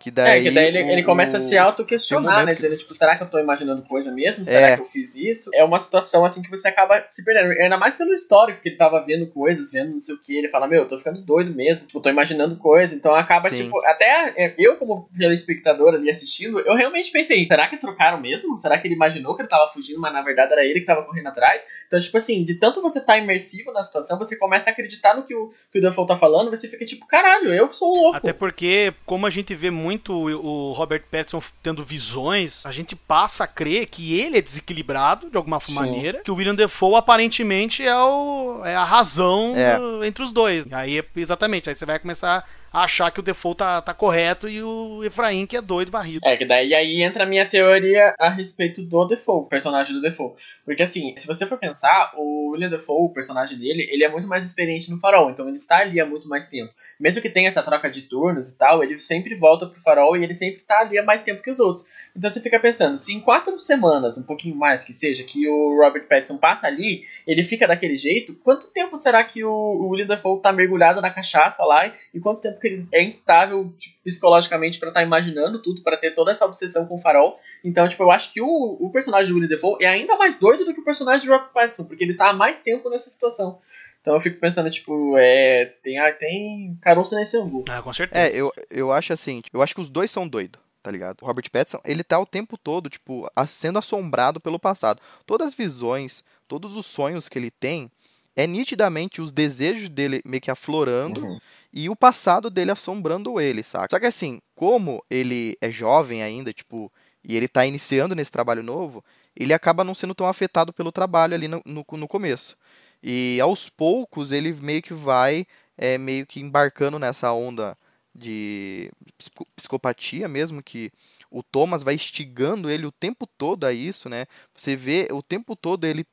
que 0.00 0.10
daí... 0.10 0.40
é, 0.40 0.42
que 0.42 0.50
daí 0.50 0.66
ele, 0.66 0.82
o- 0.82 0.90
ele 0.90 1.02
começa 1.04 1.36
a 1.36 1.40
se 1.40 1.54
um 1.56 1.62
auto-questionar, 1.62 2.44
né? 2.44 2.50
que- 2.52 2.56
Dizendo, 2.56 2.76
tipo, 2.76 2.94
será 2.94 3.16
que 3.16 3.22
eu 3.22 3.28
tô 3.28 3.38
imaginando 3.38 3.82
coisa 3.82 4.10
mesmo? 4.10 4.44
Será 4.46 4.68
É. 4.70 4.74
que 4.76 4.80
eu 4.82 4.86
fiz 4.86 5.14
isso? 5.14 5.50
É 5.54 5.62
uma 5.62 5.78
situação, 5.78 6.24
assim, 6.24 6.40
que 6.42 6.50
você 6.50 6.66
acaba 6.66 7.04
se 7.08 7.24
perdendo. 7.24 7.52
Ainda 7.60 7.76
mais 7.76 7.94
pelo 7.96 8.12
histórico, 8.14 8.60
que 8.60 8.70
ele 8.70 8.76
tava 8.76 8.98
vendo 9.04 9.26
coisas, 9.28 9.72
vendo 9.72 9.92
não 9.92 10.00
sei 10.00 10.14
o 10.14 10.18
que. 10.22 10.36
Ele 10.36 10.48
fala, 10.50 10.66
meu, 10.66 10.82
eu 10.82 10.88
tô 10.88 10.96
ficando 10.98 11.20
doido 11.20 11.54
mesmo. 11.54 11.86
Tipo, 11.86 12.00
tô 12.00 12.08
imaginando 12.10 12.56
coisa. 12.56 12.94
Então 12.96 13.14
acaba, 13.14 13.48
Sim. 13.50 13.64
tipo, 13.64 13.78
até 13.84 14.32
é, 14.36 14.54
eu, 14.58 14.76
como 14.76 15.08
telespectador 15.16 15.94
ali 15.94 16.08
assistindo, 16.10 16.58
eu 16.60 16.74
realmente 16.74 17.10
pensei, 17.12 17.46
será 17.46 17.68
que 17.68 17.76
trocaram 17.76 18.18
mesmo? 18.20 18.58
Será 18.58 18.78
que 18.78 18.86
ele 18.86 18.94
imaginou 18.94 19.34
que 19.36 19.42
ele 19.42 19.48
tava 19.48 19.66
fugindo, 19.68 20.00
mas 20.00 20.12
na 20.12 20.22
verdade 20.22 20.52
era 20.52 20.64
ele 20.64 20.80
que 20.80 20.86
tava 20.86 21.02
correndo 21.04 21.26
atrás? 21.28 21.62
Então, 21.86 22.00
tipo 22.00 22.16
assim, 22.16 22.42
de 22.42 22.54
tanto 22.54 22.80
você 22.80 23.00
tá 23.00 23.18
imersivo 23.18 23.72
na 23.72 23.82
situação, 23.82 24.18
você 24.18 24.36
começa 24.36 24.70
a 24.70 24.72
acreditar 24.72 25.14
no 25.14 25.24
que 25.24 25.34
o, 25.34 25.52
que 25.72 25.78
o 25.78 25.82
Duffel 25.82 26.06
tá 26.06 26.16
falando, 26.16 26.50
você 26.50 26.68
fica 26.68 26.84
tipo, 26.84 27.06
caralho, 27.06 27.52
eu 27.52 27.70
sou 27.72 27.94
louco. 27.94 28.16
Até 28.16 28.32
porque, 28.32 28.92
como 29.04 29.26
a 29.26 29.30
gente 29.30 29.54
vê 29.54 29.70
muito 29.70 29.89
o 29.98 30.70
o 30.70 30.72
Robert 30.72 31.02
Pattinson 31.10 31.42
tendo 31.62 31.84
visões, 31.84 32.64
a 32.66 32.72
gente 32.72 32.94
passa 32.94 33.44
a 33.44 33.46
crer 33.46 33.86
que 33.86 34.18
ele 34.18 34.38
é 34.38 34.42
desequilibrado 34.42 35.30
de 35.30 35.36
alguma 35.36 35.58
Sim. 35.60 35.74
maneira, 35.74 36.22
que 36.22 36.30
o 36.30 36.34
William 36.34 36.54
Defoe 36.54 36.94
aparentemente 36.96 37.82
é, 37.84 37.96
o, 37.96 38.60
é 38.64 38.74
a 38.76 38.84
razão 38.84 39.52
É. 39.56 39.78
do- 39.78 40.04
entre 40.04 40.22
os 40.22 40.32
dois. 40.32 40.64
Aí, 40.72 41.02
exatamente, 41.16 41.68
aí 41.68 41.74
você 41.74 41.84
vai 41.86 41.98
começar 41.98 42.48
achar 42.72 43.10
que 43.10 43.20
o 43.20 43.22
Defoe 43.22 43.54
tá, 43.54 43.82
tá 43.82 43.92
correto 43.92 44.48
e 44.48 44.62
o 44.62 45.02
Efraim 45.04 45.46
que 45.46 45.56
é 45.56 45.60
doido 45.60 45.90
varrido. 45.90 46.20
É, 46.24 46.36
que 46.36 46.44
daí 46.44 46.74
aí 46.74 47.02
entra 47.02 47.24
a 47.24 47.26
minha 47.26 47.46
teoria 47.46 48.14
a 48.18 48.28
respeito 48.28 48.82
do 48.82 49.00
o 49.00 49.44
personagem 49.44 49.94
do 49.94 50.00
Defoe. 50.00 50.34
Porque 50.64 50.82
assim, 50.82 51.14
se 51.16 51.26
você 51.26 51.46
for 51.46 51.58
pensar, 51.58 52.12
o 52.16 52.50
William 52.50 52.68
Defoe, 52.68 53.06
o 53.06 53.12
personagem 53.12 53.58
dele, 53.58 53.88
ele 53.90 54.04
é 54.04 54.08
muito 54.08 54.28
mais 54.28 54.44
experiente 54.44 54.90
no 54.90 55.00
farol, 55.00 55.30
então 55.30 55.46
ele 55.48 55.56
está 55.56 55.78
ali 55.78 56.00
há 56.00 56.06
muito 56.06 56.28
mais 56.28 56.46
tempo. 56.46 56.72
Mesmo 56.98 57.22
que 57.22 57.30
tenha 57.30 57.48
essa 57.48 57.62
troca 57.62 57.90
de 57.90 58.02
turnos 58.02 58.50
e 58.50 58.56
tal, 58.56 58.84
ele 58.84 58.96
sempre 58.98 59.34
volta 59.34 59.66
pro 59.66 59.80
farol 59.80 60.16
e 60.16 60.22
ele 60.22 60.34
sempre 60.34 60.56
está 60.56 60.80
ali 60.80 60.98
há 60.98 61.02
mais 61.02 61.22
tempo 61.22 61.42
que 61.42 61.50
os 61.50 61.58
outros. 61.58 61.86
Então 62.14 62.30
você 62.30 62.40
fica 62.40 62.60
pensando, 62.60 62.96
se 62.96 63.12
em 63.12 63.20
quatro 63.20 63.58
semanas, 63.60 64.18
um 64.18 64.22
pouquinho 64.22 64.54
mais 64.54 64.84
que 64.84 64.92
seja, 64.92 65.24
que 65.24 65.48
o 65.48 65.80
Robert 65.82 66.06
Pattinson 66.06 66.36
passa 66.36 66.66
ali, 66.66 67.02
ele 67.26 67.42
fica 67.42 67.66
daquele 67.66 67.96
jeito, 67.96 68.34
quanto 68.44 68.70
tempo 68.70 68.96
será 68.96 69.24
que 69.24 69.42
o, 69.42 69.50
o 69.50 69.88
William 69.88 70.06
Defoe 70.06 70.40
tá 70.40 70.52
mergulhado 70.52 71.00
na 71.00 71.10
cachaça 71.10 71.64
lá 71.64 71.92
e 72.14 72.20
quanto 72.20 72.42
tempo 72.42 72.59
que 72.60 72.68
ele 72.68 72.88
é 72.92 73.02
instável 73.02 73.72
tipo, 73.78 73.96
psicologicamente 74.04 74.78
pra 74.78 74.88
estar 74.88 75.02
imaginando 75.02 75.62
tudo, 75.62 75.82
pra 75.82 75.96
ter 75.96 76.12
toda 76.12 76.30
essa 76.30 76.44
obsessão 76.44 76.86
com 76.86 76.96
o 76.96 77.00
farol. 77.00 77.36
Então, 77.64 77.88
tipo, 77.88 78.02
eu 78.02 78.10
acho 78.10 78.32
que 78.32 78.40
o, 78.40 78.76
o 78.80 78.90
personagem 78.92 79.30
do 79.30 79.34
William 79.34 79.48
Defoe 79.48 79.82
é 79.82 79.88
ainda 79.88 80.16
mais 80.16 80.38
doido 80.38 80.64
do 80.64 80.74
que 80.74 80.80
o 80.80 80.84
personagem 80.84 81.22
de 81.22 81.30
Robert 81.30 81.52
Pattinson, 81.52 81.84
porque 81.84 82.04
ele 82.04 82.14
tá 82.14 82.30
há 82.30 82.32
mais 82.32 82.58
tempo 82.58 82.88
nessa 82.90 83.10
situação. 83.10 83.58
Então 84.00 84.14
eu 84.14 84.20
fico 84.20 84.40
pensando, 84.40 84.70
tipo, 84.70 85.16
é, 85.18 85.66
tem, 85.82 85.96
tem 86.18 86.78
caroço 86.80 87.14
nesse 87.14 87.36
angu. 87.36 87.64
Ah, 87.68 87.82
com 87.82 87.92
certeza. 87.92 88.26
É, 88.26 88.34
eu, 88.34 88.50
eu 88.70 88.92
acho 88.92 89.12
assim, 89.12 89.42
eu 89.52 89.60
acho 89.60 89.74
que 89.74 89.80
os 89.80 89.90
dois 89.90 90.10
são 90.10 90.26
doidos, 90.26 90.60
tá 90.82 90.90
ligado? 90.90 91.20
O 91.20 91.26
Robert 91.26 91.50
Pattinson, 91.50 91.80
ele 91.84 92.02
tá 92.02 92.18
o 92.18 92.24
tempo 92.24 92.56
todo, 92.56 92.88
tipo, 92.88 93.30
sendo 93.46 93.78
assombrado 93.78 94.40
pelo 94.40 94.58
passado. 94.58 95.00
Todas 95.26 95.48
as 95.48 95.54
visões, 95.54 96.24
todos 96.48 96.76
os 96.76 96.86
sonhos 96.86 97.28
que 97.28 97.38
ele 97.38 97.50
tem, 97.50 97.90
é 98.34 98.46
nitidamente 98.46 99.20
os 99.20 99.32
desejos 99.32 99.88
dele 99.88 100.22
meio 100.24 100.40
que 100.40 100.50
aflorando 100.50 101.26
Uhum. 101.26 101.38
E 101.72 101.88
o 101.88 101.96
passado 101.96 102.50
dele 102.50 102.70
assombrando 102.70 103.40
ele, 103.40 103.62
saca? 103.62 103.88
Só 103.90 104.00
que 104.00 104.06
assim, 104.06 104.40
como 104.54 105.04
ele 105.08 105.56
é 105.60 105.70
jovem 105.70 106.22
ainda, 106.22 106.52
tipo, 106.52 106.92
e 107.22 107.36
ele 107.36 107.48
tá 107.48 107.64
iniciando 107.64 108.14
nesse 108.14 108.32
trabalho 108.32 108.62
novo, 108.62 109.04
ele 109.36 109.52
acaba 109.52 109.84
não 109.84 109.94
sendo 109.94 110.14
tão 110.14 110.26
afetado 110.26 110.72
pelo 110.72 110.90
trabalho 110.92 111.34
ali 111.34 111.48
no, 111.48 111.62
no, 111.64 111.84
no 111.92 112.08
começo. 112.08 112.56
E 113.02 113.38
aos 113.40 113.68
poucos 113.68 114.32
ele 114.32 114.52
meio 114.52 114.82
que 114.82 114.92
vai 114.92 115.46
é, 115.78 115.96
meio 115.96 116.26
que 116.26 116.40
embarcando 116.40 116.98
nessa 116.98 117.32
onda 117.32 117.76
de 118.14 118.90
psico- 119.16 119.46
psicopatia 119.56 120.28
mesmo, 120.28 120.62
que 120.62 120.92
o 121.30 121.42
Thomas 121.42 121.82
vai 121.82 121.94
instigando 121.94 122.68
ele 122.68 122.84
o 122.84 122.92
tempo 122.92 123.26
todo 123.26 123.64
a 123.64 123.72
isso, 123.72 124.08
né? 124.08 124.26
Você 124.54 124.74
vê 124.76 125.08
o 125.12 125.22
tempo 125.22 125.56
todo 125.56 125.84
ele 125.84 126.04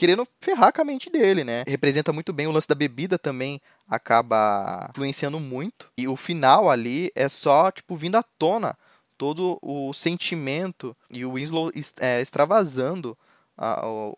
querendo 0.00 0.26
ferrar 0.40 0.72
com 0.72 0.80
a 0.80 0.84
mente 0.84 1.10
dele, 1.10 1.44
né? 1.44 1.62
Representa 1.66 2.10
muito 2.10 2.32
bem 2.32 2.46
o 2.46 2.50
lance 2.50 2.66
da 2.66 2.74
bebida 2.74 3.18
também 3.18 3.60
acaba 3.86 4.88
influenciando 4.88 5.38
muito. 5.38 5.92
E 5.94 6.08
o 6.08 6.16
final 6.16 6.70
ali 6.70 7.12
é 7.14 7.28
só, 7.28 7.70
tipo, 7.70 7.94
vindo 7.96 8.16
à 8.16 8.22
tona 8.22 8.78
todo 9.18 9.58
o 9.60 9.92
sentimento 9.92 10.96
e 11.10 11.22
o 11.22 11.34
Winslow 11.34 11.70
é, 11.98 12.18
extravasando 12.22 13.14
a- 13.58 13.86
o- 13.86 14.16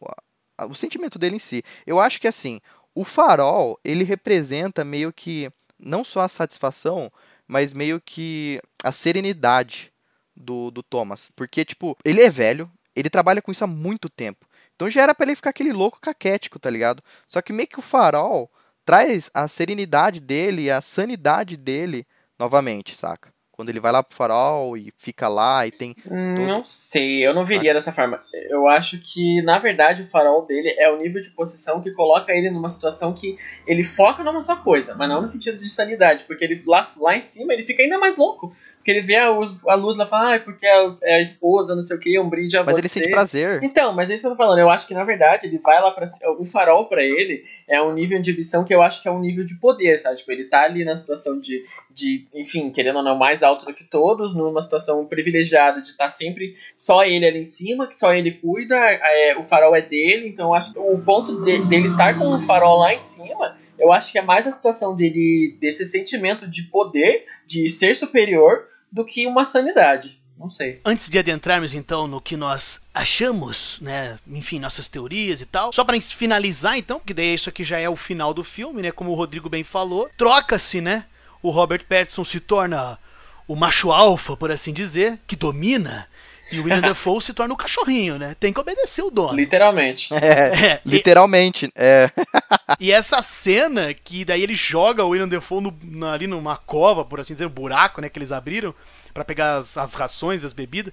a- 0.57 0.67
o 0.67 0.75
sentimento 0.75 1.19
dele 1.19 1.35
em 1.35 1.41
si. 1.41 1.65
Eu 1.85 1.99
acho 1.99 2.21
que 2.21 2.29
assim, 2.29 2.61
o 2.95 3.03
farol, 3.03 3.77
ele 3.85 4.05
representa 4.05 4.85
meio 4.85 5.13
que 5.13 5.51
não 5.81 6.05
só 6.05 6.21
a 6.21 6.29
satisfação, 6.29 7.11
mas 7.49 7.75
meio 7.75 8.01
que 8.01 8.61
a 8.85 8.93
serenidade 8.93 9.93
do, 10.37 10.71
do 10.71 10.81
Thomas. 10.81 11.33
Porque, 11.35 11.65
tipo, 11.65 11.99
ele 12.05 12.21
é 12.23 12.31
velho, 12.31 12.71
ele 12.95 13.11
trabalha 13.11 13.43
com 13.43 13.51
isso 13.51 13.65
há 13.65 13.67
muito 13.67 14.09
tempo. 14.09 14.47
Então 14.75 14.91
já 14.91 15.03
era 15.03 15.15
pra 15.15 15.27
ele 15.27 15.37
ficar 15.37 15.51
aquele 15.51 15.73
louco 15.73 16.01
caquético, 16.01 16.59
tá 16.59 16.69
ligado? 16.71 17.03
Só 17.29 17.41
que 17.41 17.53
meio 17.53 17.69
que 17.69 17.79
o 17.79 17.83
farol 17.83 18.51
traz 18.85 19.31
a 19.33 19.47
serenidade 19.49 20.21
dele, 20.21 20.71
a 20.71 20.81
sanidade 20.81 21.57
dele 21.57 22.07
novamente, 22.39 22.97
saca? 22.97 23.33
Quando 23.53 23.69
ele 23.69 23.81
vai 23.81 23.93
lá 23.93 24.03
pro 24.03 24.17
farol 24.17 24.77
e 24.79 24.91
fica 24.97 25.29
lá 25.29 25.67
e 25.67 25.71
tem. 25.71 25.95
Não 26.07 26.65
sei, 26.65 27.25
eu 27.25 27.35
não 27.35 27.45
viria 27.45 27.75
dessa 27.75 27.93
forma. 27.93 28.21
Eu 28.49 28.67
acho 28.67 28.99
que, 28.99 29.43
na 29.43 29.59
verdade, 29.59 30.03
o 30.03 30.07
farol 30.07 30.47
dele 30.47 30.75
é 30.79 30.91
o 30.91 30.97
nível 30.97 31.21
de 31.21 31.31
possessão 31.31 31.81
que 31.81 31.93
coloca 31.93 32.33
ele 32.33 32.51
numa 32.51 32.71
situação 32.71 33.13
que 33.13 33.37
ele 33.67 33.85
foca 33.85 34.25
numa 34.25 34.41
só 34.41 34.57
coisa, 34.57 34.95
mas 34.95 35.09
não 35.09 35.21
no 35.21 35.27
sentido 35.27 35.59
de 35.59 35.69
sanidade, 35.69 36.25
porque 36.25 36.43
ele 36.43 36.63
lá, 36.67 36.91
lá 36.97 37.17
em 37.17 37.21
cima 37.21 37.53
ele 37.53 37.67
fica 37.67 37.83
ainda 37.83 37.99
mais 37.99 38.17
louco. 38.17 38.57
Que 38.85 38.91
ele 38.91 39.01
vê 39.01 39.17
a 39.17 39.31
luz, 39.31 39.67
a 39.67 39.75
luz 39.75 39.97
lá 39.97 40.05
e 40.05 40.09
fala, 40.09 40.35
ah, 40.35 40.41
porque 40.41 40.67
é, 40.67 40.91
é 41.03 41.15
a 41.17 41.23
esposa, 41.23 41.75
não 41.75 41.83
sei 41.83 41.97
o 41.97 42.01
que, 42.01 42.17
é 42.17 42.21
um 42.21 42.29
brinde 42.29 42.57
a 42.57 42.65
Mas 42.65 42.75
você. 42.75 42.81
ele 42.81 42.89
sente 42.89 43.11
prazer. 43.11 43.63
Então, 43.63 43.93
mas 43.93 44.11
é 44.11 44.15
isso 44.15 44.23
que 44.23 44.27
eu 44.27 44.33
tô 44.33 44.37
falando. 44.37 44.59
Eu 44.59 44.71
acho 44.71 44.87
que, 44.87 44.95
na 44.95 45.05
verdade, 45.05 45.47
ele 45.47 45.59
vai 45.59 45.81
lá 45.81 45.91
pra. 45.91 46.07
O 46.39 46.45
farol 46.45 46.87
pra 46.87 47.03
ele 47.03 47.45
é 47.69 47.81
um 47.81 47.93
nível 47.93 48.21
de 48.21 48.31
ambição 48.33 48.65
que 48.65 48.75
eu 48.75 48.83
acho 48.83 49.01
que 49.03 49.09
é 49.09 49.11
um 49.11 49.21
nível 49.21 49.45
de 49.45 49.55
poder, 49.57 49.97
sabe? 49.99 50.17
Tipo, 50.17 50.33
ele 50.33 50.45
tá 50.45 50.63
ali 50.63 50.85
na 50.85 50.97
situação 50.97 51.39
de, 51.39 51.65
de 51.95 52.27
enfim, 52.35 52.71
querendo 52.71 52.97
ou 52.97 53.03
não, 53.03 53.17
mais 53.17 53.43
alto 53.43 53.67
do 53.67 53.75
que 53.75 53.85
todos, 53.85 54.35
numa 54.35 54.61
situação 54.61 55.05
privilegiada 55.07 55.81
de 55.81 55.89
estar 55.89 56.09
sempre 56.09 56.57
só 56.77 57.05
ele 57.05 57.27
ali 57.27 57.39
em 57.41 57.45
cima, 57.45 57.87
que 57.87 57.95
só 57.95 58.13
ele 58.13 58.33
cuida, 58.33 58.75
é, 58.77 59.37
o 59.39 59.43
farol 59.43 59.75
é 59.77 59.81
dele, 59.83 60.29
então 60.29 60.49
eu 60.49 60.55
acho 60.55 60.73
que 60.73 60.79
o 60.79 60.99
ponto 60.99 61.43
de- 61.43 61.65
dele 61.67 61.87
estar 61.87 62.19
com 62.19 62.35
o 62.37 62.41
farol 62.43 62.79
lá 62.79 62.95
em 62.95 63.03
cima, 63.03 63.57
eu 63.79 63.93
acho 63.93 64.13
que 64.13 64.19
é 64.19 64.23
mais 64.23 64.47
a 64.47 64.53
situação 64.53 64.95
dele, 64.95 65.57
desse 65.61 65.85
sentimento 65.87 66.49
de 66.49 66.65
poder, 66.65 67.27
de 67.47 67.69
ser 67.69 67.95
superior, 67.95 68.69
do 68.91 69.05
que 69.05 69.27
uma 69.27 69.45
sanidade. 69.45 70.21
Não 70.39 70.51
sei. 70.51 70.81
Antes 70.85 71.09
de 71.09 71.19
adentrarmos 71.19 71.73
então 71.73 72.09
no 72.09 72.21
que 72.21 72.37
nós 72.37 72.81
achamos, 72.93 73.79
né, 73.81 74.19
enfim, 74.27 74.59
nossas 74.59 74.89
teorias 74.89 75.41
e 75.41 75.47
tal, 75.47 75.73
só 75.73 75.85
pra 75.85 76.01
finalizar 76.01 76.77
então, 76.77 76.99
que 76.99 77.15
daí 77.15 77.35
isso 77.35 77.49
aqui 77.49 77.63
já 77.63 77.79
é 77.79 77.89
o 77.89 77.95
final 77.95 78.35
do 78.35 78.43
filme, 78.43 78.83
né, 78.83 78.91
como 78.91 79.13
o 79.13 79.15
Rodrigo 79.15 79.49
bem 79.49 79.63
falou, 79.63 80.11
troca-se, 80.19 80.81
né, 80.81 81.05
o 81.41 81.51
Robert 81.51 81.85
Pattinson 81.89 82.25
se 82.25 82.41
torna 82.41 82.99
o 83.47 83.55
macho 83.55 83.93
alfa, 83.93 84.37
por 84.37 84.51
assim 84.51 84.73
dizer, 84.73 85.19
que 85.27 85.37
domina, 85.37 86.09
e 86.53 86.61
o 86.61 86.65
William 86.65 86.81
Dafoe 86.81 87.21
se 87.21 87.33
torna 87.35 87.55
o 87.55 87.57
cachorrinho, 87.57 88.19
né, 88.19 88.35
tem 88.39 88.53
que 88.53 88.61
obedecer 88.61 89.03
o 89.03 89.11
dono. 89.11 89.35
Literalmente. 89.37 90.13
É, 90.15 90.73
É, 90.73 90.81
e- 90.85 90.89
literalmente. 90.91 91.71
É. 91.77 92.11
E 92.81 92.91
essa 92.91 93.21
cena 93.23 93.93
que 93.93 94.25
daí 94.25 94.43
ele 94.43 94.55
joga 94.55 95.05
o 95.05 95.11
William 95.11 95.29
Defoe 95.29 95.61
no- 95.63 95.79
na- 95.85 96.13
ali 96.15 96.27
numa 96.27 96.57
cova, 96.57 97.05
por 97.05 97.21
assim 97.21 97.35
dizer, 97.35 97.47
um 97.47 97.51
buraco, 97.51 98.01
né, 98.01 98.09
que 98.09 98.19
eles 98.19 98.33
abriram 98.33 98.75
pra 99.13 99.25
pegar 99.25 99.57
as, 99.57 99.77
as 99.77 99.95
rações, 99.95 100.43
as 100.45 100.53
bebidas. 100.53 100.93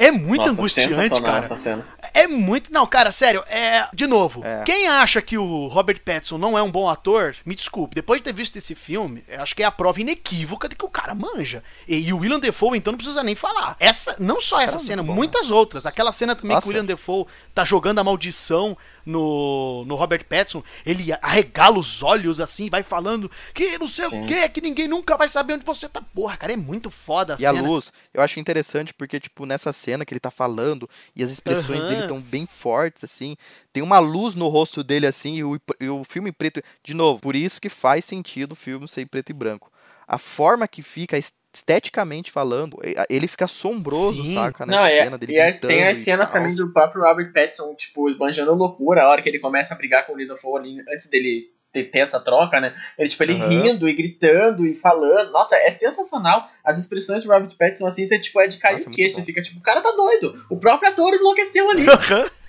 É 0.00 0.10
muito 0.10 0.46
Nossa, 0.46 0.52
angustiante, 0.58 1.20
cara. 1.20 1.38
essa 1.38 1.58
cena. 1.58 1.86
É 2.14 2.26
muito. 2.26 2.72
Não, 2.72 2.86
cara, 2.86 3.12
sério, 3.12 3.44
é. 3.50 3.86
De 3.92 4.06
novo, 4.06 4.42
É. 4.42 4.62
quem 4.64 4.88
acha 4.88 5.20
que 5.20 5.36
o 5.36 5.66
Robert 5.66 6.00
Pattinson 6.02 6.38
não 6.38 6.56
é 6.56 6.62
um 6.62 6.70
bom 6.70 6.88
ator, 6.88 7.36
me 7.44 7.54
desculpe. 7.54 7.94
Depois 7.94 8.18
de 8.18 8.24
ter 8.24 8.32
visto 8.32 8.56
esse 8.56 8.74
filme, 8.74 9.22
eu 9.28 9.42
acho 9.42 9.54
que 9.54 9.62
é 9.62 9.66
a 9.66 9.70
prova 9.70 10.00
inequívoca 10.00 10.70
de 10.70 10.74
que 10.74 10.86
o 10.86 10.88
cara 10.88 11.14
manja. 11.14 11.62
E, 11.86 12.08
e 12.08 12.12
o 12.14 12.18
William 12.18 12.40
Defoe, 12.40 12.78
então, 12.78 12.92
não 12.92 12.96
precisa 12.96 13.22
nem 13.22 13.34
falar. 13.34 13.76
Essa, 13.78 14.16
não 14.18 14.40
só 14.40 14.58
essa 14.58 14.78
Cara, 14.78 14.84
cena, 14.86 15.02
muitas 15.02 15.50
outras. 15.50 15.84
Aquela 15.84 16.12
cena 16.12 16.34
também 16.34 16.50
que 16.50 16.54
Nossa. 16.54 16.66
o 16.66 16.70
William 16.70 16.86
Defoe 16.86 17.26
tá 17.54 17.62
jogando 17.62 17.98
a 17.98 18.04
maldição 18.04 18.78
no, 19.04 19.84
no 19.86 19.94
Robert 19.94 20.24
Pattinson. 20.24 20.62
Ele 20.84 21.12
arregala 21.22 21.78
os 21.78 22.02
olhos 22.02 22.40
assim, 22.40 22.68
vai 22.70 22.82
falando 22.82 23.30
que 23.54 23.78
não 23.78 23.88
sei 23.88 24.08
Sim. 24.08 24.24
o 24.24 24.26
que, 24.26 24.48
que 24.48 24.60
ninguém 24.60 24.88
nunca 24.88 25.16
vai 25.16 25.28
saber 25.28 25.54
onde 25.54 25.64
você 25.64 25.88
tá. 25.88 26.00
Porra, 26.02 26.36
cara, 26.36 26.52
é 26.52 26.56
muito 26.56 26.90
foda 26.90 27.34
a 27.34 27.40
E 27.40 27.46
a 27.46 27.52
cena. 27.52 27.66
luz, 27.68 27.92
eu 28.12 28.22
acho 28.22 28.40
interessante 28.40 28.92
porque, 28.94 29.18
tipo, 29.20 29.46
nessa 29.46 29.72
cena 29.72 30.04
que 30.04 30.12
ele 30.12 30.20
tá 30.20 30.30
falando 30.30 30.88
e 31.14 31.22
as 31.22 31.30
expressões 31.30 31.78
Aham. 31.80 31.88
dele 31.88 32.00
estão 32.02 32.20
bem 32.20 32.46
fortes, 32.46 33.04
assim. 33.04 33.36
Tem 33.72 33.82
uma 33.82 33.98
luz 33.98 34.34
no 34.34 34.48
rosto 34.48 34.82
dele, 34.82 35.06
assim, 35.06 35.34
e 35.36 35.44
o, 35.44 35.60
e 35.80 35.88
o 35.88 36.04
filme 36.04 36.32
preto. 36.32 36.62
De 36.82 36.94
novo, 36.94 37.20
por 37.20 37.36
isso 37.36 37.60
que 37.60 37.68
faz 37.68 38.04
sentido 38.04 38.52
o 38.52 38.56
filme 38.56 38.86
ser 38.88 39.02
em 39.02 39.06
preto 39.06 39.30
e 39.30 39.32
branco. 39.32 39.70
A 40.06 40.18
forma 40.18 40.66
que 40.66 40.82
fica, 40.82 41.16
es- 41.16 41.34
esteticamente 41.52 42.30
falando, 42.30 42.78
ele 43.08 43.26
fica 43.26 43.44
assombroso, 43.44 44.24
Sim. 44.24 44.34
saca? 44.34 44.64
Nessa 44.64 44.80
Não, 44.80 44.86
é, 44.86 45.04
cena 45.04 45.18
dele 45.18 45.40
e 45.40 45.52
tem 45.54 45.88
as 45.88 45.98
cenas 45.98 46.30
também 46.30 46.54
do 46.54 46.72
próprio 46.72 47.02
Robert 47.02 47.32
Pattinson, 47.32 47.74
tipo, 47.74 48.08
esbanjando 48.08 48.54
loucura, 48.54 49.02
a 49.02 49.08
hora 49.08 49.20
que 49.20 49.28
ele 49.28 49.38
começa 49.38 49.74
a 49.74 49.76
brigar 49.76 50.06
com 50.06 50.14
o 50.14 50.36
Four 50.36 50.60
ali, 50.60 50.80
antes 50.88 51.08
dele 51.08 51.48
ter, 51.72 51.84
ter 51.84 52.00
essa 52.00 52.20
troca, 52.20 52.60
né? 52.60 52.74
Ele, 52.98 53.08
tipo, 53.08 53.22
ele 53.22 53.34
Aham. 53.34 53.48
rindo 53.48 53.88
e 53.88 53.94
gritando 53.94 54.66
e 54.66 54.74
falando. 54.74 55.32
Nossa, 55.32 55.56
é 55.56 55.70
sensacional. 55.70 56.48
As 56.64 56.78
expressões 56.78 57.24
do 57.24 57.30
Robert 57.30 57.56
Pattinson, 57.56 57.86
assim, 57.86 58.06
você, 58.06 58.18
tipo, 58.18 58.40
é 58.40 58.46
de 58.46 58.58
cair 58.58 58.74
Nossa, 58.74 58.86
é 58.86 58.88
o 58.88 58.92
queixo. 58.92 59.16
Você 59.16 59.22
fica, 59.22 59.42
tipo, 59.42 59.58
o 59.60 59.62
cara 59.62 59.80
tá 59.80 59.90
doido. 59.92 60.34
O 60.50 60.58
próprio 60.58 60.90
ator 60.90 61.14
enlouqueceu 61.14 61.70
ali. 61.70 61.86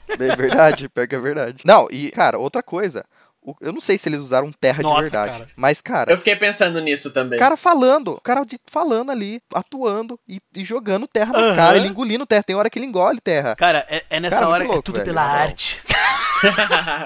É 0.09 0.35
verdade, 0.35 0.89
pior 0.89 1.07
que 1.07 1.15
é 1.15 1.19
verdade. 1.19 1.63
Não, 1.65 1.87
e, 1.89 2.11
cara, 2.11 2.37
outra 2.37 2.61
coisa. 2.61 3.05
Eu 3.59 3.73
não 3.73 3.81
sei 3.81 3.97
se 3.97 4.07
eles 4.07 4.19
usaram 4.19 4.51
terra 4.51 4.83
Nossa, 4.83 4.95
de 4.97 5.01
verdade. 5.01 5.31
cara. 5.39 5.49
Mas, 5.55 5.81
cara, 5.81 6.11
Eu 6.11 6.17
fiquei 6.17 6.35
pensando 6.35 6.79
nisso 6.79 7.11
também. 7.11 7.37
o 7.37 7.41
cara 7.41 7.57
falando, 7.57 8.09
o 8.13 8.21
cara 8.21 8.43
de- 8.43 8.59
falando 8.67 9.09
ali, 9.11 9.41
atuando 9.53 10.19
e, 10.27 10.39
e 10.55 10.63
jogando 10.63 11.07
terra 11.07 11.33
Aham. 11.35 11.55
cara, 11.55 11.77
ele 11.77 11.87
engolindo 11.87 12.25
terra. 12.25 12.43
Tem 12.43 12.55
hora 12.55 12.69
que 12.69 12.77
ele 12.77 12.85
engole 12.85 13.19
terra. 13.19 13.55
Cara, 13.55 13.85
é, 13.89 14.03
é 14.09 14.19
nessa 14.19 14.35
Cara, 14.35 14.45
muito 14.47 14.53
hora, 14.55 14.63
é 14.63 14.67
louco, 14.67 14.81
tudo 14.83 14.95
velho, 14.95 15.05
pela 15.05 15.21
arte. 15.23 15.81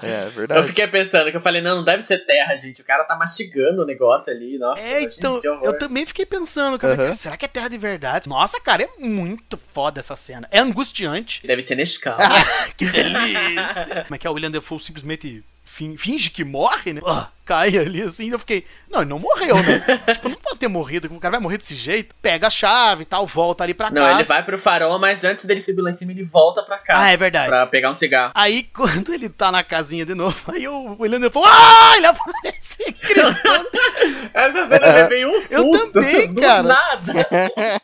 É 0.01 0.25
verdade. 0.29 0.59
Eu 0.61 0.63
fiquei 0.63 0.87
pensando, 0.87 1.29
que 1.29 1.35
eu 1.35 1.41
falei, 1.41 1.61
não, 1.61 1.75
não 1.77 1.83
deve 1.83 2.01
ser 2.01 2.19
terra, 2.25 2.55
gente. 2.55 2.81
O 2.81 2.85
cara 2.85 3.03
tá 3.03 3.15
mastigando 3.17 3.81
o 3.81 3.85
negócio 3.85 4.31
ali. 4.31 4.57
Nossa, 4.57 4.79
É, 4.79 5.03
então, 5.03 5.39
que 5.41 5.49
horror. 5.49 5.65
eu 5.65 5.77
também 5.77 6.05
fiquei 6.05 6.25
pensando, 6.25 6.79
cara, 6.79 6.93
Aham. 6.93 7.03
cara, 7.03 7.15
será 7.15 7.35
que 7.35 7.43
é 7.43 7.47
terra 7.47 7.67
de 7.67 7.77
verdade? 7.77 8.29
Nossa, 8.29 8.61
cara, 8.61 8.83
é 8.83 8.89
muito 8.97 9.59
foda 9.73 9.99
essa 9.99 10.15
cena. 10.15 10.47
É 10.51 10.59
angustiante. 10.59 11.45
Deve 11.45 11.61
ser 11.61 11.75
Nescau. 11.75 12.17
que 12.77 12.85
delícia! 12.85 14.03
Como 14.07 14.15
é 14.15 14.17
que 14.17 14.25
é? 14.25 14.29
O 14.29 14.33
William 14.33 14.51
Defoe 14.51 14.79
simplesmente 14.79 15.43
finge 15.65 16.29
que 16.29 16.43
morre, 16.43 16.93
né? 16.93 17.01
Ah, 17.05 17.29
cai 17.43 17.77
ali 17.77 18.01
assim, 18.01 18.29
eu 18.29 18.39
fiquei, 18.39 18.65
não, 18.89 19.01
ele 19.01 19.09
não 19.09 19.19
morreu, 19.19 19.55
né? 19.57 19.79
tipo, 20.13 20.29
não 20.29 20.37
pode 20.37 20.57
ter 20.59 20.67
morrido, 20.67 21.07
o 21.13 21.19
cara 21.19 21.31
vai 21.33 21.39
morrer 21.39 21.57
desse 21.57 21.75
jeito. 21.75 22.15
Pega 22.21 22.47
a 22.47 22.49
chave 22.49 23.01
e 23.03 23.05
tal, 23.05 23.27
volta 23.27 23.63
ali 23.63 23.73
pra 23.73 23.89
Não, 23.89 24.01
casa. 24.01 24.15
ele 24.15 24.23
vai 24.23 24.43
pro 24.43 24.57
farol, 24.57 24.97
mas 24.99 25.23
antes 25.23 25.43
dele 25.45 25.59
subir 25.61 25.81
lá 25.81 25.89
em 25.89 25.93
cima, 25.93 26.11
ele 26.11 26.23
volta 26.23 26.63
pra 26.63 26.77
casa. 26.77 27.01
Ah, 27.01 27.11
é 27.11 27.17
verdade. 27.17 27.49
Pra 27.49 27.65
pegar 27.67 27.89
um 27.89 27.93
cigarro. 27.93 28.31
Aí, 28.35 28.63
quando 28.73 29.13
ele 29.13 29.27
tá 29.27 29.51
na 29.51 29.63
casinha 29.63 30.05
de 30.05 30.15
novo, 30.15 30.39
aí 30.51 30.67
o 30.67 30.95
William 30.99 31.19
Defoe, 31.19 31.43
ah, 31.45 31.93
ele 31.97 32.05
aparece 32.07 32.91
gritando. 33.01 33.69
Essa 34.33 34.65
cena 34.65 34.85
eu 34.87 34.93
levei 34.93 35.25
um 35.25 35.39
susto. 35.39 35.93
também, 35.93 36.33
do 36.33 36.41
cara. 36.41 36.63
nada. 36.63 37.13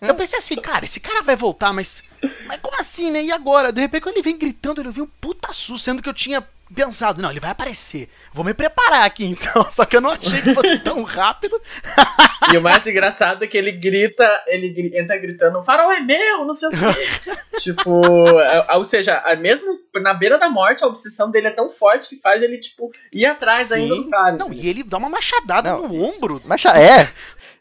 Eu 0.01 0.15
pensei 0.15 0.39
assim, 0.39 0.55
cara, 0.55 0.85
esse 0.85 0.99
cara 0.99 1.21
vai 1.21 1.35
voltar, 1.35 1.73
mas. 1.73 2.03
Mas 2.45 2.59
como 2.61 2.79
assim, 2.79 3.09
né? 3.11 3.23
E 3.23 3.31
agora? 3.31 3.71
De 3.71 3.81
repente, 3.81 4.03
quando 4.03 4.15
ele 4.15 4.23
vem 4.23 4.37
gritando, 4.37 4.81
ele 4.81 4.91
viu 4.91 5.05
um 5.05 5.09
puta 5.19 5.51
susto, 5.53 5.83
sendo 5.83 6.01
que 6.01 6.09
eu 6.09 6.13
tinha 6.13 6.45
pensado, 6.73 7.21
não, 7.21 7.29
ele 7.31 7.39
vai 7.39 7.51
aparecer. 7.51 8.09
Vou 8.33 8.43
me 8.43 8.53
preparar 8.53 9.05
aqui 9.05 9.25
então. 9.25 9.65
Só 9.71 9.85
que 9.85 9.95
eu 9.97 10.01
não 10.01 10.11
achei 10.11 10.41
que 10.41 10.53
fosse 10.53 10.79
tão 10.79 11.03
rápido. 11.03 11.59
E 12.53 12.57
o 12.57 12.61
mais 12.61 12.85
engraçado 12.85 13.43
é 13.43 13.47
que 13.47 13.57
ele 13.57 13.71
grita, 13.71 14.27
ele 14.47 14.91
entra 14.97 15.17
gritando, 15.17 15.59
o 15.59 15.63
farol 15.63 15.91
é 15.91 15.99
meu, 15.99 16.45
não 16.45 16.53
sei 16.53 16.69
o 16.69 16.71
quê. 16.71 17.35
tipo, 17.59 18.01
é- 18.39 18.75
ou 18.75 18.83
seja, 18.83 19.17
a- 19.19 19.35
mesmo 19.35 19.79
na 20.01 20.13
beira 20.13 20.37
da 20.37 20.49
morte, 20.49 20.83
a 20.83 20.87
obsessão 20.87 21.29
dele 21.29 21.47
é 21.47 21.51
tão 21.51 21.69
forte 21.69 22.09
que 22.09 22.15
faz 22.21 22.41
ele, 22.41 22.57
tipo, 22.57 22.89
ir 23.13 23.25
atrás 23.25 23.67
Sim. 23.67 23.73
ainda 23.75 23.95
do 23.95 24.09
cara. 24.09 24.37
Não, 24.37 24.51
e 24.53 24.67
ele 24.67 24.83
dá 24.83 24.97
uma 24.97 25.09
machadada 25.09 25.71
Não, 25.73 25.87
no 25.87 26.03
ombro. 26.03 26.41
Macha... 26.45 26.69
É! 26.77 27.09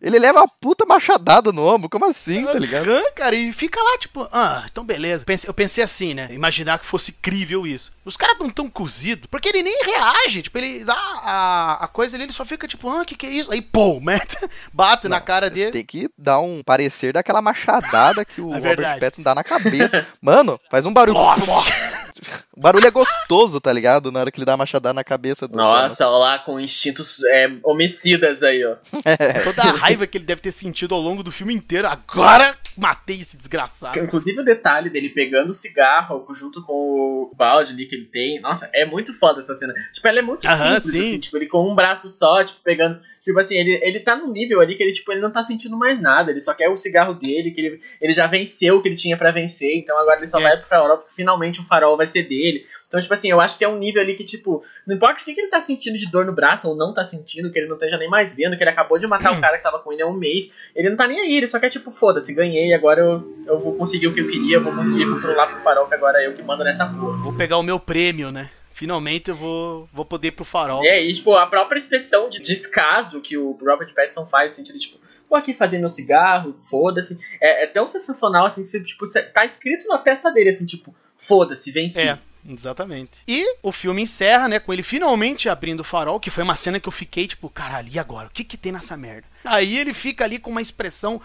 Ele 0.01 0.18
leva 0.18 0.40
uma 0.40 0.48
puta 0.48 0.86
machadada 0.86 1.52
no 1.52 1.62
ombro, 1.66 1.89
como 1.89 2.06
assim, 2.06 2.44
tá 2.47 2.59
ligado? 2.59 2.89
Cara, 3.14 3.36
e 3.36 3.52
fica 3.52 3.81
lá, 3.82 3.98
tipo, 3.98 4.27
ah, 4.32 4.64
então 4.70 4.82
beleza. 4.82 5.24
Eu 5.47 5.52
pensei 5.52 5.85
assim, 5.85 6.14
né? 6.14 6.28
Imaginar 6.31 6.78
que 6.78 6.86
fosse 6.86 7.12
crível 7.12 7.66
isso. 7.66 7.93
Os 8.05 8.16
caras 8.16 8.39
não 8.39 8.48
tão 8.48 8.68
cozidos, 8.70 9.27
porque 9.31 9.51
ele 9.51 9.62
nem 9.62 9.85
reage, 9.85 10.43
tipo, 10.43 10.56
ele 10.56 10.85
dá 10.85 10.94
a, 10.94 11.85
a 11.85 11.89
coisa 11.89 12.16
ali, 12.16 12.24
ele 12.24 12.32
só 12.32 12.44
fica 12.47 12.66
tipo, 12.66 12.89
ah, 12.89 13.05
que 13.05 13.14
que 13.14 13.27
é 13.27 13.31
isso? 13.31 13.52
Aí, 13.52 13.60
pô, 13.60 14.01
mete, 14.01 14.39
bate 14.72 15.06
na 15.06 15.18
Não, 15.18 15.24
cara 15.24 15.51
dele. 15.51 15.70
Tem 15.70 15.85
que 15.85 16.09
dar 16.16 16.40
um 16.40 16.62
parecer 16.62 17.12
daquela 17.12 17.43
machadada 17.43 18.24
que 18.24 18.40
o 18.40 18.52
É 18.55 18.59
Robert. 18.59 18.98
Pattinson 18.98 19.22
dá 19.22 19.35
na 19.35 19.44
cabeça. 19.44 20.06
Mano, 20.20 20.59
faz 20.70 20.86
um 20.86 20.93
barulho. 20.93 21.18
O 22.61 22.62
barulho 22.62 22.87
é 22.87 22.91
gostoso, 22.91 23.59
tá 23.59 23.73
ligado? 23.73 24.12
Na 24.12 24.20
hora 24.20 24.31
que 24.31 24.39
ele 24.39 24.45
dá 24.45 24.53
a 24.53 24.57
machadada 24.59 24.93
na 24.93 25.03
cabeça 25.03 25.49
do. 25.49 25.57
Nossa, 25.57 26.07
olha 26.07 26.19
lá, 26.19 26.39
com 26.41 26.61
instintos 26.61 27.24
é, 27.24 27.51
homicidas 27.65 28.43
aí, 28.43 28.62
ó. 28.62 28.77
Toda 29.43 29.62
a 29.62 29.73
raiva 29.73 30.07
que 30.07 30.19
ele 30.19 30.27
deve 30.27 30.43
ter 30.43 30.53
sentido 30.53 30.95
ao 30.95 31.01
longo 31.01 31.23
do 31.23 31.32
filme 31.32 31.55
inteiro. 31.55 31.89
Agora 31.89 32.55
matei 32.77 33.20
esse 33.20 33.39
desgraçado. 33.39 33.99
Inclusive 33.99 34.41
o 34.41 34.45
detalhe 34.45 34.91
dele 34.91 35.09
pegando 35.09 35.49
o 35.49 35.55
cigarro 35.55 36.27
junto 36.35 36.62
com 36.62 36.73
o 36.74 37.35
balde 37.35 37.73
ali 37.73 37.87
que 37.87 37.95
ele 37.95 38.05
tem. 38.05 38.39
Nossa, 38.43 38.69
é 38.74 38.85
muito 38.85 39.19
foda 39.19 39.39
essa 39.39 39.55
cena. 39.55 39.73
Tipo, 39.95 40.07
ela 40.09 40.19
é 40.19 40.23
muito 40.23 40.47
Aham, 40.47 40.74
simples, 40.81 40.93
sim. 40.93 41.01
assim, 41.01 41.19
tipo, 41.19 41.37
ele 41.39 41.47
com 41.47 41.66
um 41.66 41.74
braço 41.74 42.11
só, 42.11 42.45
tipo, 42.45 42.61
pegando. 42.62 43.01
Tipo 43.24 43.39
assim, 43.41 43.57
ele, 43.57 43.81
ele 43.82 44.01
tá 44.01 44.15
num 44.16 44.31
nível 44.31 44.61
ali 44.61 44.74
que 44.74 44.82
ele, 44.82 44.93
tipo, 44.93 45.11
ele 45.12 45.23
não 45.23 45.31
tá 45.31 45.43
sentindo 45.43 45.78
mais 45.78 45.99
nada. 45.99 46.31
Ele 46.31 46.41
só 46.41 46.53
quer 46.53 46.69
o 46.69 46.77
cigarro 46.77 47.15
dele, 47.15 47.53
que 47.53 47.61
ele, 47.62 47.81
ele 48.03 48.12
já 48.12 48.27
venceu 48.27 48.77
o 48.77 48.82
que 48.82 48.89
ele 48.89 48.97
tinha 48.97 49.16
pra 49.16 49.31
vencer, 49.31 49.78
então 49.78 49.99
agora 49.99 50.19
ele 50.19 50.27
só 50.27 50.39
É. 50.41 50.43
vai 50.43 50.57
pro 50.59 50.69
farol, 50.69 50.99
porque 50.99 51.15
finalmente 51.15 51.61
o 51.61 51.65
farol 51.65 51.97
vai 51.97 52.07
ser 52.07 52.24
dele. 52.52 52.66
Então, 52.86 53.01
tipo 53.01 53.12
assim, 53.12 53.31
eu 53.31 53.40
acho 53.40 53.56
que 53.56 53.64
é 53.64 53.68
um 53.68 53.78
nível 53.78 54.02
ali 54.02 54.14
que, 54.14 54.24
tipo, 54.24 54.64
não 54.86 54.97
importa 54.97 55.22
o 55.22 55.24
que, 55.24 55.35
que 55.35 55.40
ele 55.40 55.48
tá 55.48 55.60
sentindo 55.60 55.97
de 55.97 56.10
dor 56.10 56.24
no 56.24 56.32
braço 56.32 56.68
ou 56.68 56.77
não 56.77 56.93
tá 56.93 57.05
sentindo, 57.05 57.51
que 57.51 57.59
ele 57.59 57.68
não 57.68 57.77
esteja 57.77 57.97
nem 57.97 58.09
mais 58.09 58.35
vendo, 58.35 58.56
que 58.56 58.62
ele 58.62 58.70
acabou 58.70 58.98
de 58.98 59.06
matar 59.06 59.32
o 59.32 59.40
cara 59.40 59.56
que 59.56 59.62
tava 59.62 59.78
com 59.78 59.93
ele 59.93 60.02
há 60.02 60.06
um 60.06 60.12
mês, 60.12 60.70
ele 60.74 60.90
não 60.90 60.97
tá 60.97 61.06
nem 61.06 61.20
aí, 61.20 61.36
ele 61.36 61.47
só 61.47 61.59
quer, 61.59 61.70
tipo, 61.70 61.90
foda-se, 61.90 62.35
ganhei, 62.35 62.74
agora 62.74 63.01
eu, 63.01 63.44
eu 63.47 63.59
vou 63.59 63.74
conseguir 63.77 64.09
o 64.09 64.14
que 64.14 64.20
eu 64.20 64.28
queria, 64.28 64.56
eu 64.56 64.62
vou, 64.62 64.72
eu 64.72 65.10
vou 65.10 65.20
pro 65.20 65.35
lá 65.35 65.47
pro 65.47 65.60
farol, 65.60 65.86
que 65.86 65.94
agora 65.94 66.22
é 66.22 66.27
eu 66.27 66.35
que 66.35 66.43
mando 66.43 66.64
nessa 66.64 66.86
porra. 66.86 67.16
Vou 67.18 67.32
pegar 67.32 67.59
o 67.59 67.62
meu 67.62 67.78
prêmio, 67.78 68.31
né? 68.31 68.51
Finalmente 68.72 69.28
eu 69.28 69.36
vou, 69.36 69.89
vou 69.93 70.05
poder 70.05 70.28
ir 70.28 70.32
pro 70.32 70.44
farol. 70.44 70.82
E 70.82 70.89
aí, 70.89 71.12
tipo, 71.12 71.35
a 71.35 71.47
própria 71.47 71.78
expressão 71.78 72.28
de 72.28 72.40
descaso 72.40 73.20
que 73.20 73.36
o 73.36 73.52
Robert 73.52 73.93
Pattinson 73.94 74.24
faz, 74.24 74.52
sentido, 74.52 74.78
tipo, 74.78 74.98
vou 75.28 75.39
aqui 75.39 75.55
fazer 75.55 75.78
meu 75.78 75.89
cigarro, 75.89 76.56
foda-se, 76.62 77.18
é, 77.40 77.64
é 77.64 77.66
tão 77.66 77.86
sensacional, 77.86 78.47
assim, 78.47 78.62
que 78.62 78.68
você, 78.68 78.82
tipo, 78.82 79.05
tá 79.32 79.44
escrito 79.44 79.86
na 79.86 79.98
testa 79.98 80.31
dele, 80.32 80.51
assim, 80.51 80.66
tipo, 80.66 80.94
foda-se, 81.16 81.70
venci. 81.70 82.01
É, 82.01 82.18
exatamente. 82.48 83.20
E 83.26 83.56
o 83.62 83.72
filme 83.72 84.02
encerra, 84.02 84.48
né, 84.48 84.58
com 84.58 84.72
ele 84.72 84.82
finalmente 84.82 85.48
abrindo 85.48 85.80
o 85.80 85.84
farol, 85.84 86.20
que 86.20 86.30
foi 86.30 86.44
uma 86.44 86.56
cena 86.56 86.80
que 86.80 86.88
eu 86.88 86.92
fiquei 86.92 87.26
tipo, 87.26 87.48
caralho, 87.48 87.90
e 87.92 87.98
agora? 87.98 88.28
O 88.28 88.30
que 88.30 88.44
que 88.44 88.56
tem 88.56 88.72
nessa 88.72 88.96
merda? 88.96 89.26
Aí 89.44 89.78
ele 89.78 89.94
fica 89.94 90.24
ali 90.24 90.38
com 90.38 90.50
uma 90.50 90.62
expressão 90.62 91.20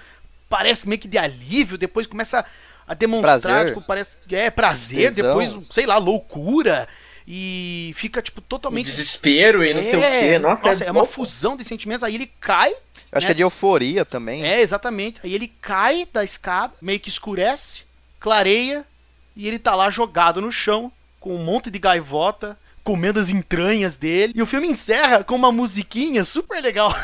parece 0.49 0.87
meio 0.87 0.99
que 0.99 1.07
de 1.07 1.17
alívio, 1.17 1.77
depois 1.77 2.07
começa 2.07 2.45
a 2.87 2.93
demonstrar, 2.93 3.41
Prazer. 3.41 3.67
tipo, 3.67 3.81
parece 3.81 4.17
que 4.27 4.35
é 4.35 4.49
prazer, 4.51 5.13
Tesão. 5.13 5.25
depois, 5.25 5.67
sei 5.69 5.85
lá, 5.85 5.97
loucura. 5.97 6.87
E 7.27 7.91
fica, 7.95 8.21
tipo, 8.21 8.39
totalmente. 8.39 8.85
desespero 8.85 9.65
e 9.65 9.73
não 9.73 9.83
sei 9.83 9.97
o 9.97 10.01
quê. 10.01 10.39
Nossa, 10.39 10.83
é, 10.83 10.91
uma 10.91 11.01
louco. 11.01 11.11
fusão 11.11 11.57
de 11.57 11.63
sentimentos. 11.63 12.03
Aí 12.03 12.13
ele 12.13 12.31
cai. 12.39 12.71
Acho 13.11 13.25
que 13.25 13.31
é 13.31 13.35
de 13.35 13.41
euforia 13.41 14.05
também. 14.05 14.45
É, 14.45 14.61
exatamente. 14.61 15.19
Aí 15.23 15.33
ele 15.33 15.47
cai 15.59 16.07
da 16.13 16.23
escada, 16.23 16.73
meio 16.79 16.99
que 16.99 17.09
escurece, 17.09 17.83
clareia, 18.19 18.85
e 19.35 19.47
ele 19.47 19.57
tá 19.57 19.73
lá 19.73 19.89
jogado 19.89 20.39
no 20.39 20.51
chão, 20.51 20.91
com 21.25 21.35
um 21.35 21.43
monte 21.43 21.71
de 21.71 21.79
gaivota, 21.79 22.55
comendo 22.83 23.19
as 23.19 23.29
entranhas 23.29 23.97
dele. 23.97 24.31
E 24.35 24.41
o 24.43 24.45
filme 24.45 24.67
encerra 24.67 25.23
com 25.23 25.33
uma 25.33 25.51
musiquinha 25.51 26.23
super 26.23 26.61
legal. 26.61 26.95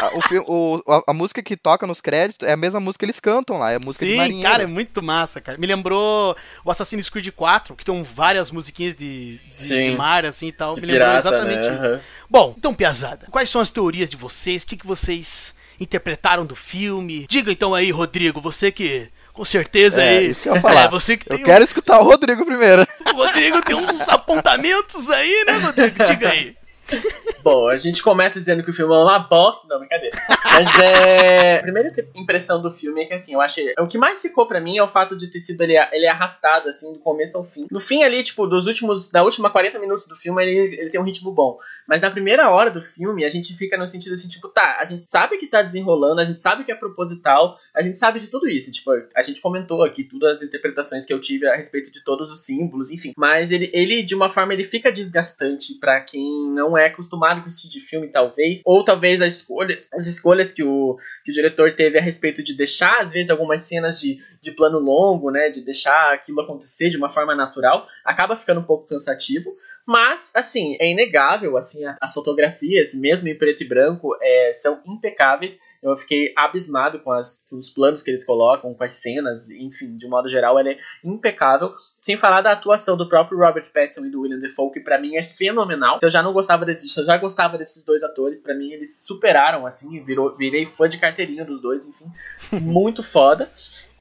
A, 0.00 0.16
o 0.16 0.22
filme- 0.22 0.46
o- 0.48 0.82
a- 0.88 1.02
a 1.08 1.12
música 1.12 1.42
que 1.42 1.54
toca 1.54 1.86
nos 1.86 2.00
créditos 2.00 2.48
é 2.48 2.52
a 2.52 2.56
mesma 2.56 2.80
música 2.80 3.00
que 3.00 3.04
eles 3.04 3.20
cantam 3.20 3.58
lá, 3.58 3.70
é 3.70 3.76
a 3.76 3.78
música 3.78 4.06
de 4.06 4.12
Sim, 4.12 4.16
marinheiro. 4.16 4.50
cara, 4.50 4.62
é 4.62 4.66
muito 4.66 5.02
massa, 5.02 5.42
cara. 5.42 5.58
Me 5.58 5.66
lembrou 5.66 6.34
o 6.64 6.70
Assassin's 6.70 7.10
Creed 7.10 7.28
4, 7.32 7.76
que 7.76 7.84
tem 7.84 8.02
várias 8.02 8.50
musiquinhas 8.50 8.94
de, 8.94 9.36
de, 9.36 9.54
Sim. 9.54 9.90
de 9.90 9.96
mar, 9.96 10.24
assim 10.24 10.46
e 10.46 10.52
tal. 10.52 10.74
De 10.74 10.80
Me 10.80 10.86
lembrou 10.86 11.06
pirata, 11.06 11.28
exatamente 11.28 11.68
né? 11.68 11.74
isso. 11.76 11.86
Aham. 11.86 12.00
Bom, 12.30 12.54
então, 12.56 12.74
Piazada, 12.74 13.26
quais 13.30 13.50
são 13.50 13.60
as 13.60 13.70
teorias 13.70 14.08
de 14.08 14.16
vocês? 14.16 14.62
O 14.62 14.66
que, 14.66 14.78
que 14.78 14.86
vocês 14.86 15.52
interpretaram 15.78 16.46
do 16.46 16.56
filme? 16.56 17.26
Diga 17.28 17.52
então 17.52 17.74
aí, 17.74 17.90
Rodrigo, 17.90 18.40
você 18.40 18.72
que 18.72 19.10
com 19.34 19.44
certeza 19.44 20.00
É, 20.02 20.18
aí. 20.18 20.30
isso 20.30 20.42
que 20.44 20.48
eu 20.48 20.54
ia 20.54 20.60
falar. 20.62 20.84
É, 20.84 20.88
você 20.88 21.16
que 21.16 21.30
Eu 21.30 21.42
quero 21.42 21.62
escutar 21.62 21.98
o 22.00 22.04
Rodrigo 22.04 22.46
primeiro. 22.46 22.86
o 23.12 23.16
Rodrigo 23.16 23.60
tem 23.60 23.76
uns 23.76 24.08
apontamentos 24.08 25.10
aí, 25.10 25.44
né, 25.46 25.52
Rodrigo? 25.58 26.04
Diga 26.04 26.30
aí. 26.30 26.56
Bom, 27.44 27.68
a 27.68 27.76
gente 27.76 28.02
começa 28.02 28.40
dizendo 28.40 28.62
que 28.62 28.70
o 28.70 28.72
filme 28.72 28.94
é 28.94 28.96
uma 28.96 29.18
bosta. 29.18 29.68
Não, 29.68 29.78
brincadeira. 29.78 30.16
Mas 30.44 30.66
é. 30.78 31.58
A 31.58 31.62
primeira 31.62 31.92
impressão 32.14 32.62
do 32.62 32.70
filme 32.70 33.02
é 33.02 33.04
que, 33.04 33.12
assim, 33.12 33.34
eu 33.34 33.40
achei. 33.40 33.74
O 33.78 33.86
que 33.86 33.98
mais 33.98 34.22
ficou 34.22 34.46
pra 34.46 34.60
mim 34.60 34.78
é 34.78 34.82
o 34.82 34.88
fato 34.88 35.16
de 35.16 35.30
ter 35.30 35.40
sido 35.40 35.60
ele, 35.60 35.76
ele 35.92 36.06
arrastado, 36.06 36.68
assim, 36.70 36.90
do 36.92 36.98
começo 36.98 37.36
ao 37.36 37.44
fim. 37.44 37.66
No 37.70 37.80
fim, 37.80 38.02
ali, 38.02 38.22
tipo, 38.22 38.46
dos 38.46 38.66
últimos. 38.66 39.10
Da 39.10 39.22
última 39.22 39.50
40 39.50 39.78
minutos 39.78 40.06
do 40.06 40.16
filme, 40.16 40.42
ele, 40.42 40.76
ele 40.76 40.90
tem 40.90 41.00
um 41.00 41.04
ritmo 41.04 41.32
bom. 41.32 41.58
Mas 41.86 42.00
na 42.00 42.10
primeira 42.10 42.50
hora 42.50 42.70
do 42.70 42.80
filme, 42.80 43.24
a 43.24 43.28
gente 43.28 43.54
fica 43.54 43.76
no 43.76 43.86
sentido 43.86 44.14
assim, 44.14 44.28
tipo, 44.28 44.48
tá, 44.48 44.78
a 44.80 44.84
gente 44.84 45.04
sabe 45.04 45.36
que 45.36 45.46
tá 45.46 45.60
desenrolando, 45.60 46.20
a 46.20 46.24
gente 46.24 46.40
sabe 46.40 46.64
que 46.64 46.72
é 46.72 46.74
proposital, 46.74 47.56
a 47.74 47.82
gente 47.82 47.98
sabe 47.98 48.18
de 48.20 48.30
tudo 48.30 48.48
isso. 48.48 48.72
Tipo, 48.72 48.92
a 49.14 49.22
gente 49.22 49.40
comentou 49.42 49.82
aqui 49.82 50.04
todas 50.04 50.38
as 50.38 50.42
interpretações 50.42 51.04
que 51.04 51.12
eu 51.12 51.20
tive 51.20 51.46
a 51.46 51.56
respeito 51.56 51.92
de 51.92 52.02
todos 52.02 52.30
os 52.30 52.44
símbolos, 52.44 52.90
enfim. 52.90 53.12
Mas 53.16 53.52
ele, 53.52 53.70
ele 53.74 54.02
de 54.02 54.14
uma 54.14 54.30
forma, 54.30 54.54
ele 54.54 54.64
fica 54.64 54.90
desgastante 54.90 55.74
pra 55.74 56.00
quem 56.00 56.48
não 56.50 56.73
é 56.76 56.86
acostumado 56.86 57.40
com 57.40 57.48
esse 57.48 57.62
tipo 57.62 57.72
de 57.72 57.80
filme, 57.80 58.08
talvez. 58.08 58.60
Ou 58.64 58.84
talvez 58.84 59.20
as 59.20 59.34
escolhas, 59.34 59.88
as 59.92 60.06
escolhas 60.06 60.52
que 60.52 60.62
o, 60.62 60.96
que 61.24 61.30
o 61.30 61.34
diretor 61.34 61.74
teve 61.74 61.98
a 61.98 62.02
respeito 62.02 62.42
de 62.42 62.54
deixar, 62.54 63.00
às 63.00 63.12
vezes, 63.12 63.30
algumas 63.30 63.62
cenas 63.62 64.00
de, 64.00 64.18
de 64.40 64.52
plano 64.52 64.78
longo, 64.78 65.30
né? 65.30 65.50
De 65.50 65.60
deixar 65.60 66.12
aquilo 66.14 66.40
acontecer 66.40 66.88
de 66.88 66.96
uma 66.96 67.08
forma 67.08 67.34
natural, 67.34 67.86
acaba 68.04 68.36
ficando 68.36 68.60
um 68.60 68.64
pouco 68.64 68.86
cansativo. 68.86 69.54
Mas, 69.86 70.30
assim, 70.34 70.76
é 70.80 70.90
inegável, 70.90 71.56
assim, 71.58 71.82
as 72.00 72.14
fotografias, 72.14 72.94
mesmo 72.94 73.28
em 73.28 73.36
preto 73.36 73.62
e 73.62 73.68
branco, 73.68 74.16
é, 74.20 74.50
são 74.54 74.80
impecáveis. 74.86 75.58
Eu 75.82 75.94
fiquei 75.94 76.32
abismado 76.36 77.00
com, 77.00 77.12
as- 77.12 77.44
com 77.50 77.56
os 77.56 77.68
planos 77.68 78.00
que 78.00 78.10
eles 78.10 78.24
colocam, 78.24 78.72
com 78.72 78.82
as 78.82 78.92
cenas, 78.94 79.50
enfim, 79.50 79.94
de 79.96 80.08
modo 80.08 80.26
geral, 80.28 80.58
ela 80.58 80.70
é 80.70 80.78
impecável. 81.04 81.74
Sem 82.00 82.16
falar 82.16 82.40
da 82.40 82.52
atuação 82.52 82.96
do 82.96 83.08
próprio 83.08 83.38
Robert 83.38 83.70
Pattinson 83.72 84.06
e 84.06 84.10
do 84.10 84.22
William 84.22 84.38
Defoe, 84.38 84.72
que 84.72 84.80
pra 84.80 84.98
mim 84.98 85.16
é 85.16 85.22
fenomenal. 85.22 85.98
Se 86.00 86.06
eu 86.06 86.10
já 86.10 86.22
não 86.22 86.32
gostava 86.32 86.64
desses, 86.64 86.92
se 86.92 87.00
eu 87.00 87.04
já 87.04 87.18
gostava 87.18 87.58
desses 87.58 87.84
dois 87.84 88.02
atores, 88.02 88.38
pra 88.38 88.54
mim 88.54 88.70
eles 88.72 89.04
superaram, 89.04 89.66
assim, 89.66 90.02
virou, 90.02 90.34
virei 90.34 90.64
fã 90.64 90.88
de 90.88 90.96
carteirinha 90.98 91.44
dos 91.44 91.60
dois, 91.60 91.86
enfim, 91.86 92.06
muito 92.58 93.02
foda. 93.02 93.50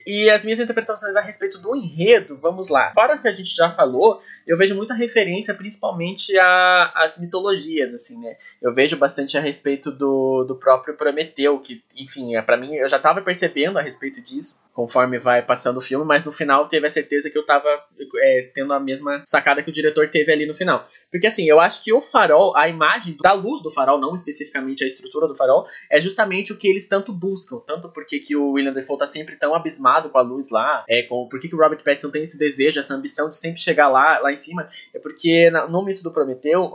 E 0.05 0.29
as 0.29 0.43
minhas 0.43 0.59
interpretações 0.59 1.15
a 1.15 1.21
respeito 1.21 1.57
do 1.57 1.75
enredo, 1.75 2.37
vamos 2.37 2.69
lá. 2.69 2.91
Fora 2.93 3.15
o 3.15 3.21
que 3.21 3.27
a 3.27 3.31
gente 3.31 3.55
já 3.55 3.69
falou, 3.69 4.19
eu 4.45 4.57
vejo 4.57 4.75
muita 4.75 4.93
referência 4.93 5.53
principalmente 5.53 6.37
às 6.39 7.17
mitologias, 7.17 7.93
assim, 7.93 8.19
né? 8.19 8.35
Eu 8.61 8.73
vejo 8.73 8.97
bastante 8.97 9.37
a 9.37 9.41
respeito 9.41 9.91
do, 9.91 10.43
do 10.43 10.55
próprio 10.55 10.95
Prometeu, 10.95 11.59
que, 11.59 11.83
enfim, 11.95 12.35
é, 12.35 12.41
para 12.41 12.57
mim, 12.57 12.75
eu 12.75 12.87
já 12.87 12.99
tava 12.99 13.21
percebendo 13.21 13.77
a 13.77 13.81
respeito 13.81 14.21
disso, 14.21 14.61
conforme 14.73 15.19
vai 15.19 15.41
passando 15.41 15.77
o 15.77 15.81
filme, 15.81 16.05
mas 16.05 16.23
no 16.25 16.31
final 16.31 16.67
teve 16.67 16.87
a 16.87 16.89
certeza 16.89 17.29
que 17.29 17.37
eu 17.37 17.45
tava 17.45 17.69
é, 18.17 18.51
tendo 18.53 18.73
a 18.73 18.79
mesma 18.79 19.23
sacada 19.25 19.61
que 19.61 19.69
o 19.69 19.73
diretor 19.73 20.09
teve 20.09 20.31
ali 20.31 20.45
no 20.45 20.53
final. 20.53 20.85
Porque, 21.11 21.27
assim, 21.27 21.45
eu 21.45 21.59
acho 21.59 21.83
que 21.83 21.93
o 21.93 22.01
farol, 22.01 22.55
a 22.57 22.67
imagem 22.67 23.15
da 23.21 23.33
luz 23.33 23.61
do 23.61 23.69
farol, 23.69 23.99
não 23.99 24.15
especificamente 24.15 24.83
a 24.83 24.87
estrutura 24.87 25.27
do 25.27 25.35
farol, 25.35 25.67
é 25.89 26.01
justamente 26.01 26.51
o 26.51 26.57
que 26.57 26.67
eles 26.67 26.87
tanto 26.87 27.13
buscam. 27.13 27.59
Tanto 27.65 27.89
porque 27.89 28.19
que 28.19 28.35
o 28.35 28.51
William 28.51 28.73
Defoe 28.73 28.97
tá 28.97 29.07
sempre 29.07 29.35
tão 29.35 29.53
abismado 29.53 29.92
com 30.01 30.17
a 30.17 30.21
luz 30.21 30.49
lá, 30.49 30.83
é, 30.87 31.03
com, 31.03 31.27
por 31.27 31.39
que 31.39 31.47
que 31.47 31.55
o 31.55 31.59
Robert 31.59 31.83
Pattinson 31.83 32.09
tem 32.09 32.23
esse 32.23 32.37
desejo, 32.37 32.79
essa 32.79 32.93
ambição 32.93 33.29
de 33.29 33.35
sempre 33.35 33.59
chegar 33.59 33.89
lá, 33.89 34.19
lá 34.19 34.31
em 34.31 34.35
cima, 34.35 34.67
é 34.93 34.99
porque 34.99 35.49
no 35.49 35.83
mito 35.83 36.03
do 36.03 36.11
Prometeu, 36.11 36.71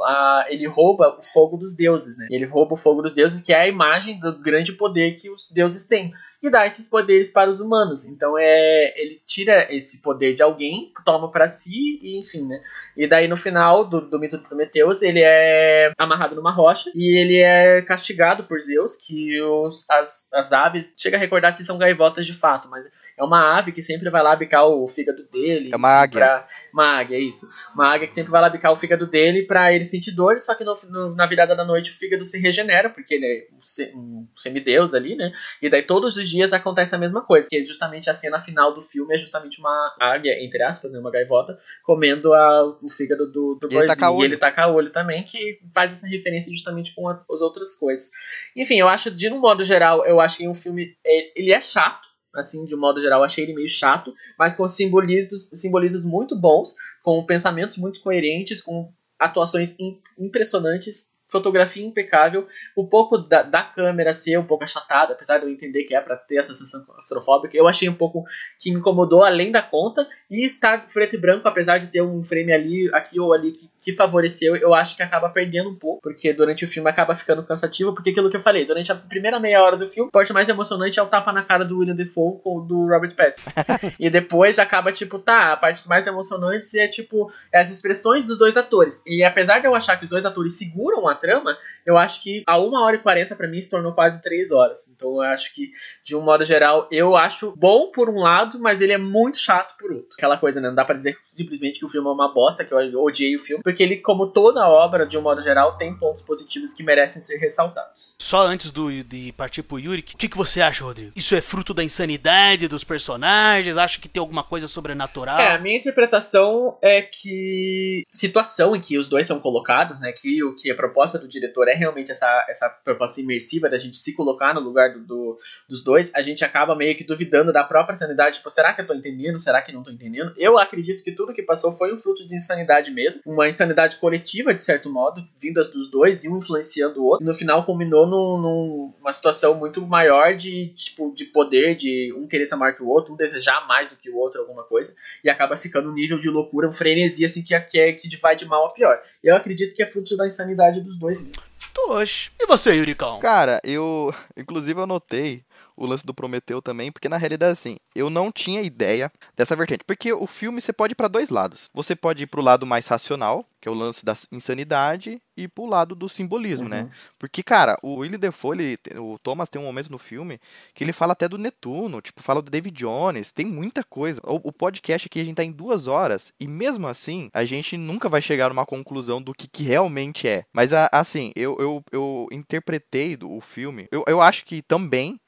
ele 0.48 0.66
rouba 0.66 1.16
o 1.18 1.22
fogo 1.22 1.56
dos 1.56 1.74
deuses, 1.74 2.16
né? 2.16 2.26
Ele 2.30 2.44
rouba 2.44 2.74
o 2.74 2.76
fogo 2.76 3.02
dos 3.02 3.14
deuses, 3.14 3.40
que 3.40 3.52
é 3.52 3.60
a 3.62 3.68
imagem 3.68 4.18
do 4.18 4.38
grande 4.38 4.72
poder 4.72 5.16
que 5.16 5.30
os 5.30 5.50
deuses 5.50 5.84
têm, 5.84 6.12
e 6.42 6.50
dá 6.50 6.66
esses 6.66 6.86
poderes 6.86 7.30
para 7.30 7.50
os 7.50 7.60
humanos. 7.60 8.04
Então 8.04 8.36
é, 8.38 8.94
ele 8.96 9.20
tira 9.26 9.72
esse 9.74 10.00
poder 10.00 10.34
de 10.34 10.42
alguém, 10.42 10.92
toma 11.04 11.30
para 11.30 11.48
si, 11.48 11.98
e 12.02 12.18
enfim, 12.18 12.46
né? 12.46 12.60
E 12.96 13.06
daí 13.06 13.26
no 13.28 13.36
final 13.36 13.84
do, 13.84 14.00
do 14.00 14.18
mito 14.18 14.38
do 14.38 14.44
Prometeus, 14.44 15.02
ele 15.02 15.20
é 15.22 15.92
amarrado 15.98 16.36
numa 16.36 16.52
rocha 16.52 16.90
e 16.94 17.18
ele 17.18 17.36
é 17.38 17.82
castigado 17.82 18.44
por 18.44 18.60
Zeus, 18.60 18.96
que 18.96 19.40
os, 19.40 19.88
as, 19.90 20.28
as 20.32 20.52
aves, 20.52 20.94
chega 20.96 21.16
a 21.16 21.20
recordar 21.20 21.52
se 21.52 21.64
são 21.64 21.78
gaivotas 21.78 22.26
de 22.26 22.34
fato, 22.34 22.68
mas 22.68 22.88
é 23.18 23.22
uma 23.24 23.58
ave 23.58 23.72
que 23.72 23.82
sempre 23.82 24.08
vai 24.10 24.22
lá 24.22 24.34
bicar 24.36 24.66
o 24.66 24.86
fígado 24.88 25.26
dele. 25.30 25.70
É 25.72 25.76
uma 25.76 25.88
águia. 25.88 26.20
Pra, 26.20 26.48
uma 26.72 26.98
águia, 26.98 27.16
é 27.16 27.20
isso. 27.20 27.48
Uma 27.74 27.92
águia 27.92 28.06
que 28.08 28.14
sempre 28.14 28.30
vai 28.30 28.40
lá 28.40 28.48
bicar 28.48 28.70
o 28.72 28.76
fígado 28.76 29.06
dele 29.06 29.42
pra 29.42 29.72
ele 29.72 29.84
sentir 29.84 30.12
dor, 30.12 30.38
só 30.38 30.54
que 30.54 30.64
no- 30.64 30.74
no- 30.90 31.14
na 31.16 31.26
virada 31.26 31.54
da 31.56 31.64
noite 31.64 31.90
o 31.90 31.94
fígado 31.94 32.24
se 32.24 32.38
regenera, 32.38 32.88
porque 32.90 33.14
ele 33.14 33.26
é 33.26 33.46
um, 33.54 33.60
se- 33.60 33.92
semideus 34.36 34.94
ali, 34.94 35.16
né? 35.16 35.32
E 35.60 35.68
daí 35.68 35.82
todos 35.82 36.16
os 36.16 36.28
dias 36.28 36.52
acontece 36.52 36.94
a 36.94 36.98
mesma 36.98 37.20
coisa, 37.22 37.48
que 37.48 37.56
é 37.56 37.62
justamente 37.62 38.08
a 38.08 38.14
cena 38.14 38.38
final 38.38 38.72
do 38.74 38.80
filme 38.80 39.14
é 39.14 39.18
justamente 39.18 39.58
uma 39.60 39.94
águia, 40.00 40.42
entre 40.44 40.62
aspas, 40.62 40.92
né, 40.92 40.98
uma 40.98 41.10
gaivota, 41.10 41.58
comendo 41.82 42.32
a- 42.32 42.76
o 42.82 42.88
fígado 42.88 43.26
do, 43.30 43.54
do 43.54 43.66
E 43.66 43.66
ele 43.66 43.74
boizinho. 43.74 43.86
taca 43.86 44.10
olho. 44.10 44.22
E 44.22 44.24
ele 44.26 44.36
taca 44.36 44.66
olho 44.68 44.90
também, 44.90 45.22
que 45.22 45.58
faz 45.74 45.92
essa 45.92 46.06
referência 46.06 46.52
justamente 46.52 46.94
com 46.94 47.08
a- 47.08 47.22
as 47.30 47.40
outras 47.40 47.76
coisas. 47.76 48.10
Enfim, 48.56 48.78
eu 48.78 48.88
acho, 48.88 49.10
de 49.10 49.28
um 49.30 49.38
modo 49.40 49.64
geral, 49.64 50.04
eu 50.06 50.20
achei 50.20 50.48
um 50.48 50.54
filme, 50.54 50.96
é, 51.04 51.40
ele 51.40 51.52
é 51.52 51.60
chato, 51.60 52.07
assim, 52.34 52.64
de 52.64 52.74
um 52.74 52.78
modo 52.80 53.00
geral, 53.00 53.22
achei 53.24 53.44
ele 53.44 53.54
meio 53.54 53.68
chato, 53.68 54.12
mas 54.38 54.54
com 54.54 54.66
simbolismos, 54.68 55.50
simbolismos 55.54 56.04
muito 56.04 56.36
bons, 56.38 56.74
com 57.02 57.24
pensamentos 57.24 57.76
muito 57.76 58.00
coerentes, 58.00 58.60
com 58.60 58.92
atuações 59.18 59.74
im- 59.78 60.00
impressionantes, 60.18 61.10
fotografia 61.28 61.84
impecável, 61.84 62.48
um 62.76 62.86
pouco 62.86 63.18
da, 63.18 63.42
da 63.42 63.62
câmera 63.62 64.12
ser 64.12 64.38
um 64.38 64.44
pouco 64.44 64.64
achatada, 64.64 65.12
apesar 65.12 65.38
de 65.38 65.44
eu 65.44 65.50
entender 65.50 65.84
que 65.84 65.94
é 65.94 66.00
pra 66.00 66.16
ter 66.16 66.36
essa 66.36 66.54
sensação 66.54 66.84
claustrofóbica, 66.84 67.56
eu 67.56 67.68
achei 67.68 67.88
um 67.88 67.94
pouco 67.94 68.24
que 68.58 68.70
me 68.70 68.78
incomodou 68.78 69.22
além 69.22 69.52
da 69.52 69.62
conta, 69.62 70.06
e 70.30 70.44
estar 70.44 70.84
preto 70.92 71.16
e 71.16 71.18
branco, 71.18 71.48
apesar 71.48 71.78
de 71.78 71.86
ter 71.88 72.02
um 72.02 72.22
frame 72.22 72.52
ali, 72.52 72.90
aqui 72.94 73.18
ou 73.18 73.32
ali, 73.32 73.52
que, 73.52 73.70
que 73.80 73.92
favoreceu, 73.92 74.56
eu 74.56 74.74
acho 74.74 74.96
que 74.96 75.02
acaba 75.02 75.28
perdendo 75.30 75.70
um 75.70 75.74
pouco, 75.74 76.02
porque 76.02 76.32
durante 76.32 76.64
o 76.64 76.68
filme 76.68 76.88
acaba 76.90 77.14
ficando 77.14 77.42
cansativo, 77.42 77.94
porque 77.94 78.10
aquilo 78.10 78.28
que 78.28 78.36
eu 78.36 78.40
falei, 78.40 78.66
durante 78.66 78.92
a 78.92 78.94
primeira 78.94 79.40
meia 79.40 79.62
hora 79.62 79.76
do 79.76 79.86
filme, 79.86 80.08
a 80.08 80.12
parte 80.12 80.32
mais 80.32 80.48
emocionante 80.48 80.98
é 80.98 81.02
o 81.02 81.06
tapa 81.06 81.32
na 81.32 81.42
cara 81.42 81.64
do 81.64 81.78
William 81.78 81.94
Defoe 81.94 82.38
com 82.42 82.64
do 82.64 82.86
Robert 82.86 83.14
Pattinson. 83.14 83.50
e 83.98 84.10
depois 84.10 84.58
acaba, 84.58 84.92
tipo, 84.92 85.18
tá, 85.18 85.52
a 85.52 85.56
parte 85.56 85.88
mais 85.88 86.06
emocionante 86.06 86.78
é, 86.78 86.86
tipo, 86.86 87.30
as 87.52 87.70
expressões 87.70 88.26
dos 88.26 88.38
dois 88.38 88.56
atores. 88.56 89.02
E 89.06 89.24
apesar 89.24 89.60
de 89.60 89.66
eu 89.66 89.74
achar 89.74 89.96
que 89.96 90.04
os 90.04 90.10
dois 90.10 90.26
atores 90.26 90.58
seguram 90.58 91.08
a 91.08 91.14
trama, 91.18 91.56
eu 91.84 91.96
acho 91.96 92.22
que 92.22 92.42
a 92.46 92.58
1 92.58 92.72
hora 92.74 92.96
e 92.96 93.00
40 93.00 93.34
pra 93.34 93.48
mim 93.48 93.60
se 93.60 93.70
tornou 93.70 93.92
quase 93.92 94.22
3 94.22 94.50
horas. 94.52 94.90
Então 94.94 95.16
eu 95.16 95.22
acho 95.22 95.54
que, 95.54 95.70
de 96.04 96.16
um 96.16 96.20
modo 96.20 96.44
geral, 96.44 96.88
eu 96.90 97.16
acho 97.16 97.54
bom 97.56 97.90
por 97.90 98.08
um 98.08 98.18
lado, 98.18 98.58
mas 98.58 98.80
ele 98.80 98.92
é 98.92 98.98
muito 98.98 99.38
chato 99.38 99.76
por 99.78 99.90
outro. 99.92 100.10
Aquela 100.16 100.36
coisa, 100.36 100.60
né? 100.60 100.68
Não 100.68 100.74
dá 100.74 100.84
pra 100.84 100.94
dizer 100.96 101.16
simplesmente 101.22 101.78
que 101.78 101.84
o 101.84 101.88
filme 101.88 102.08
é 102.08 102.10
uma 102.10 102.32
bosta, 102.32 102.64
que 102.64 102.72
eu 102.72 103.02
odiei 103.02 103.34
o 103.34 103.38
filme, 103.38 103.62
porque 103.62 103.82
ele, 103.82 103.96
como 103.96 104.26
toda 104.26 104.68
obra, 104.68 105.06
de 105.06 105.16
um 105.16 105.22
modo 105.22 105.42
geral, 105.42 105.76
tem 105.76 105.96
pontos 105.96 106.22
positivos 106.22 106.74
que 106.74 106.82
merecem 106.82 107.22
ser 107.22 107.38
ressaltados. 107.38 108.16
Só 108.18 108.42
antes 108.42 108.70
do, 108.70 108.90
de 109.02 109.32
partir 109.32 109.62
pro 109.62 109.78
Yuri, 109.78 110.00
o 110.00 110.04
que, 110.04 110.28
que 110.28 110.36
você 110.36 110.60
acha, 110.60 110.84
Rodrigo? 110.84 111.12
Isso 111.16 111.34
é 111.34 111.40
fruto 111.40 111.72
da 111.72 111.82
insanidade 111.82 112.68
dos 112.68 112.84
personagens? 112.84 113.76
Acha 113.76 114.00
que 114.00 114.08
tem 114.08 114.20
alguma 114.20 114.44
coisa 114.44 114.68
sobrenatural? 114.68 115.38
É, 115.38 115.52
a 115.52 115.58
minha 115.58 115.76
interpretação 115.76 116.76
é 116.82 117.00
que 117.00 118.02
situação 118.08 118.76
em 118.76 118.80
que 118.80 118.98
os 118.98 119.08
dois 119.08 119.26
são 119.26 119.40
colocados, 119.40 120.00
né, 120.00 120.12
que 120.12 120.42
o 120.44 120.54
que 120.54 120.70
é 120.70 120.74
proposta 120.74 121.07
proposta 121.08 121.18
do 121.18 121.28
diretor 121.28 121.68
é 121.68 121.74
realmente 121.74 122.12
essa, 122.12 122.46
essa 122.48 122.68
proposta 122.68 123.20
imersiva 123.20 123.68
da 123.68 123.76
gente 123.76 123.96
se 123.96 124.14
colocar 124.14 124.54
no 124.54 124.60
lugar 124.60 124.92
do, 124.92 125.00
do, 125.00 125.38
dos 125.68 125.82
dois, 125.82 126.10
a 126.14 126.20
gente 126.20 126.44
acaba 126.44 126.74
meio 126.74 126.96
que 126.96 127.04
duvidando 127.04 127.52
da 127.52 127.64
própria 127.64 127.96
sanidade. 127.96 128.36
Tipo, 128.36 128.50
será 128.50 128.72
que 128.74 128.82
eu 128.82 128.86
tô 128.86 128.94
entendendo? 128.94 129.38
Será 129.38 129.62
que 129.62 129.72
não 129.72 129.82
tô 129.82 129.90
entendendo? 129.90 130.32
Eu 130.36 130.58
acredito 130.58 131.02
que 131.02 131.12
tudo 131.12 131.32
que 131.32 131.42
passou 131.42 131.72
foi 131.72 131.92
um 131.92 131.96
fruto 131.96 132.26
de 132.26 132.36
insanidade 132.36 132.90
mesmo, 132.90 133.22
uma 133.24 133.48
insanidade 133.48 133.96
coletiva, 133.96 134.52
de 134.52 134.62
certo 134.62 134.90
modo, 134.90 135.26
vindas 135.40 135.70
dos 135.70 135.90
dois 135.90 136.24
e 136.24 136.28
um 136.28 136.38
influenciando 136.38 137.00
o 137.00 137.06
outro. 137.06 137.24
no 137.24 137.34
final 137.34 137.64
culminou 137.64 138.06
num, 138.06 138.92
numa 138.98 139.12
situação 139.12 139.54
muito 139.54 139.84
maior 139.86 140.34
de, 140.36 140.68
tipo, 140.74 141.12
de 141.14 141.24
poder, 141.26 141.74
de 141.74 142.12
um 142.16 142.26
querer 142.26 142.46
ser 142.46 142.56
maior 142.56 142.74
que 142.74 142.82
o 142.82 142.88
outro, 142.88 143.14
um 143.14 143.16
desejar 143.16 143.66
mais 143.66 143.88
do 143.88 143.96
que 143.96 144.10
o 144.10 144.16
outro 144.16 144.40
alguma 144.40 144.64
coisa, 144.64 144.94
e 145.24 145.30
acaba 145.30 145.56
ficando 145.56 145.90
um 145.90 145.94
nível 145.94 146.18
de 146.18 146.28
loucura, 146.28 146.68
um 146.68 146.72
frenesi, 146.72 147.24
assim, 147.24 147.42
que, 147.42 147.58
que, 147.60 147.78
é, 147.78 147.92
que 147.92 148.08
vai 148.18 148.34
de 148.34 148.46
mal 148.46 148.66
a 148.66 148.72
pior. 148.72 149.00
Eu 149.22 149.36
acredito 149.36 149.74
que 149.74 149.82
é 149.82 149.86
fruto 149.86 150.16
da 150.16 150.26
insanidade 150.26 150.80
dos 150.80 150.97
dois. 150.98 151.28
Tosh. 151.72 152.32
E 152.38 152.46
você, 152.46 152.74
Yuricão? 152.74 153.18
Cara, 153.20 153.60
eu. 153.62 154.12
Inclusive, 154.36 154.80
eu 154.80 154.86
notei 154.86 155.42
o 155.76 155.86
lance 155.86 156.04
do 156.04 156.14
Prometeu 156.14 156.60
também, 156.60 156.90
porque 156.90 157.08
na 157.08 157.16
realidade, 157.16 157.52
assim, 157.52 157.76
eu 157.94 158.10
não 158.10 158.32
tinha 158.32 158.62
ideia 158.62 159.10
dessa 159.36 159.54
vertente. 159.54 159.84
Porque 159.84 160.12
o 160.12 160.26
filme 160.26 160.60
você 160.60 160.72
pode 160.72 160.92
ir 160.92 160.96
para 160.96 161.08
dois 161.08 161.30
lados. 161.30 161.68
Você 161.72 161.94
pode 161.94 162.24
ir 162.24 162.26
pro 162.26 162.42
lado 162.42 162.66
mais 162.66 162.86
racional, 162.88 163.46
que 163.60 163.68
é 163.68 163.70
o 163.70 163.74
lance 163.74 164.04
da 164.04 164.14
insanidade, 164.32 165.20
e 165.36 165.46
pro 165.46 165.66
lado 165.66 165.94
do 165.94 166.08
simbolismo, 166.08 166.68
né? 166.68 166.82
Uhum. 166.82 166.90
Porque, 167.18 167.42
cara, 167.42 167.76
o 167.82 167.96
William 167.96 168.18
Defoe, 168.18 168.56
ele, 168.56 168.78
o 168.98 169.18
Thomas 169.18 169.48
tem 169.48 169.60
um 169.60 169.64
momento 169.64 169.90
no 169.90 169.98
filme 169.98 170.40
que 170.74 170.82
ele 170.82 170.92
fala 170.92 171.12
até 171.12 171.28
do 171.28 171.38
Netuno, 171.38 172.00
tipo, 172.00 172.22
fala 172.22 172.42
do 172.42 172.50
David 172.50 172.76
Jones, 172.76 173.32
tem 173.32 173.46
muita 173.46 173.84
coisa. 173.84 174.20
O, 174.24 174.48
o 174.48 174.52
podcast 174.52 175.06
aqui 175.06 175.20
a 175.20 175.24
gente 175.24 175.36
tá 175.36 175.44
em 175.44 175.52
duas 175.52 175.86
horas, 175.86 176.32
e 176.40 176.48
mesmo 176.48 176.88
assim, 176.88 177.30
a 177.32 177.44
gente 177.44 177.76
nunca 177.76 178.08
vai 178.08 178.20
chegar 178.20 178.48
numa 178.48 178.66
conclusão 178.66 179.22
do 179.22 179.32
que, 179.32 179.46
que 179.46 179.62
realmente 179.62 180.26
é. 180.26 180.44
Mas, 180.52 180.72
assim, 180.72 181.32
eu, 181.36 181.56
eu, 181.58 181.84
eu 181.92 182.26
interpretei 182.32 183.16
do, 183.16 183.30
o 183.32 183.40
filme, 183.40 183.86
eu, 183.92 184.04
eu 184.08 184.20
acho 184.20 184.44
que 184.44 184.62
também 184.62 185.20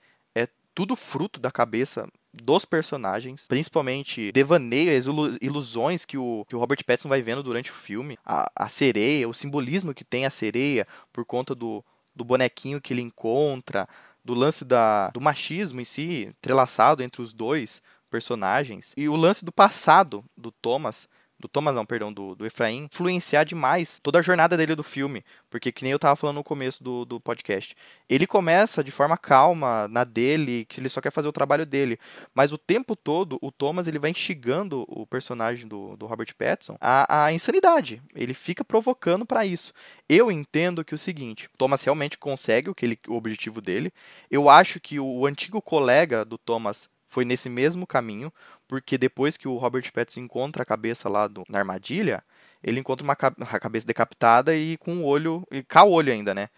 tudo 0.74 0.96
fruto 0.96 1.40
da 1.40 1.50
cabeça 1.50 2.06
dos 2.32 2.64
personagens, 2.64 3.46
principalmente 3.48 4.30
devaneio, 4.32 4.96
as 4.96 5.06
ilu- 5.06 5.36
ilusões 5.40 6.04
que 6.04 6.16
o, 6.16 6.44
que 6.48 6.54
o 6.54 6.58
Robert 6.58 6.84
Pattinson 6.84 7.08
vai 7.08 7.20
vendo 7.20 7.42
durante 7.42 7.70
o 7.70 7.74
filme, 7.74 8.16
a, 8.24 8.50
a 8.54 8.68
sereia, 8.68 9.28
o 9.28 9.34
simbolismo 9.34 9.92
que 9.92 10.04
tem 10.04 10.24
a 10.24 10.30
sereia 10.30 10.86
por 11.12 11.24
conta 11.24 11.54
do, 11.54 11.84
do 12.14 12.24
bonequinho 12.24 12.80
que 12.80 12.92
ele 12.92 13.02
encontra, 13.02 13.88
do 14.24 14.34
lance 14.34 14.64
da, 14.64 15.08
do 15.10 15.20
machismo 15.20 15.80
em 15.80 15.84
si, 15.84 16.26
entrelaçado 16.28 17.02
entre 17.02 17.20
os 17.20 17.32
dois 17.32 17.82
personagens, 18.08 18.92
e 18.96 19.08
o 19.08 19.16
lance 19.16 19.44
do 19.44 19.52
passado 19.52 20.24
do 20.36 20.50
Thomas, 20.50 21.08
do 21.40 21.48
Thomas 21.48 21.74
não, 21.74 21.86
perdão, 21.86 22.12
do, 22.12 22.34
do 22.34 22.46
Efraim, 22.46 22.84
influenciar 22.84 23.44
demais 23.44 23.98
toda 24.02 24.18
a 24.18 24.22
jornada 24.22 24.56
dele 24.56 24.74
do 24.74 24.82
filme, 24.82 25.24
porque 25.48 25.72
que 25.72 25.82
nem 25.82 25.92
eu 25.92 25.98
tava 25.98 26.14
falando 26.14 26.36
no 26.36 26.44
começo 26.44 26.84
do, 26.84 27.04
do 27.04 27.18
podcast, 27.18 27.74
ele 28.08 28.26
começa 28.26 28.84
de 28.84 28.90
forma 28.90 29.16
calma, 29.16 29.88
na 29.88 30.04
dele, 30.04 30.66
que 30.66 30.80
ele 30.80 30.88
só 30.88 31.00
quer 31.00 31.10
fazer 31.10 31.28
o 31.28 31.32
trabalho 31.32 31.64
dele, 31.64 31.98
mas 32.34 32.52
o 32.52 32.58
tempo 32.58 32.94
todo 32.94 33.38
o 33.40 33.50
Thomas 33.50 33.88
ele 33.88 33.98
vai 33.98 34.10
instigando 34.10 34.84
o 34.86 35.06
personagem 35.06 35.66
do, 35.66 35.96
do 35.96 36.06
Robert 36.06 36.34
Pattinson 36.36 36.76
a, 36.80 37.24
a 37.24 37.32
insanidade, 37.32 38.02
ele 38.14 38.34
fica 38.34 38.64
provocando 38.64 39.24
para 39.24 39.46
isso. 39.46 39.72
Eu 40.08 40.30
entendo 40.30 40.84
que 40.84 40.92
é 40.92 40.96
o 40.96 40.98
seguinte, 40.98 41.48
Thomas 41.56 41.82
realmente 41.82 42.18
consegue 42.18 42.68
o, 42.68 42.74
que 42.74 42.84
ele, 42.84 42.98
o 43.08 43.14
objetivo 43.14 43.60
dele, 43.60 43.92
eu 44.30 44.50
acho 44.50 44.78
que 44.78 45.00
o, 45.00 45.06
o 45.06 45.26
antigo 45.26 45.62
colega 45.62 46.24
do 46.24 46.36
Thomas 46.36 46.88
foi 47.10 47.24
nesse 47.24 47.50
mesmo 47.50 47.86
caminho, 47.86 48.32
porque 48.68 48.96
depois 48.96 49.36
que 49.36 49.48
o 49.48 49.56
Robert 49.56 49.92
Pattinson 49.92 50.20
encontra 50.20 50.62
a 50.62 50.64
cabeça 50.64 51.08
lá 51.08 51.26
do, 51.26 51.42
na 51.48 51.58
armadilha, 51.58 52.22
ele 52.62 52.78
encontra 52.78 53.02
uma 53.04 53.14
a 53.14 53.60
cabeça 53.60 53.84
decapitada 53.84 54.56
e 54.56 54.76
com 54.76 54.98
o 54.98 55.04
olho, 55.04 55.44
e 55.50 55.60
cá 55.62 55.82
o 55.82 55.90
olho 55.90 56.12
ainda, 56.12 56.32
né? 56.32 56.48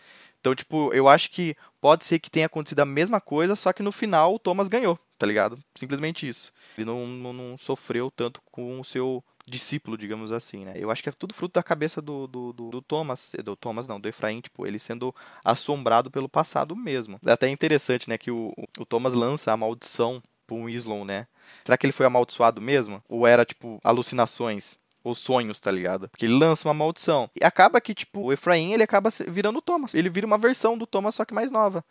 Então, 0.41 0.55
tipo, 0.55 0.93
eu 0.93 1.09
acho 1.09 1.31
que 1.31 1.57
pode 1.81 2.05
ser 2.05 2.19
que 2.19 2.31
tenha 2.31 2.47
acontecido 2.47 2.81
a 2.81 2.87
mesma 2.87 3.21
coisa, 3.21 3.57
só 3.57 3.73
que 3.73 3.83
no 3.83 3.91
final 3.91 4.35
o 4.35 4.39
Thomas 4.39 4.69
ganhou, 4.69 4.99
tá 5.17 5.27
ligado? 5.27 5.59
Simplesmente 5.75 6.29
isso. 6.29 6.53
Ele 6.77 6.85
não, 6.85 7.07
não, 7.07 7.33
não 7.33 7.57
sofreu 7.57 8.11
tanto 8.11 8.43
com 8.51 8.79
o 8.79 8.85
seu 8.85 9.25
discípulo, 9.47 9.97
digamos 9.97 10.33
assim, 10.33 10.65
né? 10.65 10.75
Eu 10.77 10.91
acho 10.91 11.03
que 11.03 11.09
é 11.09 11.13
tudo 11.13 11.33
fruto 11.33 11.55
da 11.55 11.63
cabeça 11.63 12.03
do, 12.03 12.27
do, 12.27 12.53
do, 12.53 12.71
do 12.71 12.83
Thomas, 12.83 13.33
do 13.43 13.57
Thomas 13.57 13.87
não, 13.87 14.01
do 14.01 14.09
Efraim, 14.09 14.41
tipo, 14.41 14.67
ele 14.67 14.79
sendo 14.79 15.15
assombrado 15.45 16.11
pelo 16.11 16.29
passado 16.29 16.77
mesmo. 16.77 17.19
É 17.25 17.33
até 17.33 17.49
interessante, 17.49 18.09
né, 18.09 18.19
que 18.19 18.31
o, 18.31 18.53
o 18.79 18.85
Thomas 18.85 19.15
lança 19.15 19.53
a 19.53 19.57
maldição 19.57 20.23
pro 20.53 20.67
Winslow, 20.67 21.05
né? 21.05 21.27
Será 21.65 21.77
que 21.77 21.87
ele 21.87 21.93
foi 21.93 22.07
amaldiçoado 22.07 22.61
mesmo? 22.61 23.03
Ou 23.09 23.27
era, 23.27 23.45
tipo, 23.45 23.81
alucinações? 23.83 24.79
Ou 25.05 25.15
sonhos, 25.15 25.59
tá 25.59 25.71
ligado? 25.71 26.09
Porque 26.09 26.27
ele 26.27 26.35
lança 26.35 26.69
uma 26.69 26.75
maldição. 26.75 27.29
E 27.41 27.45
acaba 27.45 27.81
que, 27.81 27.95
tipo, 27.95 28.21
o 28.21 28.33
Efraim, 28.33 28.73
ele 28.73 28.85
acaba 28.85 29.11
virando 29.29 29.59
o 29.59 29.63
Thomas. 29.63 29.95
Ele 29.95 30.09
vira 30.09 30.27
uma 30.27 30.39
versão 30.39 30.79
do 30.79 30.87
Thomas, 30.87 31.17
só 31.17 31.25
que 31.25 31.35
mais 31.35 31.51
nova. 31.51 31.85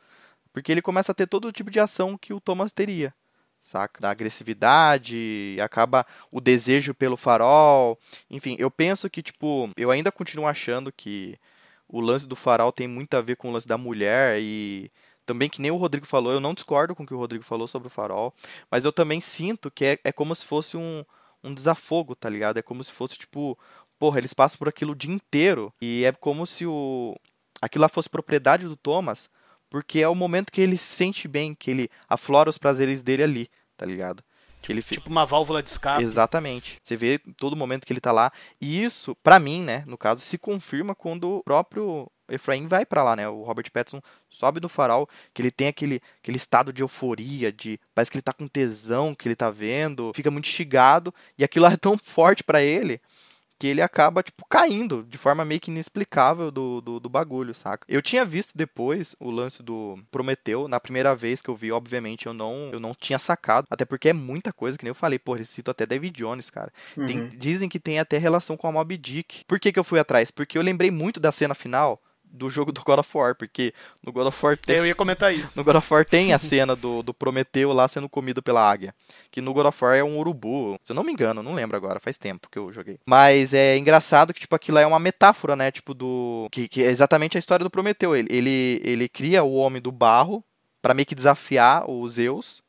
Porque 0.53 0.71
ele 0.71 0.81
começa 0.81 1.11
a 1.11 1.15
ter 1.15 1.27
todo 1.27 1.47
o 1.47 1.51
tipo 1.51 1.69
de 1.69 1.79
ação 1.79 2.17
que 2.17 2.33
o 2.33 2.39
Thomas 2.39 2.71
teria. 2.71 3.13
Saca? 3.59 3.99
Da 3.99 4.09
agressividade, 4.11 5.57
acaba 5.61 6.05
o 6.31 6.39
desejo 6.39 6.93
pelo 6.93 7.17
farol. 7.17 7.99
Enfim, 8.29 8.55
eu 8.57 8.71
penso 8.71 9.09
que, 9.09 9.21
tipo, 9.21 9.69
eu 9.75 9.91
ainda 9.91 10.11
continuo 10.11 10.47
achando 10.47 10.91
que 10.91 11.37
o 11.87 11.99
lance 11.99 12.25
do 12.25 12.35
farol 12.35 12.71
tem 12.71 12.87
muito 12.87 13.13
a 13.15 13.21
ver 13.21 13.35
com 13.35 13.49
o 13.49 13.51
lance 13.51 13.67
da 13.67 13.77
mulher 13.77 14.39
e 14.39 14.89
também 15.25 15.49
que 15.49 15.61
nem 15.61 15.71
o 15.71 15.77
Rodrigo 15.77 16.05
falou, 16.05 16.33
eu 16.33 16.39
não 16.39 16.53
discordo 16.53 16.95
com 16.95 17.03
o 17.03 17.05
que 17.05 17.13
o 17.13 17.17
Rodrigo 17.17 17.43
falou 17.43 17.67
sobre 17.67 17.87
o 17.87 17.91
farol, 17.91 18.33
mas 18.69 18.85
eu 18.85 18.93
também 18.93 19.21
sinto 19.21 19.71
que 19.71 19.85
é, 19.85 19.99
é 20.03 20.11
como 20.11 20.35
se 20.35 20.45
fosse 20.45 20.77
um, 20.77 21.03
um 21.43 21.53
desafogo, 21.53 22.15
tá 22.15 22.29
ligado? 22.29 22.57
É 22.57 22.61
como 22.61 22.83
se 22.83 22.91
fosse, 22.91 23.17
tipo, 23.17 23.57
porra, 23.99 24.19
eles 24.19 24.33
passam 24.33 24.57
por 24.57 24.69
aquilo 24.69 24.93
o 24.93 24.95
dia 24.95 25.13
inteiro 25.13 25.73
e 25.81 26.03
é 26.05 26.11
como 26.11 26.45
se 26.45 26.65
o 26.65 27.15
aquilo 27.61 27.83
lá 27.83 27.89
fosse 27.89 28.09
propriedade 28.09 28.65
do 28.65 28.75
Thomas, 28.75 29.29
porque 29.69 29.99
é 29.99 30.07
o 30.07 30.15
momento 30.15 30.51
que 30.51 30.59
ele 30.59 30.75
se 30.77 30.95
sente 30.95 31.27
bem, 31.27 31.53
que 31.53 31.69
ele 31.71 31.89
aflora 32.09 32.49
os 32.49 32.57
prazeres 32.57 33.03
dele 33.03 33.23
ali, 33.23 33.49
tá 33.77 33.85
ligado? 33.85 34.23
Que 34.61 34.71
ele 34.71 34.81
Tipo 34.81 35.09
uma 35.09 35.25
válvula 35.25 35.63
de 35.63 35.69
escape. 35.69 36.03
Exatamente. 36.03 36.77
Você 36.83 36.95
vê 36.95 37.19
todo 37.37 37.55
momento 37.55 37.85
que 37.85 37.91
ele 37.91 37.99
tá 37.99 38.11
lá. 38.11 38.31
E 38.59 38.83
isso, 38.83 39.15
pra 39.23 39.39
mim, 39.39 39.61
né, 39.61 39.83
no 39.87 39.97
caso, 39.97 40.21
se 40.21 40.37
confirma 40.37 40.93
quando 40.93 41.37
o 41.37 41.43
próprio 41.43 42.09
Efraim 42.29 42.67
vai 42.67 42.85
pra 42.85 43.03
lá, 43.03 43.15
né? 43.15 43.27
O 43.27 43.43
Robert 43.43 43.69
Pattinson 43.71 44.01
sobe 44.29 44.59
do 44.59 44.69
farol, 44.69 45.07
que 45.33 45.41
ele 45.41 45.51
tem 45.51 45.67
aquele, 45.67 46.01
aquele 46.21 46.37
estado 46.37 46.71
de 46.71 46.81
euforia, 46.81 47.51
de 47.51 47.79
parece 47.93 48.09
que 48.09 48.17
ele 48.17 48.21
tá 48.23 48.33
com 48.33 48.47
tesão 48.47 49.13
que 49.13 49.27
ele 49.27 49.35
tá 49.35 49.49
vendo, 49.49 50.11
fica 50.15 50.31
muito 50.31 50.47
instigado, 50.47 51.13
e 51.37 51.43
aquilo 51.43 51.65
lá 51.65 51.73
é 51.73 51.77
tão 51.77 51.97
forte 52.01 52.43
pra 52.43 52.61
ele 52.61 53.01
que 53.61 53.67
ele 53.67 53.79
acaba, 53.83 54.23
tipo, 54.23 54.43
caindo 54.49 55.03
de 55.07 55.19
forma 55.19 55.45
meio 55.45 55.61
que 55.61 55.69
inexplicável 55.69 56.49
do, 56.49 56.81
do, 56.81 56.99
do 56.99 57.07
bagulho, 57.07 57.53
saca? 57.53 57.85
Eu 57.87 58.01
tinha 58.01 58.25
visto 58.25 58.57
depois 58.57 59.15
o 59.19 59.29
lance 59.29 59.61
do 59.61 59.99
Prometeu, 60.09 60.67
na 60.67 60.79
primeira 60.79 61.15
vez 61.15 61.43
que 61.43 61.49
eu 61.49 61.55
vi, 61.55 61.71
obviamente, 61.71 62.25
eu 62.25 62.33
não, 62.33 62.71
eu 62.73 62.79
não 62.79 62.95
tinha 62.95 63.19
sacado, 63.19 63.67
até 63.69 63.85
porque 63.85 64.09
é 64.09 64.13
muita 64.13 64.51
coisa, 64.51 64.79
que 64.79 64.83
nem 64.83 64.89
eu 64.89 64.95
falei, 64.95 65.19
pô, 65.19 65.37
citam 65.43 65.71
até 65.71 65.85
David 65.85 66.17
Jones, 66.17 66.49
cara. 66.49 66.73
Tem- 67.05 67.19
Uhum. 67.19 67.29
dizem 67.37 67.69
que 67.69 67.79
tem 67.79 67.99
até 67.99 68.17
relação 68.17 68.57
com 68.57 68.65
a 68.67 68.71
Mob 68.71 68.97
Dick. 68.97 69.45
Por 69.45 69.59
que, 69.59 69.71
que 69.71 69.77
eu 69.77 69.83
fui 69.83 69.99
atrás? 69.99 70.31
Porque 70.31 70.57
eu 70.57 70.61
lembrei 70.63 70.89
muito 70.89 71.19
da 71.19 71.31
cena 71.31 71.53
final 71.53 72.01
do 72.33 72.49
jogo 72.49 72.71
do 72.71 72.81
God 72.81 72.99
of 72.99 73.17
War, 73.17 73.35
porque 73.35 73.73
no 74.01 74.11
God 74.11 74.27
of 74.27 74.45
War 74.45 74.57
tem, 74.57 74.77
Eu 74.77 74.85
ia 74.85 74.95
comentar 74.95 75.33
isso. 75.33 75.57
no 75.57 75.63
God 75.63 75.75
of 75.75 75.93
War 75.93 76.05
tem 76.05 76.33
a 76.33 76.39
cena 76.39 76.75
do, 76.75 77.03
do 77.03 77.13
Prometeu 77.13 77.73
lá 77.73 77.87
sendo 77.87 78.07
comido 78.07 78.41
pela 78.41 78.67
águia. 78.67 78.95
Que 79.29 79.41
no 79.41 79.53
God 79.53 79.65
of 79.67 79.83
War 79.83 79.95
é 79.95 80.03
um 80.03 80.17
urubu. 80.17 80.79
Se 80.83 80.91
eu 80.91 80.95
não 80.95 81.03
me 81.03 81.11
engano, 81.11 81.43
não 81.43 81.53
lembro 81.53 81.75
agora, 81.75 81.99
faz 81.99 82.17
tempo 82.17 82.49
que 82.49 82.57
eu 82.57 82.71
joguei. 82.71 82.97
Mas 83.05 83.53
é 83.53 83.77
engraçado 83.77 84.33
que, 84.33 84.39
tipo, 84.39 84.55
aquilo 84.55 84.77
é 84.79 84.87
uma 84.87 84.99
metáfora, 84.99 85.55
né? 85.55 85.71
Tipo, 85.71 85.93
do. 85.93 86.47
Que, 86.51 86.67
que 86.67 86.81
é 86.83 86.87
exatamente 86.87 87.37
a 87.37 87.39
história 87.39 87.63
do 87.63 87.69
Prometeu. 87.69 88.15
Ele, 88.15 88.27
ele, 88.31 88.81
ele 88.83 89.09
cria 89.09 89.43
o 89.43 89.53
homem 89.55 89.81
do 89.81 89.91
barro 89.91 90.43
pra 90.81 90.93
meio 90.93 91.05
que 91.05 91.13
desafiar 91.15 91.89
os 91.89 92.13
Zeus. 92.13 92.63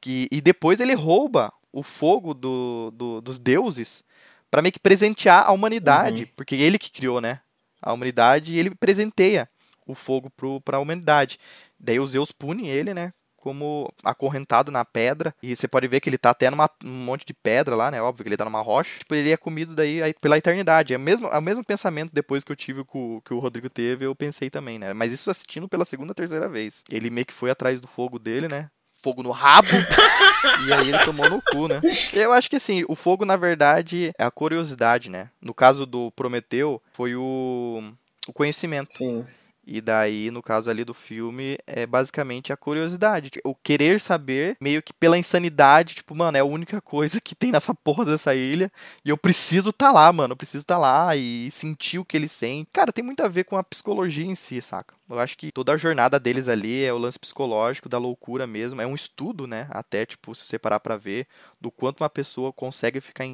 Que, 0.00 0.28
e 0.30 0.40
depois 0.40 0.80
ele 0.80 0.94
rouba 0.94 1.52
o 1.72 1.82
fogo 1.82 2.32
do, 2.34 2.90
do- 2.94 3.20
dos 3.20 3.38
deuses 3.38 4.04
pra 4.50 4.62
meio 4.62 4.72
que 4.72 4.78
presentear 4.78 5.44
a 5.48 5.52
humanidade. 5.52 6.26
Porque 6.36 6.54
ele 6.54 6.78
que 6.78 6.90
criou, 6.92 7.20
né? 7.20 7.40
A 7.84 7.92
humanidade 7.92 8.54
e 8.54 8.58
ele 8.58 8.74
presenteia 8.74 9.48
o 9.86 9.94
fogo 9.94 10.30
pro, 10.30 10.60
pra 10.60 10.78
humanidade. 10.78 11.38
Daí 11.78 12.00
os 12.00 12.12
Zeus 12.12 12.32
pune 12.32 12.68
ele, 12.68 12.94
né? 12.94 13.12
Como 13.36 13.92
acorrentado 14.02 14.72
na 14.72 14.86
pedra. 14.86 15.34
E 15.42 15.54
você 15.54 15.68
pode 15.68 15.86
ver 15.86 16.00
que 16.00 16.08
ele 16.08 16.16
tá 16.16 16.30
até 16.30 16.48
numa 16.48 16.70
um 16.82 17.04
monte 17.04 17.26
de 17.26 17.34
pedra 17.34 17.76
lá, 17.76 17.90
né? 17.90 18.00
Óbvio 18.00 18.24
que 18.24 18.28
ele 18.30 18.38
tá 18.38 18.44
numa 18.44 18.62
rocha. 18.62 18.98
Tipo, 18.98 19.14
ele 19.14 19.30
é 19.30 19.36
comido 19.36 19.74
daí 19.74 20.02
aí 20.02 20.14
pela 20.14 20.38
eternidade. 20.38 20.94
É 20.94 20.96
o 20.96 21.00
mesmo, 21.00 21.26
é 21.26 21.38
o 21.38 21.42
mesmo 21.42 21.62
pensamento 21.62 22.10
depois 22.14 22.42
que 22.42 22.50
eu 22.50 22.56
tive 22.56 22.84
com, 22.84 23.20
que 23.20 23.34
o 23.34 23.38
Rodrigo 23.38 23.68
teve, 23.68 24.06
eu 24.06 24.14
pensei 24.14 24.48
também, 24.48 24.78
né? 24.78 24.94
Mas 24.94 25.12
isso 25.12 25.30
assistindo 25.30 25.68
pela 25.68 25.84
segunda, 25.84 26.14
terceira 26.14 26.48
vez. 26.48 26.82
Ele 26.88 27.10
meio 27.10 27.26
que 27.26 27.34
foi 27.34 27.50
atrás 27.50 27.82
do 27.82 27.86
fogo 27.86 28.18
dele, 28.18 28.48
né? 28.48 28.70
Fogo 29.04 29.22
no 29.22 29.30
rabo. 29.32 29.68
e 30.66 30.72
aí 30.72 30.88
ele 30.88 31.04
tomou 31.04 31.28
no 31.28 31.42
cu, 31.42 31.68
né? 31.68 31.78
Eu 32.14 32.32
acho 32.32 32.48
que 32.48 32.56
assim, 32.56 32.86
o 32.88 32.96
fogo, 32.96 33.26
na 33.26 33.36
verdade, 33.36 34.14
é 34.18 34.24
a 34.24 34.30
curiosidade, 34.30 35.10
né? 35.10 35.28
No 35.42 35.52
caso 35.52 35.84
do 35.84 36.10
Prometeu, 36.12 36.80
foi 36.90 37.14
o, 37.14 37.82
o 38.26 38.32
conhecimento. 38.32 38.94
Sim. 38.94 39.26
E 39.66 39.80
daí, 39.80 40.30
no 40.30 40.42
caso 40.42 40.70
ali 40.70 40.84
do 40.84 40.94
filme, 40.94 41.58
é 41.66 41.86
basicamente 41.86 42.52
a 42.52 42.56
curiosidade. 42.56 43.30
tipo, 43.30 43.48
O 43.48 43.54
querer 43.54 43.98
saber, 44.00 44.56
meio 44.60 44.82
que 44.82 44.92
pela 44.92 45.18
insanidade, 45.18 45.94
tipo, 45.94 46.14
mano, 46.14 46.36
é 46.36 46.40
a 46.40 46.44
única 46.44 46.80
coisa 46.80 47.20
que 47.20 47.34
tem 47.34 47.50
nessa 47.52 47.74
porra 47.74 48.04
dessa 48.04 48.34
ilha. 48.34 48.70
E 49.04 49.08
eu 49.08 49.16
preciso 49.16 49.72
tá 49.72 49.90
lá, 49.90 50.12
mano. 50.12 50.32
Eu 50.32 50.36
preciso 50.36 50.64
tá 50.66 50.76
lá 50.78 51.16
e 51.16 51.50
sentir 51.50 51.98
o 51.98 52.04
que 52.04 52.16
eles 52.16 52.32
sentem. 52.32 52.66
Cara, 52.72 52.92
tem 52.92 53.04
muito 53.04 53.22
a 53.22 53.28
ver 53.28 53.44
com 53.44 53.56
a 53.56 53.64
psicologia 53.64 54.26
em 54.26 54.34
si, 54.34 54.60
saca? 54.60 54.94
Eu 55.08 55.18
acho 55.18 55.36
que 55.36 55.52
toda 55.52 55.72
a 55.72 55.76
jornada 55.76 56.18
deles 56.18 56.48
ali 56.48 56.84
é 56.84 56.92
o 56.92 56.98
lance 56.98 57.18
psicológico 57.18 57.88
da 57.88 57.98
loucura 57.98 58.46
mesmo. 58.46 58.80
É 58.80 58.86
um 58.86 58.94
estudo, 58.94 59.46
né? 59.46 59.66
Até, 59.70 60.04
tipo, 60.06 60.34
se 60.34 60.46
você 60.46 60.58
parar 60.58 60.80
pra 60.80 60.96
ver, 60.96 61.26
do 61.60 61.70
quanto 61.70 62.02
uma 62.02 62.10
pessoa 62.10 62.52
consegue 62.52 63.00
ficar 63.00 63.24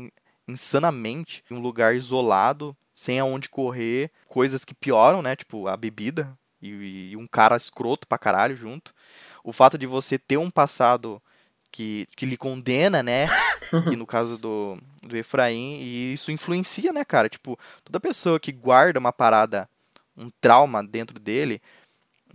insanamente 0.48 1.44
em 1.50 1.54
um 1.54 1.60
lugar 1.60 1.94
isolado, 1.94 2.76
sem 3.00 3.18
aonde 3.18 3.48
correr, 3.48 4.10
coisas 4.28 4.62
que 4.62 4.74
pioram, 4.74 5.22
né? 5.22 5.34
Tipo, 5.34 5.66
a 5.66 5.74
bebida 5.74 6.36
e, 6.60 7.12
e 7.12 7.16
um 7.16 7.26
cara 7.26 7.56
escroto 7.56 8.06
pra 8.06 8.18
caralho 8.18 8.54
junto. 8.54 8.92
O 9.42 9.54
fato 9.54 9.78
de 9.78 9.86
você 9.86 10.18
ter 10.18 10.36
um 10.36 10.50
passado 10.50 11.20
que, 11.72 12.06
que 12.14 12.26
lhe 12.26 12.36
condena, 12.36 13.02
né? 13.02 13.26
que 13.88 13.96
no 13.96 14.04
caso 14.04 14.36
do, 14.36 14.76
do 15.02 15.16
Efraim, 15.16 15.78
e 15.80 16.12
isso 16.12 16.30
influencia, 16.30 16.92
né, 16.92 17.02
cara? 17.02 17.30
Tipo, 17.30 17.58
toda 17.82 17.98
pessoa 17.98 18.38
que 18.38 18.52
guarda 18.52 18.98
uma 18.98 19.14
parada, 19.14 19.66
um 20.14 20.30
trauma 20.38 20.84
dentro 20.84 21.18
dele, 21.18 21.62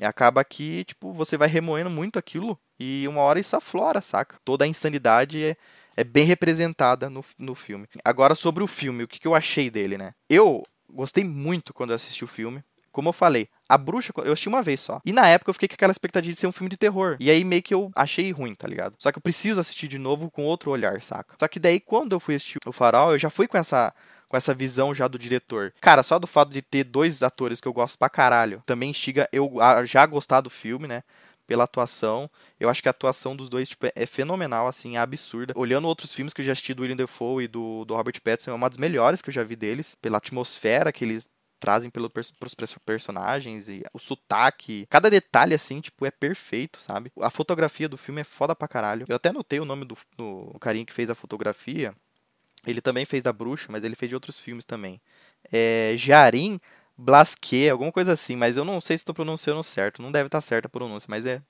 acaba 0.02 0.44
que, 0.44 0.84
tipo, 0.86 1.14
você 1.14 1.38
vai 1.38 1.48
remoendo 1.48 1.92
muito 1.92 2.18
aquilo 2.18 2.60
e 2.80 3.08
uma 3.08 3.22
hora 3.22 3.40
isso 3.40 3.56
aflora, 3.56 4.02
saca? 4.02 4.38
Toda 4.44 4.66
a 4.66 4.68
insanidade 4.68 5.56
é, 5.96 6.04
bem 6.04 6.26
representada 6.26 7.10
no, 7.10 7.24
no 7.38 7.56
filme. 7.56 7.88
Agora, 8.04 8.36
sobre 8.36 8.64
o 8.64 8.68
filme, 8.68 9.04
o 9.04 9.08
que, 9.08 9.20
que 9.20 9.28
eu 9.28 9.36
achei 9.36 9.70
dele, 9.70 9.98
né? 9.98 10.14
Eu 10.30 10.64
gostei 10.90 11.24
muito 11.24 11.74
quando 11.74 11.92
eu 11.92 11.96
assisti 11.96 12.24
o 12.24 12.28
filme. 12.28 12.64
Como 12.92 13.10
eu 13.10 13.14
falei, 13.14 13.50
a 13.68 13.78
bruxa, 13.78 14.14
eu 14.24 14.32
assisti 14.32 14.48
uma 14.48 14.64
vez 14.64 14.80
só. 14.80 15.02
E 15.06 15.12
na 15.12 15.28
época 15.28 15.50
eu 15.50 15.54
fiquei 15.54 15.68
com 15.68 15.74
aquela 15.74 15.92
expectativa 15.92 16.34
de 16.34 16.40
ser 16.40 16.48
um 16.48 16.52
filme 16.54 16.70
de 16.70 16.78
terror. 16.78 17.18
E 17.20 17.30
aí 17.30 17.44
meio 17.44 17.62
que 17.62 17.74
eu 17.74 17.92
achei 17.94 18.32
ruim, 18.32 18.56
tá 18.56 18.68
ligado? 18.68 18.96
Só 18.98 19.12
que 19.12 19.18
eu 19.18 19.22
preciso 19.22 19.60
assistir 19.60 19.90
de 19.90 19.98
novo 19.98 20.32
com 20.32 20.46
outro 20.46 20.72
olhar, 20.72 21.02
saca? 21.02 21.36
Só 21.38 21.48
que 21.48 21.60
daí 21.60 21.82
quando 21.82 22.14
eu 22.14 22.22
fui 22.22 22.36
assistir 22.36 22.58
o 22.66 22.72
Farol, 22.72 23.12
eu 23.12 23.20
já 23.20 23.30
fui 23.30 23.48
com 23.48 23.58
essa 23.58 23.94
com 24.28 24.38
essa 24.38 24.54
visão 24.54 24.94
já 24.94 25.08
do 25.08 25.20
diretor. 25.20 25.74
Cara, 25.80 26.04
só 26.04 26.18
do 26.18 26.26
fato 26.26 26.52
de 26.52 26.62
ter 26.62 26.84
dois 26.84 27.22
atores 27.22 27.62
que 27.62 27.68
eu 27.68 27.74
gosto 27.74 27.98
pra 27.98 28.10
caralho, 28.10 28.64
também 28.66 28.90
instiga 28.90 29.30
eu 29.32 29.62
a 29.62 29.86
já 29.86 30.06
gostar 30.06 30.42
do 30.42 30.50
filme, 30.50 30.88
né? 30.88 31.04
Pela 31.48 31.66
atuação. 31.66 32.30
Eu 32.60 32.70
acho 32.70 32.82
que 32.82 32.90
a 32.90 32.92
atuação 32.92 33.36
dos 33.36 33.50
dois 33.50 33.70
tipo, 33.70 33.88
é 33.94 34.06
fenomenal, 34.06 34.68
assim, 34.68 34.98
é 34.98 35.00
absurda. 35.00 35.54
Olhando 35.56 35.88
outros 35.88 36.14
filmes 36.14 36.34
que 36.34 36.42
eu 36.42 36.46
já 36.46 36.52
assisti 36.54 36.74
do 36.74 36.82
William 36.82 36.96
Defoe 36.96 37.44
e 37.44 37.48
do, 37.48 37.86
do 37.86 37.96
Robert 37.96 38.20
Pattinson, 38.22 38.52
é 38.52 38.54
uma 38.54 38.70
das 38.70 38.78
melhores 38.78 39.22
que 39.22 39.30
eu 39.30 39.34
já 39.34 39.44
vi 39.44 39.56
deles. 39.56 39.96
Pela 40.02 40.18
atmosfera 40.18 40.92
que 40.92 41.06
eles 41.06 41.30
trazem 41.60 41.90
pelo, 41.90 42.10
pros 42.10 42.56
personagens 42.86 43.70
e 43.70 43.84
o 43.94 44.00
sotaque. 44.00 44.86
Cada 44.90 45.10
detalhe, 45.10 45.54
assim, 45.54 45.82
tipo, 45.82 46.06
é 46.06 46.12
perfeito, 46.12 46.80
sabe? 46.80 47.12
A 47.20 47.30
fotografia 47.30 47.90
do 47.90 47.98
filme 47.98 48.22
é 48.22 48.24
foda 48.24 48.56
pra 48.56 48.68
caralho. 48.68 49.06
Eu 49.10 49.16
até 49.16 49.32
notei 49.32 49.60
o 49.60 49.66
nome 49.66 49.86
do, 49.86 49.98
do 50.16 50.56
carinha 50.60 50.86
que 50.86 50.94
fez 50.94 51.10
a 51.10 51.16
fotografia. 51.16 51.94
Ele 52.66 52.82
também 52.82 53.06
fez 53.06 53.24
da 53.24 53.34
Bruxa, 53.34 53.68
mas 53.70 53.84
ele 53.84 53.96
fez 53.96 54.10
de 54.10 54.16
outros 54.16 54.40
filmes 54.40 54.66
também. 54.66 55.02
É 55.52 55.94
Jarim 55.98 56.60
Blasquet, 56.98 57.70
alguma 57.70 57.92
coisa 57.92 58.14
assim, 58.14 58.36
mas 58.36 58.58
eu 58.58 58.64
não 58.66 58.80
sei 58.80 58.98
se 58.98 59.02
estou 59.02 59.16
pronunciando 59.16 59.64
certo. 59.64 60.02
Não 60.02 60.12
deve 60.12 60.28
estar 60.28 60.42
certa 60.42 60.68
a 60.68 60.70
pronúncia, 60.70 61.08
mas 61.10 61.26
é, 61.26 61.42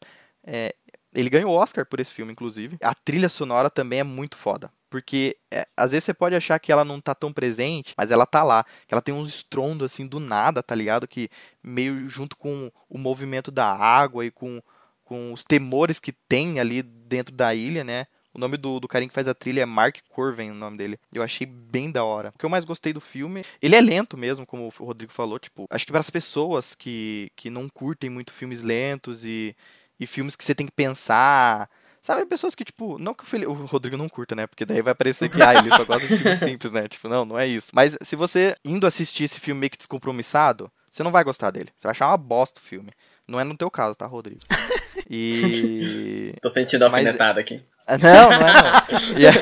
é. 0.46 0.76
Ele 1.14 1.30
ganhou 1.30 1.52
o 1.52 1.56
Oscar 1.56 1.86
por 1.86 2.00
esse 2.00 2.12
filme, 2.12 2.34
inclusive. 2.34 2.78
A 2.82 2.94
trilha 2.94 3.30
sonora 3.30 3.70
também 3.70 4.00
é 4.00 4.04
muito 4.04 4.36
foda. 4.36 4.70
Porque 4.90 5.38
é, 5.52 5.68
às 5.76 5.92
vezes 5.92 6.06
você 6.06 6.14
pode 6.14 6.36
achar 6.36 6.60
que 6.60 6.72
ela 6.72 6.86
não 6.86 7.00
tá 7.00 7.16
tão 7.16 7.32
presente, 7.32 7.94
mas 7.98 8.12
ela 8.12 8.26
tá 8.26 8.44
lá. 8.44 8.64
Que 8.88 8.94
ela 8.94 9.02
tem 9.02 9.14
uns 9.14 9.30
estrondos 9.30 9.86
assim 9.86 10.08
do 10.08 10.20
nada, 10.20 10.62
tá 10.62 10.76
ligado? 10.76 11.08
Que 11.08 11.30
meio 11.64 12.08
junto 12.10 12.36
com 12.38 12.72
o 12.90 12.98
movimento 12.98 13.52
da 13.52 13.66
água 13.66 14.26
e 14.26 14.32
com, 14.32 14.62
com 15.04 15.32
os 15.32 15.44
temores 15.44 16.00
que 16.00 16.12
tem 16.12 16.60
ali 16.60 16.82
dentro 16.82 17.34
da 17.34 17.54
ilha, 17.56 17.84
né? 17.84 18.08
O 18.36 18.40
nome 18.40 18.57
do, 18.57 18.82
do 18.82 18.88
carinha 18.88 19.07
que 19.07 19.16
faz 19.16 19.30
a 19.30 19.34
trilha 19.34 19.62
é 19.62 19.66
Mark 19.66 19.98
Corven, 20.10 20.52
o 20.52 20.56
nome 20.56 20.78
dele. 20.78 20.99
Eu 21.12 21.24
achei 21.24 21.48
bem 21.48 21.90
da 21.90 22.03
hora. 22.03 22.34
O 22.36 22.38
que 22.38 22.45
eu 22.45 22.49
mais 22.49 22.66
gostei 22.66 22.91
do 22.91 22.99
filme, 22.99 23.45
ele 23.62 23.76
é 23.76 23.82
lento 23.82 24.18
mesmo, 24.18 24.45
como 24.45 24.68
o 24.68 24.84
Rodrigo 24.84 25.14
falou, 25.14 25.40
tipo, 25.40 25.66
acho 25.70 25.86
que 25.86 25.91
para 25.91 26.02
as 26.02 26.10
pessoas 26.10 26.76
que, 26.76 27.32
que 27.36 27.49
não 27.49 27.70
curtem 27.70 28.10
muito 28.10 28.34
filmes 28.34 28.62
lentos 28.62 29.24
e, 29.24 29.56
e 29.98 30.06
filmes 30.06 30.36
que 30.36 30.44
você 30.44 30.53
tem 30.53 30.66
que 30.66 30.74
pensar, 30.74 31.70
Sabe, 32.06 32.24
pessoas 32.28 32.53
que, 32.53 32.64
tipo, 32.64 32.99
não 32.99 33.16
que 33.16 33.24
o, 33.24 33.26
Felipe, 33.26 33.49
o 33.49 33.66
Rodrigo 33.66 33.98
não 33.98 34.07
curta, 34.07 34.36
né? 34.36 34.45
Porque 34.45 34.64
daí 34.64 34.80
vai 34.80 34.94
parecer 34.94 35.28
que, 35.28 35.41
ah, 35.41 35.56
ele 35.56 35.70
só 35.70 35.84
gosta 35.84 36.07
de 36.07 36.16
filmes 36.16 36.38
simples, 36.38 36.72
né? 36.72 36.88
Tipo, 36.88 37.10
não, 37.10 37.26
não 37.26 37.40
é 37.40 37.48
isso. 37.48 37.72
Mas 37.74 37.98
se 37.99 38.16
você 38.16 38.56
indo 38.64 38.86
assistir 38.86 39.24
esse 39.24 39.40
filme 39.40 39.62
meio 39.62 39.72
que 39.72 39.78
descompromissado, 39.78 40.72
você 40.91 41.02
não 41.02 41.12
vai 41.12 41.24
gostar 41.24 41.49
dele. 41.49 41.72
Você 41.76 41.88
vai 41.88 41.91
achar 41.94 42.10
uma 42.10 42.18
bosta 42.18 42.60
o 42.60 42.64
filme. 42.64 42.91
Não 43.27 43.39
é 43.39 43.43
no 43.43 43.57
teu 43.57 43.69
caso, 43.72 43.95
tá, 43.97 44.06
Rodrigo? 44.06 44.41
E. 45.10 46.34
Tô 46.41 46.49
sentindo 46.49 46.84
alfinetada 46.85 47.39
aqui. 47.39 47.61
Não, 48.02 48.30
não 48.31 48.47
é 48.47 48.53
não. 48.53 49.19
E, 49.19 49.27
aí- 49.27 49.34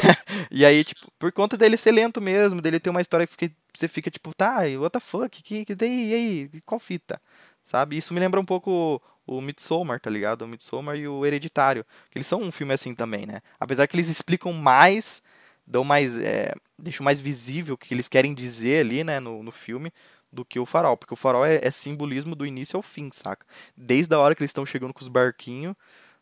e 0.52 0.66
aí, 0.66 0.84
tipo, 0.84 1.10
por 1.18 1.32
conta 1.32 1.56
dele 1.56 1.78
ser 1.78 1.94
lento 1.94 2.20
mesmo, 2.20 2.62
dele 2.62 2.78
ter 2.78 2.90
uma 2.90 3.00
história 3.00 3.26
que 3.26 3.32
fica- 3.32 3.56
você 3.74 3.88
fica 3.88 4.12
tipo, 4.12 4.34
tá, 4.36 4.58
what 4.78 4.92
the 4.92 5.00
fuck, 5.00 5.42
que, 5.42 5.64
que 5.64 5.74
daí, 5.74 6.10
e 6.10 6.14
aí, 6.14 6.62
qual 6.66 6.78
fita? 6.78 7.22
Sabe? 7.64 7.96
Isso 7.96 8.14
me 8.14 8.20
lembra 8.20 8.42
um 8.42 8.46
pouco 8.46 9.02
o 9.26 9.40
Midsommar, 9.40 9.98
tá 10.02 10.10
ligado? 10.10 10.42
O 10.42 10.48
Midsommar 10.50 10.98
e 10.98 11.08
o 11.08 11.26
Hereditário. 11.26 11.86
Que 12.12 12.18
eles 12.18 12.28
são 12.28 12.42
um 12.42 12.52
filme 12.52 12.74
assim 12.74 12.94
também, 12.94 13.26
né? 13.26 13.40
Apesar 13.58 13.88
que 13.88 13.96
eles 13.96 14.10
explicam 14.10 14.52
mais, 14.52 15.24
dão 15.66 15.86
mais, 15.86 16.18
é, 16.18 16.54
deixam 16.78 17.06
mais 17.06 17.22
visível 17.22 17.76
o 17.76 17.78
que 17.78 17.94
eles 17.94 18.10
querem 18.10 18.34
dizer 18.34 18.82
ali, 18.82 19.06
né, 19.06 19.22
no, 19.22 19.42
no 19.42 19.54
filme, 19.54 19.90
do 20.34 20.44
que 20.44 20.60
o 20.60 20.66
Farol. 20.66 20.98
Porque 20.98 21.14
o 21.14 21.18
Farol 21.18 21.46
é, 21.46 21.60
é 21.62 21.72
simbolismo 21.72 22.36
do 22.36 22.46
início 22.46 22.76
ao 22.76 22.82
fim, 22.82 23.10
saca? 23.12 23.46
Desde 23.78 24.14
a 24.16 24.20
hora 24.20 24.36
que 24.36 24.42
eles 24.42 24.50
estão 24.50 24.66
chegando 24.66 24.94
com 24.94 25.02
os 25.02 25.08
barquinhos 25.08 25.76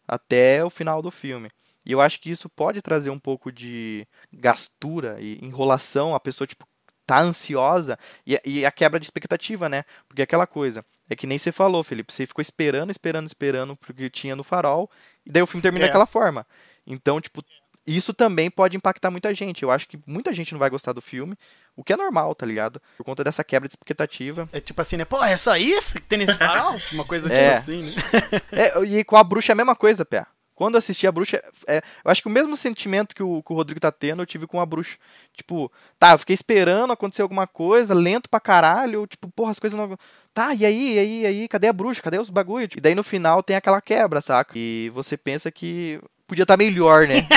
até 0.07 0.63
o 0.63 0.69
final 0.69 1.01
do 1.01 1.09
filme. 1.09 1.49
E 1.85 1.91
eu 1.91 2.01
acho 2.01 2.19
que 2.19 2.29
isso 2.29 2.47
pode 2.49 2.81
trazer 2.81 3.09
um 3.09 3.17
pouco 3.17 3.51
de 3.51 4.05
gastura 4.31 5.17
e 5.19 5.39
enrolação, 5.43 6.13
a 6.13 6.19
pessoa, 6.19 6.45
tipo, 6.45 6.67
tá 7.05 7.19
ansiosa 7.19 7.97
e, 8.25 8.39
e 8.45 8.65
a 8.65 8.71
quebra 8.71 8.99
de 8.99 9.05
expectativa, 9.05 9.67
né? 9.67 9.83
Porque 10.07 10.21
aquela 10.21 10.45
coisa, 10.45 10.85
é 11.09 11.15
que 11.15 11.25
nem 11.25 11.37
você 11.39 11.51
falou, 11.51 11.83
Felipe, 11.83 12.13
você 12.13 12.25
ficou 12.25 12.41
esperando, 12.41 12.91
esperando, 12.91 13.27
esperando 13.27 13.75
porque 13.75 14.09
tinha 14.09 14.35
no 14.35 14.43
farol, 14.43 14.89
e 15.25 15.31
daí 15.31 15.41
o 15.41 15.47
filme 15.47 15.61
termina 15.61 15.85
É. 15.85 15.87
daquela 15.87 16.05
forma. 16.05 16.45
Então, 16.85 17.19
tipo, 17.19 17.43
isso 17.85 18.13
também 18.13 18.49
pode 18.49 18.77
impactar 18.77 19.09
muita 19.11 19.33
gente. 19.33 19.63
Eu 19.63 19.71
acho 19.71 19.87
que 19.87 19.99
muita 20.05 20.33
gente 20.33 20.51
não 20.53 20.59
vai 20.59 20.69
gostar 20.69 20.93
do 20.93 21.01
filme, 21.01 21.35
o 21.75 21.83
que 21.83 21.93
é 21.93 21.97
normal, 21.97 22.35
tá 22.35 22.45
ligado? 22.45 22.81
Por 22.97 23.03
conta 23.03 23.23
dessa 23.23 23.43
quebra 23.43 23.67
de 23.67 23.73
expectativa. 23.73 24.47
É 24.53 24.59
tipo 24.59 24.81
assim, 24.81 24.97
né? 24.97 25.05
Pô, 25.05 25.23
é 25.23 25.35
só 25.37 25.55
isso 25.57 25.93
que 25.93 26.01
tem 26.01 26.19
nesse 26.19 26.35
farol? 26.35 26.75
Uma 26.93 27.05
coisa 27.05 27.27
tipo 27.29 27.39
É. 27.41 27.53
assim, 27.55 27.81
né? 27.81 28.41
É, 28.51 28.83
e 28.83 29.03
com 29.03 29.15
a 29.17 29.23
bruxa 29.23 29.51
é 29.51 29.53
a 29.53 29.55
mesma 29.55 29.75
coisa, 29.75 30.05
Pé. 30.05 30.25
Quando 30.53 30.75
eu 30.75 30.77
assisti 30.79 31.07
a 31.07 31.11
bruxa, 31.11 31.41
é, 31.65 31.81
eu 32.05 32.11
acho 32.11 32.21
que 32.21 32.27
o 32.27 32.31
mesmo 32.31 32.55
sentimento 32.55 33.15
que 33.15 33.23
o, 33.23 33.41
que 33.41 33.51
o 33.51 33.55
Rodrigo 33.55 33.79
tá 33.79 33.91
tendo, 33.91 34.21
eu 34.21 34.27
tive 34.27 34.45
com 34.45 34.59
a 34.59 34.65
bruxa. 34.65 34.95
Tipo, 35.33 35.71
tá, 35.97 36.11
eu 36.11 36.19
fiquei 36.19 36.35
esperando 36.35 36.93
acontecer 36.93 37.23
alguma 37.23 37.47
coisa, 37.47 37.95
lento 37.95 38.29
pra 38.29 38.39
caralho, 38.39 39.07
tipo, 39.07 39.27
porra, 39.29 39.51
as 39.51 39.59
coisas 39.59 39.79
não. 39.79 39.97
Tá, 40.35 40.53
e 40.53 40.63
aí, 40.63 40.93
e 40.95 40.99
aí, 40.99 41.21
e 41.21 41.25
aí, 41.25 41.47
cadê 41.47 41.67
a 41.67 41.73
bruxa? 41.73 42.01
Cadê 42.03 42.19
os 42.19 42.29
bagulho? 42.29 42.67
E 42.77 42.79
daí 42.81 42.93
no 42.93 43.01
final 43.03 43.41
tem 43.41 43.55
aquela 43.55 43.81
quebra, 43.81 44.21
saca? 44.21 44.53
E 44.55 44.91
você 44.93 45.17
pensa 45.17 45.49
que 45.49 45.99
podia 46.31 46.43
estar 46.43 46.55
melhor, 46.55 47.05
né? 47.09 47.27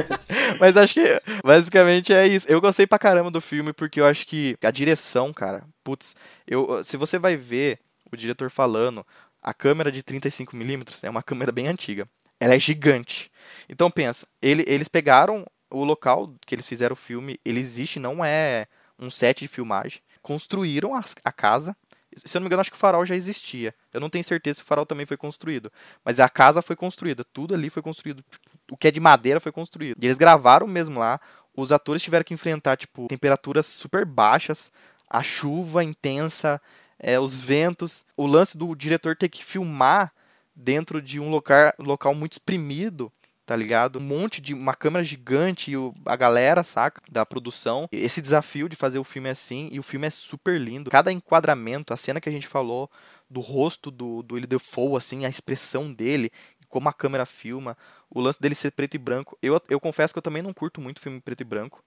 Mas 0.58 0.74
acho 0.78 0.94
que 0.94 1.22
basicamente 1.44 2.10
é 2.10 2.26
isso. 2.26 2.46
Eu 2.48 2.58
gostei 2.58 2.86
pra 2.86 2.98
caramba 2.98 3.30
do 3.30 3.38
filme 3.40 3.70
porque 3.74 4.00
eu 4.00 4.06
acho 4.06 4.26
que 4.26 4.56
a 4.62 4.70
direção, 4.70 5.30
cara, 5.30 5.62
putz, 5.84 6.16
eu, 6.46 6.82
se 6.82 6.96
você 6.96 7.18
vai 7.18 7.36
ver 7.36 7.78
o 8.10 8.16
diretor 8.16 8.50
falando, 8.50 9.06
a 9.42 9.52
câmera 9.52 9.92
de 9.92 10.02
35mm 10.02 11.04
é 11.04 11.10
uma 11.10 11.22
câmera 11.22 11.52
bem 11.52 11.68
antiga. 11.68 12.08
Ela 12.40 12.54
é 12.54 12.58
gigante. 12.58 13.30
Então 13.68 13.90
pensa, 13.90 14.26
ele- 14.40 14.64
eles 14.66 14.88
pegaram 14.88 15.44
o 15.70 15.84
local 15.84 16.32
que 16.46 16.54
eles 16.54 16.66
fizeram 16.66 16.94
o 16.94 16.96
filme, 16.96 17.38
ele 17.44 17.60
existe, 17.60 18.00
não 18.00 18.24
é 18.24 18.66
um 18.98 19.10
set 19.10 19.40
de 19.40 19.48
filmagem. 19.48 20.00
Construíram 20.22 20.94
as- 20.94 21.14
a 21.22 21.30
casa. 21.30 21.76
Se 22.24 22.36
eu 22.36 22.40
não 22.40 22.44
me 22.44 22.48
engano, 22.48 22.60
acho 22.60 22.70
que 22.70 22.76
o 22.76 22.80
farol 22.80 23.04
já 23.06 23.14
existia. 23.14 23.74
Eu 23.92 24.00
não 24.00 24.10
tenho 24.10 24.24
certeza 24.24 24.58
se 24.58 24.62
o 24.62 24.66
farol 24.66 24.86
também 24.86 25.06
foi 25.06 25.16
construído. 25.16 25.70
Mas 26.04 26.20
a 26.20 26.28
casa 26.28 26.62
foi 26.62 26.76
construída. 26.76 27.24
Tudo 27.24 27.54
ali 27.54 27.70
foi 27.70 27.82
construído. 27.82 28.22
Tipo, 28.30 28.48
o 28.72 28.76
que 28.76 28.88
é 28.88 28.90
de 28.90 29.00
madeira 29.00 29.40
foi 29.40 29.52
construído. 29.52 30.02
E 30.02 30.06
eles 30.06 30.18
gravaram 30.18 30.66
mesmo 30.66 30.98
lá. 30.98 31.20
Os 31.56 31.72
atores 31.72 32.02
tiveram 32.02 32.24
que 32.24 32.34
enfrentar, 32.34 32.76
tipo, 32.76 33.06
temperaturas 33.08 33.66
super 33.66 34.04
baixas. 34.04 34.72
A 35.08 35.22
chuva 35.22 35.82
intensa. 35.82 36.60
é, 36.98 37.18
os 37.18 37.40
ventos. 37.40 38.04
O 38.16 38.26
lance 38.26 38.56
do 38.56 38.74
diretor 38.74 39.16
ter 39.16 39.28
que 39.28 39.44
filmar 39.44 40.12
dentro 40.54 41.00
de 41.00 41.18
um 41.18 41.30
local, 41.30 41.72
local 41.78 42.14
muito 42.14 42.32
exprimido, 42.32 43.10
tá 43.50 43.56
ligado? 43.56 43.98
Um 43.98 44.02
monte 44.02 44.40
de 44.40 44.54
uma 44.54 44.72
câmera 44.72 45.02
gigante 45.02 45.72
e 45.72 45.76
o- 45.76 45.92
a 46.06 46.14
galera, 46.14 46.62
saca, 46.62 47.02
da 47.10 47.26
produção. 47.26 47.88
Esse 47.90 48.22
desafio 48.22 48.68
de 48.68 48.76
fazer 48.76 49.00
o 49.00 49.02
filme 49.02 49.28
assim, 49.28 49.68
e 49.72 49.80
o 49.80 49.82
filme 49.82 50.06
é 50.06 50.10
super 50.10 50.56
lindo. 50.56 50.88
Cada 50.88 51.10
enquadramento, 51.10 51.92
a 51.92 51.96
cena 51.96 52.20
que 52.20 52.28
a 52.28 52.32
gente 52.32 52.46
falou 52.46 52.88
do 53.28 53.40
rosto 53.40 53.90
do, 53.90 54.22
do 54.22 54.36
Willie 54.36 54.46
Defoe, 54.46 54.96
assim, 54.96 55.24
a 55.24 55.28
expressão 55.28 55.92
dele, 55.92 56.30
como 56.68 56.88
a 56.88 56.92
câmera 56.92 57.26
filma, 57.26 57.76
o 58.08 58.20
lance 58.20 58.40
dele 58.40 58.54
ser 58.54 58.70
preto 58.70 58.94
e 58.94 58.98
branco. 58.98 59.36
Eu, 59.42 59.60
eu 59.68 59.80
confesso 59.80 60.14
que 60.14 60.18
eu 60.18 60.22
também 60.22 60.44
não 60.44 60.54
curto 60.54 60.80
muito 60.80 61.00
filme 61.00 61.20
preto 61.20 61.40
e 61.40 61.44
branco. 61.44 61.82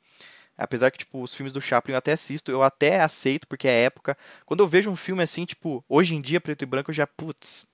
Apesar 0.58 0.92
que, 0.92 0.98
tipo, 0.98 1.24
os 1.24 1.34
filmes 1.34 1.54
do 1.54 1.62
Chaplin 1.62 1.94
eu 1.94 1.98
até 1.98 2.12
assisto, 2.12 2.52
eu 2.52 2.62
até 2.62 3.00
aceito, 3.00 3.48
porque 3.48 3.70
é 3.70 3.86
época. 3.86 4.18
Quando 4.46 4.60
eu 4.60 4.68
vejo 4.68 4.90
um 4.92 4.98
filme 4.98 5.24
assim, 5.24 5.46
tipo, 5.46 5.82
hoje 5.88 6.14
em 6.14 6.20
dia, 6.20 6.42
preto 6.42 6.64
e 6.64 6.66
branco, 6.66 6.92
eu 6.92 6.96
já, 6.96 7.08
putz, 7.08 7.66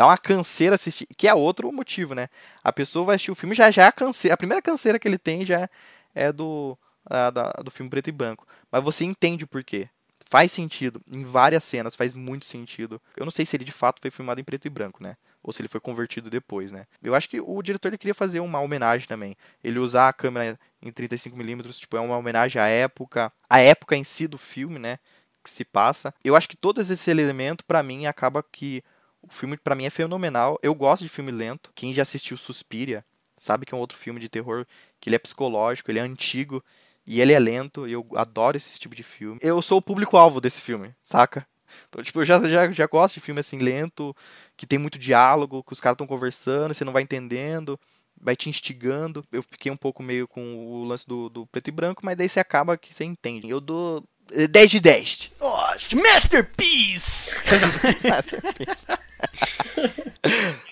dá 0.00 0.06
uma 0.06 0.16
canseira 0.16 0.76
assistir. 0.76 1.06
Que 1.14 1.28
é 1.28 1.34
outro 1.34 1.70
motivo, 1.70 2.14
né? 2.14 2.28
A 2.64 2.72
pessoa 2.72 3.04
vai 3.04 3.16
assistir 3.16 3.30
o 3.30 3.34
filme 3.34 3.54
já 3.54 3.70
já 3.70 3.82
é 3.82 3.86
a 3.88 3.92
canseira. 3.92 4.32
A 4.32 4.36
primeira 4.38 4.62
canseira 4.62 4.98
que 4.98 5.06
ele 5.06 5.18
tem 5.18 5.44
já 5.44 5.68
é 6.14 6.32
do, 6.32 6.78
a, 7.04 7.28
da, 7.28 7.50
do 7.62 7.70
filme 7.70 7.90
preto 7.90 8.08
e 8.08 8.12
branco. 8.12 8.46
Mas 8.72 8.82
você 8.82 9.04
entende 9.04 9.44
o 9.44 9.46
porquê. 9.46 9.90
Faz 10.24 10.52
sentido. 10.52 11.02
Em 11.12 11.22
várias 11.22 11.64
cenas 11.64 11.94
faz 11.94 12.14
muito 12.14 12.46
sentido. 12.46 12.98
Eu 13.14 13.26
não 13.26 13.30
sei 13.30 13.44
se 13.44 13.54
ele 13.58 13.64
de 13.64 13.72
fato 13.72 14.00
foi 14.00 14.10
filmado 14.10 14.40
em 14.40 14.44
preto 14.44 14.64
e 14.64 14.70
branco, 14.70 15.02
né? 15.02 15.18
Ou 15.42 15.52
se 15.52 15.60
ele 15.60 15.68
foi 15.68 15.80
convertido 15.80 16.30
depois, 16.30 16.72
né? 16.72 16.84
Eu 17.02 17.14
acho 17.14 17.28
que 17.28 17.38
o 17.38 17.60
diretor 17.60 17.88
ele 17.88 17.98
queria 17.98 18.14
fazer 18.14 18.40
uma 18.40 18.60
homenagem 18.60 19.06
também. 19.06 19.36
Ele 19.62 19.78
usar 19.78 20.08
a 20.08 20.14
câmera 20.14 20.58
em 20.80 20.90
35mm, 20.90 21.78
tipo, 21.78 21.98
é 21.98 22.00
uma 22.00 22.16
homenagem 22.16 22.60
à 22.60 22.68
época. 22.68 23.30
A 23.50 23.60
época 23.60 23.96
em 23.96 24.04
si 24.04 24.26
do 24.26 24.38
filme, 24.38 24.78
né? 24.78 24.98
Que 25.44 25.50
se 25.50 25.62
passa. 25.62 26.14
Eu 26.24 26.34
acho 26.34 26.48
que 26.48 26.56
todos 26.56 26.88
esse 26.88 27.10
elemento, 27.10 27.66
para 27.66 27.82
mim, 27.82 28.06
acaba 28.06 28.42
que 28.42 28.82
o 29.22 29.32
filme, 29.32 29.56
para 29.56 29.74
mim, 29.74 29.84
é 29.84 29.90
fenomenal. 29.90 30.58
Eu 30.62 30.74
gosto 30.74 31.02
de 31.02 31.08
filme 31.08 31.30
lento. 31.30 31.70
Quem 31.74 31.94
já 31.94 32.02
assistiu 32.02 32.36
Suspiria 32.36 33.04
sabe 33.36 33.64
que 33.64 33.74
é 33.74 33.76
um 33.76 33.80
outro 33.80 33.96
filme 33.96 34.20
de 34.20 34.28
terror 34.28 34.66
que 35.00 35.08
ele 35.08 35.16
é 35.16 35.18
psicológico, 35.18 35.90
ele 35.90 35.98
é 35.98 36.02
antigo 36.02 36.62
e 37.06 37.20
ele 37.20 37.32
é 37.32 37.38
lento, 37.38 37.88
e 37.88 37.92
eu 37.92 38.06
adoro 38.14 38.56
esse 38.56 38.78
tipo 38.78 38.94
de 38.94 39.02
filme. 39.02 39.40
Eu 39.42 39.60
sou 39.62 39.78
o 39.78 39.82
público-alvo 39.82 40.40
desse 40.40 40.60
filme, 40.60 40.94
saca? 41.02 41.46
Então, 41.88 42.02
tipo, 42.02 42.20
eu 42.20 42.24
já, 42.24 42.42
já, 42.46 42.70
já 42.70 42.86
gosto 42.86 43.14
de 43.14 43.20
filme 43.20 43.40
assim, 43.40 43.58
lento, 43.58 44.14
que 44.56 44.66
tem 44.66 44.78
muito 44.78 44.98
diálogo, 44.98 45.62
que 45.64 45.72
os 45.72 45.80
caras 45.80 45.94
estão 45.94 46.06
conversando, 46.06 46.74
você 46.74 46.84
não 46.84 46.92
vai 46.92 47.02
entendendo, 47.02 47.78
vai 48.20 48.36
te 48.36 48.48
instigando. 48.48 49.24
Eu 49.32 49.42
fiquei 49.42 49.72
um 49.72 49.76
pouco 49.76 50.02
meio 50.02 50.28
com 50.28 50.56
o 50.56 50.84
lance 50.84 51.06
do, 51.06 51.28
do 51.28 51.46
preto 51.46 51.68
e 51.68 51.72
branco, 51.72 52.02
mas 52.04 52.16
daí 52.16 52.28
você 52.28 52.40
acaba 52.40 52.76
que 52.76 52.94
você 52.94 53.04
entende. 53.04 53.48
Eu 53.48 53.60
dou 53.60 54.04
10 54.48 54.70
de 54.70 54.80
10. 54.80 55.30
Oh, 55.40 55.96
masterpiece! 55.96 57.40
Masterpiece. 58.08 58.86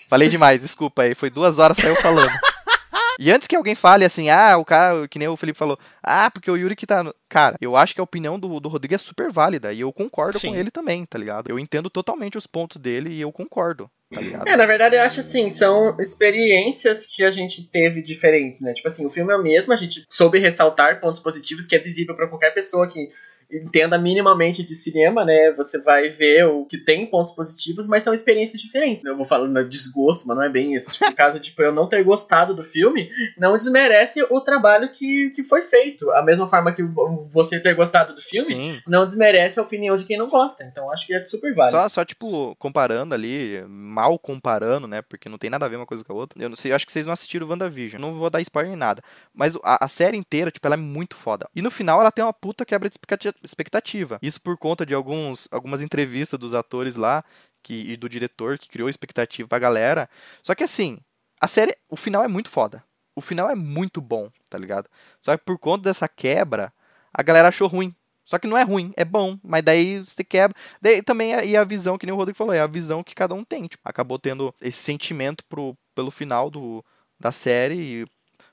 Falei 0.09 0.29
demais, 0.29 0.61
desculpa 0.61 1.03
aí. 1.03 1.13
Foi 1.15 1.29
duas 1.29 1.59
horas 1.59 1.77
saiu 1.77 1.95
falando. 1.97 2.31
E 3.19 3.29
antes 3.29 3.47
que 3.47 3.55
alguém 3.55 3.75
fale 3.75 4.05
assim, 4.05 4.29
ah, 4.29 4.57
o 4.57 4.63
cara, 4.63 5.05
que 5.05 5.19
nem 5.19 5.27
o 5.27 5.35
Felipe 5.35 5.59
falou, 5.59 5.77
ah, 6.01 6.31
porque 6.31 6.49
o 6.49 6.55
Yuri 6.55 6.73
que 6.73 6.87
tá. 6.87 7.03
No... 7.03 7.13
Cara, 7.27 7.57
eu 7.59 7.75
acho 7.75 7.93
que 7.93 7.99
a 7.99 8.03
opinião 8.03 8.39
do, 8.39 8.61
do 8.61 8.69
Rodrigo 8.69 8.95
é 8.95 8.97
super 8.97 9.29
válida 9.29 9.73
e 9.73 9.81
eu 9.81 9.91
concordo 9.91 10.39
Sim. 10.39 10.49
com 10.49 10.55
ele 10.55 10.71
também, 10.71 11.05
tá 11.05 11.17
ligado? 11.17 11.49
Eu 11.49 11.59
entendo 11.59 11.89
totalmente 11.89 12.37
os 12.37 12.47
pontos 12.47 12.77
dele 12.77 13.09
e 13.09 13.19
eu 13.19 13.29
concordo, 13.29 13.91
tá 14.09 14.21
ligado? 14.21 14.47
É, 14.47 14.55
na 14.55 14.65
verdade 14.65 14.95
eu 14.95 15.01
acho 15.01 15.19
assim, 15.19 15.49
são 15.49 15.99
experiências 15.99 17.05
que 17.05 17.21
a 17.21 17.29
gente 17.29 17.61
teve 17.63 18.01
diferentes, 18.01 18.61
né? 18.61 18.73
Tipo 18.73 18.87
assim, 18.87 19.05
o 19.05 19.09
filme 19.09 19.33
é 19.33 19.35
o 19.35 19.43
mesmo, 19.43 19.73
a 19.73 19.77
gente 19.77 20.05
soube 20.09 20.39
ressaltar 20.39 21.01
pontos 21.01 21.19
positivos 21.19 21.67
que 21.67 21.75
é 21.75 21.79
visível 21.79 22.15
pra 22.15 22.27
qualquer 22.27 22.53
pessoa 22.53 22.87
que 22.87 23.11
entenda 23.51 23.97
minimamente 23.97 24.63
de 24.63 24.75
cinema, 24.75 25.25
né? 25.25 25.51
Você 25.53 25.79
vai 25.81 26.09
ver 26.09 26.45
o 26.45 26.65
que 26.65 26.77
tem 26.77 27.05
pontos 27.05 27.31
positivos, 27.31 27.87
mas 27.87 28.03
são 28.03 28.13
experiências 28.13 28.61
diferentes. 28.61 29.03
Eu 29.05 29.15
vou 29.15 29.25
falando 29.25 29.63
de 29.63 29.69
desgosto, 29.69 30.27
mas 30.27 30.37
não 30.37 30.43
é 30.43 30.49
bem 30.49 30.75
esse 30.75 30.91
tipo 30.91 31.09
de 31.09 31.15
caso, 31.15 31.39
tipo, 31.41 31.61
eu 31.61 31.73
não 31.73 31.87
ter 31.87 32.03
gostado 32.03 32.53
do 32.53 32.63
filme, 32.63 33.09
não 33.37 33.57
desmerece 33.57 34.21
o 34.29 34.39
trabalho 34.41 34.89
que, 34.91 35.31
que 35.31 35.43
foi 35.43 35.61
feito. 35.61 36.09
A 36.11 36.21
mesma 36.21 36.47
forma 36.47 36.71
que 36.71 36.83
você 37.31 37.59
ter 37.59 37.73
gostado 37.73 38.13
do 38.13 38.21
filme, 38.21 38.47
Sim. 38.47 38.81
não 38.87 39.05
desmerece 39.05 39.59
a 39.59 39.63
opinião 39.63 39.95
de 39.95 40.05
quem 40.05 40.17
não 40.17 40.29
gosta. 40.29 40.63
Então 40.63 40.91
acho 40.91 41.07
que 41.07 41.13
é 41.13 41.25
super 41.25 41.53
válido. 41.53 41.77
Só, 41.77 41.89
só, 41.89 42.05
tipo, 42.05 42.55
comparando 42.57 43.13
ali, 43.15 43.63
mal 43.67 44.19
comparando, 44.19 44.87
né? 44.87 45.01
Porque 45.01 45.27
não 45.29 45.37
tem 45.37 45.49
nada 45.49 45.65
a 45.65 45.69
ver 45.69 45.77
uma 45.77 45.85
coisa 45.85 46.03
com 46.03 46.13
a 46.13 46.15
outra. 46.15 46.41
Eu 46.41 46.49
não 46.49 46.55
sei, 46.55 46.71
acho 46.71 46.85
que 46.85 46.91
vocês 46.91 47.05
não 47.05 47.13
assistiram 47.13 47.47
o 47.47 47.49
WandaVision. 47.49 47.99
Não 47.99 48.13
vou 48.13 48.29
dar 48.29 48.41
spoiler 48.41 48.69
nem 48.69 48.77
nada. 48.79 49.01
Mas 49.33 49.55
a, 49.63 49.85
a 49.85 49.87
série 49.87 50.17
inteira, 50.17 50.51
tipo, 50.51 50.67
ela 50.67 50.75
é 50.75 50.77
muito 50.77 51.15
foda. 51.15 51.49
E 51.55 51.61
no 51.61 51.71
final 51.71 51.99
ela 51.99 52.11
tem 52.11 52.23
uma 52.23 52.33
puta 52.33 52.65
quebra 52.65 52.87
de 52.87 52.93
expectativa- 52.93 53.33
expectativa. 53.43 54.19
Isso 54.21 54.41
por 54.41 54.57
conta 54.57 54.85
de 54.85 54.93
alguns, 54.93 55.47
algumas 55.51 55.81
entrevistas 55.81 56.39
dos 56.39 56.53
atores 56.53 56.95
lá 56.95 57.23
que, 57.63 57.91
e 57.91 57.97
do 57.97 58.09
diretor 58.09 58.57
que 58.57 58.69
criou 58.69 58.89
expectativa 58.89 59.47
pra 59.47 59.59
galera. 59.59 60.09
Só 60.41 60.55
que 60.55 60.63
assim, 60.63 60.99
a 61.39 61.47
série, 61.47 61.75
o 61.89 61.95
final 61.95 62.23
é 62.23 62.27
muito 62.27 62.49
foda. 62.49 62.83
O 63.15 63.21
final 63.21 63.49
é 63.49 63.55
muito 63.55 63.99
bom, 64.01 64.29
tá 64.49 64.57
ligado? 64.57 64.89
Só 65.21 65.35
que 65.37 65.43
por 65.43 65.57
conta 65.57 65.83
dessa 65.83 66.07
quebra, 66.07 66.71
a 67.13 67.21
galera 67.21 67.47
achou 67.49 67.67
ruim. 67.67 67.93
Só 68.23 68.37
que 68.37 68.47
não 68.47 68.55
é 68.57 68.61
ruim, 68.61 68.93
é 68.95 69.03
bom, 69.03 69.39
mas 69.43 69.63
daí 69.63 69.97
você 70.05 70.23
quebra. 70.23 70.55
Daí 70.79 71.01
também 71.01 71.33
é- 71.33 71.45
e 71.47 71.57
a 71.57 71.63
visão, 71.63 71.97
que 71.97 72.05
nem 72.05 72.13
o 72.13 72.17
Rodrigo 72.17 72.37
falou, 72.37 72.53
é 72.53 72.59
a 72.61 72.67
visão 72.67 73.03
que 73.03 73.15
cada 73.15 73.33
um 73.33 73.43
tem. 73.43 73.65
Tipo, 73.65 73.81
acabou 73.83 74.19
tendo 74.19 74.53
esse 74.61 74.77
sentimento 74.83 75.43
pro, 75.45 75.75
pelo 75.95 76.11
final 76.11 76.49
do, 76.51 76.85
da 77.19 77.31
série 77.31 77.75
e 78.03 78.07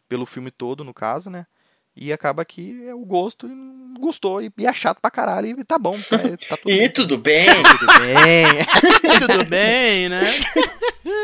pelo 0.08 0.24
filme 0.24 0.50
todo, 0.50 0.82
no 0.82 0.94
caso, 0.94 1.28
né? 1.28 1.46
E 1.96 2.12
acaba 2.12 2.44
que 2.44 2.84
é 2.86 2.94
o 2.94 3.04
gosto 3.04 3.46
e 3.46 3.50
não 3.50 3.94
gostou 3.98 4.42
e, 4.42 4.52
e 4.58 4.66
é 4.66 4.72
chato 4.74 5.00
pra 5.00 5.10
caralho 5.10 5.58
e 5.58 5.64
tá 5.64 5.78
bom, 5.78 5.98
tá, 6.02 6.18
tá 6.48 6.56
tudo 6.58 6.70
E 6.74 6.78
bem. 6.78 6.88
tudo 6.90 7.18
bem. 7.18 7.46
Tudo 7.78 7.98
bem. 7.98 8.46
Tudo 9.18 9.44
bem, 9.46 10.08
né? 10.10 10.20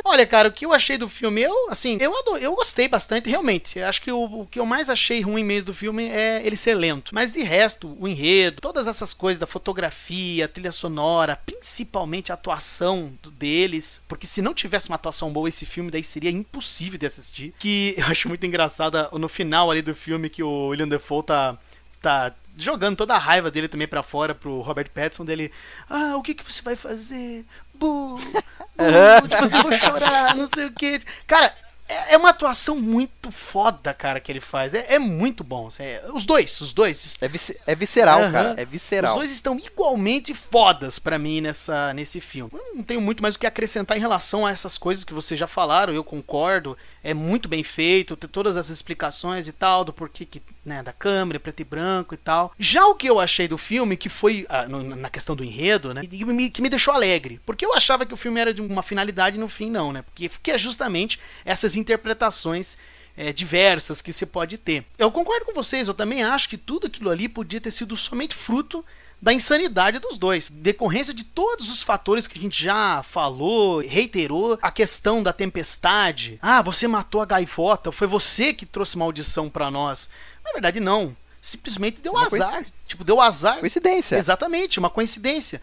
Olha, 0.04 0.26
cara, 0.26 0.48
o 0.48 0.52
que 0.52 0.64
eu 0.64 0.72
achei 0.72 0.96
do 0.96 1.08
filme, 1.08 1.42
eu, 1.42 1.70
assim, 1.70 1.98
eu, 2.00 2.16
ado- 2.16 2.38
eu 2.38 2.54
gostei 2.54 2.88
bastante, 2.88 3.28
realmente. 3.28 3.78
Eu 3.78 3.86
acho 3.88 4.00
que 4.00 4.10
o, 4.12 4.22
o 4.42 4.46
que 4.46 4.58
eu 4.58 4.64
mais 4.66 4.88
achei 4.88 5.20
ruim 5.20 5.42
mesmo 5.44 5.66
do 5.66 5.74
filme 5.74 6.04
é 6.08 6.40
ele 6.44 6.56
ser 6.56 6.74
lento. 6.74 7.12
Mas 7.14 7.32
de 7.32 7.42
resto, 7.42 7.94
o 8.00 8.06
enredo, 8.08 8.60
todas 8.60 8.86
essas 8.86 9.12
coisas 9.12 9.38
da 9.40 9.46
fotografia, 9.46 10.44
a 10.44 10.48
trilha 10.48 10.72
sonora, 10.72 11.38
principalmente 11.44 12.30
a 12.30 12.34
atuação 12.34 13.12
do- 13.22 13.30
deles, 13.30 14.00
porque 14.08 14.26
se 14.26 14.40
não 14.40 14.54
tivesse 14.54 14.88
uma 14.88 14.96
atuação 14.96 15.30
boa 15.32 15.48
esse 15.48 15.66
filme, 15.66 15.90
daí 15.90 16.04
seria 16.04 16.30
impossível 16.30 16.98
de 16.98 17.06
assistir. 17.06 17.52
Que 17.58 17.94
eu 17.96 18.06
acho 18.06 18.28
muito 18.28 18.46
engraçada 18.46 19.08
no 19.12 19.28
final 19.28 19.70
ali 19.70 19.82
do 19.82 19.94
filme 19.94 20.30
que 20.30 20.42
o 20.42 20.61
William 20.68 20.88
Defoe 20.88 21.22
tá 21.22 21.58
tá 22.00 22.34
jogando 22.56 22.96
toda 22.96 23.14
a 23.14 23.18
raiva 23.18 23.50
dele 23.50 23.68
também 23.68 23.88
pra 23.88 24.02
fora 24.02 24.34
pro 24.34 24.60
Robert 24.60 24.90
Pattinson 24.90 25.24
dele. 25.24 25.52
Ah, 25.88 26.16
o 26.16 26.22
que 26.22 26.34
que 26.34 26.44
você 26.44 26.60
vai 26.60 26.76
fazer? 26.76 27.46
Bu, 27.74 28.16
bu, 28.76 29.28
tipo 29.28 29.44
assim, 29.44 29.62
vou 29.62 29.72
chorar, 29.72 30.34
não 30.36 30.48
sei 30.48 30.66
o 30.66 30.72
que. 30.72 31.00
Cara, 31.26 31.54
é 31.92 32.14
é 32.14 32.16
uma 32.18 32.30
atuação 32.30 32.76
muito 32.78 33.30
foda, 33.32 33.94
cara, 33.94 34.20
que 34.20 34.30
ele 34.30 34.40
faz. 34.40 34.74
É, 34.74 34.94
é 34.94 34.98
muito 34.98 35.42
bom. 35.42 35.68
É, 35.78 36.02
os 36.12 36.24
dois, 36.26 36.60
os 36.60 36.72
dois. 36.72 37.16
É, 37.22 37.30
é 37.72 37.74
visceral, 37.74 38.20
Aham. 38.22 38.32
cara. 38.32 38.54
É 38.58 38.64
Os 38.64 38.70
visceral. 38.70 39.14
dois 39.16 39.30
estão 39.30 39.58
igualmente 39.58 40.34
fodas 40.34 40.98
pra 40.98 41.18
mim 41.18 41.40
nessa, 41.40 41.92
nesse 41.94 42.20
filme. 42.20 42.50
Eu 42.52 42.76
não 42.76 42.82
tenho 42.82 43.00
muito 43.00 43.22
mais 43.22 43.34
o 43.34 43.38
que 43.38 43.46
acrescentar 43.46 43.96
em 43.96 44.00
relação 44.00 44.44
a 44.46 44.50
essas 44.50 44.76
coisas 44.76 45.04
que 45.04 45.14
vocês 45.14 45.38
já 45.40 45.46
falaram, 45.46 45.92
eu 45.94 46.04
concordo. 46.04 46.76
É 47.04 47.12
muito 47.14 47.48
bem 47.48 47.64
feito, 47.64 48.16
tem 48.16 48.30
todas 48.30 48.56
as 48.56 48.68
explicações 48.68 49.48
e 49.48 49.52
tal, 49.52 49.84
do 49.84 49.92
porquê 49.92 50.24
que, 50.24 50.40
né, 50.64 50.82
da 50.84 50.92
câmera, 50.92 51.40
preto 51.40 51.58
e 51.60 51.64
branco 51.64 52.14
e 52.14 52.16
tal. 52.16 52.52
Já 52.58 52.86
o 52.86 52.94
que 52.94 53.08
eu 53.08 53.18
achei 53.18 53.48
do 53.48 53.58
filme, 53.58 53.96
que 53.96 54.08
foi 54.08 54.46
ah, 54.48 54.68
no- 54.68 54.84
na 54.96 55.10
questão 55.10 55.34
do 55.34 55.42
enredo, 55.42 55.92
né, 55.92 56.02
que 56.02 56.24
me, 56.24 56.48
que 56.48 56.62
me 56.62 56.68
deixou 56.70 56.94
alegre. 56.94 57.40
Porque 57.44 57.66
eu 57.66 57.74
achava 57.74 58.06
que 58.06 58.14
o 58.14 58.16
filme 58.16 58.38
era 58.40 58.54
de 58.54 58.60
uma 58.60 58.82
finalidade 58.84 59.36
e 59.36 59.40
no 59.40 59.48
fim 59.48 59.68
não, 59.68 59.92
né? 59.92 60.02
Porque, 60.02 60.28
porque 60.28 60.52
é 60.52 60.58
justamente 60.58 61.18
essas 61.44 61.74
interpretações 61.82 62.78
é, 63.16 63.32
diversas 63.32 64.00
que 64.00 64.12
você 64.12 64.24
pode 64.24 64.56
ter. 64.56 64.84
Eu 64.96 65.10
concordo 65.10 65.44
com 65.44 65.52
vocês, 65.52 65.86
eu 65.88 65.92
também 65.94 66.22
acho 66.22 66.48
que 66.48 66.56
tudo 66.56 66.86
aquilo 66.86 67.10
ali 67.10 67.28
podia 67.28 67.60
ter 67.60 67.70
sido 67.70 67.94
somente 67.96 68.34
fruto 68.34 68.82
da 69.20 69.32
insanidade 69.32 69.98
dos 70.00 70.18
dois. 70.18 70.48
Decorrência 70.50 71.12
de 71.14 71.22
todos 71.22 71.68
os 71.70 71.82
fatores 71.82 72.26
que 72.26 72.38
a 72.38 72.42
gente 72.42 72.60
já 72.64 73.02
falou, 73.04 73.80
reiterou, 73.80 74.58
a 74.62 74.70
questão 74.70 75.22
da 75.22 75.32
tempestade. 75.32 76.38
Ah, 76.42 76.62
você 76.62 76.88
matou 76.88 77.20
a 77.20 77.26
gaivota, 77.26 77.92
foi 77.92 78.06
você 78.08 78.52
que 78.54 78.64
trouxe 78.66 78.96
maldição 78.98 79.48
pra 79.50 79.70
nós. 79.70 80.08
Na 80.44 80.52
verdade, 80.52 80.80
não. 80.80 81.14
Simplesmente 81.40 82.00
deu 82.00 82.12
Uma 82.12 82.26
azar. 82.26 82.50
coinci- 82.52 82.72
Tipo, 82.86 83.04
deu 83.04 83.20
azar. 83.20 83.58
Coincidência. 83.60 84.16
Exatamente, 84.16 84.78
uma 84.78 84.90
coincidência. 84.90 85.60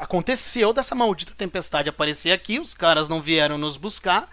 Aconteceu 0.00 0.72
dessa 0.72 0.94
maldita 0.94 1.32
tempestade 1.36 1.88
aparecer 1.88 2.30
aqui, 2.32 2.58
os 2.58 2.74
caras 2.74 3.08
não 3.08 3.20
vieram 3.20 3.56
nos 3.58 3.76
buscar 3.76 4.28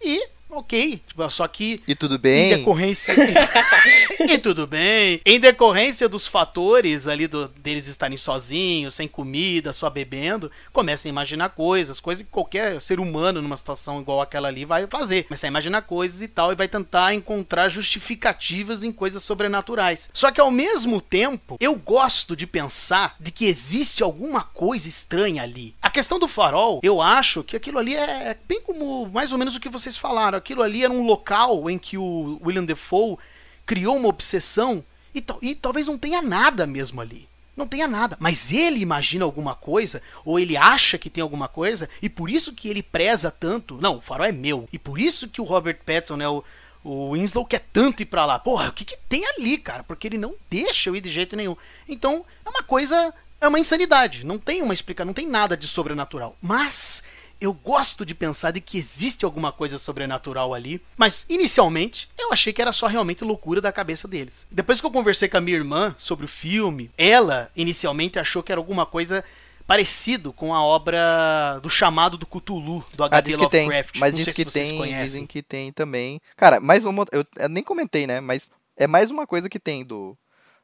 e, 0.00 0.26
ok. 0.50 1.02
Tipo, 1.06 1.30
só 1.30 1.46
que 1.48 1.80
E 1.86 1.94
tudo 1.94 2.16
em 2.16 2.18
bem. 2.18 2.56
decorrência. 2.56 3.14
e 4.28 4.38
tudo 4.38 4.66
bem. 4.66 5.20
Em 5.24 5.38
decorrência 5.40 6.08
dos 6.08 6.26
fatores 6.26 7.06
ali 7.06 7.26
do- 7.26 7.48
deles 7.48 7.86
estarem 7.86 8.16
sozinhos, 8.16 8.94
sem 8.94 9.06
comida, 9.08 9.72
só 9.72 9.88
bebendo, 9.90 10.50
começa 10.72 11.08
a 11.08 11.10
imaginar 11.10 11.50
coisas, 11.50 12.00
coisas 12.00 12.24
que 12.24 12.30
qualquer 12.30 12.80
ser 12.80 13.00
humano 13.00 13.40
numa 13.42 13.56
situação 13.56 14.00
igual 14.00 14.20
aquela 14.20 14.48
ali 14.48 14.64
vai 14.64 14.86
fazer. 14.86 15.24
Começa 15.24 15.46
a 15.46 15.48
imaginar 15.48 15.82
coisas 15.82 16.22
e 16.22 16.28
tal, 16.28 16.52
e 16.52 16.56
vai 16.56 16.68
tentar 16.68 17.14
encontrar 17.14 17.68
justificativas 17.68 18.82
em 18.82 18.92
coisas 18.92 19.22
sobrenaturais. 19.22 20.10
Só 20.12 20.30
que 20.30 20.40
ao 20.40 20.50
mesmo 20.50 21.00
tempo, 21.00 21.56
eu 21.60 21.74
gosto 21.76 22.34
de 22.36 22.46
pensar 22.46 23.16
de 23.20 23.30
que 23.30 23.46
existe 23.46 24.02
alguma 24.02 24.42
coisa 24.42 24.88
estranha 24.88 25.42
ali. 25.42 25.74
A 25.80 25.90
questão 25.90 26.18
do 26.18 26.28
farol, 26.28 26.80
eu 26.82 27.00
acho 27.00 27.42
que 27.44 27.56
aquilo 27.56 27.78
ali 27.78 27.94
é 27.94 28.36
bem 28.48 28.60
como 28.60 29.08
mais 29.08 29.32
ou 29.32 29.38
menos 29.38 29.54
o 29.54 29.60
que 29.60 29.68
vocês 29.68 29.96
falaram. 29.96 30.39
Aquilo 30.40 30.62
ali 30.62 30.82
era 30.82 30.92
um 30.92 31.04
local 31.04 31.70
em 31.70 31.78
que 31.78 31.96
o 31.96 32.40
William 32.44 32.64
Defoe 32.64 33.16
criou 33.64 33.96
uma 33.96 34.08
obsessão 34.08 34.82
e, 35.14 35.24
e 35.42 35.54
talvez 35.54 35.86
não 35.86 35.98
tenha 35.98 36.20
nada 36.20 36.66
mesmo 36.66 37.00
ali. 37.00 37.28
Não 37.56 37.68
tenha 37.68 37.86
nada. 37.86 38.16
Mas 38.18 38.50
ele 38.50 38.80
imagina 38.80 39.24
alguma 39.24 39.54
coisa, 39.54 40.00
ou 40.24 40.38
ele 40.38 40.56
acha 40.56 40.96
que 40.96 41.10
tem 41.10 41.20
alguma 41.20 41.46
coisa, 41.46 41.90
e 42.00 42.08
por 42.08 42.30
isso 42.30 42.54
que 42.54 42.68
ele 42.68 42.82
preza 42.82 43.30
tanto. 43.30 43.78
Não, 43.80 43.98
o 43.98 44.00
farol 44.00 44.26
é 44.26 44.32
meu. 44.32 44.68
E 44.72 44.78
por 44.78 44.98
isso 44.98 45.28
que 45.28 45.40
o 45.40 45.44
Robert 45.44 45.78
Pattinson, 45.84 46.16
né, 46.16 46.26
o, 46.26 46.42
o 46.82 47.12
Winslow 47.12 47.44
quer 47.44 47.66
tanto 47.72 48.02
ir 48.02 48.06
pra 48.06 48.24
lá. 48.24 48.38
Porra, 48.38 48.68
o 48.68 48.72
que, 48.72 48.84
que 48.84 48.96
tem 49.08 49.22
ali, 49.36 49.58
cara? 49.58 49.84
Porque 49.84 50.08
ele 50.08 50.16
não 50.16 50.34
deixa 50.48 50.88
eu 50.88 50.96
ir 50.96 51.02
de 51.02 51.10
jeito 51.10 51.36
nenhum. 51.36 51.56
Então, 51.86 52.24
é 52.44 52.48
uma 52.48 52.62
coisa. 52.62 53.12
É 53.40 53.48
uma 53.48 53.58
insanidade. 53.58 54.24
Não 54.24 54.38
tem 54.38 54.62
uma 54.62 54.74
explicação, 54.74 55.06
não 55.06 55.14
tem 55.14 55.26
nada 55.26 55.56
de 55.56 55.66
sobrenatural. 55.66 56.36
Mas 56.40 57.02
eu 57.40 57.52
gosto 57.52 58.04
de 58.04 58.14
pensar 58.14 58.50
de 58.50 58.60
que 58.60 58.76
existe 58.78 59.24
alguma 59.24 59.50
coisa 59.52 59.78
sobrenatural 59.78 60.52
ali, 60.52 60.80
mas 60.96 61.24
inicialmente 61.28 62.08
eu 62.18 62.32
achei 62.32 62.52
que 62.52 62.60
era 62.60 62.72
só 62.72 62.86
realmente 62.86 63.24
loucura 63.24 63.60
da 63.60 63.72
cabeça 63.72 64.06
deles. 64.06 64.46
Depois 64.50 64.80
que 64.80 64.86
eu 64.86 64.90
conversei 64.90 65.28
com 65.28 65.36
a 65.38 65.40
minha 65.40 65.56
irmã 65.56 65.94
sobre 65.98 66.24
o 66.24 66.28
filme, 66.28 66.90
ela 66.98 67.50
inicialmente 67.56 68.18
achou 68.18 68.42
que 68.42 68.52
era 68.52 68.60
alguma 68.60 68.84
coisa 68.84 69.24
parecido 69.66 70.32
com 70.32 70.52
a 70.52 70.62
obra 70.62 71.58
do 71.62 71.70
chamado 71.70 72.18
do 72.18 72.26
Cthulhu, 72.26 72.84
do 72.94 73.04
Ah, 73.04 73.06
H.P. 73.06 73.22
diz 73.28 73.36
que 73.36 73.48
tem, 73.48 73.66
Lovecraft. 73.66 73.98
mas 73.98 74.12
Não 74.12 74.16
diz 74.16 74.24
sei 74.26 74.34
que 74.34 74.44
tem, 74.50 74.76
conhecem. 74.76 75.04
dizem 75.04 75.26
que 75.26 75.42
tem 75.42 75.72
também. 75.72 76.20
Cara, 76.36 76.58
mais 76.60 76.84
uma, 76.84 77.04
eu, 77.12 77.24
eu 77.38 77.48
nem 77.48 77.62
comentei, 77.62 78.04
né, 78.06 78.20
mas 78.20 78.50
é 78.76 78.86
mais 78.88 79.10
uma 79.10 79.26
coisa 79.26 79.48
que 79.48 79.60
tem 79.60 79.84
do 79.84 80.16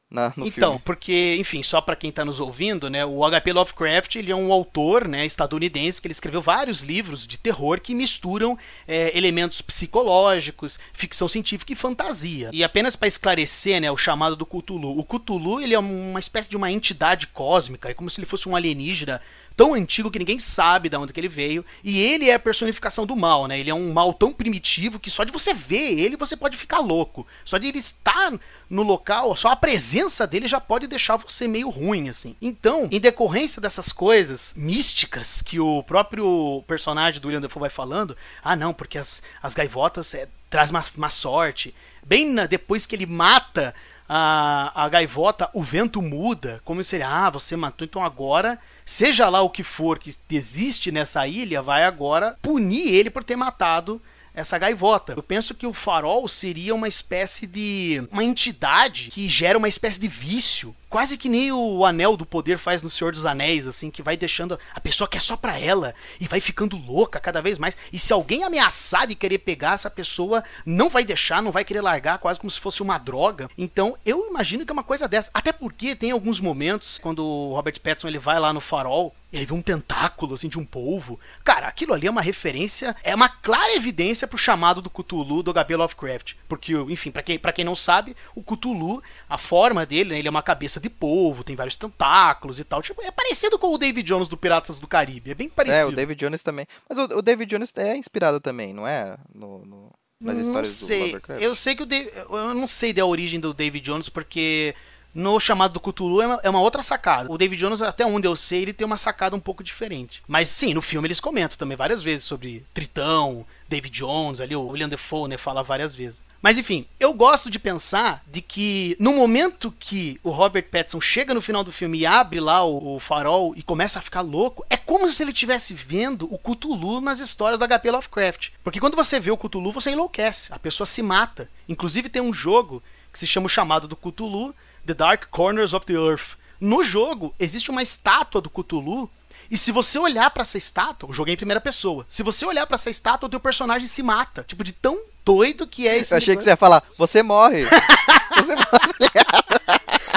na, 0.09 0.31
então, 0.37 0.71
filme. 0.71 0.81
porque, 0.85 1.35
enfim, 1.37 1.61
só 1.61 1.81
pra 1.81 1.95
quem 1.95 2.13
tá 2.13 2.23
nos 2.23 2.39
ouvindo, 2.39 2.89
né, 2.89 3.05
o 3.05 3.25
H.P. 3.25 3.51
Lovecraft, 3.51 4.15
ele 4.15 4.31
é 4.31 4.35
um 4.35 4.53
autor, 4.53 5.05
né, 5.05 5.25
estadunidense, 5.25 6.01
que 6.01 6.07
ele 6.07 6.13
escreveu 6.13 6.41
vários 6.41 6.79
livros 6.79 7.27
de 7.27 7.37
terror 7.37 7.81
que 7.81 7.93
misturam 7.93 8.57
é, 8.87 9.15
elementos 9.17 9.61
psicológicos, 9.61 10.79
ficção 10.93 11.27
científica 11.27 11.73
e 11.73 11.75
fantasia. 11.75 12.49
E 12.53 12.63
apenas 12.63 12.95
pra 12.95 13.07
esclarecer, 13.07 13.81
né, 13.81 13.91
o 13.91 13.97
chamado 13.97 14.37
do 14.37 14.45
Cthulhu. 14.45 14.97
O 14.97 15.03
Cthulhu, 15.03 15.59
ele 15.59 15.73
é 15.73 15.79
uma 15.79 16.21
espécie 16.21 16.49
de 16.49 16.55
uma 16.55 16.71
entidade 16.71 17.27
cósmica, 17.27 17.89
é 17.89 17.93
como 17.93 18.09
se 18.09 18.19
ele 18.19 18.27
fosse 18.27 18.47
um 18.47 18.55
alienígena 18.55 19.21
tão 19.57 19.73
antigo 19.73 20.11
que 20.11 20.19
ninguém 20.19 20.37
sabe 20.37 20.87
de 20.87 20.95
onde 20.95 21.11
que 21.11 21.19
ele 21.19 21.27
veio. 21.27 21.65
E 21.83 21.99
ele 21.99 22.29
é 22.29 22.35
a 22.35 22.39
personificação 22.39 23.07
do 23.07 23.15
mal, 23.15 23.47
né? 23.47 23.59
Ele 23.59 23.71
é 23.71 23.73
um 23.73 23.91
mal 23.91 24.13
tão 24.13 24.31
primitivo 24.31 24.99
que 24.99 25.09
só 25.09 25.23
de 25.23 25.31
você 25.31 25.51
ver 25.51 25.99
ele 25.99 26.15
você 26.15 26.37
pode 26.37 26.55
ficar 26.55 26.77
louco. 26.77 27.25
Só 27.43 27.57
de 27.57 27.67
ele 27.67 27.79
estar 27.79 28.39
no 28.69 28.83
local, 28.83 29.35
só 29.35 29.49
a 29.49 29.55
presença 29.55 30.27
dele 30.27 30.47
já 30.47 30.59
pode 30.59 30.87
deixar 30.87 31.15
você 31.17 31.47
meio 31.47 31.69
ruim, 31.69 32.09
assim. 32.09 32.35
Então, 32.41 32.87
em 32.91 32.99
decorrência 32.99 33.61
dessas 33.61 33.91
coisas 33.91 34.53
místicas 34.57 35.41
que 35.41 35.59
o 35.59 35.81
próprio 35.83 36.63
personagem 36.67 37.21
do 37.21 37.27
William 37.27 37.41
Dafoe 37.41 37.61
vai 37.61 37.69
falando, 37.69 38.15
ah 38.43 38.55
não, 38.55 38.73
porque 38.73 38.97
as, 38.97 39.21
as 39.41 39.53
gaivotas 39.53 40.13
é, 40.13 40.27
traz 40.49 40.69
uma, 40.69 40.83
uma 40.95 41.09
sorte. 41.09 41.73
Bem 42.05 42.31
na- 42.31 42.45
depois 42.45 42.85
que 42.85 42.95
ele 42.95 43.05
mata 43.05 43.73
a, 44.07 44.83
a 44.85 44.89
gaivota, 44.89 45.49
o 45.53 45.61
vento 45.61 46.01
muda, 46.01 46.61
como 46.63 46.83
se 46.83 46.95
ele, 46.95 47.03
ah, 47.03 47.29
você 47.29 47.55
matou, 47.55 47.85
então 47.85 48.03
agora 48.03 48.59
seja 48.85 49.27
lá 49.27 49.41
o 49.41 49.49
que 49.49 49.63
for 49.63 49.99
que 49.99 50.15
existe 50.29 50.91
nessa 50.91 51.27
ilha, 51.27 51.61
vai 51.61 51.83
agora 51.83 52.37
punir 52.41 52.87
ele 52.93 53.09
por 53.09 53.23
ter 53.23 53.35
matado 53.35 54.01
essa 54.37 54.57
gaivota. 54.59 55.13
Eu 55.13 55.23
penso 55.23 55.55
que 55.55 55.65
o 55.65 55.73
farol 55.73 56.27
seria 56.27 56.75
uma 56.75 56.87
espécie 56.87 57.47
de. 57.47 58.07
uma 58.11 58.23
entidade 58.23 59.09
que 59.11 59.27
gera 59.27 59.57
uma 59.57 59.67
espécie 59.67 59.99
de 59.99 60.07
vício. 60.07 60.75
Quase 60.89 61.17
que 61.17 61.27
nem 61.27 61.51
o 61.51 61.85
anel 61.85 62.15
do 62.15 62.25
poder 62.25 62.57
faz 62.57 62.81
no 62.81 62.89
Senhor 62.89 63.11
dos 63.11 63.25
Anéis, 63.25 63.67
assim, 63.67 63.91
que 63.91 64.01
vai 64.01 64.15
deixando 64.15 64.57
a 64.73 64.79
pessoa 64.79 65.07
que 65.07 65.17
é 65.17 65.21
só 65.21 65.35
pra 65.35 65.59
ela 65.59 65.93
e 66.19 66.27
vai 66.27 66.39
ficando 66.39 66.77
louca 66.77 67.19
cada 67.19 67.41
vez 67.41 67.57
mais. 67.57 67.75
E 67.91 67.99
se 67.99 68.13
alguém 68.13 68.43
ameaçar 68.43 69.05
de 69.05 69.15
querer 69.15 69.39
pegar 69.39 69.73
essa 69.73 69.89
pessoa, 69.89 70.43
não 70.65 70.89
vai 70.89 71.03
deixar, 71.03 71.41
não 71.41 71.51
vai 71.51 71.65
querer 71.65 71.81
largar, 71.81 72.19
quase 72.19 72.39
como 72.39 72.49
se 72.49 72.59
fosse 72.59 72.81
uma 72.81 72.97
droga. 72.97 73.49
Então, 73.57 73.97
eu 74.05 74.27
imagino 74.27 74.65
que 74.65 74.71
é 74.71 74.73
uma 74.73 74.83
coisa 74.83 75.07
dessa. 75.07 75.29
Até 75.33 75.51
porque 75.51 75.95
tem 75.95 76.11
alguns 76.11 76.39
momentos 76.39 76.99
quando 77.01 77.25
o 77.25 77.53
Robert 77.53 77.79
Pattinson 77.81 78.07
ele 78.07 78.19
vai 78.19 78.39
lá 78.39 78.53
no 78.53 78.61
farol, 78.61 79.13
ele 79.31 79.45
vê 79.45 79.53
um 79.53 79.61
tentáculo 79.61 80.35
assim 80.35 80.47
de 80.47 80.57
um 80.57 80.65
polvo. 80.65 81.19
Cara, 81.43 81.67
aquilo 81.67 81.93
ali 81.93 82.07
é 82.07 82.11
uma 82.11 82.21
referência, 82.21 82.95
é 83.03 83.13
uma 83.13 83.27
clara 83.27 83.75
evidência 83.75 84.27
pro 84.27 84.37
chamado 84.37 84.81
do 84.81 84.89
Cthulhu 84.89 85.43
do 85.43 85.51
H.P. 85.51 85.75
Lovecraft. 85.75 86.33
Porque, 86.47 86.73
enfim, 86.73 87.11
pra 87.11 87.21
quem, 87.21 87.37
pra 87.37 87.51
quem 87.51 87.65
não 87.65 87.75
sabe, 87.75 88.15
o 88.33 88.41
Cthulhu, 88.41 89.03
a 89.29 89.37
forma 89.37 89.85
dele, 89.85 90.11
né, 90.11 90.19
ele 90.19 90.27
é 90.27 90.31
uma 90.31 90.41
cabeça 90.41 90.76
de 90.79 90.89
polvo, 90.89 91.43
tem 91.43 91.55
vários 91.55 91.75
tentáculos 91.77 92.59
e 92.59 92.63
tal. 92.63 92.81
Tipo, 92.81 93.01
é 93.01 93.11
parecido 93.11 93.57
com 93.59 93.73
o 93.73 93.77
David 93.77 94.07
Jones 94.07 94.27
do 94.27 94.37
Piratas 94.37 94.79
do 94.79 94.87
Caribe. 94.87 95.31
É 95.31 95.35
bem 95.35 95.49
parecido. 95.49 95.77
É, 95.81 95.85
o 95.85 95.91
David 95.91 96.19
Jones 96.19 96.43
também. 96.43 96.67
Mas 96.89 96.97
o, 96.97 97.17
o 97.17 97.21
David 97.21 97.49
Jones 97.49 97.75
é 97.77 97.95
inspirado 97.95 98.39
também, 98.39 98.73
não 98.73 98.87
é? 98.87 99.17
No, 99.33 99.65
no- 99.65 99.91
nas 100.19 100.39
histórias 100.39 100.81
não 100.81 100.87
sei. 100.87 100.99
do 100.99 101.05
Lovecraft. 101.05 101.41
Eu 101.43 101.55
sei 101.55 101.75
que 101.75 101.83
o 101.83 101.87
eu 101.91 102.53
não 102.55 102.67
sei 102.67 102.91
da 102.91 103.05
origem 103.05 103.39
do 103.39 103.53
David 103.53 103.85
Jones 103.85 104.09
porque 104.09 104.73
no 105.13 105.39
chamado 105.39 105.73
do 105.73 105.79
Cthulhu 105.79 106.21
é 106.21 106.27
uma, 106.27 106.39
é 106.43 106.49
uma 106.49 106.61
outra 106.61 106.81
sacada. 106.83 107.31
O 107.31 107.37
David 107.37 107.59
Jones, 107.59 107.81
até 107.81 108.05
onde 108.05 108.27
eu 108.27 108.35
sei, 108.35 108.61
ele 108.63 108.73
tem 108.73 108.85
uma 108.85 108.97
sacada 108.97 109.35
um 109.35 109.39
pouco 109.39 109.63
diferente. 109.63 110.21
Mas 110.27 110.49
sim, 110.49 110.73
no 110.73 110.81
filme 110.81 111.07
eles 111.07 111.19
comentam 111.19 111.57
também 111.57 111.77
várias 111.77 112.01
vezes 112.03 112.25
sobre 112.25 112.65
Tritão, 112.73 113.45
David 113.67 113.95
Jones, 113.97 114.39
ali 114.41 114.55
o 114.55 114.67
William 114.67 114.89
Defoe, 114.89 115.29
né, 115.29 115.37
fala 115.37 115.63
várias 115.63 115.95
vezes. 115.95 116.21
Mas 116.41 116.57
enfim, 116.57 116.85
eu 116.99 117.13
gosto 117.13 117.49
de 117.49 117.59
pensar 117.59 118.23
de 118.27 118.41
que 118.41 118.95
no 118.99 119.13
momento 119.13 119.73
que 119.77 120.19
o 120.23 120.29
Robert 120.29 120.65
Pattinson 120.69 121.01
chega 121.01 121.33
no 121.33 121.41
final 121.41 121.63
do 121.63 121.71
filme 121.71 121.99
e 121.99 122.05
abre 122.05 122.39
lá 122.39 122.63
o, 122.63 122.95
o 122.95 122.99
farol 122.99 123.53
e 123.55 123.63
começa 123.63 123.99
a 123.99 124.01
ficar 124.01 124.21
louco, 124.21 124.65
é 124.69 124.77
como 124.77 125.11
se 125.11 125.23
ele 125.23 125.31
estivesse 125.31 125.73
vendo 125.73 126.31
o 126.31 126.37
Cthulhu 126.37 127.01
nas 127.01 127.19
histórias 127.19 127.59
do 127.59 127.67
HP 127.67 127.91
Lovecraft. 127.91 128.49
Porque 128.63 128.79
quando 128.79 128.95
você 128.95 129.19
vê 129.19 129.31
o 129.31 129.37
Cthulhu, 129.37 129.71
você 129.71 129.91
enlouquece, 129.91 130.53
a 130.53 130.59
pessoa 130.59 130.85
se 130.85 131.01
mata. 131.01 131.49
Inclusive 131.67 132.09
tem 132.09 132.21
um 132.21 132.33
jogo 132.33 132.81
que 133.11 133.19
se 133.19 133.27
chama 133.27 133.47
o 133.47 133.49
chamado 133.49 133.87
do 133.87 133.95
Cthulhu, 133.95 134.53
The 134.85 134.93
Dark 134.93 135.25
Corners 135.29 135.73
of 135.73 135.85
the 135.85 135.93
Earth. 135.93 136.37
No 136.59 136.83
jogo 136.83 137.33
existe 137.39 137.69
uma 137.69 137.83
estátua 137.83 138.41
do 138.41 138.49
Cthulhu 138.49 139.09
e 139.49 139.57
se 139.57 139.71
você 139.71 139.97
olhar 139.97 140.29
pra 140.29 140.41
essa 140.41 140.57
estátua, 140.57 141.13
jogo 141.13 141.29
é 141.29 141.33
em 141.33 141.37
primeira 141.37 141.61
pessoa. 141.61 142.05
Se 142.09 142.23
você 142.23 142.45
olhar 142.45 142.65
pra 142.67 142.75
essa 142.75 142.89
estátua, 142.89 143.27
o 143.27 143.29
teu 143.29 143.39
personagem 143.39 143.87
se 143.87 144.03
mata. 144.03 144.43
Tipo, 144.47 144.63
de 144.63 144.73
tão 144.73 144.99
doido 145.25 145.67
que 145.67 145.87
é 145.87 145.97
esse 145.97 146.13
Eu 146.13 146.17
achei 146.17 146.35
que 146.35 146.43
você 146.43 146.49
ia 146.51 146.55
falar, 146.55 146.83
você 146.97 147.23
morre. 147.23 147.65
você 148.35 148.55
morre. 148.55 148.67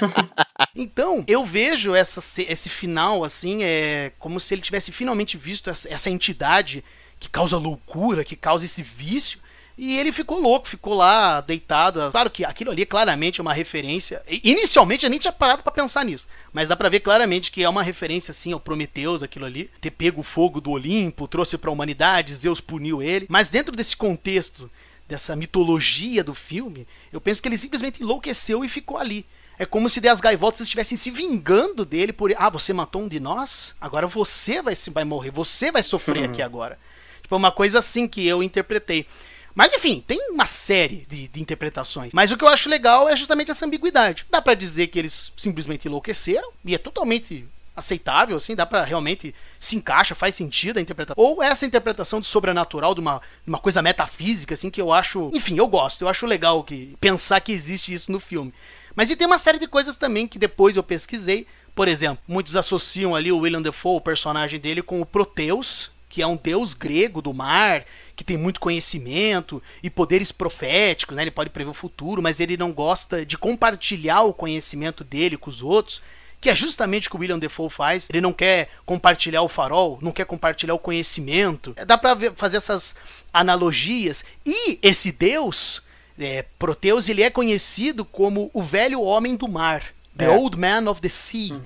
Então, 0.74 1.24
eu 1.26 1.44
vejo 1.44 1.94
essa, 1.94 2.20
esse 2.42 2.68
final, 2.68 3.22
assim, 3.22 3.62
é 3.62 4.12
como 4.18 4.40
se 4.40 4.54
ele 4.54 4.62
tivesse 4.62 4.90
finalmente 4.90 5.36
visto 5.36 5.68
essa, 5.68 5.92
essa 5.92 6.08
entidade 6.08 6.82
que 7.18 7.28
causa 7.28 7.58
loucura, 7.58 8.24
que 8.24 8.36
causa 8.36 8.64
esse 8.64 8.82
vício. 8.82 9.38
E 9.82 9.96
ele 9.98 10.12
ficou 10.12 10.38
louco, 10.38 10.68
ficou 10.68 10.92
lá 10.92 11.40
deitado. 11.40 12.10
Claro 12.10 12.28
que 12.28 12.44
aquilo 12.44 12.70
ali 12.70 12.82
é 12.82 12.86
claramente 12.86 13.40
uma 13.40 13.54
referência. 13.54 14.22
Inicialmente 14.44 15.04
eu 15.06 15.10
nem 15.10 15.18
tinha 15.18 15.32
parado 15.32 15.62
pra 15.62 15.72
pensar 15.72 16.04
nisso. 16.04 16.26
Mas 16.52 16.68
dá 16.68 16.76
pra 16.76 16.90
ver 16.90 17.00
claramente 17.00 17.50
que 17.50 17.62
é 17.62 17.68
uma 17.68 17.82
referência, 17.82 18.30
assim, 18.30 18.52
ao 18.52 18.60
Prometeus, 18.60 19.22
aquilo 19.22 19.46
ali. 19.46 19.70
Ter 19.80 19.90
pego 19.90 20.20
o 20.20 20.22
fogo 20.22 20.60
do 20.60 20.70
Olimpo, 20.72 21.26
trouxe 21.26 21.56
pra 21.56 21.70
humanidade, 21.70 22.34
Zeus 22.34 22.60
puniu 22.60 23.02
ele. 23.02 23.24
Mas 23.30 23.48
dentro 23.48 23.74
desse 23.74 23.96
contexto, 23.96 24.70
dessa 25.08 25.34
mitologia 25.34 26.22
do 26.22 26.34
filme, 26.34 26.86
eu 27.10 27.18
penso 27.20 27.40
que 27.40 27.48
ele 27.48 27.56
simplesmente 27.56 28.02
enlouqueceu 28.02 28.62
e 28.62 28.68
ficou 28.68 28.98
ali. 28.98 29.24
É 29.58 29.64
como 29.64 29.88
se 29.88 30.06
as 30.06 30.20
gaivotas 30.20 30.60
estivessem 30.60 30.96
se 30.98 31.10
vingando 31.10 31.86
dele 31.86 32.12
por. 32.12 32.30
Ah, 32.36 32.50
você 32.50 32.74
matou 32.74 33.00
um 33.02 33.08
de 33.08 33.18
nós? 33.18 33.74
Agora 33.80 34.06
você 34.06 34.60
vai, 34.60 34.76
se- 34.76 34.90
vai 34.90 35.04
morrer, 35.04 35.30
você 35.30 35.72
vai 35.72 35.82
sofrer 35.82 36.24
aqui 36.24 36.42
agora. 36.42 36.78
Tipo, 37.22 37.36
uma 37.36 37.50
coisa 37.52 37.78
assim 37.78 38.06
que 38.08 38.26
eu 38.26 38.42
interpretei. 38.42 39.06
Mas 39.54 39.72
enfim, 39.72 40.02
tem 40.06 40.30
uma 40.30 40.46
série 40.46 41.06
de, 41.08 41.28
de 41.28 41.40
interpretações. 41.40 42.12
Mas 42.12 42.30
o 42.30 42.36
que 42.36 42.44
eu 42.44 42.48
acho 42.48 42.68
legal 42.68 43.08
é 43.08 43.16
justamente 43.16 43.50
essa 43.50 43.66
ambiguidade. 43.66 44.26
Dá 44.30 44.40
pra 44.40 44.54
dizer 44.54 44.88
que 44.88 44.98
eles 44.98 45.32
simplesmente 45.36 45.86
enlouqueceram, 45.86 46.50
e 46.64 46.74
é 46.74 46.78
totalmente 46.78 47.46
aceitável, 47.74 48.36
assim, 48.36 48.54
dá 48.54 48.66
pra 48.66 48.84
realmente 48.84 49.34
se 49.58 49.76
encaixa, 49.76 50.14
faz 50.14 50.34
sentido 50.34 50.78
a 50.78 50.80
interpretação. 50.80 51.22
Ou 51.22 51.42
essa 51.42 51.66
interpretação 51.66 52.20
do 52.20 52.26
sobrenatural, 52.26 52.94
de 52.94 53.00
uma, 53.00 53.20
de 53.44 53.48
uma 53.48 53.58
coisa 53.58 53.82
metafísica, 53.82 54.54
assim, 54.54 54.70
que 54.70 54.80
eu 54.80 54.92
acho. 54.92 55.30
Enfim, 55.34 55.56
eu 55.56 55.66
gosto, 55.66 56.02
eu 56.02 56.08
acho 56.08 56.26
legal 56.26 56.62
que 56.62 56.96
pensar 57.00 57.40
que 57.40 57.52
existe 57.52 57.92
isso 57.92 58.12
no 58.12 58.20
filme. 58.20 58.52
Mas 58.94 59.10
e 59.10 59.16
tem 59.16 59.26
uma 59.26 59.38
série 59.38 59.58
de 59.58 59.66
coisas 59.66 59.96
também 59.96 60.28
que 60.28 60.38
depois 60.38 60.76
eu 60.76 60.82
pesquisei. 60.82 61.46
Por 61.74 61.88
exemplo, 61.88 62.22
muitos 62.26 62.56
associam 62.56 63.14
ali 63.14 63.30
o 63.32 63.38
William 63.38 63.62
Defoe, 63.62 63.96
o 63.96 64.00
personagem 64.00 64.60
dele, 64.60 64.82
com 64.82 65.00
o 65.00 65.06
Proteus, 65.06 65.90
que 66.08 66.20
é 66.20 66.26
um 66.26 66.36
deus 66.36 66.74
grego 66.74 67.22
do 67.22 67.32
mar, 67.32 67.84
que 68.20 68.24
tem 68.24 68.36
muito 68.36 68.60
conhecimento 68.60 69.62
e 69.82 69.88
poderes 69.88 70.30
proféticos, 70.30 71.16
né? 71.16 71.22
Ele 71.22 71.30
pode 71.30 71.48
prever 71.48 71.70
o 71.70 71.74
futuro, 71.74 72.20
mas 72.20 72.38
ele 72.38 72.54
não 72.54 72.70
gosta 72.70 73.24
de 73.24 73.38
compartilhar 73.38 74.20
o 74.24 74.34
conhecimento 74.34 75.02
dele 75.02 75.38
com 75.38 75.48
os 75.48 75.62
outros, 75.62 76.02
que 76.38 76.50
é 76.50 76.54
justamente 76.54 77.08
o 77.08 77.10
que 77.10 77.16
o 77.16 77.20
William 77.20 77.38
Defoe 77.38 77.70
faz. 77.70 78.06
Ele 78.10 78.20
não 78.20 78.34
quer 78.34 78.68
compartilhar 78.84 79.40
o 79.40 79.48
farol, 79.48 79.98
não 80.02 80.12
quer 80.12 80.26
compartilhar 80.26 80.74
o 80.74 80.78
conhecimento. 80.78 81.74
Dá 81.86 81.96
pra 81.96 82.12
ver- 82.12 82.34
fazer 82.36 82.58
essas 82.58 82.94
analogias. 83.32 84.22
E 84.44 84.78
esse 84.82 85.10
deus, 85.12 85.80
é, 86.18 86.44
Proteus, 86.58 87.08
ele 87.08 87.22
é 87.22 87.30
conhecido 87.30 88.04
como 88.04 88.50
o 88.52 88.62
velho 88.62 89.00
homem 89.00 89.34
do 89.34 89.48
mar. 89.48 89.82
The 90.14 90.26
É. 90.26 90.28
Old 90.30 90.58
Man 90.58 90.90
of 90.90 91.00
the 91.00 91.08
Sea. 91.08 91.58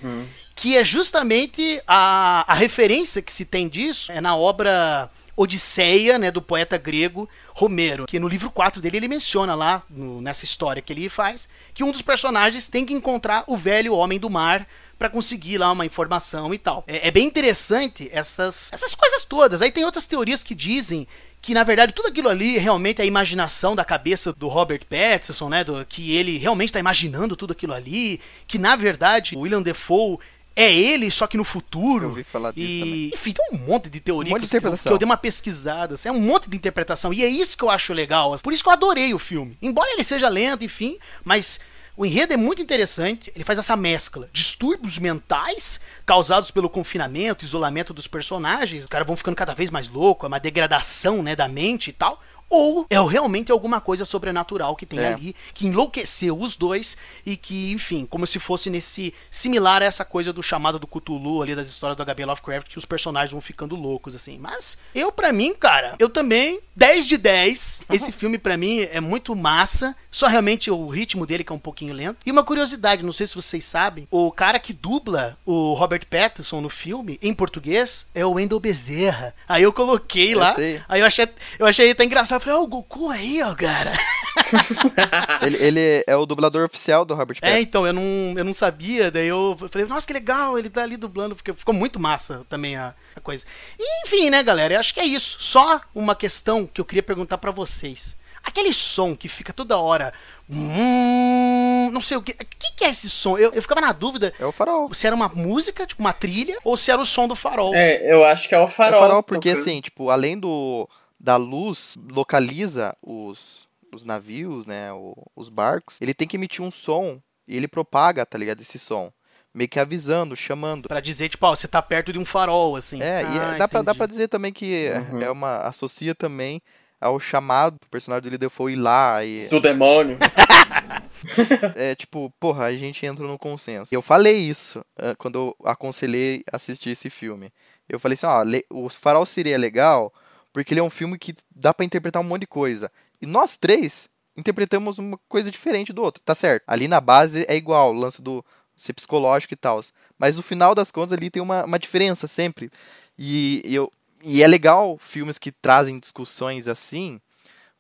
Que 0.55 0.77
é 0.77 0.85
justamente 0.85 1.83
a, 1.85 2.45
a 2.47 2.55
referência 2.55 3.21
que 3.21 3.33
se 3.33 3.45
tem 3.45 3.69
disso 3.69 4.13
é 4.13 4.21
na 4.21 4.37
obra 4.37 5.11
Odisseia, 5.37 6.19
né, 6.19 6.31
do 6.31 6.41
poeta 6.43 6.77
grego 6.79 7.29
Romero, 7.53 8.07
que 8.07 8.19
no 8.21 8.29
livro 8.29 8.51
4 8.51 8.81
dele 8.81 8.97
ele 8.99 9.09
menciona 9.09 9.55
lá, 9.55 9.83
no- 9.91 10.21
nessa 10.21 10.45
história 10.45 10.83
que 10.83 10.93
ele 10.93 11.09
faz, 11.09 11.49
que 11.73 11.83
um 11.85 11.91
dos 11.93 12.03
personagens 12.03 12.69
tem 12.69 12.85
que 12.87 12.95
encontrar 12.95 13.45
o 13.47 13.57
velho 13.57 13.95
homem 13.95 14.19
do 14.19 14.31
mar 14.31 14.67
para 14.99 15.11
conseguir 15.11 15.59
lá 15.59 15.71
uma 15.73 15.85
informação 15.85 16.55
e 16.55 16.59
tal. 16.59 16.85
É, 16.87 17.09
é 17.09 17.11
bem 17.11 17.27
interessante 17.27 18.09
essas, 18.13 18.73
essas 18.73 18.95
coisas 18.95 19.25
todas. 19.25 19.61
Aí 19.61 19.71
tem 19.71 19.85
outras 19.85 20.07
teorias 20.07 20.43
que 20.43 20.55
dizem 20.55 21.07
que 21.43 21.53
na 21.53 21.63
verdade 21.63 21.93
tudo 21.93 22.09
aquilo 22.09 22.31
ali 22.31 22.57
realmente 22.57 23.01
é 23.01 23.05
a 23.05 23.07
imaginação 23.07 23.77
da 23.77 23.85
cabeça 23.85 24.33
do 24.33 24.49
Robert 24.49 24.81
Pattinson, 24.89 25.51
né? 25.51 25.63
Do, 25.63 25.85
que 25.85 26.15
ele 26.17 26.39
realmente 26.39 26.71
está 26.71 26.79
imaginando 26.81 27.37
tudo 27.37 27.53
aquilo 27.53 27.75
ali, 27.75 28.19
que 28.47 28.59
na 28.59 28.77
verdade 28.77 29.37
o 29.37 29.41
William 29.41 29.61
Defoe 29.61 30.19
é 30.57 30.73
ele, 30.73 31.11
só 31.11 31.27
que 31.27 31.37
no 31.37 31.45
futuro. 31.45 32.05
Eu 32.05 32.09
ouvi 32.11 32.25
falar 32.25 32.53
disso 32.53 32.73
e, 32.73 32.81
também. 32.81 33.11
Enfim, 33.13 33.33
tem 33.33 33.47
um 33.53 33.59
monte 33.59 33.91
de 33.91 34.01
teoria 34.01 34.31
Um 34.33 34.37
monte 34.37 34.43
de 34.45 34.49
que, 34.49 34.57
eu, 34.57 34.61
que 34.61 34.67
interpretação. 34.67 34.93
eu 34.93 34.99
dei 34.99 35.07
uma 35.07 35.17
pesquisada. 35.17 35.95
assim, 35.95 36.09
É 36.09 36.13
um 36.13 36.21
monte 36.21 36.49
de 36.49 36.57
interpretação. 36.57 37.13
E 37.13 37.25
é 37.25 37.29
isso 37.29 37.57
que 37.57 37.65
eu 37.65 37.71
acho 37.71 37.93
legal. 37.93 38.37
Por 38.39 38.53
isso 38.53 38.63
que 38.63 38.69
eu 38.69 38.73
adorei 38.73 39.13
o 39.13 39.19
filme. 39.19 39.59
Embora 39.61 39.91
ele 39.93 40.05
seja 40.05 40.29
lento, 40.29 40.65
enfim, 40.65 40.99
mas 41.25 41.59
o 41.97 42.07
enredo 42.07 42.33
é 42.33 42.37
muito 42.37 42.63
interessante. 42.63 43.33
Ele 43.35 43.45
faz 43.45 43.59
essa 43.59 43.77
mescla. 43.77 44.29
Distúrbios 44.33 44.99
mentais 44.99 45.81
causados 46.07 46.51
pelo 46.51 46.71
confinamento, 46.71 47.45
isolamento 47.45 47.93
dos 47.93 48.07
personagens. 48.07 48.85
Os 48.85 48.89
caras 48.89 49.07
vão 49.07 49.17
ficando 49.17 49.37
cada 49.37 49.55
vez 49.55 49.71
mais 49.71 49.89
loucos, 49.89 50.25
é 50.25 50.29
uma 50.29 50.41
degradação 50.41 51.23
né, 51.23 51.35
da 51.35 51.49
mente 51.49 51.91
e 51.91 51.93
tal. 51.93 52.23
Ou 52.49 52.87
é 52.89 53.01
realmente 53.01 53.51
alguma 53.51 53.81
coisa 53.81 54.05
sobrenatural 54.05 54.77
que 54.77 54.87
tem 54.87 54.99
É. 55.01 55.15
ali, 55.15 55.35
que 55.53 55.67
enlouqueceu 55.67 56.39
os 56.39 56.57
dois 56.57 56.97
e 57.27 57.37
que, 57.37 57.73
enfim, 57.73 58.07
como 58.09 58.27
se 58.27 58.39
fosse 58.39 58.71
nesse. 58.71 59.13
similar 59.31 59.83
a 59.83 59.87
essa 59.87 60.05
coisa 60.05 60.33
do 60.33 60.43
chamado 60.43 60.79
do 60.79 60.87
Cthulhu 60.87 61.43
ali 61.43 61.55
das 61.55 61.69
histórias 61.69 61.97
do 61.97 62.03
H.P. 62.03 62.25
Lovecraft, 62.25 62.69
que 62.69 62.79
os 62.79 62.85
personagens 62.85 63.33
vão 63.33 63.41
ficando 63.41 63.75
loucos, 63.75 64.15
assim. 64.15 64.39
Mas 64.39 64.79
eu, 64.95 65.11
pra 65.11 65.33
mim, 65.33 65.55
cara, 65.55 65.97
eu 65.99 66.09
também, 66.09 66.61
10 66.77 67.07
de 67.07 67.17
10. 67.17 67.83
Esse 67.93 68.11
filme, 68.13 68.39
pra 68.39 68.57
mim, 68.57 68.81
é 68.81 69.01
muito 69.01 69.35
massa. 69.35 69.97
Só 70.11 70.27
realmente 70.29 70.71
o 70.71 70.87
ritmo 70.89 71.27
dele 71.27 71.43
que 71.45 71.53
é 71.53 71.55
um 71.55 71.59
pouquinho 71.59 71.93
lento. 71.95 72.19
E 72.25 72.31
uma 72.31 72.45
curiosidade, 72.45 73.03
não 73.03 73.13
sei 73.13 73.27
se 73.27 73.35
vocês 73.35 73.65
sabem, 73.65 74.07
o 74.11 74.31
cara 74.31 74.59
que 74.61 74.73
dubla 74.73 75.37
o 75.45 75.75
Robert 75.75 76.07
Pattinson 76.09 76.61
no 76.61 76.69
filme, 76.69 77.19
em 77.21 77.35
português, 77.35 78.07
é 78.15 78.25
o 78.25 78.33
Wendell 78.33 78.61
Bezerra. 78.61 79.35
Aí 79.49 79.63
eu 79.65 79.73
coloquei 79.73 80.35
lá. 80.35 80.55
Aí 80.89 81.01
eu 81.01 81.07
achei, 81.07 81.29
eu 81.59 81.67
achei 81.67 81.91
até 81.91 82.05
engraçado. 82.05 82.34
Eu 82.37 82.41
falei, 82.41 82.59
ó, 82.59 82.63
o 82.63 82.67
Goku 82.67 83.11
aí, 83.11 83.43
ó, 83.43 83.55
cara. 83.55 83.93
Ele, 85.43 85.57
ele 85.57 86.05
é 86.07 86.17
o 86.17 86.27
dublador 86.27 86.65
oficial 86.65 87.05
do 87.05 87.15
Robert 87.15 87.39
É, 87.39 87.41
Pattinson. 87.41 87.63
então, 87.63 87.87
eu 87.87 87.93
não, 87.93 88.35
eu 88.37 88.45
não 88.45 88.53
sabia, 88.55 89.11
daí 89.11 89.27
eu 89.29 89.57
falei, 89.71 89.87
nossa, 89.87 90.07
que 90.07 90.13
legal, 90.13 90.59
ele 90.59 90.69
tá 90.71 90.83
ali 90.83 90.97
dublando, 90.97 91.35
porque 91.35 91.53
ficou 91.53 91.73
muito 91.75 91.99
massa 92.01 92.45
também 92.49 92.77
a, 92.77 92.95
a 93.17 93.21
coisa. 93.21 93.45
E, 93.79 94.07
enfim, 94.07 94.31
né, 94.31 94.43
galera, 94.43 94.75
eu 94.75 94.81
acho 94.81 94.93
que 94.95 95.01
é 95.01 95.05
isso. 95.05 95.37
Só 95.41 95.81
uma 95.95 96.15
questão 96.15 96.67
que 96.67 96.81
eu 96.81 96.85
queria 96.85 97.03
perguntar 97.03 97.39
pra 97.39 97.51
vocês. 97.51 98.15
Aquele 98.45 98.73
som 98.75 99.17
que 99.17 99.29
fica 99.29 99.53
toda 99.53 99.79
hora. 99.79 100.13
Hum, 100.51 101.89
não 101.93 102.01
sei 102.03 102.17
o 102.19 102.23
que. 102.23 102.33
O 102.33 102.37
que, 102.37 102.73
que 102.77 102.85
é 102.85 102.91
esse 102.91 103.09
som? 103.09 103.39
Eu, 103.39 103.53
eu 103.53 103.63
ficava 103.63 103.81
na 103.81 103.93
dúvida 103.93 104.35
É 104.39 104.45
o 104.45 104.53
farol. 104.53 104.93
se 104.93 105.07
era 105.07 105.17
uma 105.17 105.29
música, 105.29 105.87
tipo 105.87 106.03
uma 106.03 106.13
trilha, 106.13 106.59
ou 106.63 106.77
se 106.77 106.91
era 106.91 107.01
o 107.01 107.07
som 107.07 107.27
do 107.27 107.35
farol. 107.35 107.75
É, 107.75 108.13
eu 108.13 108.23
acho 108.25 108.47
que 108.49 108.55
é 108.55 108.59
o 108.61 108.65
É 108.65 108.69
farol. 108.69 108.99
o 108.99 109.03
farol 109.03 109.23
porque, 109.23 109.51
assim, 109.51 109.81
tipo, 109.81 110.11
além 110.11 110.39
do 110.39 110.87
da 111.25 111.37
luz, 111.37 111.97
localiza 112.11 112.95
os, 113.03 113.67
os 113.93 114.05
navios, 114.05 114.67
né, 114.67 114.93
o- 114.93 115.17
os 115.35 115.49
barcos, 115.49 115.97
ele 116.03 116.13
tem 116.13 116.29
que 116.29 116.37
emitir 116.37 116.63
um 116.63 116.71
som 116.71 117.19
e 117.49 117.57
ele 117.57 117.67
propaga, 117.67 118.27
tá 118.27 118.37
ligado, 118.37 118.61
esse 118.61 118.79
som. 118.79 119.11
Meio 119.55 119.69
que 119.71 119.81
avisando, 119.81 120.37
chamando. 120.37 120.89
Pra 120.89 121.01
dizer, 121.01 121.29
tipo, 121.31 121.47
ó, 121.47 121.55
você 121.57 121.67
tá 121.67 121.81
perto 121.81 122.13
de 122.13 122.19
um 122.19 122.25
farol, 122.25 122.77
assim. 122.77 123.01
É, 123.01 123.23
e 123.23 123.39
Ah, 123.39 123.55
é- 123.55 123.57
dá, 123.59 123.67
pra, 123.69 123.81
dá 123.83 123.95
pra 123.95 124.05
dizer 124.07 124.29
também 124.29 124.53
que 124.53 124.85
é- 124.87 124.99
Uhum. 124.99 125.23
é 125.23 125.31
uma. 125.31 125.59
associa 125.59 126.15
também 126.15 126.61
ao 127.01 127.19
chamado 127.21 127.79
pro 127.79 127.89
personagem 127.89 128.23
do 128.25 128.31
Lidefoe 128.31 128.73
ir 128.73 128.77
lá 128.77 129.25
e. 129.25 129.49
Do 129.49 129.61
demônio. 129.61 130.19
É 131.75 131.95
tipo, 131.95 132.31
porra, 132.39 132.67
a 132.67 132.77
gente 132.77 133.07
entra 133.07 133.27
no 133.27 133.39
consenso. 133.39 133.95
Eu 133.95 134.03
falei 134.03 134.37
isso 134.37 134.85
ah, 134.99 135.15
quando 135.17 135.37
eu 135.39 135.57
aconselhei 135.65 136.45
assistir 136.53 136.91
esse 136.91 137.09
filme. 137.09 137.51
Eu 137.89 137.99
falei 137.99 138.15
assim, 138.15 138.27
ó, 138.27 138.45
o 138.71 138.89
Farol 138.91 139.25
seria 139.27 139.57
legal 139.59 140.13
porque 140.55 140.73
ele 140.73 140.79
é 140.79 140.85
um 140.85 140.89
filme 140.89 141.19
que 141.19 141.35
dá 141.53 141.75
pra 141.75 141.85
interpretar 141.85 142.23
um 142.23 142.25
monte 142.25 142.43
de 142.43 142.47
coisa. 142.47 142.91
E 143.21 143.27
nós 143.27 143.57
três 143.57 144.09
interpretamos 144.37 144.99
uma 144.99 145.19
coisa 145.29 145.51
diferente 145.51 145.93
do 145.93 146.01
outro, 146.01 146.23
tá 146.25 146.33
certo? 146.33 146.63
Ali 146.69 146.87
na 146.87 147.01
base 147.01 147.45
é 147.49 147.57
igual, 147.57 147.91
o 147.91 147.99
lance 147.99 148.23
do 148.23 148.43
ser 148.77 148.93
psicológico 148.93 149.53
e 149.53 149.57
tal. 149.57 149.81
Mas 150.17 150.37
no 150.37 150.43
final 150.45 150.73
das 150.73 150.93
contas 150.93 151.13
ali 151.13 151.29
tem 151.29 151.43
uma, 151.43 151.65
uma 151.65 151.79
diferença 151.79 152.29
sempre. 152.29 152.71
E, 153.19 153.63
e 153.65 153.75
eu, 153.75 153.91
e 154.23 154.45
é 154.45 154.47
legal 154.47 154.97
filmes 154.97 155.39
que 155.39 155.51
trazem 155.51 155.99
discussões 155.99 156.69
assim, 156.69 157.21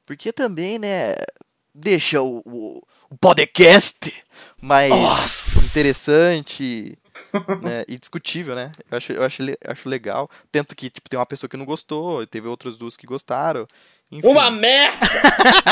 porque 0.04 0.32
também, 0.32 0.76
né, 0.76 1.14
deixa 1.72 2.20
o, 2.22 2.42
o, 2.44 2.82
o 3.08 3.16
podcast 3.20 4.12
mais 4.60 4.92
interessante 5.64 6.98
né, 7.62 7.84
e 7.86 7.98
discutível, 7.98 8.54
né? 8.54 8.72
Eu 8.90 8.96
acho, 8.96 9.12
eu 9.12 9.24
acho, 9.24 9.42
acho 9.66 9.88
legal. 9.88 10.30
Tanto 10.50 10.74
que 10.74 10.90
tipo, 10.90 11.08
tem 11.08 11.18
uma 11.18 11.26
pessoa 11.26 11.48
que 11.48 11.56
não 11.56 11.64
gostou, 11.64 12.26
teve 12.26 12.48
outras 12.48 12.76
duas 12.76 12.96
que 12.96 13.06
gostaram. 13.06 13.66
Enfim, 14.10 14.28
Uma 14.28 14.50
merda! 14.50 14.98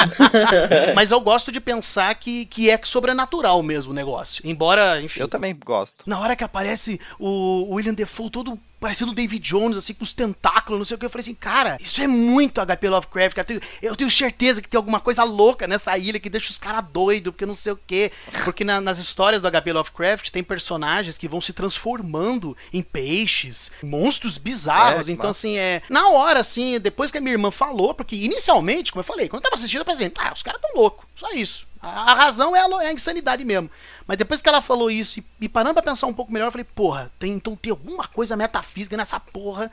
Mas 0.96 1.10
eu 1.10 1.20
gosto 1.20 1.52
de 1.52 1.60
pensar 1.60 2.14
que, 2.16 2.46
que 2.46 2.70
é 2.70 2.80
sobrenatural 2.82 3.62
mesmo 3.62 3.92
o 3.92 3.94
negócio. 3.94 4.42
Embora, 4.44 5.00
enfim. 5.00 5.20
eu 5.20 5.28
também 5.28 5.56
gosto. 5.64 6.02
Na 6.06 6.18
hora 6.18 6.34
que 6.34 6.42
aparece 6.42 7.00
o 7.18 7.74
William 7.74 7.94
Defoe 7.94 8.30
todo 8.30 8.58
parecendo 8.82 9.12
o 9.12 9.14
David 9.14 9.40
Jones, 9.48 9.76
assim, 9.76 9.94
com 9.94 10.02
os 10.02 10.12
tentáculos, 10.12 10.76
não 10.76 10.84
sei 10.84 10.96
o 10.96 10.98
que, 10.98 11.06
eu 11.06 11.10
falei 11.10 11.22
assim, 11.22 11.36
cara, 11.36 11.78
isso 11.80 12.02
é 12.02 12.08
muito 12.08 12.60
HP 12.60 12.88
Lovecraft, 12.88 13.36
cara. 13.36 13.60
Eu 13.80 13.94
tenho 13.94 14.10
certeza 14.10 14.60
que 14.60 14.68
tem 14.68 14.76
alguma 14.76 14.98
coisa 14.98 15.22
louca 15.22 15.68
nessa 15.68 15.96
ilha 15.96 16.18
que 16.18 16.28
deixa 16.28 16.50
os 16.50 16.58
caras 16.58 16.84
doidos, 16.92 17.32
porque 17.32 17.46
não 17.46 17.54
sei 17.54 17.72
o 17.74 17.76
que. 17.86 18.10
Porque 18.44 18.64
na- 18.64 18.80
nas 18.80 18.98
histórias 18.98 19.40
do 19.40 19.46
HP 19.48 19.72
Lovecraft 19.72 20.30
tem 20.30 20.42
personagens 20.42 21.16
que 21.16 21.28
vão 21.28 21.40
se 21.40 21.52
transformando 21.52 22.56
em 22.72 22.82
peixes, 22.82 23.70
monstros 23.84 24.36
bizarros. 24.36 25.08
É, 25.08 25.12
então, 25.12 25.28
massa. 25.28 25.38
assim, 25.38 25.56
é. 25.56 25.80
Na 25.88 26.08
hora, 26.08 26.40
assim, 26.40 26.80
depois 26.80 27.12
que 27.12 27.18
a 27.18 27.20
minha 27.20 27.34
irmã 27.34 27.52
falou, 27.52 27.94
porque 27.94 28.16
inicialmente, 28.16 28.90
como 28.90 29.00
eu 29.00 29.04
falei, 29.06 29.28
quando 29.28 29.44
eu 29.44 29.50
tava 29.50 29.54
assistindo, 29.54 29.82
eu 29.82 29.84
pensei, 29.84 30.10
ah, 30.18 30.32
os 30.34 30.42
caras 30.42 30.60
tão 30.60 30.74
loucos, 30.74 31.06
só 31.14 31.30
isso. 31.32 31.70
A, 31.82 32.14
razão 32.14 32.54
é 32.54 32.60
a, 32.60 32.84
é 32.84 32.88
a 32.88 32.92
insanidade 32.92 33.44
mesmo. 33.44 33.68
Mas 34.06 34.16
depois 34.18 34.42
que 34.42 34.48
ela 34.48 34.60
falou 34.60 34.90
isso 34.90 35.20
e, 35.20 35.24
e 35.42 35.48
parando 35.48 35.74
pra 35.74 35.82
pensar 35.82 36.06
um 36.06 36.14
pouco 36.14 36.32
melhor, 36.32 36.46
eu 36.46 36.52
falei, 36.52 36.64
porra, 36.74 37.10
tem, 37.18 37.32
então 37.32 37.54
tem 37.56 37.70
alguma 37.70 38.06
coisa 38.08 38.36
metafísica 38.36 38.96
nessa 38.96 39.18
porra. 39.20 39.70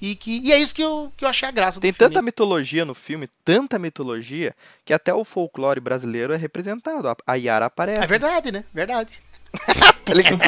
E, 0.00 0.16
que, 0.16 0.38
e 0.40 0.52
é 0.52 0.58
isso 0.58 0.74
que 0.74 0.82
eu, 0.82 1.12
que 1.16 1.24
eu 1.24 1.28
achei 1.28 1.48
a 1.48 1.52
graça 1.52 1.80
Tem 1.80 1.92
do 1.92 1.94
filme. 1.96 2.12
tanta 2.12 2.22
mitologia 2.24 2.84
no 2.84 2.92
filme, 2.94 3.28
tanta 3.44 3.78
mitologia, 3.78 4.52
que 4.84 4.92
até 4.92 5.14
o 5.14 5.24
folclore 5.24 5.78
brasileiro 5.78 6.32
é 6.32 6.36
representado. 6.36 7.08
A- 7.08 7.16
A 7.24 7.34
Yara 7.36 7.66
aparece. 7.66 8.02
É 8.02 8.06
verdade, 8.06 8.50
né? 8.50 8.64
Verdade. 8.74 9.12
tá 10.04 10.12
ligado? 10.14 10.40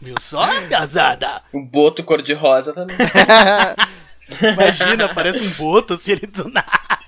Viu 0.00 0.14
só, 0.20 0.46
piazada? 0.68 1.42
O 1.52 1.60
boto 1.60 2.04
cor-de-rosa 2.04 2.72
também. 2.72 2.96
Imagina, 4.54 5.12
parece 5.12 5.40
um 5.40 5.50
boto 5.64 5.94
assim 5.94 6.12
ali 6.12 6.26
do 6.28 6.48
nada. 6.48 6.99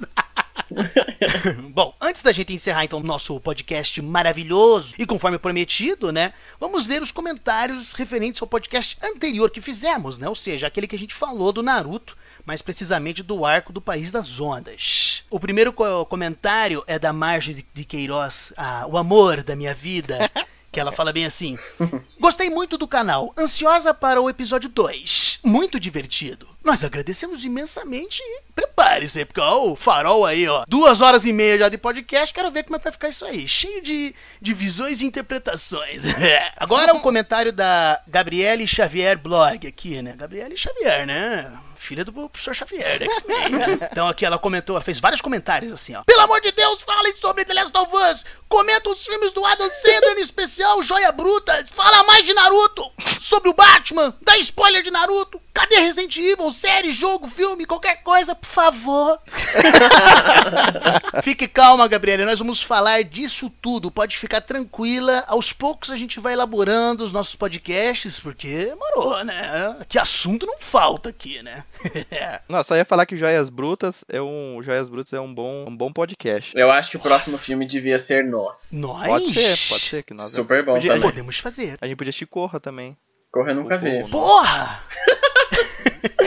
Bom, 1.73 1.94
antes 2.01 2.23
da 2.23 2.32
gente 2.32 2.53
encerrar 2.53 2.85
então 2.85 2.99
o 3.01 3.03
nosso 3.03 3.39
podcast 3.40 4.01
maravilhoso 4.03 4.94
e 4.99 5.07
conforme 5.07 5.39
prometido, 5.39 6.12
né? 6.12 6.32
Vamos 6.61 6.86
ler 6.86 7.03
os 7.03 7.11
comentários 7.11 7.93
referentes 7.93 8.40
ao 8.43 8.49
podcast 8.49 8.97
anterior 9.03 9.51
que 9.51 9.61
fizemos, 9.61 10.19
né? 10.19 10.28
Ou 10.28 10.36
seja, 10.36 10.66
aquele 10.66 10.86
que 10.86 10.97
a 10.97 10.99
gente 10.99 11.15
falou 11.15 11.53
do 11.53 11.62
Naruto, 11.62 12.16
mais 12.44 12.61
precisamente 12.61 13.23
do 13.23 13.44
arco 13.44 13.73
do 13.73 13.81
País 13.81 14.11
das 14.11 14.40
Ondas. 14.40 15.23
O 15.31 15.39
primeiro 15.39 15.73
co- 15.73 16.05
comentário 16.07 16.82
é 16.86 16.99
da 16.99 17.12
Marge 17.12 17.65
de- 17.74 17.85
Queiroz, 17.85 18.53
a- 18.57 18.86
o 18.89 18.97
amor 18.97 19.43
da 19.43 19.55
minha 19.57 19.74
vida. 19.74 20.19
Que 20.73 20.81
ela 20.81 20.90
fala 20.90 21.12
bem 21.12 21.27
assim: 21.27 21.59
Gostei 22.19 22.49
muito 22.49 22.78
do 22.78 22.89
canal, 22.89 23.35
ansiosa 23.39 23.93
para 23.93 24.20
o 24.23 24.31
episódio 24.31 24.70
2. 24.70 25.40
Muito 25.44 25.78
divertido. 25.78 26.49
Nós 26.65 26.82
agradecemos 26.82 27.44
imensamente 27.44 28.23
e 28.23 28.43
prepare-se, 28.55 29.24
porque 29.24 29.40
ó, 29.40 29.70
o 29.70 29.77
farol 29.77 30.24
aí, 30.24 30.49
ó. 30.49 30.65
Duas 30.66 31.01
horas 31.01 31.27
e 31.27 31.32
meia 31.32 31.59
já 31.59 31.69
de 31.69 31.77
podcast, 31.77 32.32
quero 32.32 32.51
ver 32.51 32.62
como 32.62 32.77
é 32.77 32.78
que 32.78 32.85
vai 32.85 32.93
ficar 32.93 33.09
isso 33.09 33.27
aí. 33.27 33.47
Cheio 33.47 33.82
de, 33.82 34.15
de 34.40 34.55
visões 34.55 35.03
e 35.03 35.05
interpretações. 35.05 36.05
Agora 36.57 36.94
um 36.94 37.01
comentário 37.01 37.53
da 37.53 38.01
Gabriele 38.07 38.66
Xavier 38.66 39.19
Blog 39.19 39.66
aqui, 39.66 40.01
né? 40.01 40.15
Gabriele 40.16 40.57
Xavier, 40.57 41.07
né? 41.07 41.53
Filha 41.83 42.05
do 42.05 42.13
professor 42.13 42.55
Xavier, 42.55 43.01
né? 43.01 43.07
Então 43.91 44.07
aqui 44.07 44.25
ela 44.25 44.39
comentou, 44.39 44.77
ela 44.77 44.85
fez 44.85 45.01
vários 45.01 45.21
comentários 45.21 45.73
assim, 45.73 45.97
ó. 45.97 46.05
Pelo 46.05 46.21
amor 46.21 46.41
de 46.41 46.53
Deus, 46.53 46.81
falem 46.81 47.15
sobre 47.17 47.45
The 47.45 47.55
Last 47.55 47.77
of 47.77 47.91
Us! 47.93 48.25
Comenta 48.49 48.89
os 48.89 49.05
filmes 49.05 49.33
do 49.33 49.45
Adam 49.45 49.69
Sandler, 49.69 50.19
em 50.19 50.21
especial 50.21 50.83
Joia 50.85 51.11
Bruta! 51.11 51.65
Fala 51.75 52.05
mais 52.05 52.25
de 52.25 52.33
Naruto! 52.35 52.89
Sobre 52.99 53.49
o 53.49 53.55
Batman! 53.55 54.15
Dá 54.23 54.39
spoiler 54.39 54.83
de 54.83 54.91
Naruto! 54.91 55.41
Cadê 55.55 55.81
Resident 55.81 56.17
Evil? 56.17 56.53
Série, 56.53 56.93
jogo, 56.93 57.29
filme, 57.29 57.67
qualquer 57.67 58.03
coisa, 58.03 58.35
por 58.35 58.49
favor! 58.49 59.19
Fique 61.23 61.47
calma, 61.49 61.89
Gabriela, 61.89 62.25
nós 62.25 62.39
vamos 62.39 62.63
falar 62.63 63.03
disso 63.05 63.51
tudo. 63.61 63.91
Pode 63.91 64.17
ficar 64.17 64.41
tranquila. 64.41 65.25
Aos 65.27 65.53
poucos 65.53 65.91
a 65.91 65.97
gente 65.97 66.21
vai 66.21 66.33
elaborando 66.33 67.05
os 67.05 67.13
nossos 67.13 67.35
podcasts, 67.35 68.19
porque 68.19 68.67
demorou, 68.67 69.25
né? 69.25 69.77
Que 69.89 69.99
assunto 69.99 70.47
não 70.47 70.57
falta 70.59 71.11
aqui, 71.11 71.43
né? 71.43 71.65
Não, 72.49 72.62
só 72.62 72.77
ia 72.77 72.85
falar 72.85 73.07
que 73.07 73.16
Joias 73.16 73.49
Brutas 73.49 74.05
é 74.09 74.20
um. 74.20 74.62
Joias 74.62 74.89
Brutas 74.89 75.12
é 75.12 75.20
um 75.20 75.32
bom, 75.35 75.66
um 75.69 75.77
bom 75.77 75.93
podcast. 75.93 76.57
Eu 76.57 76.70
acho 76.70 76.90
que 76.93 76.97
o 76.97 77.01
próximo 77.01 77.36
filme 77.39 77.66
devia 77.66 77.99
ser 77.99 78.24
nós. 78.24 78.70
Nós 78.73 79.07
Pode 79.07 79.32
ser, 79.32 79.69
pode 79.69 79.85
ser 79.85 80.03
que 80.03 80.15
nós. 80.15 80.31
Super 80.31 80.62
bom 80.65 80.74
Podia- 80.74 80.93
também. 80.94 81.09
podemos 81.11 81.39
fazer. 81.39 81.77
A 81.81 81.86
gente 81.86 81.97
podia 81.97 82.11
assistir 82.11 82.27
Corra 82.27 82.61
também. 82.61 82.97
Corra 83.33 83.51
eu 83.51 83.55
nunca 83.57 83.77
O- 83.77 83.79
vi. 83.79 84.03
o- 84.03 84.09
Porra! 84.11 84.83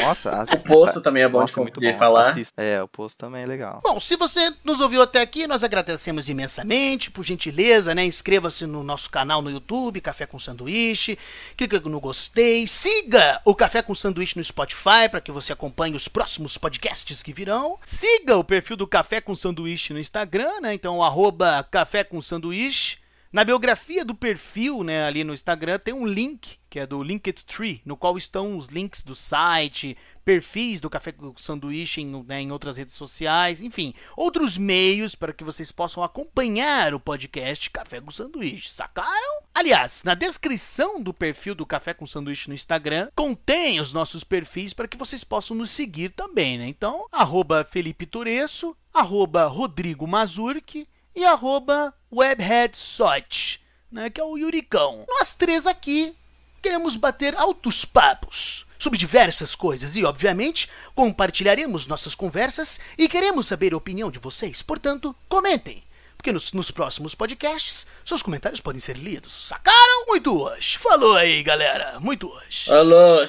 Nossa, 0.05 0.29
a- 0.31 0.43
O 0.55 0.59
Poço 0.59 1.01
também 1.01 1.23
é 1.23 1.27
bom 1.29 1.39
Nossa, 1.41 1.53
de, 1.55 1.59
muito 1.61 1.79
de 1.79 1.91
bom. 1.91 1.97
falar. 1.97 2.29
Assista. 2.29 2.61
É, 2.61 2.81
o 2.81 2.87
poço 2.87 3.17
também 3.17 3.43
é 3.43 3.45
legal. 3.45 3.81
Bom, 3.83 3.99
se 3.99 4.15
você 4.15 4.53
nos 4.63 4.79
ouviu 4.79 5.01
até 5.01 5.19
aqui, 5.21 5.47
nós 5.47 5.63
agradecemos 5.63 6.29
imensamente, 6.29 7.09
por 7.11 7.23
gentileza, 7.23 7.93
né? 7.95 8.05
Inscreva-se 8.05 8.65
no 8.65 8.83
nosso 8.83 9.09
canal 9.09 9.41
no 9.41 9.49
YouTube, 9.49 10.01
Café 10.01 10.25
com 10.25 10.39
Sanduíche, 10.39 11.17
clica 11.57 11.79
no 11.79 11.99
gostei, 11.99 12.67
siga 12.67 13.41
o 13.43 13.53
Café 13.55 13.81
com 13.81 13.93
Sanduíche 13.95 14.37
no 14.37 14.43
Spotify 14.43 15.09
para 15.09 15.21
que 15.21 15.31
você 15.31 15.51
acompanhe 15.53 15.95
os 15.95 16.07
próximos 16.07 16.57
podcasts 16.57 17.21
que 17.23 17.33
virão. 17.33 17.77
Siga 17.85 18.37
o 18.37 18.43
perfil 18.43 18.77
do 18.77 18.87
Café 18.87 19.19
com 19.21 19.35
Sanduíche 19.35 19.91
no 19.93 19.99
Instagram, 19.99 20.61
né? 20.61 20.73
Então, 20.73 21.03
arroba 21.03 21.65
Café 21.69 22.03
com 22.03 22.21
Sanduíche. 22.21 22.97
Na 23.35 23.43
biografia 23.43 24.05
do 24.05 24.15
perfil, 24.15 24.81
né, 24.81 25.03
ali 25.03 25.21
no 25.21 25.33
Instagram, 25.33 25.77
tem 25.77 25.93
um 25.93 26.05
link, 26.05 26.57
que 26.69 26.79
é 26.79 26.87
do 26.87 27.03
Linktree, 27.03 27.81
no 27.83 27.97
qual 27.97 28.17
estão 28.17 28.55
os 28.55 28.69
links 28.69 29.03
do 29.03 29.13
site, 29.13 29.97
perfis 30.23 30.79
do 30.79 30.89
Café 30.89 31.11
com 31.11 31.35
Sanduíche 31.35 31.99
em, 31.99 32.23
né, 32.23 32.39
em 32.39 32.53
outras 32.53 32.77
redes 32.77 32.95
sociais, 32.95 33.59
enfim, 33.59 33.93
outros 34.15 34.57
meios 34.57 35.15
para 35.15 35.33
que 35.33 35.43
vocês 35.43 35.69
possam 35.69 36.01
acompanhar 36.01 36.93
o 36.93 36.99
podcast 36.99 37.69
Café 37.71 37.99
com 37.99 38.09
Sanduíche, 38.09 38.69
sacaram? 38.69 39.43
Aliás, 39.53 40.01
na 40.05 40.15
descrição 40.15 41.01
do 41.01 41.13
perfil 41.13 41.53
do 41.53 41.65
Café 41.65 41.93
com 41.93 42.07
Sanduíche 42.07 42.47
no 42.47 42.55
Instagram, 42.55 43.09
contém 43.13 43.81
os 43.81 43.91
nossos 43.91 44.23
perfis 44.23 44.71
para 44.71 44.87
que 44.87 44.95
vocês 44.95 45.25
possam 45.25 45.57
nos 45.57 45.71
seguir 45.71 46.07
também, 46.11 46.57
né? 46.57 46.69
Então, 46.69 47.05
arroba 47.11 47.65
Felipe 47.65 48.05
Turesso, 48.05 48.73
arroba 48.93 49.45
Rodrigo 49.47 50.07
Mazurki, 50.07 50.87
e 51.15 51.23
arroba 51.25 51.93
webheadsot, 52.11 53.61
né, 53.91 54.09
que 54.09 54.19
é 54.19 54.23
o 54.23 54.37
Yuricão. 54.37 55.05
Nós 55.07 55.33
três 55.33 55.65
aqui 55.65 56.15
queremos 56.61 56.95
bater 56.95 57.35
altos 57.37 57.85
papos 57.85 58.65
sobre 58.77 58.99
diversas 58.99 59.55
coisas 59.55 59.95
e, 59.95 60.03
obviamente, 60.03 60.69
compartilharemos 60.93 61.87
nossas 61.87 62.13
conversas 62.15 62.79
e 62.97 63.07
queremos 63.07 63.47
saber 63.47 63.73
a 63.73 63.77
opinião 63.77 64.11
de 64.11 64.19
vocês. 64.19 64.61
Portanto, 64.61 65.15
comentem, 65.29 65.83
porque 66.17 66.31
nos, 66.31 66.53
nos 66.53 66.71
próximos 66.71 67.13
podcasts 67.15 67.85
seus 68.03 68.21
comentários 68.21 68.61
podem 68.61 68.81
ser 68.81 68.97
lidos. 68.97 69.47
Sacaram? 69.47 70.05
Muito 70.07 70.41
hoje. 70.41 70.77
Falou 70.77 71.15
aí, 71.15 71.43
galera. 71.43 71.99
Muito 71.99 72.27
hoje. 72.27 72.71
Alô. 72.71 73.23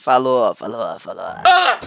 Falou, 0.00 0.54
falou, 0.54 1.00
falou. 1.00 1.24
Ah! 1.24 1.80